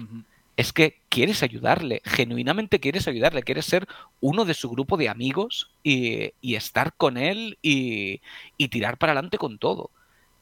es 0.58 0.74
que 0.74 1.00
quieres 1.08 1.42
ayudarle, 1.42 2.02
genuinamente 2.04 2.78
quieres 2.78 3.08
ayudarle, 3.08 3.42
quieres 3.42 3.64
ser 3.64 3.88
uno 4.20 4.44
de 4.44 4.52
su 4.52 4.68
grupo 4.68 4.98
de 4.98 5.08
amigos 5.08 5.70
y, 5.82 6.34
y 6.42 6.56
estar 6.56 6.92
con 6.92 7.16
él 7.16 7.56
y, 7.62 8.20
y 8.58 8.68
tirar 8.68 8.98
para 8.98 9.12
adelante 9.12 9.38
con 9.38 9.56
todo. 9.56 9.90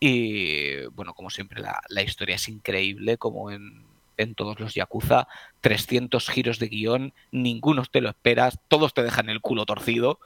Y 0.00 0.86
bueno, 0.86 1.14
como 1.14 1.30
siempre, 1.30 1.60
la, 1.62 1.80
la 1.88 2.02
historia 2.02 2.34
es 2.34 2.48
increíble, 2.48 3.18
como 3.18 3.52
en, 3.52 3.84
en, 4.16 4.34
todos 4.34 4.58
los 4.58 4.74
Yakuza. 4.74 5.28
300 5.60 6.28
giros 6.28 6.58
de 6.58 6.68
guion, 6.68 7.12
ninguno 7.30 7.84
te 7.84 8.00
lo 8.00 8.08
esperas, 8.08 8.58
todos 8.66 8.94
te 8.94 9.04
dejan 9.04 9.28
el 9.28 9.40
culo 9.40 9.64
torcido. 9.66 10.18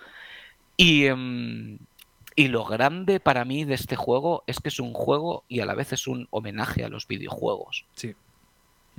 Y, 0.78 1.10
um, 1.10 1.76
y 2.34 2.48
lo 2.48 2.64
grande 2.64 3.20
para 3.20 3.44
mí 3.44 3.64
de 3.64 3.74
este 3.74 3.96
juego 3.96 4.42
es 4.46 4.60
que 4.60 4.68
es 4.68 4.80
un 4.80 4.92
juego 4.92 5.44
y 5.48 5.60
a 5.60 5.66
la 5.66 5.74
vez 5.74 5.92
es 5.92 6.06
un 6.06 6.28
homenaje 6.30 6.84
a 6.84 6.88
los 6.88 7.06
videojuegos. 7.06 7.84
Sí. 7.94 8.14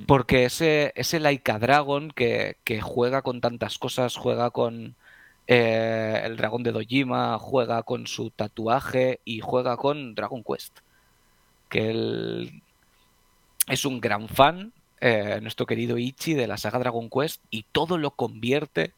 Porque 0.08 0.46
ese, 0.46 0.92
ese 0.96 1.20
Laika 1.20 1.60
Dragon 1.60 2.12
que, 2.12 2.58
que 2.64 2.82
juega 2.82 3.22
con 3.22 3.42
tantas 3.42 3.78
cosas, 3.78 4.16
juega 4.16 4.50
con 4.50 4.96
eh, 5.48 6.22
el 6.24 6.38
dragón 6.38 6.64
de 6.64 6.72
Dojima, 6.72 7.38
juega 7.38 7.84
con 7.84 8.08
su 8.08 8.32
tatuaje 8.32 9.20
y 9.26 9.40
juega 9.40 9.78
con 9.78 10.16
Dragon 10.16 10.44
Quest. 10.44 10.80
Que 11.70 11.90
él 11.90 12.62
es 13.68 13.86
un 13.86 14.00
gran 14.00 14.28
fan, 14.28 14.74
eh, 15.02 15.40
nuestro 15.42 15.66
querido 15.66 15.98
Ichi, 15.98 16.34
de 16.34 16.48
la 16.48 16.58
saga 16.58 16.80
Dragon 16.80 17.10
Quest, 17.10 17.42
y 17.50 17.64
todo 17.72 17.98
lo 17.98 18.12
convierte 18.12 18.94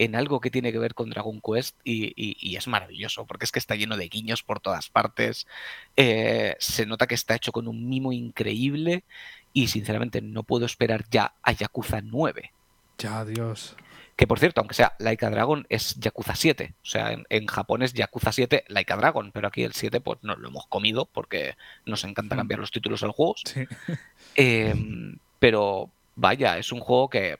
en 0.00 0.16
algo 0.16 0.40
que 0.40 0.50
tiene 0.50 0.72
que 0.72 0.78
ver 0.78 0.94
con 0.94 1.10
Dragon 1.10 1.42
Quest 1.42 1.76
y, 1.84 2.06
y, 2.16 2.34
y 2.40 2.56
es 2.56 2.66
maravilloso, 2.66 3.26
porque 3.26 3.44
es 3.44 3.52
que 3.52 3.58
está 3.58 3.76
lleno 3.76 3.98
de 3.98 4.08
guiños 4.08 4.42
por 4.42 4.58
todas 4.58 4.88
partes, 4.88 5.46
eh, 5.94 6.56
se 6.58 6.86
nota 6.86 7.06
que 7.06 7.14
está 7.14 7.34
hecho 7.34 7.52
con 7.52 7.68
un 7.68 7.86
mimo 7.86 8.10
increíble 8.10 9.04
y 9.52 9.68
sinceramente 9.68 10.22
no 10.22 10.42
puedo 10.42 10.64
esperar 10.64 11.04
ya 11.10 11.34
a 11.42 11.52
Yakuza 11.52 12.00
9. 12.00 12.50
Ya, 12.96 13.26
Dios. 13.26 13.76
Que 14.16 14.26
por 14.26 14.38
cierto, 14.38 14.62
aunque 14.62 14.74
sea 14.74 14.94
Laika 14.98 15.28
Dragon, 15.28 15.66
es 15.68 15.96
Yakuza 16.00 16.34
7. 16.34 16.72
O 16.82 16.86
sea, 16.86 17.12
en, 17.12 17.26
en, 17.28 17.46
Japón 17.46 17.82
es 17.82 17.92
Yakuza 17.92 18.32
7 18.32 18.64
Laika 18.68 18.96
Dragon, 18.96 19.32
pero 19.32 19.48
aquí 19.48 19.64
el 19.64 19.74
7 19.74 20.00
pues 20.00 20.18
no 20.22 20.34
lo 20.34 20.48
hemos 20.48 20.66
comido 20.66 21.04
porque 21.04 21.56
nos 21.84 22.04
encanta 22.04 22.36
cambiar 22.36 22.60
los 22.60 22.70
títulos 22.70 23.02
a 23.02 23.06
los 23.06 23.16
juegos. 23.16 23.42
Sí. 23.44 23.66
Eh, 24.36 24.74
pero 25.40 25.90
vaya, 26.14 26.56
es 26.56 26.70
un 26.70 26.78
juego 26.80 27.10
que 27.10 27.38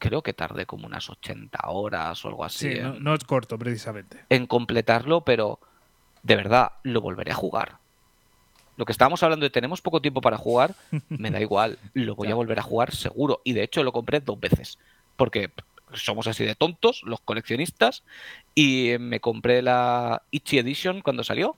creo 0.00 0.22
que 0.22 0.32
tardé 0.32 0.66
como 0.66 0.86
unas 0.86 1.08
80 1.08 1.60
horas 1.68 2.24
o 2.24 2.28
algo 2.28 2.44
así. 2.44 2.72
Sí, 2.72 2.78
en, 2.78 2.82
no, 2.82 2.98
no 2.98 3.14
es 3.14 3.22
corto 3.22 3.56
precisamente. 3.56 4.24
En 4.28 4.48
completarlo, 4.48 5.20
pero 5.20 5.60
de 6.24 6.34
verdad 6.34 6.72
lo 6.82 7.00
volveré 7.00 7.30
a 7.30 7.36
jugar. 7.36 7.78
Lo 8.76 8.86
que 8.86 8.92
estábamos 8.92 9.22
hablando 9.22 9.44
de 9.44 9.50
tenemos 9.50 9.82
poco 9.82 10.00
tiempo 10.00 10.20
para 10.20 10.38
jugar, 10.38 10.74
me 11.08 11.30
da 11.30 11.40
igual, 11.40 11.78
lo 11.92 12.16
voy 12.16 12.28
a 12.28 12.34
volver 12.34 12.58
a 12.58 12.62
jugar 12.62 12.92
seguro. 12.92 13.42
Y 13.44 13.52
de 13.52 13.62
hecho 13.62 13.84
lo 13.84 13.92
compré 13.92 14.20
dos 14.20 14.40
veces. 14.40 14.78
Porque 15.16 15.52
somos 15.92 16.26
así 16.26 16.44
de 16.44 16.54
tontos, 16.54 17.02
los 17.04 17.20
coleccionistas, 17.20 18.02
y 18.54 18.92
me 18.98 19.20
compré 19.20 19.60
la 19.62 20.22
Ichi 20.30 20.58
Edition 20.58 21.02
cuando 21.02 21.24
salió, 21.24 21.56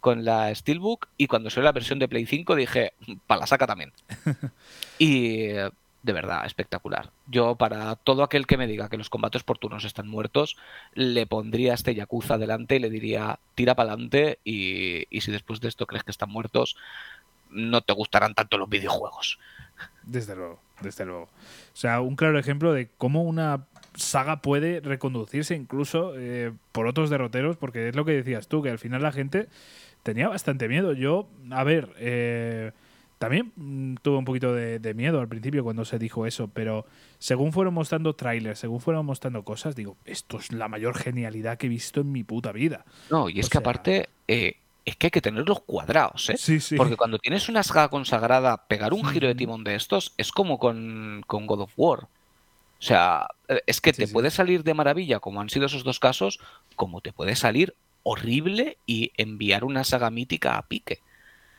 con 0.00 0.24
la 0.24 0.54
Steelbook, 0.54 1.08
y 1.16 1.26
cuando 1.26 1.50
salió 1.50 1.64
la 1.64 1.72
versión 1.72 1.98
de 1.98 2.08
Play 2.08 2.26
5 2.26 2.54
dije, 2.54 2.92
para 3.26 3.40
la 3.40 3.46
saca 3.46 3.66
también. 3.66 3.92
y 4.98 5.52
de 6.08 6.14
verdad, 6.14 6.46
espectacular. 6.46 7.10
Yo, 7.26 7.56
para 7.56 7.94
todo 7.96 8.22
aquel 8.22 8.46
que 8.46 8.56
me 8.56 8.66
diga 8.66 8.88
que 8.88 8.96
los 8.96 9.10
combates 9.10 9.42
por 9.42 9.58
turnos 9.58 9.84
están 9.84 10.08
muertos, 10.08 10.56
le 10.94 11.26
pondría 11.26 11.74
este 11.74 11.94
Yakuza 11.94 12.38
delante 12.38 12.76
y 12.76 12.78
le 12.78 12.88
diría, 12.88 13.40
tira 13.54 13.74
para 13.74 13.92
adelante, 13.92 14.38
y, 14.42 15.04
y 15.14 15.20
si 15.20 15.30
después 15.30 15.60
de 15.60 15.68
esto 15.68 15.86
crees 15.86 16.02
que 16.02 16.10
están 16.10 16.30
muertos, 16.30 16.76
no 17.50 17.82
te 17.82 17.92
gustarán 17.92 18.34
tanto 18.34 18.56
los 18.56 18.70
videojuegos. 18.70 19.38
Desde 20.02 20.34
luego, 20.34 20.60
desde 20.80 21.04
luego. 21.04 21.24
O 21.24 21.76
sea, 21.76 22.00
un 22.00 22.16
claro 22.16 22.38
ejemplo 22.38 22.72
de 22.72 22.88
cómo 22.96 23.22
una 23.22 23.66
saga 23.94 24.40
puede 24.40 24.80
reconducirse 24.80 25.54
incluso 25.54 26.14
eh, 26.16 26.52
por 26.72 26.86
otros 26.86 27.10
derroteros, 27.10 27.58
porque 27.58 27.90
es 27.90 27.96
lo 27.96 28.06
que 28.06 28.12
decías 28.12 28.48
tú, 28.48 28.62
que 28.62 28.70
al 28.70 28.78
final 28.78 29.02
la 29.02 29.12
gente 29.12 29.48
tenía 30.02 30.28
bastante 30.28 30.68
miedo. 30.68 30.94
Yo, 30.94 31.28
a 31.50 31.64
ver, 31.64 31.90
eh, 31.98 32.72
también 33.18 33.52
mm, 33.56 33.96
tuve 34.02 34.16
un 34.18 34.24
poquito 34.24 34.54
de, 34.54 34.78
de, 34.78 34.94
miedo 34.94 35.20
al 35.20 35.28
principio 35.28 35.64
cuando 35.64 35.84
se 35.84 35.98
dijo 35.98 36.26
eso, 36.26 36.48
pero 36.48 36.86
según 37.18 37.52
fueron 37.52 37.74
mostrando 37.74 38.14
trailers, 38.14 38.58
según 38.60 38.80
fueron 38.80 39.04
mostrando 39.06 39.42
cosas, 39.44 39.74
digo, 39.76 39.96
esto 40.04 40.38
es 40.38 40.52
la 40.52 40.68
mayor 40.68 40.96
genialidad 40.96 41.58
que 41.58 41.66
he 41.66 41.70
visto 41.70 42.00
en 42.00 42.12
mi 42.12 42.24
puta 42.24 42.52
vida. 42.52 42.84
No, 43.10 43.28
y 43.28 43.40
es 43.40 43.46
O 43.46 43.48
que 43.48 43.52
sea- 43.54 43.60
aparte, 43.60 44.08
eh, 44.28 44.54
es 44.84 44.96
que 44.96 45.08
hay 45.08 45.10
que 45.10 45.20
tenerlos 45.20 45.60
cuadrados, 45.60 46.30
¿eh? 46.30 46.36
Sí, 46.38 46.60
sí. 46.60 46.76
Porque 46.76 46.96
cuando 46.96 47.18
tienes 47.18 47.48
una 47.48 47.62
saga 47.62 47.88
consagrada, 47.88 48.66
pegar 48.68 48.92
un 48.94 49.04
giro 49.04 49.26
de 49.28 49.34
timón 49.34 49.62
de 49.64 49.74
estos 49.74 50.14
es 50.16 50.32
como 50.32 50.58
con, 50.58 51.22
con 51.26 51.46
God 51.46 51.60
of 51.62 51.72
War. 51.76 52.04
O 52.04 52.82
sea, 52.82 53.26
eh, 53.48 53.60
es 53.66 53.80
que 53.80 53.92
Sí, 53.92 54.02
te 54.02 54.06
sí. 54.06 54.12
puede 54.12 54.30
salir 54.30 54.62
de 54.62 54.72
maravilla, 54.74 55.18
como 55.20 55.40
han 55.40 55.50
sido 55.50 55.66
esos 55.66 55.82
dos 55.84 55.98
casos, 55.98 56.38
como 56.76 57.00
te 57.00 57.12
puede 57.12 57.34
salir 57.36 57.74
horrible 58.04 58.78
y 58.86 59.10
enviar 59.16 59.64
una 59.64 59.84
saga 59.84 60.10
mítica 60.10 60.56
a 60.56 60.62
pique. 60.62 61.00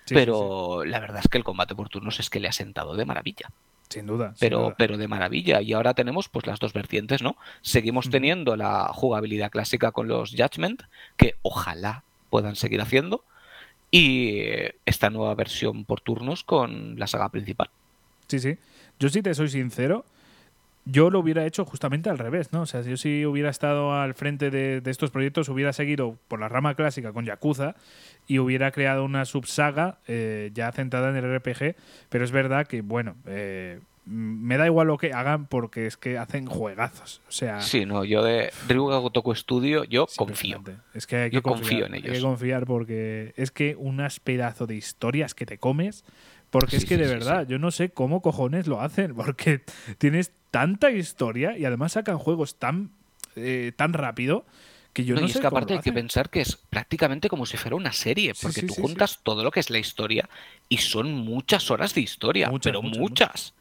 Sí, 0.10 0.16
sí, 0.16 0.16
pero 0.16 0.84
la 0.86 1.00
verdad 1.00 1.22
es 1.24 1.30
que 1.30 1.38
el 1.38 1.44
combate 1.44 1.76
por 1.76 1.90
turnos 1.90 2.20
es 2.20 2.30
que 2.30 2.40
le 2.40 2.48
ha 2.48 2.52
sentado 2.52 2.96
de 2.96 3.06
maravilla. 3.06 3.50
Sin 3.90 4.06
duda. 4.06 4.30
sin 4.36 4.40
Pero, 4.40 4.60
duda. 4.60 4.76
pero 4.78 4.98
de 4.98 5.08
maravilla. 5.08 5.62
Y 5.62 5.74
ahora 5.74 5.94
tenemos 5.94 6.30
pues 6.30 6.46
las 6.46 6.60
dos 6.60 6.74
vertientes, 6.74 7.22
¿no? 7.24 7.36
Seguimos 7.62 8.10
teniendo 8.10 8.56
la 8.56 8.90
jugabilidad 8.94 9.50
clásica 9.50 9.92
con 9.92 10.08
los 10.08 10.32
Judgment, 10.38 10.84
que 11.18 11.36
ojalá 11.42 12.04
puedan 12.30 12.56
seguir 12.56 12.82
haciendo. 12.82 13.24
Y 13.92 14.42
esta 14.86 15.10
nueva 15.10 15.34
versión 15.34 15.86
por 15.86 16.02
turnos 16.02 16.44
con 16.44 17.00
la 17.00 17.08
saga 17.08 17.30
principal. 17.30 17.70
Sí, 18.28 18.38
sí. 18.40 18.58
Yo 19.00 19.10
sí 19.10 19.22
te 19.24 19.34
soy 19.34 19.50
sincero. 19.50 20.06
Yo 20.86 21.10
lo 21.10 21.20
hubiera 21.20 21.46
hecho 21.46 21.66
justamente 21.66 22.10
al 22.10 22.18
revés, 22.18 22.52
¿no? 22.52 22.62
O 22.62 22.66
sea, 22.66 22.84
si 22.84 22.90
yo 22.90 22.98
sí 22.98 23.26
hubiera 23.26 23.50
estado 23.50 23.94
al 23.94 24.14
frente 24.16 24.50
de, 24.50 24.82
estos 24.86 25.12
proyectos, 25.12 25.50
hubiera 25.50 25.74
seguido 25.74 26.18
por 26.28 26.40
la 26.40 26.50
rama 26.50 26.76
clásica 26.76 27.14
con 27.14 27.26
Yakuza 27.26 27.76
y 28.28 28.40
hubiera 28.40 28.72
creado 28.72 29.04
una 29.04 29.26
subsaga 29.26 30.00
eh, 30.08 30.52
ya 30.54 30.72
centrada 30.72 31.10
en 31.10 31.18
el 31.18 31.38
RPG, 31.38 31.76
pero 32.10 32.24
es 32.24 32.32
verdad 32.32 32.68
que, 32.68 32.82
bueno, 32.82 33.16
eh, 33.26 33.80
me 34.10 34.58
da 34.58 34.66
igual 34.66 34.88
lo 34.88 34.98
que 34.98 35.14
hagan 35.14 35.46
porque 35.46 35.86
es 35.86 35.96
que 35.96 36.18
hacen 36.18 36.48
juegazos. 36.48 37.22
O 37.28 37.32
sea, 37.32 37.62
sí, 37.62 37.86
no, 37.86 38.04
yo 38.04 38.24
de 38.24 38.52
Ryuga 38.68 38.98
Gotoku 38.98 39.36
Studio, 39.36 39.84
yo 39.84 40.08
confío. 40.16 40.64
Es 40.96 41.06
que 41.06 41.18
hay 41.18 41.30
que 41.30 41.44
confío 41.44 41.86
en 41.86 41.94
ellos. 41.96 42.10
Hay 42.10 42.16
que 42.18 42.22
confiar 42.22 42.66
porque 42.66 43.34
es 43.38 43.52
que 43.52 43.76
unas 43.78 44.20
pedazos 44.20 44.68
de 44.68 44.76
historias 44.76 45.36
que 45.36 45.46
te 45.46 45.60
comes. 45.60 46.06
Porque 46.52 46.78
es 46.78 46.86
que 46.86 46.98
de 46.98 47.08
verdad, 47.08 47.48
yo 47.48 47.60
no 47.60 47.72
sé 47.72 47.90
cómo 47.90 48.22
cojones 48.22 48.68
lo 48.68 48.82
hacen, 48.82 49.16
porque 49.16 49.62
tienes 49.98 50.32
tanta 50.52 50.92
historia 50.92 51.58
y 51.58 51.66
además 51.66 51.94
sacan 51.94 52.18
juegos 52.18 52.56
tan, 52.56 52.92
eh, 53.36 53.72
tan 53.76 53.94
rápido 53.94 54.46
que 54.94 55.06
yo 55.06 55.16
no, 55.16 55.22
y 55.22 55.26
es 55.26 55.40
que 55.40 55.46
aparte 55.46 55.74
hay 55.74 55.80
que 55.80 55.94
pensar 55.94 56.30
que 56.30 56.42
es 56.42 56.56
prácticamente 56.56 57.30
como 57.30 57.46
si 57.46 57.58
fuera 57.58 57.76
una 57.76 57.94
serie, 57.94 58.34
porque 58.42 58.64
tú 58.64 58.74
juntas 58.74 59.20
todo 59.22 59.44
lo 59.44 59.52
que 59.52 59.60
es 59.60 59.70
la 59.70 59.78
historia 59.78 60.28
y 60.68 60.78
son 60.78 61.14
muchas 61.14 61.70
horas 61.70 61.94
de 61.94 62.02
historia, 62.02 62.52
pero 62.64 62.82
muchas. 62.82 63.54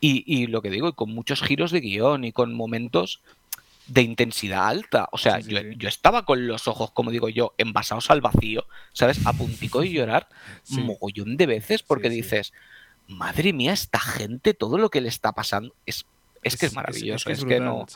Y, 0.00 0.48
lo 0.48 0.60
que 0.60 0.68
digo, 0.68 0.88
y 0.88 0.92
con 0.92 1.14
muchos 1.14 1.40
giros 1.40 1.70
de 1.70 1.80
guion 1.80 2.24
y 2.24 2.32
con 2.32 2.52
momentos 2.52 3.22
de 3.86 4.02
intensidad 4.02 4.68
alta. 4.68 5.08
O 5.12 5.18
sea, 5.18 5.40
yo, 5.40 5.88
estaba 5.88 6.24
con 6.24 6.46
los 6.46 6.68
ojos, 6.68 6.90
como 6.92 7.10
digo 7.10 7.28
yo, 7.28 7.54
envasados 7.58 8.10
al 8.10 8.20
vacío, 8.20 8.66
¿sabes? 8.92 9.26
A 9.26 9.32
puntico 9.32 9.80
de 9.80 9.90
llorar 9.92 10.28
mogollón 10.68 11.36
de 11.36 11.46
veces 11.46 11.82
porque 11.82 12.10
dices, 12.10 12.52
madre 13.08 13.52
mía, 13.52 13.72
esta 13.72 14.00
gente, 14.00 14.54
todo 14.54 14.78
lo 14.78 14.90
que 14.90 15.00
le 15.00 15.08
está 15.08 15.32
pasando 15.32 15.74
es, 15.86 16.06
es, 16.42 16.56
que 16.56 16.66
es 16.66 16.74
maravilloso. 16.74 17.30
Es, 17.30 17.44
que, 17.44 17.60
no 17.60 17.86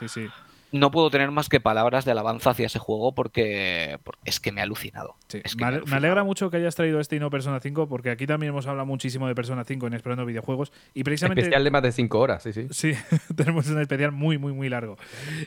no 0.71 0.91
puedo 0.91 1.11
tener 1.11 1.31
más 1.31 1.49
que 1.49 1.61
palabras 1.61 2.05
de 2.05 2.11
alabanza 2.11 2.51
hacia 2.51 2.67
ese 2.67 2.79
juego 2.79 3.13
porque, 3.13 3.99
es 4.25 4.41
que 4.41 4.53
me 4.53 4.61
ha 4.61 4.65
alucinado. 4.65 5.17
me, 5.57 5.97
alegra 5.97 6.25
mucho 6.25 6.51
que 6.51 6.59
hayas 6.59 6.75
traído 6.75 7.01
este 7.01 7.17
y 7.17 7.21
no 7.21 7.31
Persona 7.31 7.61
5 7.61 7.89
porque 7.89 8.11
aquí 8.11 8.27
también 8.27 8.51
hemos 8.51 8.67
hablado 8.67 8.87
muchísimo 8.87 9.27
de 9.27 9.35
Persona 9.35 9.65
5 9.65 9.87
en 9.87 9.95
Esperando 9.95 10.27
Videojuegos 10.27 10.73
y 10.95 11.05
precisamente... 11.05 11.43
Especial 11.43 11.65
de 11.65 11.71
más 11.71 11.83
de 11.83 11.93
5 11.93 12.19
horas, 12.19 12.43
sí, 12.43 12.53
sí. 12.53 12.67
Sí, 12.71 12.93
tenemos 13.37 13.67
un 13.69 13.81
especial 13.81 14.13
muy, 14.13 14.37
muy, 14.37 14.53
muy 14.53 14.69
largo. 14.69 14.97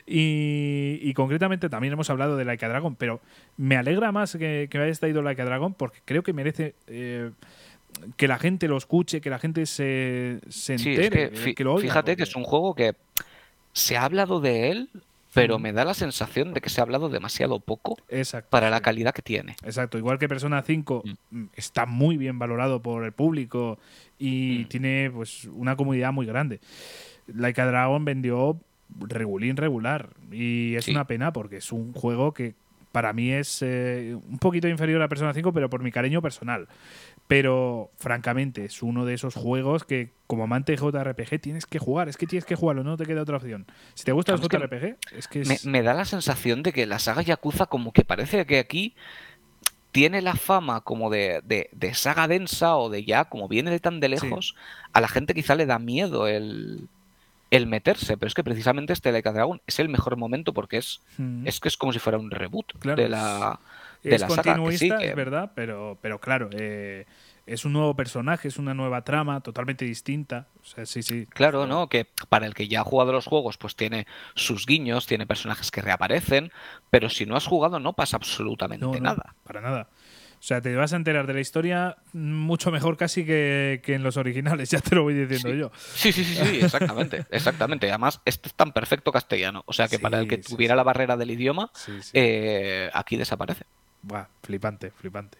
Y, 0.06 1.12
concretamente 1.14 1.68
también 1.68 1.92
hemos 1.92 2.10
hablado 2.10 2.36
de 2.36 2.44
Laika 2.44 2.68
Dragon, 2.68 2.96
pero 2.96 3.20
me 3.56 3.76
alegra 3.76 4.10
más 4.12 4.36
que, 4.36 4.68
que 4.70 4.78
hayas 4.78 4.98
traído 4.98 5.22
Laika 5.22 5.44
Dragon 5.44 5.74
porque 5.74 6.00
creo 6.04 6.22
que 6.22 6.32
merece... 6.32 6.74
Eh, 6.86 7.30
que 8.16 8.26
la 8.26 8.38
gente 8.38 8.68
lo 8.68 8.78
escuche, 8.78 9.20
que 9.20 9.28
la 9.28 9.38
gente 9.38 9.66
se, 9.66 10.40
se 10.48 10.74
entere, 10.74 11.30
que, 11.54 11.62
lo 11.62 11.74
oiga. 11.74 11.82
Fíjate 11.82 12.16
que 12.16 12.22
es 12.22 12.34
un 12.34 12.42
juego 12.42 12.74
que 12.74 12.94
se 13.74 13.98
ha 13.98 14.04
hablado 14.04 14.40
de 14.40 14.70
él 14.70 14.88
pero 15.34 15.58
me 15.58 15.72
da 15.72 15.84
la 15.84 15.94
sensación 15.94 16.52
de 16.52 16.60
que 16.60 16.70
se 16.70 16.80
ha 16.80 16.84
hablado 16.84 17.08
demasiado 17.08 17.60
poco 17.60 17.96
para 18.50 18.70
la 18.70 18.80
calidad 18.80 19.14
que 19.14 19.22
tiene. 19.22 19.56
Exacto, 19.64 19.98
igual 19.98 20.18
que 20.18 20.28
Persona 20.28 20.62
5 20.62 21.02
mm. 21.04 21.36
Mm, 21.38 21.48
está 21.54 21.86
muy 21.86 22.16
bien 22.16 22.38
valorado 22.38 22.82
por 22.82 23.04
el 23.04 23.12
público 23.12 23.78
y 24.18 24.64
mm. 24.64 24.68
tiene 24.68 25.10
pues 25.12 25.44
una 25.46 25.76
comunidad 25.76 26.12
muy 26.12 26.26
grande. 26.26 26.60
Laika 27.26 27.66
Dragon 27.66 28.04
vendió 28.04 28.58
regulín 29.00 29.56
regular 29.56 30.10
y 30.30 30.74
es 30.74 30.88
una 30.88 31.06
pena 31.06 31.32
porque 31.32 31.56
es 31.58 31.72
un 31.72 31.92
juego 31.92 32.34
que 32.34 32.54
para 32.92 33.14
mí 33.14 33.32
es 33.32 33.62
eh, 33.62 34.14
un 34.14 34.38
poquito 34.38 34.68
inferior 34.68 35.00
a 35.02 35.08
Persona 35.08 35.32
5, 35.32 35.52
pero 35.52 35.70
por 35.70 35.82
mi 35.82 35.90
cariño 35.90 36.20
personal. 36.20 36.68
Pero, 37.32 37.90
francamente, 37.96 38.66
es 38.66 38.82
uno 38.82 39.06
de 39.06 39.14
esos 39.14 39.36
juegos 39.36 39.84
que, 39.84 40.10
como 40.26 40.44
amante 40.44 40.72
de 40.72 40.76
JRPG, 40.76 41.40
tienes 41.40 41.64
que 41.64 41.78
jugar. 41.78 42.10
Es 42.10 42.18
que 42.18 42.26
tienes 42.26 42.44
que 42.44 42.56
jugarlo, 42.56 42.84
no 42.84 42.98
te 42.98 43.06
queda 43.06 43.22
otra 43.22 43.38
opción. 43.38 43.64
Si 43.94 44.04
te 44.04 44.12
gusta 44.12 44.34
el 44.34 44.40
JRPG, 44.42 44.98
es 45.16 45.28
que. 45.28 45.42
Me, 45.64 45.82
da 45.82 45.94
la 45.94 46.04
sensación 46.04 46.62
de 46.62 46.74
que 46.74 46.84
la 46.84 46.98
saga 46.98 47.22
Yakuza, 47.22 47.64
como 47.64 47.94
que 47.94 48.04
parece 48.04 48.44
que 48.44 48.58
aquí 48.58 48.94
tiene 49.92 50.20
la 50.20 50.34
fama 50.34 50.82
como 50.82 51.08
de, 51.08 51.40
de, 51.42 51.94
saga 51.94 52.28
densa 52.28 52.76
o 52.76 52.90
de 52.90 53.06
ya, 53.06 53.24
como 53.24 53.48
viene 53.48 53.70
de 53.70 53.80
tan 53.80 53.98
de 53.98 54.10
lejos, 54.10 54.54
a 54.92 55.00
la 55.00 55.08
gente 55.08 55.32
quizá 55.32 55.54
le 55.54 55.64
da 55.64 55.78
miedo 55.78 56.28
el, 56.28 56.86
el 57.50 57.66
meterse, 57.66 58.18
pero 58.18 58.28
es 58.28 58.34
que 58.34 58.44
precisamente 58.44 58.92
este 58.92 59.10
Like 59.10 59.32
Dragon 59.32 59.62
es 59.66 59.78
el 59.78 59.88
mejor 59.88 60.18
momento 60.18 60.52
porque 60.52 60.76
es, 60.76 61.00
mm. 61.16 61.46
es 61.46 61.60
que 61.60 61.68
es 61.68 61.78
como 61.78 61.94
si 61.94 61.98
fuera 61.98 62.18
un 62.18 62.30
reboot 62.30 62.74
de 62.94 63.08
la, 63.08 63.58
de 64.02 64.16
es 64.16 64.24
continuista, 64.24 64.98
es 64.98 65.14
verdad, 65.14 65.52
pero, 65.54 65.98
pero 66.00 66.20
claro, 66.20 66.50
eh, 66.52 67.06
es 67.46 67.64
un 67.64 67.72
nuevo 67.72 67.94
personaje, 67.94 68.48
es 68.48 68.56
una 68.56 68.74
nueva 68.74 69.02
trama 69.02 69.40
totalmente 69.40 69.84
distinta. 69.84 70.48
sí, 70.62 71.02
sí. 71.02 71.26
Claro, 71.26 71.66
¿no? 71.66 71.88
Que 71.88 72.06
para 72.28 72.46
el 72.46 72.54
que 72.54 72.68
ya 72.68 72.80
ha 72.80 72.84
jugado 72.84 73.12
los 73.12 73.26
juegos, 73.26 73.58
pues 73.58 73.76
tiene 73.76 74.06
sus 74.34 74.66
guiños, 74.66 75.06
tiene 75.06 75.26
personajes 75.26 75.70
que 75.70 75.82
reaparecen, 75.82 76.52
pero 76.90 77.08
si 77.08 77.26
no 77.26 77.36
has 77.36 77.46
jugado 77.46 77.80
no 77.80 77.94
pasa 77.94 78.16
absolutamente 78.16 79.00
nada. 79.00 79.34
Para 79.44 79.60
nada. 79.60 79.88
O 80.42 80.44
sea, 80.44 80.60
te 80.60 80.74
vas 80.74 80.92
a 80.92 80.96
enterar 80.96 81.28
de 81.28 81.34
la 81.34 81.40
historia 81.40 81.98
mucho 82.12 82.72
mejor 82.72 82.96
casi 82.96 83.24
que, 83.24 83.80
en 83.86 84.02
los 84.02 84.16
originales, 84.16 84.70
ya 84.70 84.80
te 84.80 84.96
lo 84.96 85.04
voy 85.04 85.14
diciendo 85.14 85.54
yo. 85.54 85.70
Sí, 85.76 86.10
sí, 86.10 86.24
sí, 86.24 86.34
sí, 86.34 86.60
exactamente, 86.60 87.24
exactamente. 87.30 87.88
Además, 87.88 88.20
este 88.24 88.48
es 88.48 88.54
tan 88.54 88.72
perfecto 88.72 89.12
castellano. 89.12 89.62
O 89.66 89.72
sea, 89.72 89.86
que 89.86 90.00
para 90.00 90.18
el 90.18 90.26
que 90.26 90.38
tuviera 90.38 90.74
la 90.74 90.82
barrera 90.82 91.16
del 91.16 91.30
idioma, 91.30 91.70
eh, 92.12 92.90
aquí 92.92 93.16
desaparece. 93.16 93.66
Buah, 94.02 94.26
flipante, 94.42 94.90
flipante. 94.90 95.38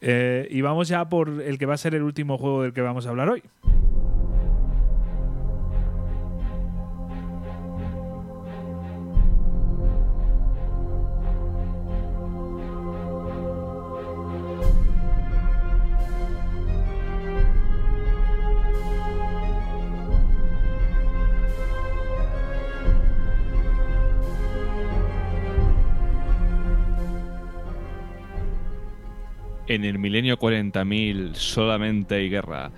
Eh, 0.00 0.48
y 0.50 0.60
vamos 0.62 0.88
ya 0.88 1.08
por 1.08 1.28
el 1.42 1.58
que 1.58 1.66
va 1.66 1.74
a 1.74 1.78
ser 1.78 1.94
el 1.94 2.02
último 2.02 2.38
juego 2.38 2.62
del 2.62 2.72
que 2.72 2.80
vamos 2.80 3.06
a 3.06 3.10
hablar 3.10 3.28
hoy. 3.28 3.42
En 29.70 29.84
el 29.84 30.00
milenio 30.00 30.36
40.000 30.36 31.34
solamente 31.34 32.16
hay 32.16 32.28
guerra. 32.28 32.72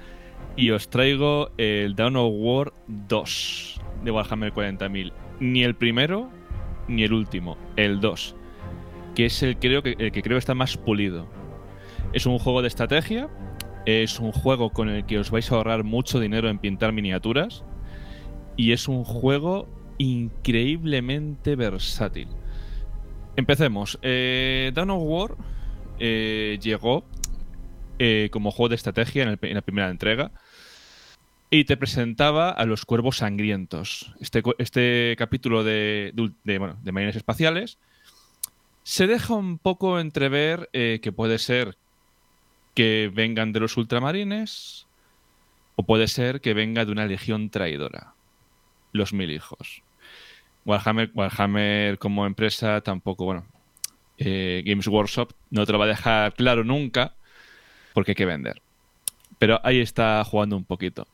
Y 0.56 0.70
os 0.70 0.90
traigo 0.90 1.50
el 1.56 1.96
Dawn 1.96 2.16
of 2.16 2.34
War 2.36 2.74
2 2.86 3.80
de 4.04 4.10
Warhammer 4.10 4.52
40.000. 4.52 5.10
Ni 5.40 5.64
el 5.64 5.74
primero 5.74 6.30
ni 6.88 7.04
el 7.04 7.14
último, 7.14 7.56
el 7.76 8.00
2. 8.00 8.36
Que 9.14 9.24
es 9.26 9.42
el, 9.42 9.56
creo 9.56 9.82
que, 9.82 9.96
el 9.98 10.12
que 10.12 10.22
creo 10.22 10.36
está 10.36 10.54
más 10.54 10.76
pulido. 10.76 11.26
Es 12.12 12.26
un 12.26 12.38
juego 12.38 12.60
de 12.60 12.68
estrategia. 12.68 13.30
Es 13.86 14.20
un 14.20 14.30
juego 14.30 14.68
con 14.70 14.90
el 14.90 15.06
que 15.06 15.18
os 15.18 15.30
vais 15.30 15.50
a 15.50 15.54
ahorrar 15.54 15.84
mucho 15.84 16.20
dinero 16.20 16.50
en 16.50 16.58
pintar 16.58 16.92
miniaturas. 16.92 17.64
Y 18.54 18.72
es 18.72 18.86
un 18.86 19.04
juego 19.04 19.66
increíblemente 19.96 21.56
versátil. 21.56 22.28
Empecemos. 23.36 23.98
Eh, 24.02 24.72
Dawn 24.74 24.90
of 24.90 25.02
War 25.04 25.36
eh, 26.04 26.58
llegó 26.60 27.04
eh, 28.00 28.28
como 28.32 28.50
juego 28.50 28.70
de 28.70 28.74
estrategia 28.74 29.22
en, 29.22 29.54
la 29.54 29.62
primera 29.62 29.88
entrega 29.88 30.32
y 31.48 31.64
te 31.64 31.76
presentaba 31.76 32.50
a 32.50 32.66
los 32.66 32.84
cuervos 32.84 33.18
sangrientos. 33.18 34.12
Este, 34.18 34.42
este 34.58 35.14
capítulo 35.16 35.62
de, 35.62 36.12
de, 36.42 36.92
marines 36.92 37.14
espaciales 37.14 37.78
se 38.82 39.06
deja 39.06 39.34
un 39.34 39.58
poco 39.58 40.00
entrever 40.00 40.68
eh, 40.72 40.98
que 41.00 41.12
puede 41.12 41.38
ser 41.38 41.78
que 42.74 43.08
vengan 43.14 43.52
de 43.52 43.60
los 43.60 43.76
ultramarines 43.76 44.88
o 45.76 45.84
puede 45.84 46.08
ser 46.08 46.40
que 46.40 46.52
venga 46.52 46.84
de 46.84 46.90
una 46.90 47.06
legión 47.06 47.48
traidora, 47.48 48.14
los 48.90 49.12
mil 49.12 49.30
hijos. 49.30 49.84
Warhammer, 50.64 51.12
Warhammer 51.14 51.98
como 51.98 52.26
empresa 52.26 52.80
tampoco, 52.80 53.24
bueno, 53.24 53.46
eh, 54.18 54.62
Games 54.64 54.86
Workshop 54.86 55.32
no 55.50 55.66
te 55.66 55.72
lo 55.72 55.78
va 55.78 55.86
a 55.86 55.88
dejar 55.88 56.34
claro 56.34 56.64
nunca 56.64 57.14
porque 57.92 58.12
hay 58.12 58.16
que 58.16 58.26
vender. 58.26 58.62
Pero 59.38 59.60
ahí 59.64 59.80
está 59.80 60.22
jugando 60.24 60.56
un 60.56 60.64
poquito. 60.64 61.08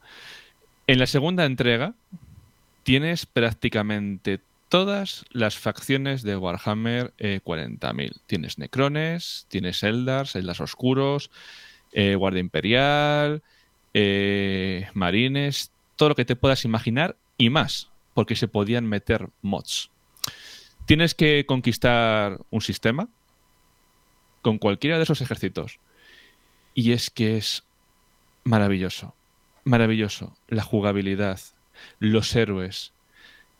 En 0.86 0.98
la 0.98 1.06
segunda 1.06 1.44
entrega 1.44 1.94
tienes 2.82 3.26
prácticamente 3.26 4.40
todas 4.68 5.24
las 5.30 5.56
facciones 5.56 6.22
de 6.22 6.36
Warhammer 6.36 7.14
40.000. 7.18 8.04
Eh, 8.04 8.12
tienes 8.26 8.58
Necrones, 8.58 9.46
tienes 9.48 9.82
Eldars, 9.82 10.36
Eldars 10.36 10.60
Oscuros, 10.60 11.30
eh, 11.92 12.14
Guardia 12.14 12.40
Imperial, 12.40 13.42
Marines, 14.94 15.72
todo 15.96 16.10
lo 16.10 16.14
que 16.14 16.24
te 16.24 16.36
puedas 16.36 16.64
imaginar 16.64 17.16
y 17.38 17.50
más, 17.50 17.90
porque 18.14 18.36
se 18.36 18.48
podían 18.48 18.86
meter 18.86 19.30
mods. 19.42 19.90
Tienes 20.88 21.14
que 21.14 21.44
conquistar 21.44 22.40
un 22.48 22.62
sistema 22.62 23.10
con 24.40 24.56
cualquiera 24.56 24.96
de 24.96 25.02
esos 25.02 25.20
ejércitos. 25.20 25.80
Y 26.72 26.92
es 26.92 27.10
que 27.10 27.36
es 27.36 27.64
maravilloso. 28.42 29.14
Maravilloso. 29.64 30.34
La 30.48 30.62
jugabilidad, 30.62 31.40
los 31.98 32.34
héroes, 32.34 32.94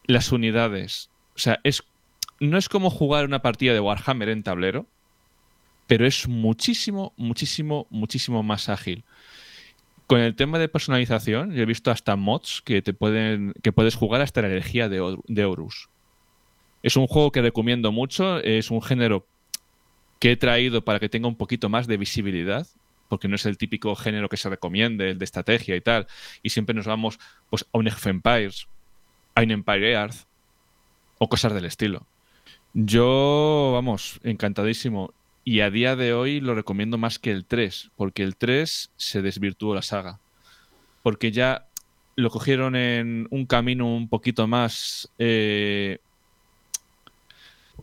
las 0.04 0.32
unidades. 0.32 1.10
O 1.36 1.38
sea, 1.38 1.60
es, 1.64 1.84
no 2.40 2.56
es 2.56 2.70
como 2.70 2.88
jugar 2.88 3.26
una 3.26 3.42
partida 3.42 3.74
de 3.74 3.80
Warhammer 3.80 4.30
en 4.30 4.42
tablero, 4.42 4.86
pero 5.86 6.06
es 6.06 6.28
muchísimo, 6.28 7.12
muchísimo, 7.18 7.86
muchísimo 7.90 8.42
más 8.42 8.70
ágil. 8.70 9.04
Con 10.06 10.20
el 10.20 10.34
tema 10.34 10.58
de 10.58 10.70
personalización, 10.70 11.52
yo 11.52 11.62
he 11.62 11.66
visto 11.66 11.90
hasta 11.90 12.16
mods 12.16 12.62
que 12.64 12.80
te 12.80 12.94
pueden 12.94 13.52
que 13.62 13.72
puedes 13.72 13.96
jugar 13.96 14.22
hasta 14.22 14.40
la 14.40 14.48
energía 14.48 14.88
de, 14.88 15.18
de 15.26 15.44
Horus. 15.44 15.90
Es 16.82 16.96
un 16.96 17.06
juego 17.06 17.32
que 17.32 17.42
recomiendo 17.42 17.92
mucho, 17.92 18.38
es 18.38 18.70
un 18.70 18.82
género 18.82 19.26
que 20.18 20.32
he 20.32 20.36
traído 20.36 20.84
para 20.84 21.00
que 21.00 21.08
tenga 21.08 21.28
un 21.28 21.36
poquito 21.36 21.68
más 21.68 21.86
de 21.86 21.96
visibilidad, 21.96 22.66
porque 23.08 23.28
no 23.28 23.36
es 23.36 23.46
el 23.46 23.58
típico 23.58 23.94
género 23.96 24.28
que 24.28 24.36
se 24.36 24.48
recomiende, 24.48 25.10
el 25.10 25.18
de 25.18 25.24
estrategia 25.24 25.76
y 25.76 25.80
tal, 25.80 26.06
y 26.42 26.50
siempre 26.50 26.74
nos 26.74 26.86
vamos 26.86 27.18
pues, 27.50 27.66
a 27.72 27.78
un 27.78 27.88
Age 27.88 28.10
Empires, 28.10 28.68
a 29.34 29.42
un 29.42 29.50
Empire 29.50 29.92
Earth, 29.92 30.26
o 31.18 31.28
cosas 31.28 31.52
del 31.52 31.64
estilo. 31.64 32.06
Yo, 32.74 33.70
vamos, 33.74 34.20
encantadísimo. 34.22 35.12
Y 35.44 35.60
a 35.60 35.70
día 35.70 35.96
de 35.96 36.12
hoy 36.12 36.40
lo 36.40 36.54
recomiendo 36.54 36.98
más 36.98 37.18
que 37.18 37.30
el 37.30 37.44
3, 37.44 37.90
porque 37.96 38.22
el 38.22 38.36
3 38.36 38.92
se 38.96 39.22
desvirtuó 39.22 39.74
la 39.74 39.82
saga. 39.82 40.20
Porque 41.02 41.32
ya 41.32 41.66
lo 42.16 42.30
cogieron 42.30 42.76
en 42.76 43.26
un 43.30 43.46
camino 43.46 43.86
un 43.86 44.08
poquito 44.08 44.46
más 44.46 45.10
eh, 45.18 45.98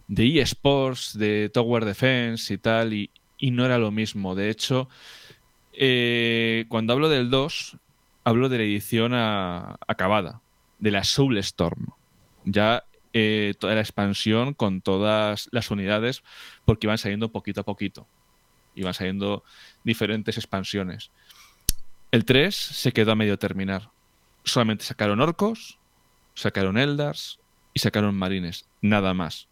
de 0.08 0.42
eSports, 0.42 1.18
de 1.18 1.50
Tower 1.54 1.86
Defense 1.86 2.54
y 2.54 2.58
tal, 2.58 2.94
y, 2.94 3.12
no 3.52 3.66
era 3.66 3.78
lo 3.78 3.92
mismo. 3.92 4.34
De 4.34 4.50
hecho, 4.50 4.90
eh, 5.74 6.66
cuando 6.68 6.94
hablo 6.94 7.10
del 7.10 7.30
2, 7.30 7.78
hablo 8.24 8.50
de 8.50 8.58
la 8.58 8.64
edición 8.64 9.12
acabada, 9.14 10.42
de 10.80 10.92
la 10.92 11.04
Soulstorm. 11.04 11.88
Ya 12.44 12.84
eh, 13.14 13.54
toda 13.60 13.76
la 13.76 13.82
expansión 13.82 14.54
con 14.54 14.82
todas 14.82 15.48
las 15.52 15.72
unidades, 15.72 16.24
porque 16.66 16.88
iban 16.88 16.98
saliendo 16.98 17.32
poquito 17.32 17.62
a 17.62 17.66
poquito. 17.66 18.08
Iban 18.76 18.94
saliendo 18.94 19.44
diferentes 19.84 20.38
expansiones. 20.38 21.12
El 22.12 22.26
3 22.26 22.56
se 22.56 22.92
quedó 22.92 23.12
a 23.12 23.16
medio 23.16 23.38
terminar. 23.38 23.90
Solamente 24.44 24.86
sacaron 24.86 25.22
orcos, 25.22 25.80
sacaron 26.34 26.78
eldars 26.78 27.40
y 27.74 27.80
sacaron 27.80 28.16
marines. 28.16 28.66
Nada 28.82 29.14
más. 29.14 29.48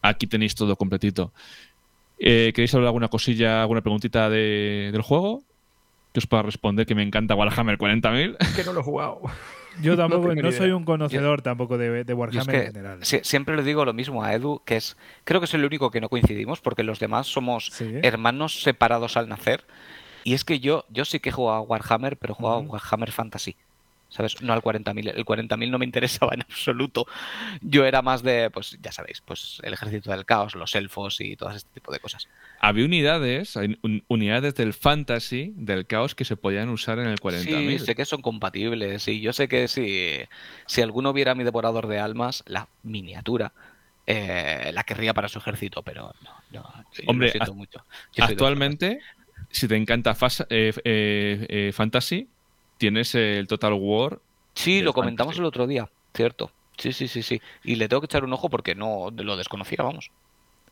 Aquí 0.00 0.26
tenéis 0.26 0.54
todo 0.54 0.76
completito. 0.76 1.32
Eh, 2.18 2.52
¿Queréis 2.54 2.74
hablar 2.74 2.88
alguna 2.88 3.08
cosilla, 3.08 3.62
alguna 3.62 3.80
preguntita 3.80 4.30
del 4.30 5.02
juego? 5.02 5.42
Que 6.12 6.20
os 6.20 6.26
pueda 6.26 6.42
responder 6.42 6.86
que 6.86 6.94
me 6.94 7.02
encanta 7.02 7.34
Warhammer 7.34 7.78
40.000. 7.78 8.36
Que 8.54 8.64
no 8.64 8.72
lo 8.72 8.80
he 8.80 8.82
jugado. 8.82 9.20
Yo 9.80 9.96
tampoco, 9.96 10.34
no, 10.34 10.52
soy 10.52 10.70
un 10.70 10.84
conocedor 10.84 11.42
tampoco 11.42 11.78
de, 11.78 12.04
Warhammer 12.12 12.54
en 12.54 12.66
general. 12.66 12.98
siempre 13.02 13.56
le 13.56 13.62
digo 13.62 13.84
lo 13.84 13.92
mismo 13.92 14.22
a 14.22 14.34
Edu, 14.34 14.60
que 14.64 14.76
es, 14.76 14.96
creo 15.24 15.40
que 15.40 15.46
es 15.46 15.54
el 15.54 15.64
único 15.64 15.90
que 15.90 16.00
no 16.00 16.08
coincidimos, 16.08 16.60
porque 16.60 16.82
los 16.82 17.00
demás 17.00 17.26
somos 17.26 17.72
hermanos 18.02 18.62
separados 18.62 19.16
al 19.16 19.28
nacer. 19.28 19.64
Y 20.24 20.34
es 20.34 20.44
que 20.44 20.60
yo, 20.60 20.84
yo 20.90 21.04
sí 21.04 21.18
que 21.18 21.30
he 21.30 21.32
jugado 21.32 21.58
a 21.58 21.62
Warhammer, 21.62 22.16
pero 22.16 22.34
he 22.34 22.36
jugado 22.36 22.58
a 22.58 22.60
Warhammer 22.60 23.10
Fantasy. 23.10 23.56
¿Sabes? 24.12 24.40
No 24.42 24.52
al 24.52 24.62
40.000. 24.62 25.12
El 25.16 25.24
40.000 25.24 25.70
no 25.70 25.78
me 25.78 25.84
interesaba 25.84 26.34
en 26.34 26.42
absoluto. 26.42 27.06
Yo 27.60 27.84
era 27.84 28.02
más 28.02 28.22
de, 28.22 28.50
pues 28.50 28.78
ya 28.80 28.92
sabéis, 28.92 29.22
pues 29.24 29.60
el 29.62 29.72
ejército 29.72 30.10
del 30.10 30.24
caos, 30.24 30.54
los 30.54 30.74
elfos 30.74 31.20
y 31.20 31.36
todo 31.36 31.50
este 31.50 31.70
tipo 31.74 31.92
de 31.92 31.98
cosas. 31.98 32.28
Había 32.60 32.84
unidades, 32.84 33.58
unidades 34.08 34.54
del 34.54 34.74
fantasy, 34.74 35.52
del 35.56 35.86
caos, 35.86 36.14
que 36.14 36.24
se 36.24 36.36
podían 36.36 36.68
usar 36.68 36.98
en 36.98 37.06
el 37.06 37.18
40.000. 37.18 37.78
Sí, 37.78 37.84
sé 37.84 37.94
que 37.94 38.04
son 38.04 38.22
compatibles. 38.22 39.08
Y 39.08 39.20
yo 39.20 39.32
sé 39.32 39.48
que 39.48 39.66
si, 39.68 40.20
si 40.66 40.82
alguno 40.82 41.12
viera 41.12 41.34
mi 41.34 41.44
devorador 41.44 41.86
de 41.88 41.98
almas, 41.98 42.44
la 42.46 42.68
miniatura, 42.82 43.52
eh, 44.06 44.70
la 44.74 44.84
querría 44.84 45.14
para 45.14 45.28
su 45.28 45.38
ejército, 45.38 45.82
pero 45.82 46.14
no, 46.22 46.30
no 46.50 46.84
Hombre, 47.06 47.28
lo 47.28 47.32
siento 47.32 47.54
mucho. 47.54 47.84
actualmente, 48.18 49.00
si 49.50 49.68
te 49.68 49.76
encanta 49.76 50.16
eh, 50.50 50.72
eh, 50.84 51.70
Fantasy, 51.72 52.28
tienes 52.82 53.14
el 53.14 53.46
Total 53.46 53.74
War. 53.74 54.18
Sí, 54.54 54.82
lo 54.82 54.92
comentamos 54.92 55.38
el 55.38 55.44
otro 55.44 55.68
día, 55.68 55.88
cierto. 56.12 56.50
Sí, 56.76 56.92
sí, 56.92 57.06
sí, 57.06 57.22
sí. 57.22 57.40
Y 57.62 57.76
le 57.76 57.88
tengo 57.88 58.00
que 58.00 58.06
echar 58.06 58.24
un 58.24 58.32
ojo 58.32 58.50
porque 58.50 58.74
no 58.74 59.10
lo 59.14 59.36
desconocía, 59.36 59.84
vamos. 59.84 60.10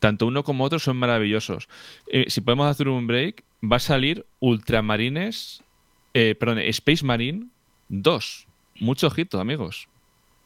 Tanto 0.01 0.27
uno 0.27 0.43
como 0.43 0.65
otro 0.65 0.77
son 0.77 0.97
maravillosos. 0.97 1.69
Eh, 2.07 2.25
si 2.27 2.41
podemos 2.41 2.67
hacer 2.67 2.89
un 2.89 3.07
break, 3.07 3.45
va 3.63 3.77
a 3.77 3.79
salir 3.79 4.25
Ultramarines, 4.41 5.63
eh, 6.13 6.35
perdón, 6.37 6.59
Space 6.59 7.05
Marine 7.05 7.45
2. 7.87 8.47
Mucho 8.81 9.07
ojito, 9.07 9.39
amigos. 9.39 9.87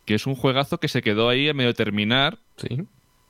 Que 0.06 0.14
es 0.14 0.28
un 0.28 0.36
juegazo 0.36 0.80
que 0.80 0.88
se 0.88 1.02
quedó 1.02 1.30
ahí 1.30 1.50
a 1.50 1.56
medio 1.56 1.74
terminar. 1.74 2.38
Sí. 2.58 2.84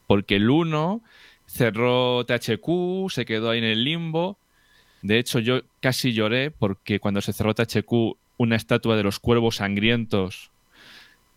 Porque 0.07 0.35
el 0.35 0.49
1 0.49 1.01
cerró 1.45 2.25
THQ, 2.25 3.09
se 3.11 3.23
quedó 3.23 3.51
ahí 3.51 3.59
en 3.59 3.63
el 3.63 3.85
limbo. 3.85 4.37
De 5.03 5.19
hecho, 5.19 5.39
yo 5.39 5.61
casi 5.79 6.11
lloré 6.11 6.51
porque 6.51 6.99
cuando 6.99 7.21
se 7.21 7.31
cerró 7.31 7.53
THQ 7.53 8.17
una 8.37 8.55
estatua 8.55 8.97
de 8.97 9.03
los 9.03 9.19
cuervos 9.19 9.57
sangrientos 9.57 10.51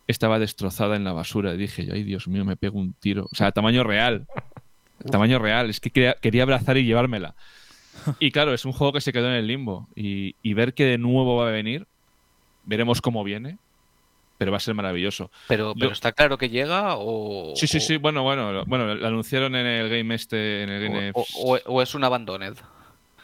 estaba 0.08 0.38
destrozada 0.38 0.96
en 0.96 1.04
la 1.04 1.12
basura. 1.12 1.54
Y 1.54 1.58
dije, 1.58 1.88
ay 1.92 2.02
Dios 2.02 2.26
mío, 2.26 2.44
me 2.44 2.56
pego 2.56 2.78
un 2.78 2.94
tiro. 2.94 3.28
O 3.30 3.34
sea, 3.36 3.52
tamaño 3.52 3.84
real. 3.84 4.26
tamaño 5.10 5.38
real. 5.38 5.70
Es 5.70 5.80
que 5.80 5.90
quería, 5.90 6.42
abrazar 6.42 6.76
y 6.78 6.84
llevármela. 6.84 7.34
Y 8.18 8.30
claro, 8.30 8.54
es 8.54 8.64
un 8.64 8.72
juego 8.72 8.92
que 8.92 9.00
se 9.00 9.12
quedó 9.12 9.28
en 9.28 9.34
el 9.34 9.46
limbo. 9.46 9.88
Y, 9.94 10.34
ver 10.54 10.74
que 10.74 10.84
de 10.84 10.98
nuevo 10.98 11.36
va 11.36 11.48
a 11.48 11.52
venir, 11.52 11.86
veremos 12.64 13.00
cómo 13.00 13.22
viene. 13.22 13.58
Pero 14.38 14.52
va 14.52 14.58
a 14.58 14.60
ser 14.60 14.74
maravilloso. 14.74 15.32
Pero, 15.48 15.74
pero 15.76 15.90
está 15.90 16.12
claro 16.12 16.38
que 16.38 16.48
llega 16.48 16.94
o. 16.96 17.54
Sí, 17.56 17.66
sí, 17.66 17.80
sí. 17.80 17.96
Bueno, 17.96 18.22
bueno, 18.22 18.64
bueno, 18.66 18.94
lo 18.94 19.06
anunciaron 19.08 19.56
en 19.56 19.66
el 19.66 19.88
game 19.88 20.14
este, 20.14 20.62
en 20.62 20.68
el 20.68 20.82
game 20.88 21.12
o, 21.12 21.82
es 21.82 21.94
un 21.96 22.04
abandoned. 22.04 22.54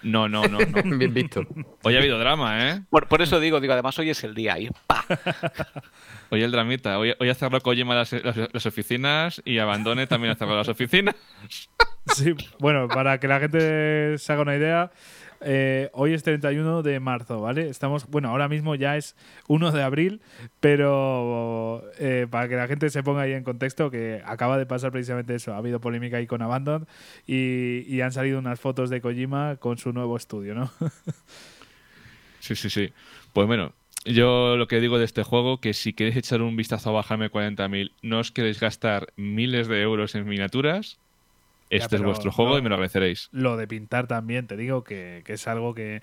No, 0.05 0.29
no, 0.29 0.45
no, 0.47 0.59
no. 0.59 0.83
Bien 0.99 1.13
visto. 1.13 1.47
Hoy 1.83 1.97
ha 1.97 1.99
habido 1.99 2.19
drama, 2.19 2.71
¿eh? 2.71 2.83
Por, 2.91 3.23
eso 3.23 3.41
digo, 3.41 3.59
digo, 3.59 3.73
además 3.73 3.99
hoy 3.99 4.11
es 4.11 4.23
el 4.23 4.35
día 4.35 4.59
y 4.59 4.69
¡pa! 4.87 5.05
Hoy 6.31 6.43
el 6.43 6.51
dramita. 6.51 6.99
Hoy, 6.99 7.15
hoy 7.19 7.29
ha 7.29 7.35
cerrado 7.35 7.61
Kojima 7.63 7.95
las, 7.95 8.13
las, 8.13 8.67
oficinas 8.67 9.41
y 9.45 9.59
Abandone 9.59 10.07
también 10.07 10.33
ha 10.33 10.37
cerrado 10.37 10.59
las 10.59 10.69
oficinas. 10.69 11.15
Sí, 12.15 12.35
bueno, 12.59 12.87
para 12.87 13.19
que 13.19 13.27
la 13.27 13.41
gente 13.41 14.19
se 14.19 14.31
haga 14.31 14.43
una 14.43 14.55
idea, 14.55 14.91
eh, 15.45 15.91
hoy 15.93 16.15
es 16.15 16.23
31 16.23 16.83
de 16.83 17.01
marzo, 17.01 17.41
¿vale? 17.41 17.69
Estamos, 17.69 18.07
bueno, 18.09 18.29
ahora 18.29 18.49
mismo 18.49 18.75
ya 18.75 18.97
es 18.97 19.17
1 19.49 19.73
de 19.73 19.83
abril, 19.83 20.21
pero 20.61 21.85
eh, 21.99 22.27
para 22.31 22.49
que 22.49 22.57
la 22.57 22.67
gente 22.67 22.91
se 22.91 23.03
ponga 23.03 23.23
ahí 23.23 23.33
en 23.33 23.45
contexto, 23.45 23.91
que 23.91 24.23
acaba 24.25 24.59
de 24.59 24.67
pasar 24.67 24.93
precisamente 24.93 25.35
eso. 25.35 25.55
Ha 25.55 25.59
habido 25.59 25.81
polémica 25.81 26.17
ahí 26.17 26.27
con 26.27 26.43
Abandon 26.43 26.87
y, 27.27 28.01
han 28.01 28.13
salido 28.13 28.39
unas 28.39 28.61
fotos 28.61 28.91
de 28.91 29.01
Kojima 29.01 29.57
con 29.57 29.79
su 29.79 29.93
nuevo 29.93 30.17
estudio, 30.17 30.55
¿no? 30.55 30.71
sí, 32.41 32.55
sí, 32.55 32.69
sí. 32.69 32.93
Pues 33.33 33.47
bueno, 33.47 33.73
yo 34.05 34.57
lo 34.57 34.69
que 34.69 34.81
digo 34.81 34.99
de 34.99 35.07
este 35.07 35.23
juego, 35.23 35.61
que 35.61 35.73
si 35.73 35.95
queréis 35.95 36.17
echar 36.17 36.43
un 36.43 36.57
vistazo 36.57 36.91
a 36.91 36.93
Bajarme 36.93 37.31
40.000, 37.31 37.93
no 38.03 38.19
os 38.19 38.31
queréis 38.31 38.61
gastar 38.61 39.13
miles 39.17 39.69
de 39.69 39.81
euros 39.81 40.15
en 40.15 40.27
miniaturas, 40.27 40.99
este 41.71 41.97
es 41.97 42.03
vuestro 42.03 42.31
juego 42.31 42.59
y 42.59 42.63
me 42.63 42.69
lo 42.69 42.77
agradeceréis. 42.77 43.29
Lo 43.33 43.57
de 43.57 43.67
pintar 43.67 44.07
también, 44.07 44.47
te 44.47 44.57
digo 44.57 44.85
que, 44.85 45.23
es 45.27 45.49
algo 45.49 45.75
que 45.75 46.03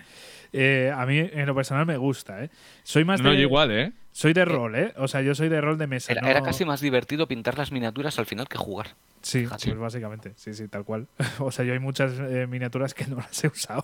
eh, 0.53 0.91
a 0.95 1.05
mí 1.05 1.19
en 1.19 1.45
lo 1.45 1.55
personal 1.55 1.85
me 1.85 1.97
gusta. 1.97 2.43
¿eh? 2.43 2.49
Soy 2.83 3.05
más 3.05 3.21
no, 3.21 3.33
igual, 3.33 3.71
¿eh? 3.71 3.93
Soy 4.11 4.33
de 4.33 4.43
rol, 4.43 4.75
¿eh? 4.75 4.93
O 4.97 5.07
sea, 5.07 5.21
yo 5.21 5.33
soy 5.35 5.47
de 5.47 5.61
rol 5.61 5.77
de 5.77 5.87
mesa. 5.87 6.11
Era, 6.11 6.41
casi 6.41 6.65
más 6.65 6.81
divertido 6.81 7.27
pintar 7.27 7.57
las 7.57 7.71
miniaturas 7.71 8.19
al 8.19 8.25
final 8.25 8.47
que 8.49 8.57
jugar. 8.57 8.95
Sí, 9.21 9.47
pues 9.47 9.77
básicamente. 9.77 10.33
Sí, 10.35 10.53
sí, 10.53 10.67
tal 10.67 10.83
cual. 10.83 11.07
O 11.39 11.51
sea, 11.51 11.63
yo 11.63 11.73
hay 11.73 11.79
muchas 11.79 12.13
eh, 12.19 12.47
miniaturas 12.47 12.93
que 12.93 13.05
no 13.05 13.17
las 13.17 13.43
he 13.43 13.47
usado. 13.47 13.83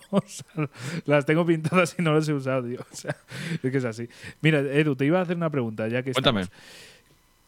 las 1.06 1.24
tengo 1.24 1.46
pintadas 1.46 1.96
y 1.98 2.02
no 2.02 2.12
las 2.12 2.28
he 2.28 2.34
usado, 2.34 2.64
tío. 2.64 2.80
O 2.80 2.94
sea, 2.94 3.16
es 3.62 3.70
que 3.70 3.78
es 3.78 3.84
así. 3.84 4.08
Mira, 4.42 4.58
Edu, 4.60 4.96
te 4.96 5.06
iba 5.06 5.18
a 5.18 5.22
hacer 5.22 5.36
una 5.36 5.50
pregunta, 5.50 5.88
ya 5.88 6.02
que 6.02 6.12
Cuéntame. 6.12 6.42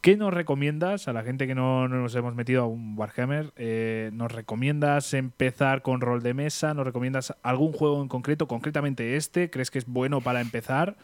¿Qué 0.00 0.16
nos 0.16 0.32
recomiendas 0.32 1.08
a 1.08 1.12
la 1.12 1.22
gente 1.22 1.46
que 1.46 1.54
no, 1.54 1.86
nos 1.86 2.14
hemos 2.14 2.34
metido 2.34 2.62
a 2.62 2.66
un 2.66 2.96
Warhammer? 2.96 3.52
Eh, 3.56 4.10
¿Nos 4.14 4.32
recomiendas 4.32 5.12
empezar 5.12 5.82
con 5.82 6.00
rol 6.00 6.22
de 6.22 6.32
mesa? 6.32 6.72
¿Nos 6.72 6.86
recomiendas 6.86 7.34
algún 7.42 7.72
juego 7.72 8.00
en 8.00 8.08
concreto, 8.08 8.48
concretamente 8.48 9.16
este? 9.16 9.50
¿Crees 9.50 9.70
que 9.70 9.78
es 9.78 9.86
bueno 9.86 10.22
para 10.22 10.40
empezar? 10.40 10.96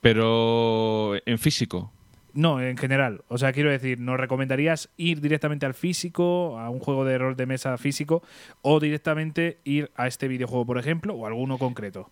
Pero 0.00 1.12
en 1.24 1.38
físico. 1.38 1.92
No, 2.34 2.60
en 2.60 2.76
general. 2.76 3.22
O 3.28 3.38
sea, 3.38 3.52
quiero 3.52 3.70
decir, 3.70 4.00
¿nos 4.00 4.18
recomendarías 4.18 4.88
ir 4.96 5.20
directamente 5.20 5.64
al 5.64 5.74
físico, 5.74 6.58
a 6.58 6.70
un 6.70 6.80
juego 6.80 7.04
de 7.04 7.18
rol 7.18 7.36
de 7.36 7.46
mesa 7.46 7.78
físico, 7.78 8.24
o 8.62 8.80
directamente 8.80 9.58
ir 9.62 9.92
a 9.94 10.08
este 10.08 10.26
videojuego, 10.26 10.66
por 10.66 10.78
ejemplo, 10.78 11.14
o 11.14 11.24
alguno 11.24 11.56
concreto? 11.56 12.10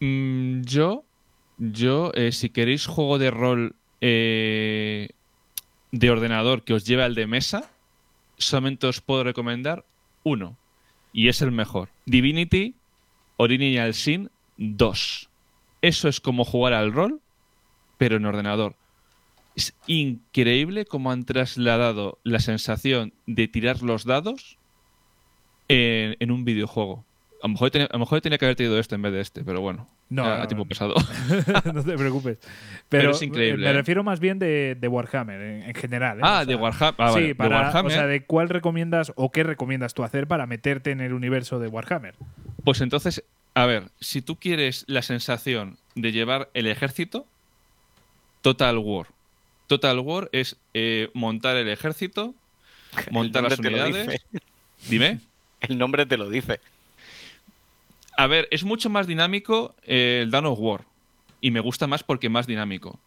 Mm, 0.00 0.62
yo, 0.62 1.04
yo, 1.58 2.10
eh, 2.14 2.32
si 2.32 2.50
queréis 2.50 2.86
juego 2.86 3.18
de 3.18 3.30
rol 3.30 3.76
eh, 4.00 5.08
de 5.92 6.10
ordenador 6.10 6.62
que 6.62 6.74
os 6.74 6.84
lleve 6.84 7.02
al 7.02 7.14
de 7.14 7.26
mesa, 7.26 7.70
solamente 8.38 8.86
os 8.86 9.00
puedo 9.00 9.24
recomendar 9.24 9.84
uno. 10.24 10.56
Y 11.12 11.28
es 11.28 11.42
el 11.42 11.50
mejor. 11.50 11.88
Divinity 12.06 12.74
Original 13.36 13.94
Sin 13.94 14.30
2. 14.58 15.28
Eso 15.82 16.08
es 16.08 16.20
como 16.20 16.44
jugar 16.44 16.74
al 16.74 16.92
rol, 16.92 17.20
pero 17.98 18.16
en 18.16 18.26
ordenador. 18.26 18.74
Es 19.56 19.74
increíble 19.86 20.84
cómo 20.84 21.10
han 21.10 21.24
trasladado 21.24 22.18
la 22.22 22.38
sensación 22.38 23.12
de 23.26 23.48
tirar 23.48 23.82
los 23.82 24.04
dados 24.04 24.58
en, 25.68 26.30
un 26.30 26.44
videojuego. 26.44 27.04
A 27.42 27.46
lo, 27.46 27.52
mejor 27.52 27.70
tenía, 27.70 27.86
a 27.86 27.92
lo 27.94 28.00
mejor 28.00 28.20
tenía 28.20 28.38
que 28.38 28.44
haber 28.44 28.56
tenido 28.56 28.78
este 28.78 28.94
en 28.94 29.02
vez 29.02 29.12
de 29.12 29.20
este, 29.20 29.44
pero 29.44 29.60
bueno. 29.60 29.88
No, 30.08 30.24
a, 30.24 30.46
tiempo 30.46 30.66
pesado. 30.66 30.94
no 31.74 31.84
te 31.84 31.96
preocupes. 31.96 32.38
Pero, 32.88 33.12
es 33.12 33.22
increíble. 33.22 33.64
Me, 33.64 33.70
¿eh? 33.70 33.74
refiero 33.74 34.02
más 34.02 34.20
bien 34.20 34.38
de, 34.38 34.76
Warhammer 34.82 35.40
en, 35.40 35.74
general. 35.74 36.18
¿eh? 36.18 36.22
Ah, 36.24 36.44
de 36.44 36.54
Warhammer. 36.54 36.94
Ah, 36.98 37.12
sí, 37.14 37.34
para, 37.34 37.70
O 37.82 37.90
sea, 37.90 38.06
de 38.06 38.24
cuál 38.24 38.48
recomiendas 38.48 39.12
o 39.16 39.30
qué 39.30 39.42
recomiendas 39.42 39.94
tú 39.94 40.02
hacer 40.02 40.26
para 40.26 40.46
meterte 40.46 40.90
en 40.90 41.00
el 41.00 41.12
universo 41.12 41.58
de 41.58 41.68
Warhammer. 41.68 42.14
Pues 42.64 42.80
entonces, 42.80 43.24
a 43.54 43.66
ver, 43.66 43.84
si 44.00 44.20
tú 44.20 44.36
quieres 44.36 44.84
la 44.86 45.02
sensación 45.02 45.78
de 45.94 46.12
llevar 46.12 46.50
el 46.54 46.66
ejército, 46.66 47.26
Total 48.42 48.78
War. 48.78 49.06
Total 49.66 49.98
War 50.00 50.28
es 50.32 50.56
eh, 50.74 51.10
montar 51.14 51.56
el 51.56 51.68
ejército, 51.68 52.34
montar 53.10 53.44
las 53.44 53.58
unidades. 53.58 54.20
Dime. 54.88 55.20
El 55.60 55.76
nombre 55.76 56.06
te 56.06 56.16
lo 56.16 56.30
dice. 56.30 56.58
A 58.20 58.26
ver, 58.26 58.48
es 58.50 58.64
mucho 58.64 58.90
más 58.90 59.06
dinámico 59.06 59.74
eh, 59.82 60.20
el 60.24 60.30
Dawn 60.30 60.44
of 60.44 60.58
War. 60.60 60.84
Y 61.40 61.50
me 61.50 61.60
gusta 61.60 61.86
más 61.86 62.04
porque 62.04 62.26
es 62.26 62.30
más 62.30 62.46
dinámico. 62.46 63.00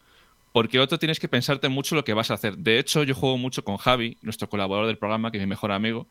Porque 0.52 0.80
otro 0.80 0.98
tienes 0.98 1.20
que 1.20 1.28
pensarte 1.28 1.70
mucho 1.70 1.94
lo 1.94 2.04
que 2.04 2.16
vas 2.16 2.32
a 2.32 2.34
hacer. 2.34 2.58
De 2.58 2.80
hecho, 2.80 3.04
yo 3.04 3.14
juego 3.14 3.38
mucho 3.38 3.64
con 3.64 3.78
Javi, 3.78 4.18
nuestro 4.24 4.50
colaborador 4.50 4.88
del 4.88 4.98
programa, 4.98 5.30
que 5.30 5.38
es 5.38 5.44
mi 5.44 5.50
mejor 5.50 5.72
amigo. 5.72 6.08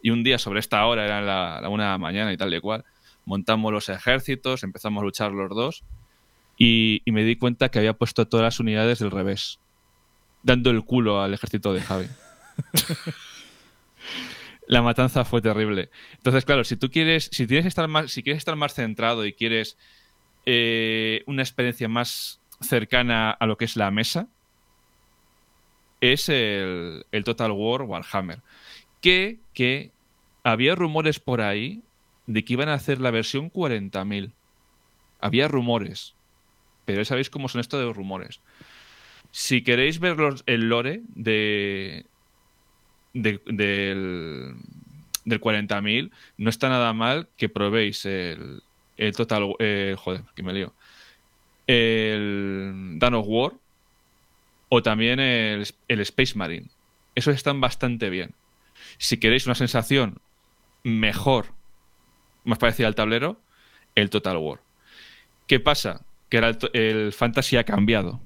Y 0.00 0.08
un 0.08 0.24
día 0.24 0.38
sobre 0.38 0.60
esta 0.60 0.86
hora, 0.86 1.04
era 1.04 1.20
la, 1.20 1.68
una 1.68 1.84
de 1.84 1.90
la 1.90 1.98
mañana 1.98 2.32
y 2.32 2.38
tal 2.38 2.54
y 2.54 2.60
cual, 2.62 2.82
montamos 3.26 3.74
los 3.74 3.90
ejércitos, 3.90 4.62
empezamos 4.62 5.02
a 5.02 5.04
luchar 5.04 5.32
los 5.32 5.50
dos. 5.50 5.84
Y, 6.56 7.02
y 7.04 7.12
me 7.12 7.24
di 7.24 7.36
cuenta 7.36 7.68
que 7.68 7.78
había 7.78 7.92
puesto 7.92 8.26
todas 8.26 8.44
las 8.44 8.58
unidades 8.58 9.00
del 9.00 9.10
revés. 9.10 9.58
Dando 10.42 10.70
el 10.70 10.82
culo 10.82 11.20
al 11.20 11.34
ejército 11.34 11.74
de 11.74 11.82
Javi. 11.82 12.06
la 14.70 14.82
matanza 14.82 15.24
fue 15.24 15.42
terrible. 15.42 15.90
Entonces, 16.18 16.44
claro, 16.44 16.62
si 16.62 16.76
tú 16.76 16.92
quieres, 16.92 17.28
si 17.32 17.42
estar 17.56 17.88
más, 17.88 18.12
si 18.12 18.22
quieres 18.22 18.38
estar 18.38 18.54
más 18.54 18.72
centrado 18.72 19.26
y 19.26 19.32
quieres 19.32 19.76
eh, 20.46 21.24
una 21.26 21.42
experiencia 21.42 21.88
más 21.88 22.40
cercana 22.60 23.32
a 23.32 23.46
lo 23.46 23.56
que 23.56 23.64
es 23.64 23.74
la 23.74 23.90
mesa, 23.90 24.28
es 26.00 26.28
el, 26.28 27.04
Total 27.24 27.50
War 27.50 27.82
Warhammer. 27.82 28.42
Que, 29.00 29.40
que 29.54 29.90
había 30.44 30.76
rumores 30.76 31.18
por 31.18 31.40
ahí 31.40 31.82
de 32.28 32.44
que 32.44 32.52
iban 32.52 32.68
a 32.68 32.74
hacer 32.74 33.00
la 33.00 33.10
versión 33.10 33.50
40.000. 33.50 34.30
Había 35.20 35.48
rumores. 35.48 36.14
Pero 36.84 37.00
ya 37.00 37.06
sabéis 37.06 37.28
cómo 37.28 37.48
son 37.48 37.60
esto 37.60 37.76
de 37.76 37.86
los 37.86 37.96
rumores. 37.96 38.38
Si 39.32 39.64
queréis 39.64 39.98
ver 39.98 40.16
el 40.46 40.68
lore 40.68 41.02
de, 41.08 42.06
del, 43.12 43.40
del 43.46 45.40
40.000, 45.40 46.10
no 46.36 46.50
está 46.50 46.68
nada 46.68 46.92
mal 46.92 47.28
que 47.36 47.48
probéis 47.48 48.04
el, 48.04 48.62
el 48.96 49.16
Total. 49.16 49.54
Eh, 49.58 49.96
joder, 49.98 50.22
que 50.34 50.42
me 50.42 50.52
lío. 50.52 50.74
El 51.66 52.96
Dawn 52.98 53.14
of 53.14 53.26
War 53.28 53.52
o 54.68 54.82
también 54.82 55.20
el, 55.20 55.66
el 55.88 56.00
Space 56.00 56.36
Marine. 56.36 56.68
Esos 57.14 57.34
están 57.34 57.60
bastante 57.60 58.08
bien. 58.10 58.34
Si 58.98 59.18
queréis 59.18 59.46
una 59.46 59.54
sensación 59.54 60.20
mejor, 60.82 61.46
más 62.44 62.58
parecida 62.58 62.86
al 62.86 62.94
tablero, 62.94 63.40
el 63.94 64.10
Total 64.10 64.38
War. 64.38 64.60
¿Qué 65.46 65.60
pasa? 65.60 66.04
Que 66.28 66.38
el, 66.38 66.58
el 66.72 67.12
Fantasy 67.12 67.56
ha 67.56 67.64
cambiado. 67.64 68.20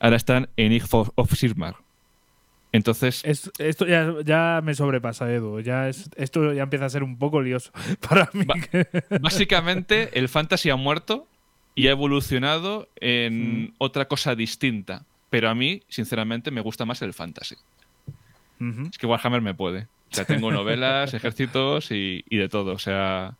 Ahora 0.00 0.16
están 0.16 0.48
en 0.56 0.72
Ig 0.72 0.84
of 0.90 1.34
Sigmar. 1.34 1.76
Entonces. 2.72 3.22
esto 3.24 3.86
ya, 3.86 4.60
me 4.62 4.74
sobrepasa, 4.74 5.32
Edu. 5.32 5.60
Ya 5.60 5.88
esto 5.88 6.52
ya 6.52 6.62
empieza 6.62 6.86
a 6.86 6.90
ser 6.90 7.02
un 7.02 7.18
poco 7.18 7.40
lioso 7.40 7.72
para 8.08 8.30
mí. 8.32 8.44
básicamente, 9.20 10.10
el 10.18 10.28
fantasy 10.28 10.70
ha 10.70 10.76
muerto 10.76 11.26
y 11.74 11.88
ha 11.88 11.92
evolucionado 11.92 12.88
en 12.96 13.62
mm. 13.62 13.74
otra 13.78 14.06
cosa 14.06 14.34
distinta. 14.34 15.04
Pero 15.30 15.50
a 15.50 15.54
mí, 15.54 15.82
sinceramente, 15.88 16.50
me 16.50 16.60
gusta 16.60 16.84
más 16.84 17.02
el 17.02 17.12
fantasy. 17.12 17.56
Es 18.90 18.98
que 18.98 19.06
Warhammer 19.06 19.40
me 19.40 19.54
puede. 19.54 19.86
O 20.10 20.14
sea, 20.14 20.24
tengo 20.24 20.50
novelas, 20.50 21.14
ejércitos 21.14 21.90
y, 21.90 22.22
de 22.30 22.48
todo. 22.48 22.72
O 22.72 22.78
sea. 22.78 23.36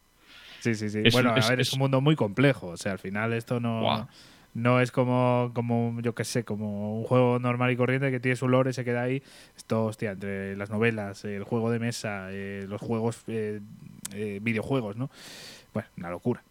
Sí, 0.61 0.75
sí, 0.75 0.91
sí. 0.91 1.03
bueno, 1.13 1.31
a 1.31 1.49
ver, 1.49 1.61
es, 1.61 1.73
un 1.73 1.79
mundo 1.79 2.01
muy 2.01 2.15
complejo. 2.15 2.69
O 2.69 2.77
sea, 2.77 2.93
al 2.93 2.99
final 2.99 3.33
esto 3.33 3.59
no. 3.59 4.09
No 4.55 4.81
es 4.81 4.91
como, 4.91 5.53
como 5.55 6.01
yo 6.01 6.15
qué 6.15 6.25
sé, 6.25 6.45
como 6.45 6.99
un 6.99 7.05
juego 7.05 7.39
normal 7.39 7.71
y 7.71 7.77
corriente 7.77 8.11
que 8.11 8.19
tiene 8.21 8.37
su 8.37 8.49
lore, 8.49 8.73
se 8.73 8.85
queda 8.85 9.03
ahí. 9.03 9.23
Esto, 9.57 9.85
hostia, 9.87 10.13
entre 10.13 10.57
las 10.57 10.71
novelas, 10.71 11.25
el 11.25 11.45
juego 11.45 11.71
de 11.71 11.79
mesa, 11.79 12.29
eh, 12.31 12.67
los 12.69 12.81
juegos, 12.81 13.23
eh, 13.29 13.61
eh, 14.15 14.41
videojuegos, 14.43 14.97
¿no? 14.97 15.11
Bueno, 15.75 15.89
una 15.97 16.11
locura. 16.11 16.43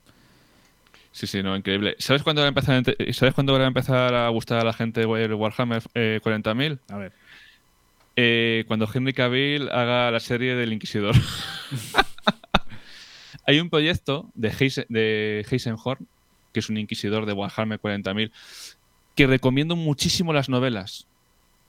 Sí, 1.12 1.26
sí, 1.26 1.42
no, 1.42 1.56
increíble. 1.56 1.96
¿Sabes 1.98 2.22
cuándo 2.22 2.42
va 2.42 2.46
a 2.46 2.50
empezar, 2.50 2.84
¿sabes 3.12 3.34
cuándo 3.34 3.54
va 3.54 3.64
a, 3.64 3.68
empezar 3.68 4.14
a 4.14 4.30
gustar 4.30 4.60
a 4.60 4.64
la 4.64 4.74
gente 4.74 5.02
el 5.02 5.34
Warhammer 5.34 5.82
40.000? 5.82 6.80
A 6.90 6.98
ver. 6.98 7.14
cuando 8.68 8.88
Henry 8.94 9.14
Cavill 9.14 9.70
haga 9.70 10.12
la 10.12 10.20
serie 10.20 10.56
del 10.56 10.72
Inquisidor. 10.72 11.16
Hay 13.48 13.60
un 13.60 13.70
proyecto 13.70 14.30
de, 14.36 14.50
Heisen, 14.50 14.86
de 14.90 15.46
Heisenhorn 15.50 16.08
que 16.58 16.62
es 16.62 16.70
un 16.72 16.78
inquisidor 16.78 17.28
de 17.28 17.34
Warhammer 17.34 17.80
40.000, 17.80 18.32
que 19.14 19.28
recomiendo 19.28 19.76
muchísimo 19.76 20.34
las 20.34 20.50
novelas. 20.50 21.06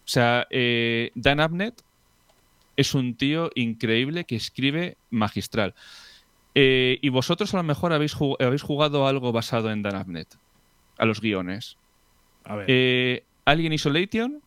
O 0.07 0.09
sea, 0.09 0.47
eh, 0.49 1.11
Dan 1.15 1.41
Abnett 1.41 1.83
es 2.75 2.95
un 2.95 3.15
tío 3.15 3.51
increíble 3.55 4.25
que 4.25 4.35
escribe 4.35 4.97
magistral. 5.11 5.75
Eh, 6.55 6.99
y 7.03 7.11
vosotros 7.11 7.53
a 7.53 7.59
lo 7.59 7.65
mejor 7.65 7.93
habéis, 7.93 8.17
habéis 8.41 8.63
jugado 8.63 9.07
algo 9.07 9.31
basado 9.31 9.71
en 9.71 9.83
Dan 9.83 9.95
Abnett, 9.95 10.39
a 10.97 11.05
los 11.05 11.21
guiones. 11.21 11.77
A 12.45 12.57
ver. 12.57 12.65
Eh, 12.67 13.25
Alien 13.45 13.75
Isolation 13.75 14.41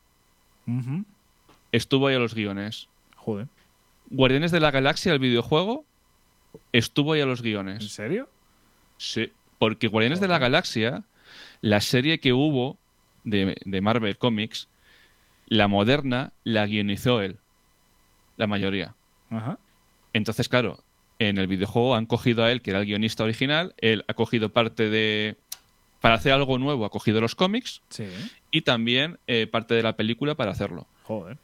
estuvo 1.71 2.07
ahí 2.07 2.15
a 2.15 2.19
los 2.19 2.33
guiones. 2.33 2.87
Joder. 3.15 3.45
Guardianes 4.09 4.49
de 4.51 4.59
la 4.59 4.71
Galaxia, 4.71 5.13
el 5.13 5.19
videojuego, 5.19 5.85
estuvo 6.71 7.13
ahí 7.13 7.21
a 7.21 7.27
los 7.27 7.43
guiones. 7.43 7.83
¿En 7.83 7.89
serio? 7.89 8.29
Sí. 8.97 9.31
Porque 9.61 9.89
Guardianes 9.89 10.19
de 10.19 10.27
la 10.27 10.39
Galaxia, 10.39 11.03
la 11.61 11.81
serie 11.81 12.19
que 12.19 12.33
hubo 12.33 12.79
de, 13.23 13.79
Marvel 13.79 14.17
Comics, 14.17 14.67
la 15.45 15.67
moderna, 15.67 16.33
la 16.43 16.65
guionizó 16.65 17.21
él. 17.21 17.37
La 18.37 18.47
mayoría. 18.47 18.95
Entonces, 20.13 20.49
claro, 20.49 20.83
en 21.19 21.37
el 21.37 21.45
videojuego 21.45 21.93
han 21.93 22.07
cogido 22.07 22.43
a 22.43 22.51
él, 22.51 22.63
que 22.63 22.71
era 22.71 22.79
el 22.79 22.87
guionista 22.87 23.23
original, 23.23 23.75
él 23.77 24.03
ha 24.07 24.15
cogido 24.15 24.49
parte 24.49 24.89
de... 24.89 25.37
Para 25.99 26.15
hacer 26.15 26.33
algo 26.33 26.57
nuevo 26.57 26.83
ha 26.83 26.89
cogido 26.89 27.21
los 27.21 27.35
cómics 27.35 27.83
y 28.49 28.61
también 28.61 29.19
eh, 29.27 29.45
parte 29.45 29.75
de 29.75 29.83
la 29.83 29.95
película 29.95 30.33
para 30.33 30.53
hacerlo. 30.53 30.87
Joder. 31.03 31.37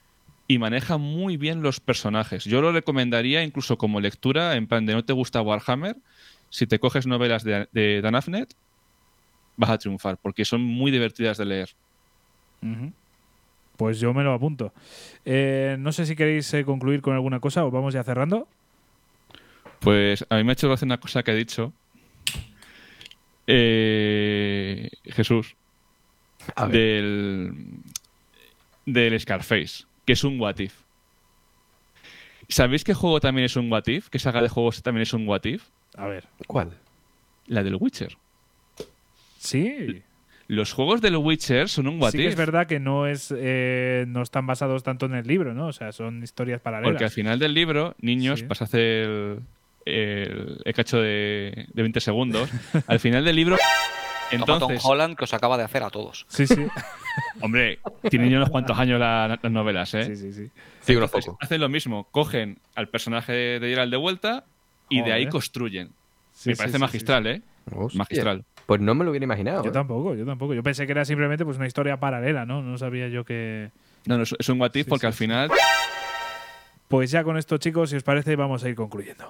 Y 0.48 0.58
maneja 0.58 0.98
muy 0.98 1.38
bien 1.38 1.62
los 1.62 1.80
personajes. 1.80 2.46
Yo 2.46 2.64
lo 2.64 2.72
recomendaría 2.72 3.44
incluso 3.44 3.78
como 3.78 4.02
lectura, 4.02 4.56
en 4.56 4.66
plan 4.66 4.88
de 4.88 4.94
no 4.94 5.06
te 5.06 5.14
gusta 5.14 5.40
Warhammer, 5.44 5.98
si 6.50 6.68
te 6.68 6.80
coges 6.80 7.08
novelas 7.08 7.44
de, 7.44 7.68
de 7.72 8.02
Dan 8.02 8.16
Afnet, 8.16 8.54
vas 9.58 9.70
a 9.72 9.78
triunfar, 9.78 10.18
porque 10.18 10.46
son 10.46 10.62
muy 10.62 10.92
divertidas 10.92 11.38
de 11.38 11.46
leer. 11.46 11.70
Pues 13.76 14.00
yo 14.00 14.14
me 14.14 14.24
lo 14.24 14.34
apunto. 14.34 14.74
Eh, 15.26 15.76
no 15.80 15.92
sé 15.92 16.06
si 16.06 16.16
queréis 16.16 16.52
eh, 16.54 16.64
concluir 16.66 17.02
con 17.02 17.14
alguna 17.14 17.40
cosa 17.40 17.66
o 17.66 17.72
vamos 17.72 17.94
ya 17.94 18.04
cerrando. 18.04 18.48
Pues 19.80 20.26
a 20.30 20.38
mí 20.38 20.44
me 20.44 20.52
ha 20.52 20.54
hecho 20.54 20.68
gracia 20.68 20.86
una 20.86 21.00
cosa 21.00 21.22
que 21.22 21.32
ha 21.32 21.36
dicho 21.36 21.72
eh, 23.46 24.90
Jesús 25.06 25.56
del, 26.72 27.54
del 28.86 29.20
Scarface, 29.20 29.86
que 30.06 30.14
es 30.14 30.24
un 30.24 30.40
What 30.40 30.58
If. 30.60 30.74
¿Sabéis 32.50 32.84
qué 32.84 32.94
juego 32.94 33.20
también 33.20 33.46
es 33.46 33.56
un 33.56 33.72
What 33.72 33.88
If? 33.88 34.10
¿Qué 34.10 34.20
saga 34.20 34.42
de 34.42 34.50
juegos 34.50 34.82
también 34.82 35.04
es 35.04 35.14
un 35.14 35.28
What 35.28 35.44
If? 35.44 35.64
A 35.98 36.08
ver. 36.08 36.26
¿Cuál? 36.46 36.78
La 37.48 37.64
del 37.64 37.76
Witcher. 37.76 38.18
Sí. 39.40 40.04
Los 40.48 40.72
juegos 40.72 41.02
del 41.02 41.18
Witcher 41.18 41.68
son 41.68 41.88
un 41.88 42.02
what 42.02 42.12
sí 42.12 42.26
es 42.26 42.36
verdad 42.36 42.68
que 42.68 42.80
no 42.80 43.06
es 43.06 43.34
eh, 43.36 44.06
no 44.08 44.22
están 44.22 44.48
basados 44.48 44.82
tanto 44.84 45.06
en 45.06 45.16
el 45.16 45.28
libro, 45.28 45.54
¿no? 45.54 45.68
O 45.68 45.74
sea, 45.74 45.92
son 45.92 46.24
historias 46.24 46.62
paralelas. 46.62 46.94
Porque 46.94 47.04
al 47.04 47.10
final 47.10 47.38
del 47.38 47.54
libro, 47.54 47.96
niños, 48.00 48.44
pasa 48.44 48.64
a 48.64 48.68
hacer 48.68 49.40
el, 49.86 50.74
cacho 50.74 51.02
de, 51.02 51.68
20 51.74 52.00
segundos. 52.00 52.50
al 52.88 53.00
final 53.00 53.26
del 53.26 53.36
libro... 53.36 53.58
Entonces, 54.30 54.82
Tom 54.82 54.92
Holland 54.92 55.16
que 55.16 55.24
os 55.24 55.34
acaba 55.34 55.58
de 55.58 55.64
hacer 55.64 55.84
a 55.84 55.90
todos. 55.90 56.26
Sí, 56.28 56.48
sí. 56.48 56.68
Hombre, 57.42 57.80
tienen 58.10 58.30
ya 58.30 58.38
unos 58.38 58.50
cuantos 58.50 58.78
años 58.78 59.00
las 59.00 59.42
novelas, 59.50 59.94
¿eh? 59.94 60.04
Sí, 60.04 60.16
sí, 60.18 60.34
sí. 60.34 60.52
sí 60.82 60.98
hacen 61.40 61.62
lo 61.62 61.70
mismo. 61.70 62.10
Cogen 62.12 62.60
al 62.76 62.90
personaje 62.90 63.32
de 63.32 63.70
Geralt 63.70 63.90
de 63.90 63.96
vuelta 63.96 64.44
y 64.90 65.02
de 65.02 65.14
ahí 65.14 65.28
construyen. 65.28 65.92
Me 66.46 66.56
parece 66.56 66.80
magistral, 66.80 67.28
¿eh? 67.28 67.42
magistral. 67.94 68.46
Pues 68.66 68.82
no 68.82 68.94
me 68.96 69.04
lo 69.04 69.12
hubiera 69.12 69.24
imaginado. 69.24 69.64
Yo 69.64 69.70
¿eh? 69.70 69.74
tampoco, 69.74 70.14
yo 70.14 70.26
tampoco. 70.26 70.54
Yo 70.54 70.62
pensé 70.62 70.86
que 70.86 70.92
era 70.92 71.06
simplemente 71.06 71.46
pues 71.46 71.58
una 71.58 71.68
historia 71.68 71.98
paralela, 72.00 72.46
¿no? 72.46 72.62
No 72.62 72.78
sabía 72.78 73.08
yo 73.08 73.24
que. 73.24 73.72
No, 74.06 74.18
no 74.18 74.24
es 74.24 74.50
un 74.50 74.60
what 74.60 74.72
porque 74.88 75.08
al 75.08 75.14
final. 75.14 75.50
Pues 76.88 77.12
ya 77.12 77.24
con 77.24 77.38
esto, 77.38 77.58
chicos, 77.58 77.90
si 77.90 77.98
os 77.98 78.04
parece, 78.04 78.36
vamos 78.36 78.64
a 78.64 78.70
ir 78.70 78.76
concluyendo. 78.76 79.28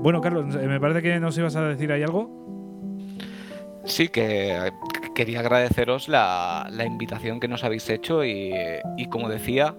Bueno, 0.00 0.20
Carlos, 0.20 0.46
me 0.46 0.80
parece 0.80 1.02
que 1.02 1.20
nos 1.20 1.36
ibas 1.36 1.54
a 1.56 1.68
decir 1.68 1.92
ahí 1.92 2.02
algo. 2.02 2.48
Sí, 3.88 4.08
que 4.08 4.72
quería 5.14 5.40
agradeceros 5.40 6.08
la, 6.08 6.70
invitación 6.86 7.40
que 7.40 7.48
nos 7.48 7.64
habéis 7.64 7.90
hecho 7.90 8.24
y, 8.24 8.80
como 9.10 9.28
decía, 9.28 9.74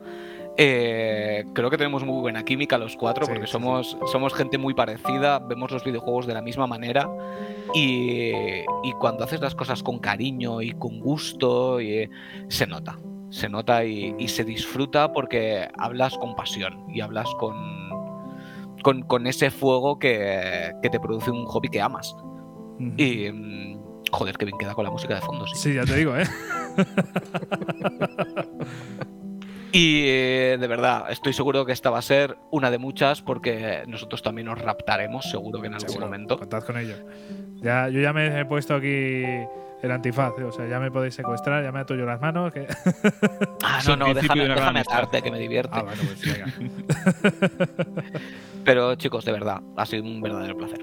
eh, 0.57 1.45
creo 1.53 1.69
que 1.69 1.77
tenemos 1.77 2.03
muy 2.03 2.19
buena 2.19 2.43
química 2.43 2.77
los 2.77 2.97
cuatro 2.97 3.25
porque 3.25 3.47
somos, 3.47 3.97
somos 4.11 4.33
gente 4.33 4.57
muy 4.57 4.73
parecida, 4.73 5.39
vemos 5.39 5.71
los 5.71 5.85
videojuegos 5.85 6.27
de 6.27 6.33
la 6.33 6.41
misma 6.41 6.67
manera 6.67 7.09
y, 7.73 8.33
cuando 8.99 9.23
haces 9.23 9.39
las 9.39 9.55
cosas 9.55 9.81
con 9.81 9.99
cariño 9.99 10.61
y 10.61 10.71
con 10.73 10.99
gusto 10.99 11.77
se 12.49 12.67
nota, 12.67 12.99
se 13.29 13.47
nota 13.47 13.85
y, 13.85 14.27
se 14.27 14.43
disfruta 14.43 15.13
porque 15.13 15.69
hablas 15.77 16.17
con 16.17 16.35
pasión 16.35 16.83
y 16.89 16.99
hablas 16.99 17.29
con, 17.39 17.55
con, 19.07 19.27
ese 19.27 19.51
fuego 19.51 19.99
que, 19.99 20.73
te 20.81 20.99
produce 20.99 21.31
un 21.31 21.45
hobby 21.45 21.69
que 21.69 21.79
amas. 21.79 22.13
Y. 22.97 23.78
Joder, 24.11 24.37
que 24.37 24.45
bien 24.45 24.57
queda 24.57 24.73
con 24.73 24.83
la 24.83 24.91
música 24.91 25.15
de 25.15 25.21
fondo, 25.21 25.45
sí. 25.47 25.55
Sí, 25.55 25.73
ya 25.73 25.85
te 25.85 25.95
digo, 25.95 26.15
¿eh? 26.17 26.23
y 29.71 30.03
eh, 30.07 30.57
de 30.59 30.67
verdad, 30.67 31.11
estoy 31.11 31.33
seguro 31.33 31.65
que 31.65 31.71
esta 31.71 31.89
va 31.89 31.99
a 31.99 32.01
ser 32.01 32.37
una 32.51 32.71
de 32.71 32.77
muchas 32.77 33.21
porque 33.21 33.83
nosotros 33.87 34.21
también 34.21 34.47
nos 34.47 34.59
raptaremos, 34.59 35.29
seguro 35.29 35.61
que 35.61 35.67
en 35.67 35.75
algún 35.75 35.99
momento. 35.99 36.37
Contad 36.37 36.63
con 36.63 36.77
ello. 36.77 36.95
Ya, 37.55 37.89
yo 37.89 37.99
ya 38.01 38.13
me 38.13 38.39
he 38.39 38.45
puesto 38.45 38.75
aquí 38.75 39.23
el 39.81 39.91
antifaz, 39.91 40.33
¿eh? 40.39 40.43
o 40.43 40.51
sea, 40.51 40.67
ya 40.67 40.79
me 40.79 40.91
podéis 40.91 41.15
secuestrar, 41.15 41.63
ya 41.63 41.71
me 41.71 41.79
ato 41.79 41.95
yo 41.95 42.05
las 42.05 42.19
manos. 42.19 42.51
Que... 42.51 42.67
Ah, 43.63 43.81
no, 43.85 43.95
no, 43.95 44.13
déjame, 44.13 44.47
déjame 44.47 44.79
atarte, 44.79 45.21
que 45.21 45.31
me 45.31 45.39
divierte. 45.39 45.69
Ah, 45.73 45.83
bueno, 45.83 46.01
pues 46.05 46.21
venga. 46.21 46.53
Pero 48.65 48.95
chicos, 48.95 49.25
de 49.25 49.31
verdad, 49.31 49.61
ha 49.75 49.85
sido 49.85 50.03
un 50.03 50.21
verdadero 50.21 50.57
placer. 50.57 50.79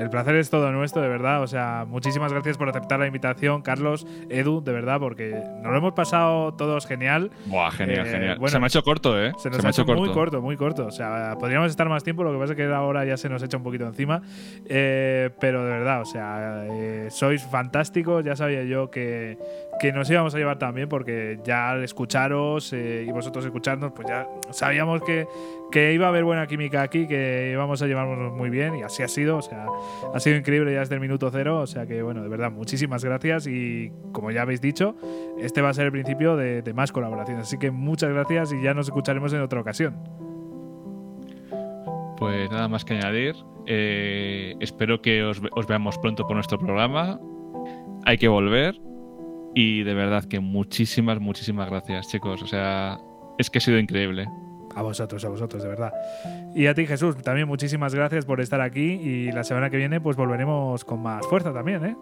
El 0.00 0.08
placer 0.08 0.34
es 0.36 0.48
todo 0.48 0.72
nuestro, 0.72 1.02
de 1.02 1.08
verdad. 1.08 1.42
O 1.42 1.46
sea, 1.46 1.84
muchísimas 1.86 2.32
gracias 2.32 2.56
por 2.56 2.70
aceptar 2.70 2.98
la 2.98 3.06
invitación, 3.06 3.60
Carlos, 3.60 4.06
Edu, 4.30 4.62
de 4.62 4.72
verdad, 4.72 4.98
porque 4.98 5.30
nos 5.62 5.72
lo 5.72 5.76
hemos 5.76 5.92
pasado 5.92 6.54
todos 6.54 6.86
genial. 6.86 7.30
Buah, 7.44 7.70
genial, 7.70 8.06
eh, 8.06 8.10
genial. 8.10 8.38
se 8.48 8.58
me 8.58 8.64
ha 8.64 8.68
hecho 8.68 8.82
corto, 8.82 9.22
¿eh? 9.22 9.32
Se 9.36 9.50
nos 9.50 9.62
ha 9.62 9.68
hecho, 9.68 9.84
muy 9.84 10.08
corto. 10.08 10.40
muy 10.40 10.56
corto. 10.56 10.86
O 10.86 10.90
sea, 10.90 11.36
podríamos 11.38 11.68
estar 11.68 11.86
más 11.90 12.02
tiempo, 12.02 12.24
lo 12.24 12.32
que 12.32 12.38
pasa 12.38 12.54
es 12.54 12.56
que 12.56 12.64
ahora 12.64 13.04
ya 13.04 13.18
se 13.18 13.28
nos 13.28 13.42
echa 13.42 13.58
un 13.58 13.62
poquito 13.62 13.86
encima. 13.86 14.22
Eh, 14.64 15.28
pero 15.38 15.64
de 15.64 15.70
verdad, 15.70 16.00
o 16.00 16.06
sea, 16.06 16.64
eh, 16.70 17.08
sois 17.10 17.42
fantásticos. 17.44 18.24
Ya 18.24 18.36
sabía 18.36 18.64
yo 18.64 18.90
que, 18.90 19.36
que 19.80 19.92
nos 19.92 20.10
íbamos 20.10 20.34
a 20.34 20.38
llevar 20.38 20.58
también, 20.58 20.90
porque 20.90 21.40
ya 21.42 21.70
al 21.70 21.82
escucharos 21.82 22.74
y 22.74 23.10
vosotros 23.10 23.46
escucharnos, 23.46 23.92
pues 23.92 24.06
ya 24.06 24.28
sabíamos 24.50 25.02
que, 25.02 25.26
que 25.72 25.94
iba 25.94 26.04
a 26.04 26.10
haber 26.10 26.22
buena 26.22 26.46
química 26.46 26.82
aquí, 26.82 27.06
que 27.06 27.48
íbamos 27.52 27.80
a 27.80 27.86
llevarnos 27.86 28.30
muy 28.34 28.50
bien, 28.50 28.76
y 28.76 28.82
así 28.82 29.02
ha 29.02 29.08
sido. 29.08 29.38
O 29.38 29.42
sea, 29.42 29.66
ha 30.14 30.20
sido 30.20 30.36
increíble 30.36 30.74
ya 30.74 30.80
desde 30.80 30.96
el 30.96 31.00
minuto 31.00 31.30
cero. 31.32 31.60
O 31.60 31.66
sea 31.66 31.86
que, 31.86 32.02
bueno, 32.02 32.22
de 32.22 32.28
verdad, 32.28 32.52
muchísimas 32.52 33.02
gracias. 33.02 33.46
Y 33.46 33.90
como 34.12 34.30
ya 34.30 34.42
habéis 34.42 34.60
dicho, 34.60 34.96
este 35.38 35.62
va 35.62 35.70
a 35.70 35.74
ser 35.74 35.86
el 35.86 35.92
principio 35.92 36.36
de, 36.36 36.62
más 36.74 36.92
colaboraciones. 36.92 37.46
Así 37.46 37.58
que 37.58 37.70
muchas 37.70 38.10
gracias 38.10 38.52
y 38.52 38.62
ya 38.62 38.74
nos 38.74 38.86
escucharemos 38.86 39.32
en 39.32 39.40
otra 39.40 39.62
ocasión. 39.62 39.96
Pues 42.18 42.50
nada 42.50 42.68
más 42.68 42.84
que 42.84 42.94
añadir. 42.94 43.34
Eh, 43.66 44.56
espero 44.60 45.00
que 45.00 45.22
os, 45.22 45.40
os 45.52 45.66
veamos 45.66 45.96
pronto 45.96 46.26
por 46.26 46.36
nuestro 46.36 46.58
programa. 46.58 47.18
Hay 48.04 48.18
que 48.18 48.28
volver. 48.28 48.74
Y 49.54 49.82
de 49.82 49.94
verdad 49.94 50.24
que 50.24 50.40
muchísimas, 50.40 51.20
muchísimas 51.20 51.68
gracias, 51.68 52.08
chicos. 52.08 52.42
O 52.42 52.46
sea, 52.46 52.98
es 53.38 53.50
que 53.50 53.58
ha 53.58 53.60
sido 53.60 53.78
increíble. 53.78 54.26
A 54.74 54.82
vosotros, 54.82 55.24
a 55.24 55.28
vosotros, 55.28 55.62
de 55.62 55.68
verdad. 55.68 55.92
Y 56.54 56.66
a 56.66 56.74
ti, 56.74 56.86
Jesús, 56.86 57.16
también 57.16 57.48
muchísimas 57.48 57.94
gracias 57.94 58.24
por 58.24 58.40
estar 58.40 58.60
aquí 58.60 58.82
y 58.82 59.32
la 59.32 59.42
semana 59.42 59.70
que 59.70 59.76
viene 59.76 60.00
pues 60.00 60.16
volveremos 60.16 60.84
con 60.84 61.02
más 61.02 61.26
fuerza 61.26 61.52
también, 61.52 61.84
¿eh? 61.84 61.96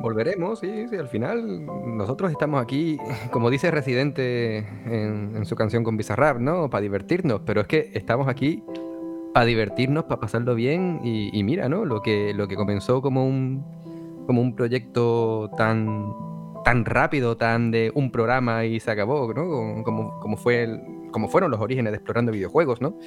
Volveremos, 0.00 0.60
sí, 0.60 0.88
sí, 0.88 0.96
al 0.96 1.08
final 1.08 1.64
nosotros 1.96 2.30
estamos 2.30 2.62
aquí, 2.62 2.98
como 3.30 3.48
dice 3.48 3.70
Residente 3.70 4.58
en, 4.58 5.44
su 5.46 5.56
canción 5.56 5.84
con 5.84 5.96
Bizarrap, 5.96 6.38
¿no? 6.38 6.68
Para 6.68 6.82
divertirnos, 6.82 7.40
pero 7.46 7.62
es 7.62 7.66
que 7.66 7.90
estamos 7.94 8.28
aquí 8.28 8.62
para 9.32 9.46
divertirnos, 9.46 10.04
para 10.04 10.20
pasarlo 10.20 10.54
bien 10.54 11.00
y, 11.02 11.42
mira, 11.44 11.68
¿no? 11.68 11.84
Lo 11.84 12.02
que, 12.02 12.32
lo 12.34 12.46
que 12.46 12.56
comenzó 12.56 13.00
como 13.00 13.26
un, 13.26 13.64
como 14.26 14.42
un 14.42 14.54
proyecto 14.54 15.50
tan, 15.56 16.12
tan 16.66 16.84
rápido, 16.84 17.36
tan 17.36 17.70
de 17.70 17.92
un 17.94 18.10
programa 18.10 18.64
y 18.64 18.80
se 18.80 18.90
acabó, 18.90 19.32
¿no? 19.32 19.84
Como, 19.84 20.18
como 20.18 20.36
fue 20.36 20.64
el, 20.64 20.82
como 21.12 21.28
fueron 21.28 21.52
los 21.52 21.60
orígenes 21.60 21.92
de 21.92 21.98
Explorando 21.98 22.32
Videojuegos, 22.32 22.80
¿no? 22.80 22.98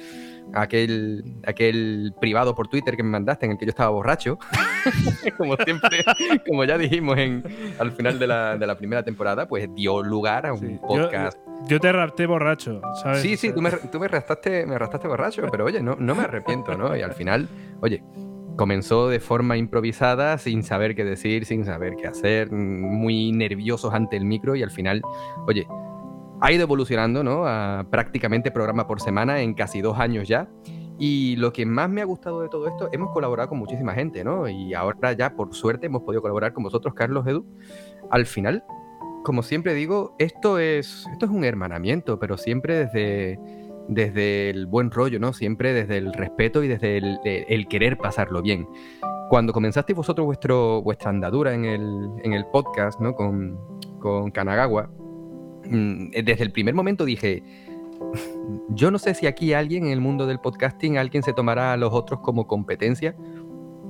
Aquel, 0.54 1.22
aquel 1.46 2.14
privado 2.18 2.54
por 2.54 2.68
Twitter 2.68 2.96
que 2.96 3.02
me 3.02 3.10
mandaste 3.10 3.44
en 3.44 3.52
el 3.52 3.58
que 3.58 3.66
yo 3.66 3.68
estaba 3.68 3.90
borracho, 3.90 4.38
como 5.36 5.56
siempre, 5.56 6.02
como 6.48 6.64
ya 6.64 6.78
dijimos 6.78 7.18
en, 7.18 7.44
al 7.78 7.92
final 7.92 8.18
de 8.18 8.28
la, 8.28 8.56
de 8.56 8.66
la 8.66 8.78
primera 8.78 9.02
temporada, 9.02 9.46
pues 9.46 9.68
dio 9.74 10.02
lugar 10.02 10.46
a 10.46 10.54
un 10.54 10.78
podcast. 10.78 11.38
Yo, 11.68 11.78
te 11.80 11.92
rapté 11.92 12.24
borracho, 12.24 12.80
¿sabes? 13.02 13.20
Sí, 13.20 13.36
sí, 13.36 13.52
tú 13.52 13.60
me, 13.60 13.70
tú 13.72 14.00
me, 14.00 14.06
arrastraste, 14.06 14.64
me 14.64 14.78
borracho, 14.78 15.46
pero 15.50 15.66
oye, 15.66 15.82
no, 15.82 15.96
no 15.96 16.14
me 16.14 16.22
arrepiento, 16.22 16.78
¿no? 16.78 16.96
Y 16.96 17.02
al 17.02 17.12
final, 17.12 17.46
oye, 17.82 18.02
comenzó 18.60 19.08
de 19.08 19.20
forma 19.20 19.56
improvisada, 19.56 20.36
sin 20.36 20.62
saber 20.62 20.94
qué 20.94 21.02
decir, 21.02 21.46
sin 21.46 21.64
saber 21.64 21.96
qué 21.96 22.06
hacer, 22.06 22.52
muy 22.52 23.32
nerviosos 23.32 23.94
ante 23.94 24.18
el 24.18 24.26
micro 24.26 24.54
y 24.54 24.62
al 24.62 24.70
final, 24.70 25.00
oye, 25.46 25.66
ha 26.42 26.52
ido 26.52 26.64
evolucionando, 26.64 27.24
¿no? 27.24 27.46
A 27.46 27.86
prácticamente 27.90 28.50
programa 28.50 28.86
por 28.86 29.00
semana 29.00 29.40
en 29.40 29.54
casi 29.54 29.80
dos 29.80 29.98
años 29.98 30.28
ya. 30.28 30.50
Y 30.98 31.36
lo 31.36 31.54
que 31.54 31.64
más 31.64 31.88
me 31.88 32.02
ha 32.02 32.04
gustado 32.04 32.42
de 32.42 32.50
todo 32.50 32.68
esto, 32.68 32.90
hemos 32.92 33.12
colaborado 33.12 33.48
con 33.48 33.58
muchísima 33.58 33.94
gente, 33.94 34.24
¿no? 34.24 34.46
Y 34.46 34.74
ahora 34.74 35.14
ya, 35.14 35.34
por 35.34 35.54
suerte, 35.54 35.86
hemos 35.86 36.02
podido 36.02 36.20
colaborar 36.20 36.52
con 36.52 36.62
vosotros, 36.62 36.92
Carlos, 36.92 37.26
Edu. 37.26 37.46
Al 38.10 38.26
final, 38.26 38.62
como 39.24 39.42
siempre 39.42 39.72
digo, 39.72 40.14
esto 40.18 40.58
es, 40.58 41.06
esto 41.10 41.24
es 41.24 41.32
un 41.32 41.44
hermanamiento, 41.44 42.18
pero 42.18 42.36
siempre 42.36 42.76
desde, 42.84 43.38
desde 43.90 44.50
el 44.50 44.66
buen 44.66 44.90
rollo, 44.90 45.18
¿no? 45.18 45.32
Siempre 45.32 45.72
desde 45.72 45.98
el 45.98 46.12
respeto 46.12 46.64
y 46.64 46.68
desde 46.68 46.98
el, 46.98 47.68
querer 47.68 47.98
pasarlo 47.98 48.40
bien. 48.42 48.66
Cuando 49.28 49.52
comenzasteis 49.52 49.96
vosotros 49.96 50.26
vuestra 50.82 51.10
andadura 51.10 51.54
en 51.54 51.64
el, 51.64 52.10
en 52.24 52.32
el 52.32 52.46
podcast, 52.46 53.00
¿no? 53.00 53.14
Con, 53.14 53.58
con 54.00 54.30
Kanagawa, 54.30 54.90
Mm, 55.70 56.10
desde 56.10 56.42
el 56.42 56.52
primer 56.52 56.74
momento 56.74 57.04
dije, 57.04 57.42
yo 58.70 58.90
no 58.90 58.98
sé 58.98 59.14
si 59.14 59.26
aquí 59.26 59.52
alguien 59.52 59.86
en 59.86 59.92
el 59.92 60.00
mundo 60.00 60.26
del 60.26 60.40
podcasting, 60.40 60.98
alguien 60.98 61.22
se 61.22 61.32
tomará 61.32 61.72
a 61.72 61.76
los 61.76 61.92
otros 61.92 62.20
como 62.20 62.46
competencia. 62.46 63.14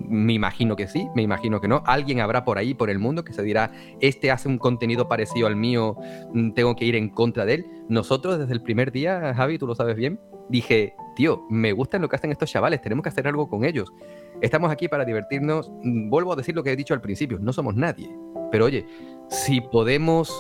Me 0.08 0.32
imagino 0.32 0.76
que 0.76 0.88
sí, 0.88 1.08
me 1.14 1.22
imagino 1.22 1.60
que 1.60 1.68
no. 1.68 1.82
Alguien 1.86 2.20
habrá 2.20 2.44
por 2.44 2.58
ahí, 2.58 2.74
por 2.74 2.90
el 2.90 2.98
mundo, 2.98 3.24
que 3.24 3.32
se 3.32 3.42
dirá, 3.42 3.70
este 4.00 4.30
hace 4.30 4.48
un 4.48 4.58
contenido 4.58 5.08
parecido 5.08 5.46
al 5.46 5.56
mío, 5.56 5.96
mm, 6.32 6.52
tengo 6.52 6.74
que 6.76 6.84
ir 6.84 6.96
en 6.96 7.08
contra 7.10 7.44
de 7.44 7.54
él. 7.54 7.66
Nosotros 7.88 8.38
desde 8.38 8.52
el 8.52 8.62
primer 8.62 8.92
día, 8.92 9.34
Javi, 9.34 9.58
tú 9.58 9.66
lo 9.66 9.74
sabes 9.74 9.96
bien, 9.96 10.20
dije, 10.48 10.94
tío, 11.16 11.42
me 11.50 11.72
gusta 11.72 11.98
lo 11.98 12.08
que 12.08 12.16
hacen 12.16 12.32
estos 12.32 12.50
chavales, 12.50 12.80
tenemos 12.80 13.02
que 13.02 13.08
hacer 13.08 13.26
algo 13.26 13.48
con 13.48 13.64
ellos. 13.64 13.92
Estamos 14.40 14.70
aquí 14.70 14.88
para 14.88 15.04
divertirnos. 15.04 15.70
Mm, 15.82 16.10
vuelvo 16.10 16.32
a 16.32 16.36
decir 16.36 16.54
lo 16.54 16.62
que 16.62 16.72
he 16.72 16.76
dicho 16.76 16.94
al 16.94 17.00
principio, 17.00 17.38
no 17.40 17.52
somos 17.52 17.74
nadie. 17.74 18.10
Pero 18.50 18.64
oye, 18.64 18.86
si 19.28 19.60
podemos 19.60 20.32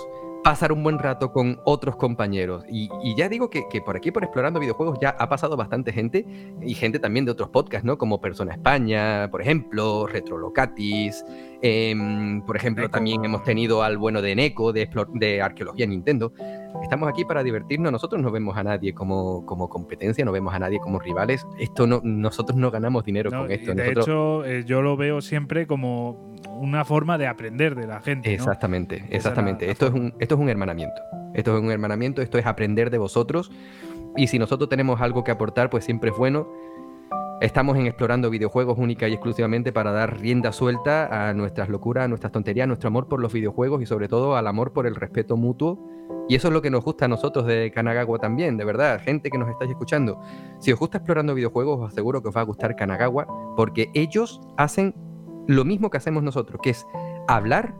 pasar 0.42 0.72
un 0.72 0.82
buen 0.82 0.98
rato 0.98 1.32
con 1.32 1.60
otros 1.64 1.96
compañeros. 1.96 2.64
Y, 2.68 2.88
ya 3.16 3.28
digo 3.28 3.50
que, 3.50 3.64
por 3.84 3.96
aquí, 3.96 4.10
por 4.10 4.24
Explorando 4.24 4.60
Videojuegos, 4.60 4.98
ya 5.00 5.10
ha 5.10 5.28
pasado 5.28 5.56
bastante 5.56 5.92
gente 5.92 6.24
y 6.62 6.74
gente 6.74 6.98
también 6.98 7.24
de 7.24 7.32
otros 7.32 7.50
podcasts, 7.50 7.84
¿no? 7.84 7.98
Como 7.98 8.20
Persona 8.20 8.52
España, 8.52 9.28
por 9.30 9.42
ejemplo, 9.42 10.06
Retrolocatis. 10.06 11.24
Em, 11.62 12.40
por 12.42 12.56
ejemplo, 12.56 12.88
también 12.88 13.24
hemos 13.24 13.42
tenido 13.44 13.82
al 13.82 13.98
bueno 13.98 14.22
de 14.22 14.34
Neko, 14.34 14.72
de, 14.72 14.88
de 15.14 15.42
Arqueología 15.42 15.86
Nintendo. 15.86 16.32
Estamos 16.82 17.08
aquí 17.08 17.24
para 17.24 17.42
divertirnos. 17.42 17.92
Nosotros 17.92 18.22
no 18.22 18.30
vemos 18.30 18.56
a 18.56 18.62
nadie 18.62 18.94
como, 18.94 19.44
como 19.44 19.68
competencia, 19.68 20.24
no 20.24 20.32
vemos 20.32 20.54
a 20.54 20.58
nadie 20.58 20.78
como 20.78 20.98
rivales. 20.98 21.46
Esto 21.58 21.86
no, 21.86 22.00
nosotros 22.02 22.56
no 22.56 22.70
ganamos 22.70 23.04
dinero 23.04 23.30
con 23.30 23.50
esto. 23.50 23.74
De 23.74 23.90
hecho, 23.90 24.44
eh, 24.44 24.64
yo 24.64 24.80
lo 24.80 24.96
veo 24.96 25.20
siempre 25.20 25.66
como 25.66 26.29
una 26.58 26.84
forma 26.84 27.18
de 27.18 27.26
aprender 27.26 27.74
de 27.74 27.86
la 27.86 28.00
gente. 28.00 28.32
Exactamente, 28.32 29.04
exactamente. 29.10 29.70
esto, 29.70 29.86
es 29.86 29.92
un, 29.92 30.14
esto 30.18 30.34
es 30.34 30.40
un 30.40 30.48
hermanamiento. 30.48 31.00
Esto 31.34 31.56
es 31.56 31.62
un 31.62 31.70
hermanamiento, 31.70 32.22
esto 32.22 32.38
es 32.38 32.46
aprender 32.46 32.90
de 32.90 32.98
vosotros. 32.98 33.50
Y 34.16 34.26
si 34.26 34.38
nosotros 34.38 34.68
tenemos 34.68 35.00
algo 35.00 35.24
que 35.24 35.30
aportar, 35.30 35.70
pues 35.70 35.84
siempre 35.84 36.10
es 36.10 36.16
bueno. 36.16 36.48
Estamos 37.40 37.78
en 37.78 37.86
explorando 37.86 38.28
videojuegos 38.28 38.76
única 38.76 39.08
y 39.08 39.14
exclusivamente 39.14 39.72
para 39.72 39.92
dar 39.92 40.20
rienda 40.20 40.52
suelta 40.52 41.28
a 41.30 41.32
nuestras 41.32 41.70
locuras, 41.70 42.04
a 42.04 42.08
nuestras 42.08 42.32
tonterías, 42.32 42.64
a 42.64 42.66
nuestro 42.66 42.88
amor 42.88 43.08
por 43.08 43.20
los 43.20 43.32
videojuegos 43.32 43.80
y 43.80 43.86
sobre 43.86 44.08
todo 44.08 44.36
al 44.36 44.46
amor 44.46 44.72
por 44.72 44.86
el 44.86 44.94
respeto 44.94 45.38
mutuo. 45.38 45.78
Y 46.28 46.34
eso 46.34 46.48
es 46.48 46.54
lo 46.54 46.60
que 46.60 46.70
nos 46.70 46.84
gusta 46.84 47.06
a 47.06 47.08
nosotros 47.08 47.46
de 47.46 47.72
Kanagawa 47.72 48.18
también, 48.18 48.56
de 48.56 48.64
verdad, 48.64 49.00
gente 49.00 49.30
que 49.30 49.38
nos 49.38 49.48
estáis 49.48 49.70
escuchando. 49.70 50.20
Si 50.58 50.70
os 50.70 50.78
gusta 50.78 50.98
explorando 50.98 51.34
videojuegos, 51.34 51.80
os 51.80 51.92
aseguro 51.92 52.22
que 52.22 52.28
os 52.28 52.36
va 52.36 52.42
a 52.42 52.44
gustar 52.44 52.76
Kanagawa, 52.76 53.26
porque 53.56 53.90
ellos 53.94 54.40
hacen 54.56 54.94
lo 55.46 55.64
mismo 55.64 55.90
que 55.90 55.96
hacemos 55.96 56.22
nosotros, 56.22 56.60
que 56.62 56.70
es 56.70 56.86
hablar 57.28 57.74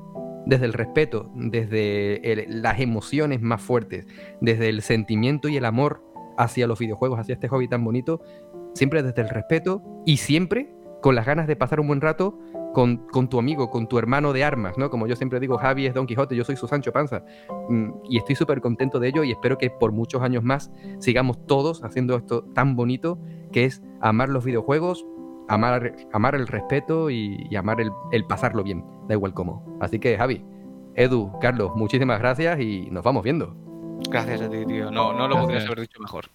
desde 0.47 0.67
el 0.67 0.73
respeto, 0.73 1.31
desde 1.35 2.47
las 2.49 2.81
emociones 2.81 3.41
más 3.43 3.61
fuertes, 3.61 4.07
desde 4.41 4.69
el 4.69 4.83
sentimiento 4.83 5.49
y 5.49 5.57
el 5.57 5.65
amor 5.65 6.03
hacia 6.39 6.67
los 6.67 6.79
videojuegos, 6.79 7.21
hacia 7.21 7.35
este 7.35 7.49
hobby 7.49 7.69
tan 7.69 7.85
bonito, 7.85 8.21
siempre 8.75 9.03
desde 9.03 9.23
el 9.23 9.29
respeto 9.29 9.83
y 10.07 10.17
siempre 10.17 10.73
con 11.03 11.15
las 11.15 11.27
ganas 11.27 11.47
de 11.47 11.57
pasar 11.57 11.81
un 11.81 11.89
buen 11.89 12.01
rato 12.01 12.39
con, 12.73 12.99
con, 13.09 13.29
tu 13.29 13.39
amigo, 13.39 13.71
con 13.71 13.89
tu 13.89 13.99
hermano 13.99 14.33
de 14.33 14.45
armas, 14.45 14.79
¿no? 14.79 14.91
Como 14.91 15.07
yo 15.07 15.17
siempre 15.17 15.41
digo, 15.41 15.59
Javi 15.59 15.87
es 15.87 15.95
Don 15.95 16.07
Quijote, 16.07 16.37
yo 16.37 16.45
soy 16.45 16.57
su 16.57 16.69
Sancho 16.69 16.93
Panza. 16.93 17.25
Mm, 17.69 17.91
y 18.09 18.19
estoy 18.19 18.37
súper 18.37 18.61
contento 18.61 19.01
de 19.01 19.09
ello 19.09 19.25
y 19.25 19.33
espero 19.33 19.59
que 19.59 19.71
por 19.71 19.93
muchos 19.93 20.23
años 20.23 20.45
más 20.45 20.71
sigamos 21.01 21.45
todos 21.47 21.83
haciendo 21.83 22.17
esto 22.17 22.45
tan 22.55 22.77
bonito 22.77 23.19
que 23.51 23.65
es 23.65 23.83
amar 24.01 24.29
los 24.29 24.45
videojuegos, 24.45 25.05
amar, 25.51 25.97
amar 26.13 26.35
el 26.35 26.47
respeto 26.47 27.11
y, 27.11 27.55
amar 27.57 27.81
el, 27.81 27.91
el, 28.13 28.25
pasarlo 28.25 28.63
bien, 28.63 28.85
da 29.09 29.15
igual 29.15 29.35
cómo. 29.35 29.79
Así 29.81 29.99
que 29.99 30.17
Javi, 30.17 30.45
Edu, 30.95 31.33
Carlos, 31.41 31.73
muchísimas 31.75 32.21
gracias 32.21 32.61
y 32.61 32.89
nos 32.91 33.05
vamos 33.05 33.25
viendo. 33.25 33.55
Gracias 34.09 34.41
a 34.43 34.49
ti, 34.49 34.65
tío. 34.65 34.91
No, 34.91 35.13
no 35.13 35.29
lo 35.29 35.41
podrías 35.41 35.67
haber 35.67 35.81
dicho 35.81 36.01
mejor. 36.01 36.31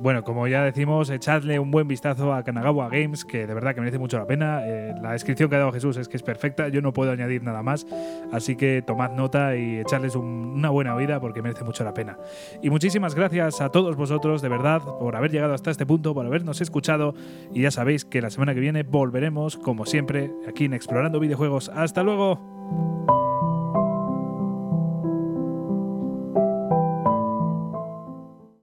Bueno, 0.00 0.22
como 0.22 0.46
ya 0.46 0.62
decimos, 0.62 1.10
echadle 1.10 1.58
un 1.58 1.72
buen 1.72 1.88
vistazo 1.88 2.32
a 2.32 2.44
Kanagawa 2.44 2.88
Games, 2.88 3.24
que 3.24 3.48
de 3.48 3.54
verdad 3.54 3.74
que 3.74 3.80
merece 3.80 3.98
mucho 3.98 4.16
la 4.16 4.26
pena. 4.26 4.60
Eh, 4.64 4.94
la 5.02 5.12
descripción 5.12 5.50
que 5.50 5.56
ha 5.56 5.58
dado 5.58 5.72
Jesús 5.72 5.96
es 5.96 6.08
que 6.08 6.16
es 6.16 6.22
perfecta, 6.22 6.68
yo 6.68 6.80
no 6.82 6.92
puedo 6.92 7.10
añadir 7.10 7.42
nada 7.42 7.64
más, 7.64 7.84
así 8.32 8.54
que 8.54 8.80
tomad 8.86 9.10
nota 9.10 9.56
y 9.56 9.80
echarles 9.80 10.14
una 10.14 10.70
buena 10.70 10.94
vida 10.94 11.20
porque 11.20 11.42
merece 11.42 11.64
mucho 11.64 11.82
la 11.82 11.94
pena. 11.94 12.16
Y 12.62 12.70
muchísimas 12.70 13.16
gracias 13.16 13.60
a 13.60 13.70
todos 13.70 13.96
vosotros, 13.96 14.40
de 14.40 14.48
verdad, 14.48 14.82
por 14.82 15.16
haber 15.16 15.32
llegado 15.32 15.52
hasta 15.52 15.72
este 15.72 15.84
punto, 15.84 16.14
por 16.14 16.24
habernos 16.24 16.60
escuchado 16.60 17.14
y 17.52 17.62
ya 17.62 17.72
sabéis 17.72 18.04
que 18.04 18.22
la 18.22 18.30
semana 18.30 18.54
que 18.54 18.60
viene 18.60 18.84
volveremos, 18.84 19.56
como 19.56 19.84
siempre, 19.84 20.30
aquí 20.48 20.66
en 20.66 20.74
Explorando 20.74 21.18
Videojuegos. 21.18 21.70
¡Hasta 21.74 22.04
luego! 22.04 23.27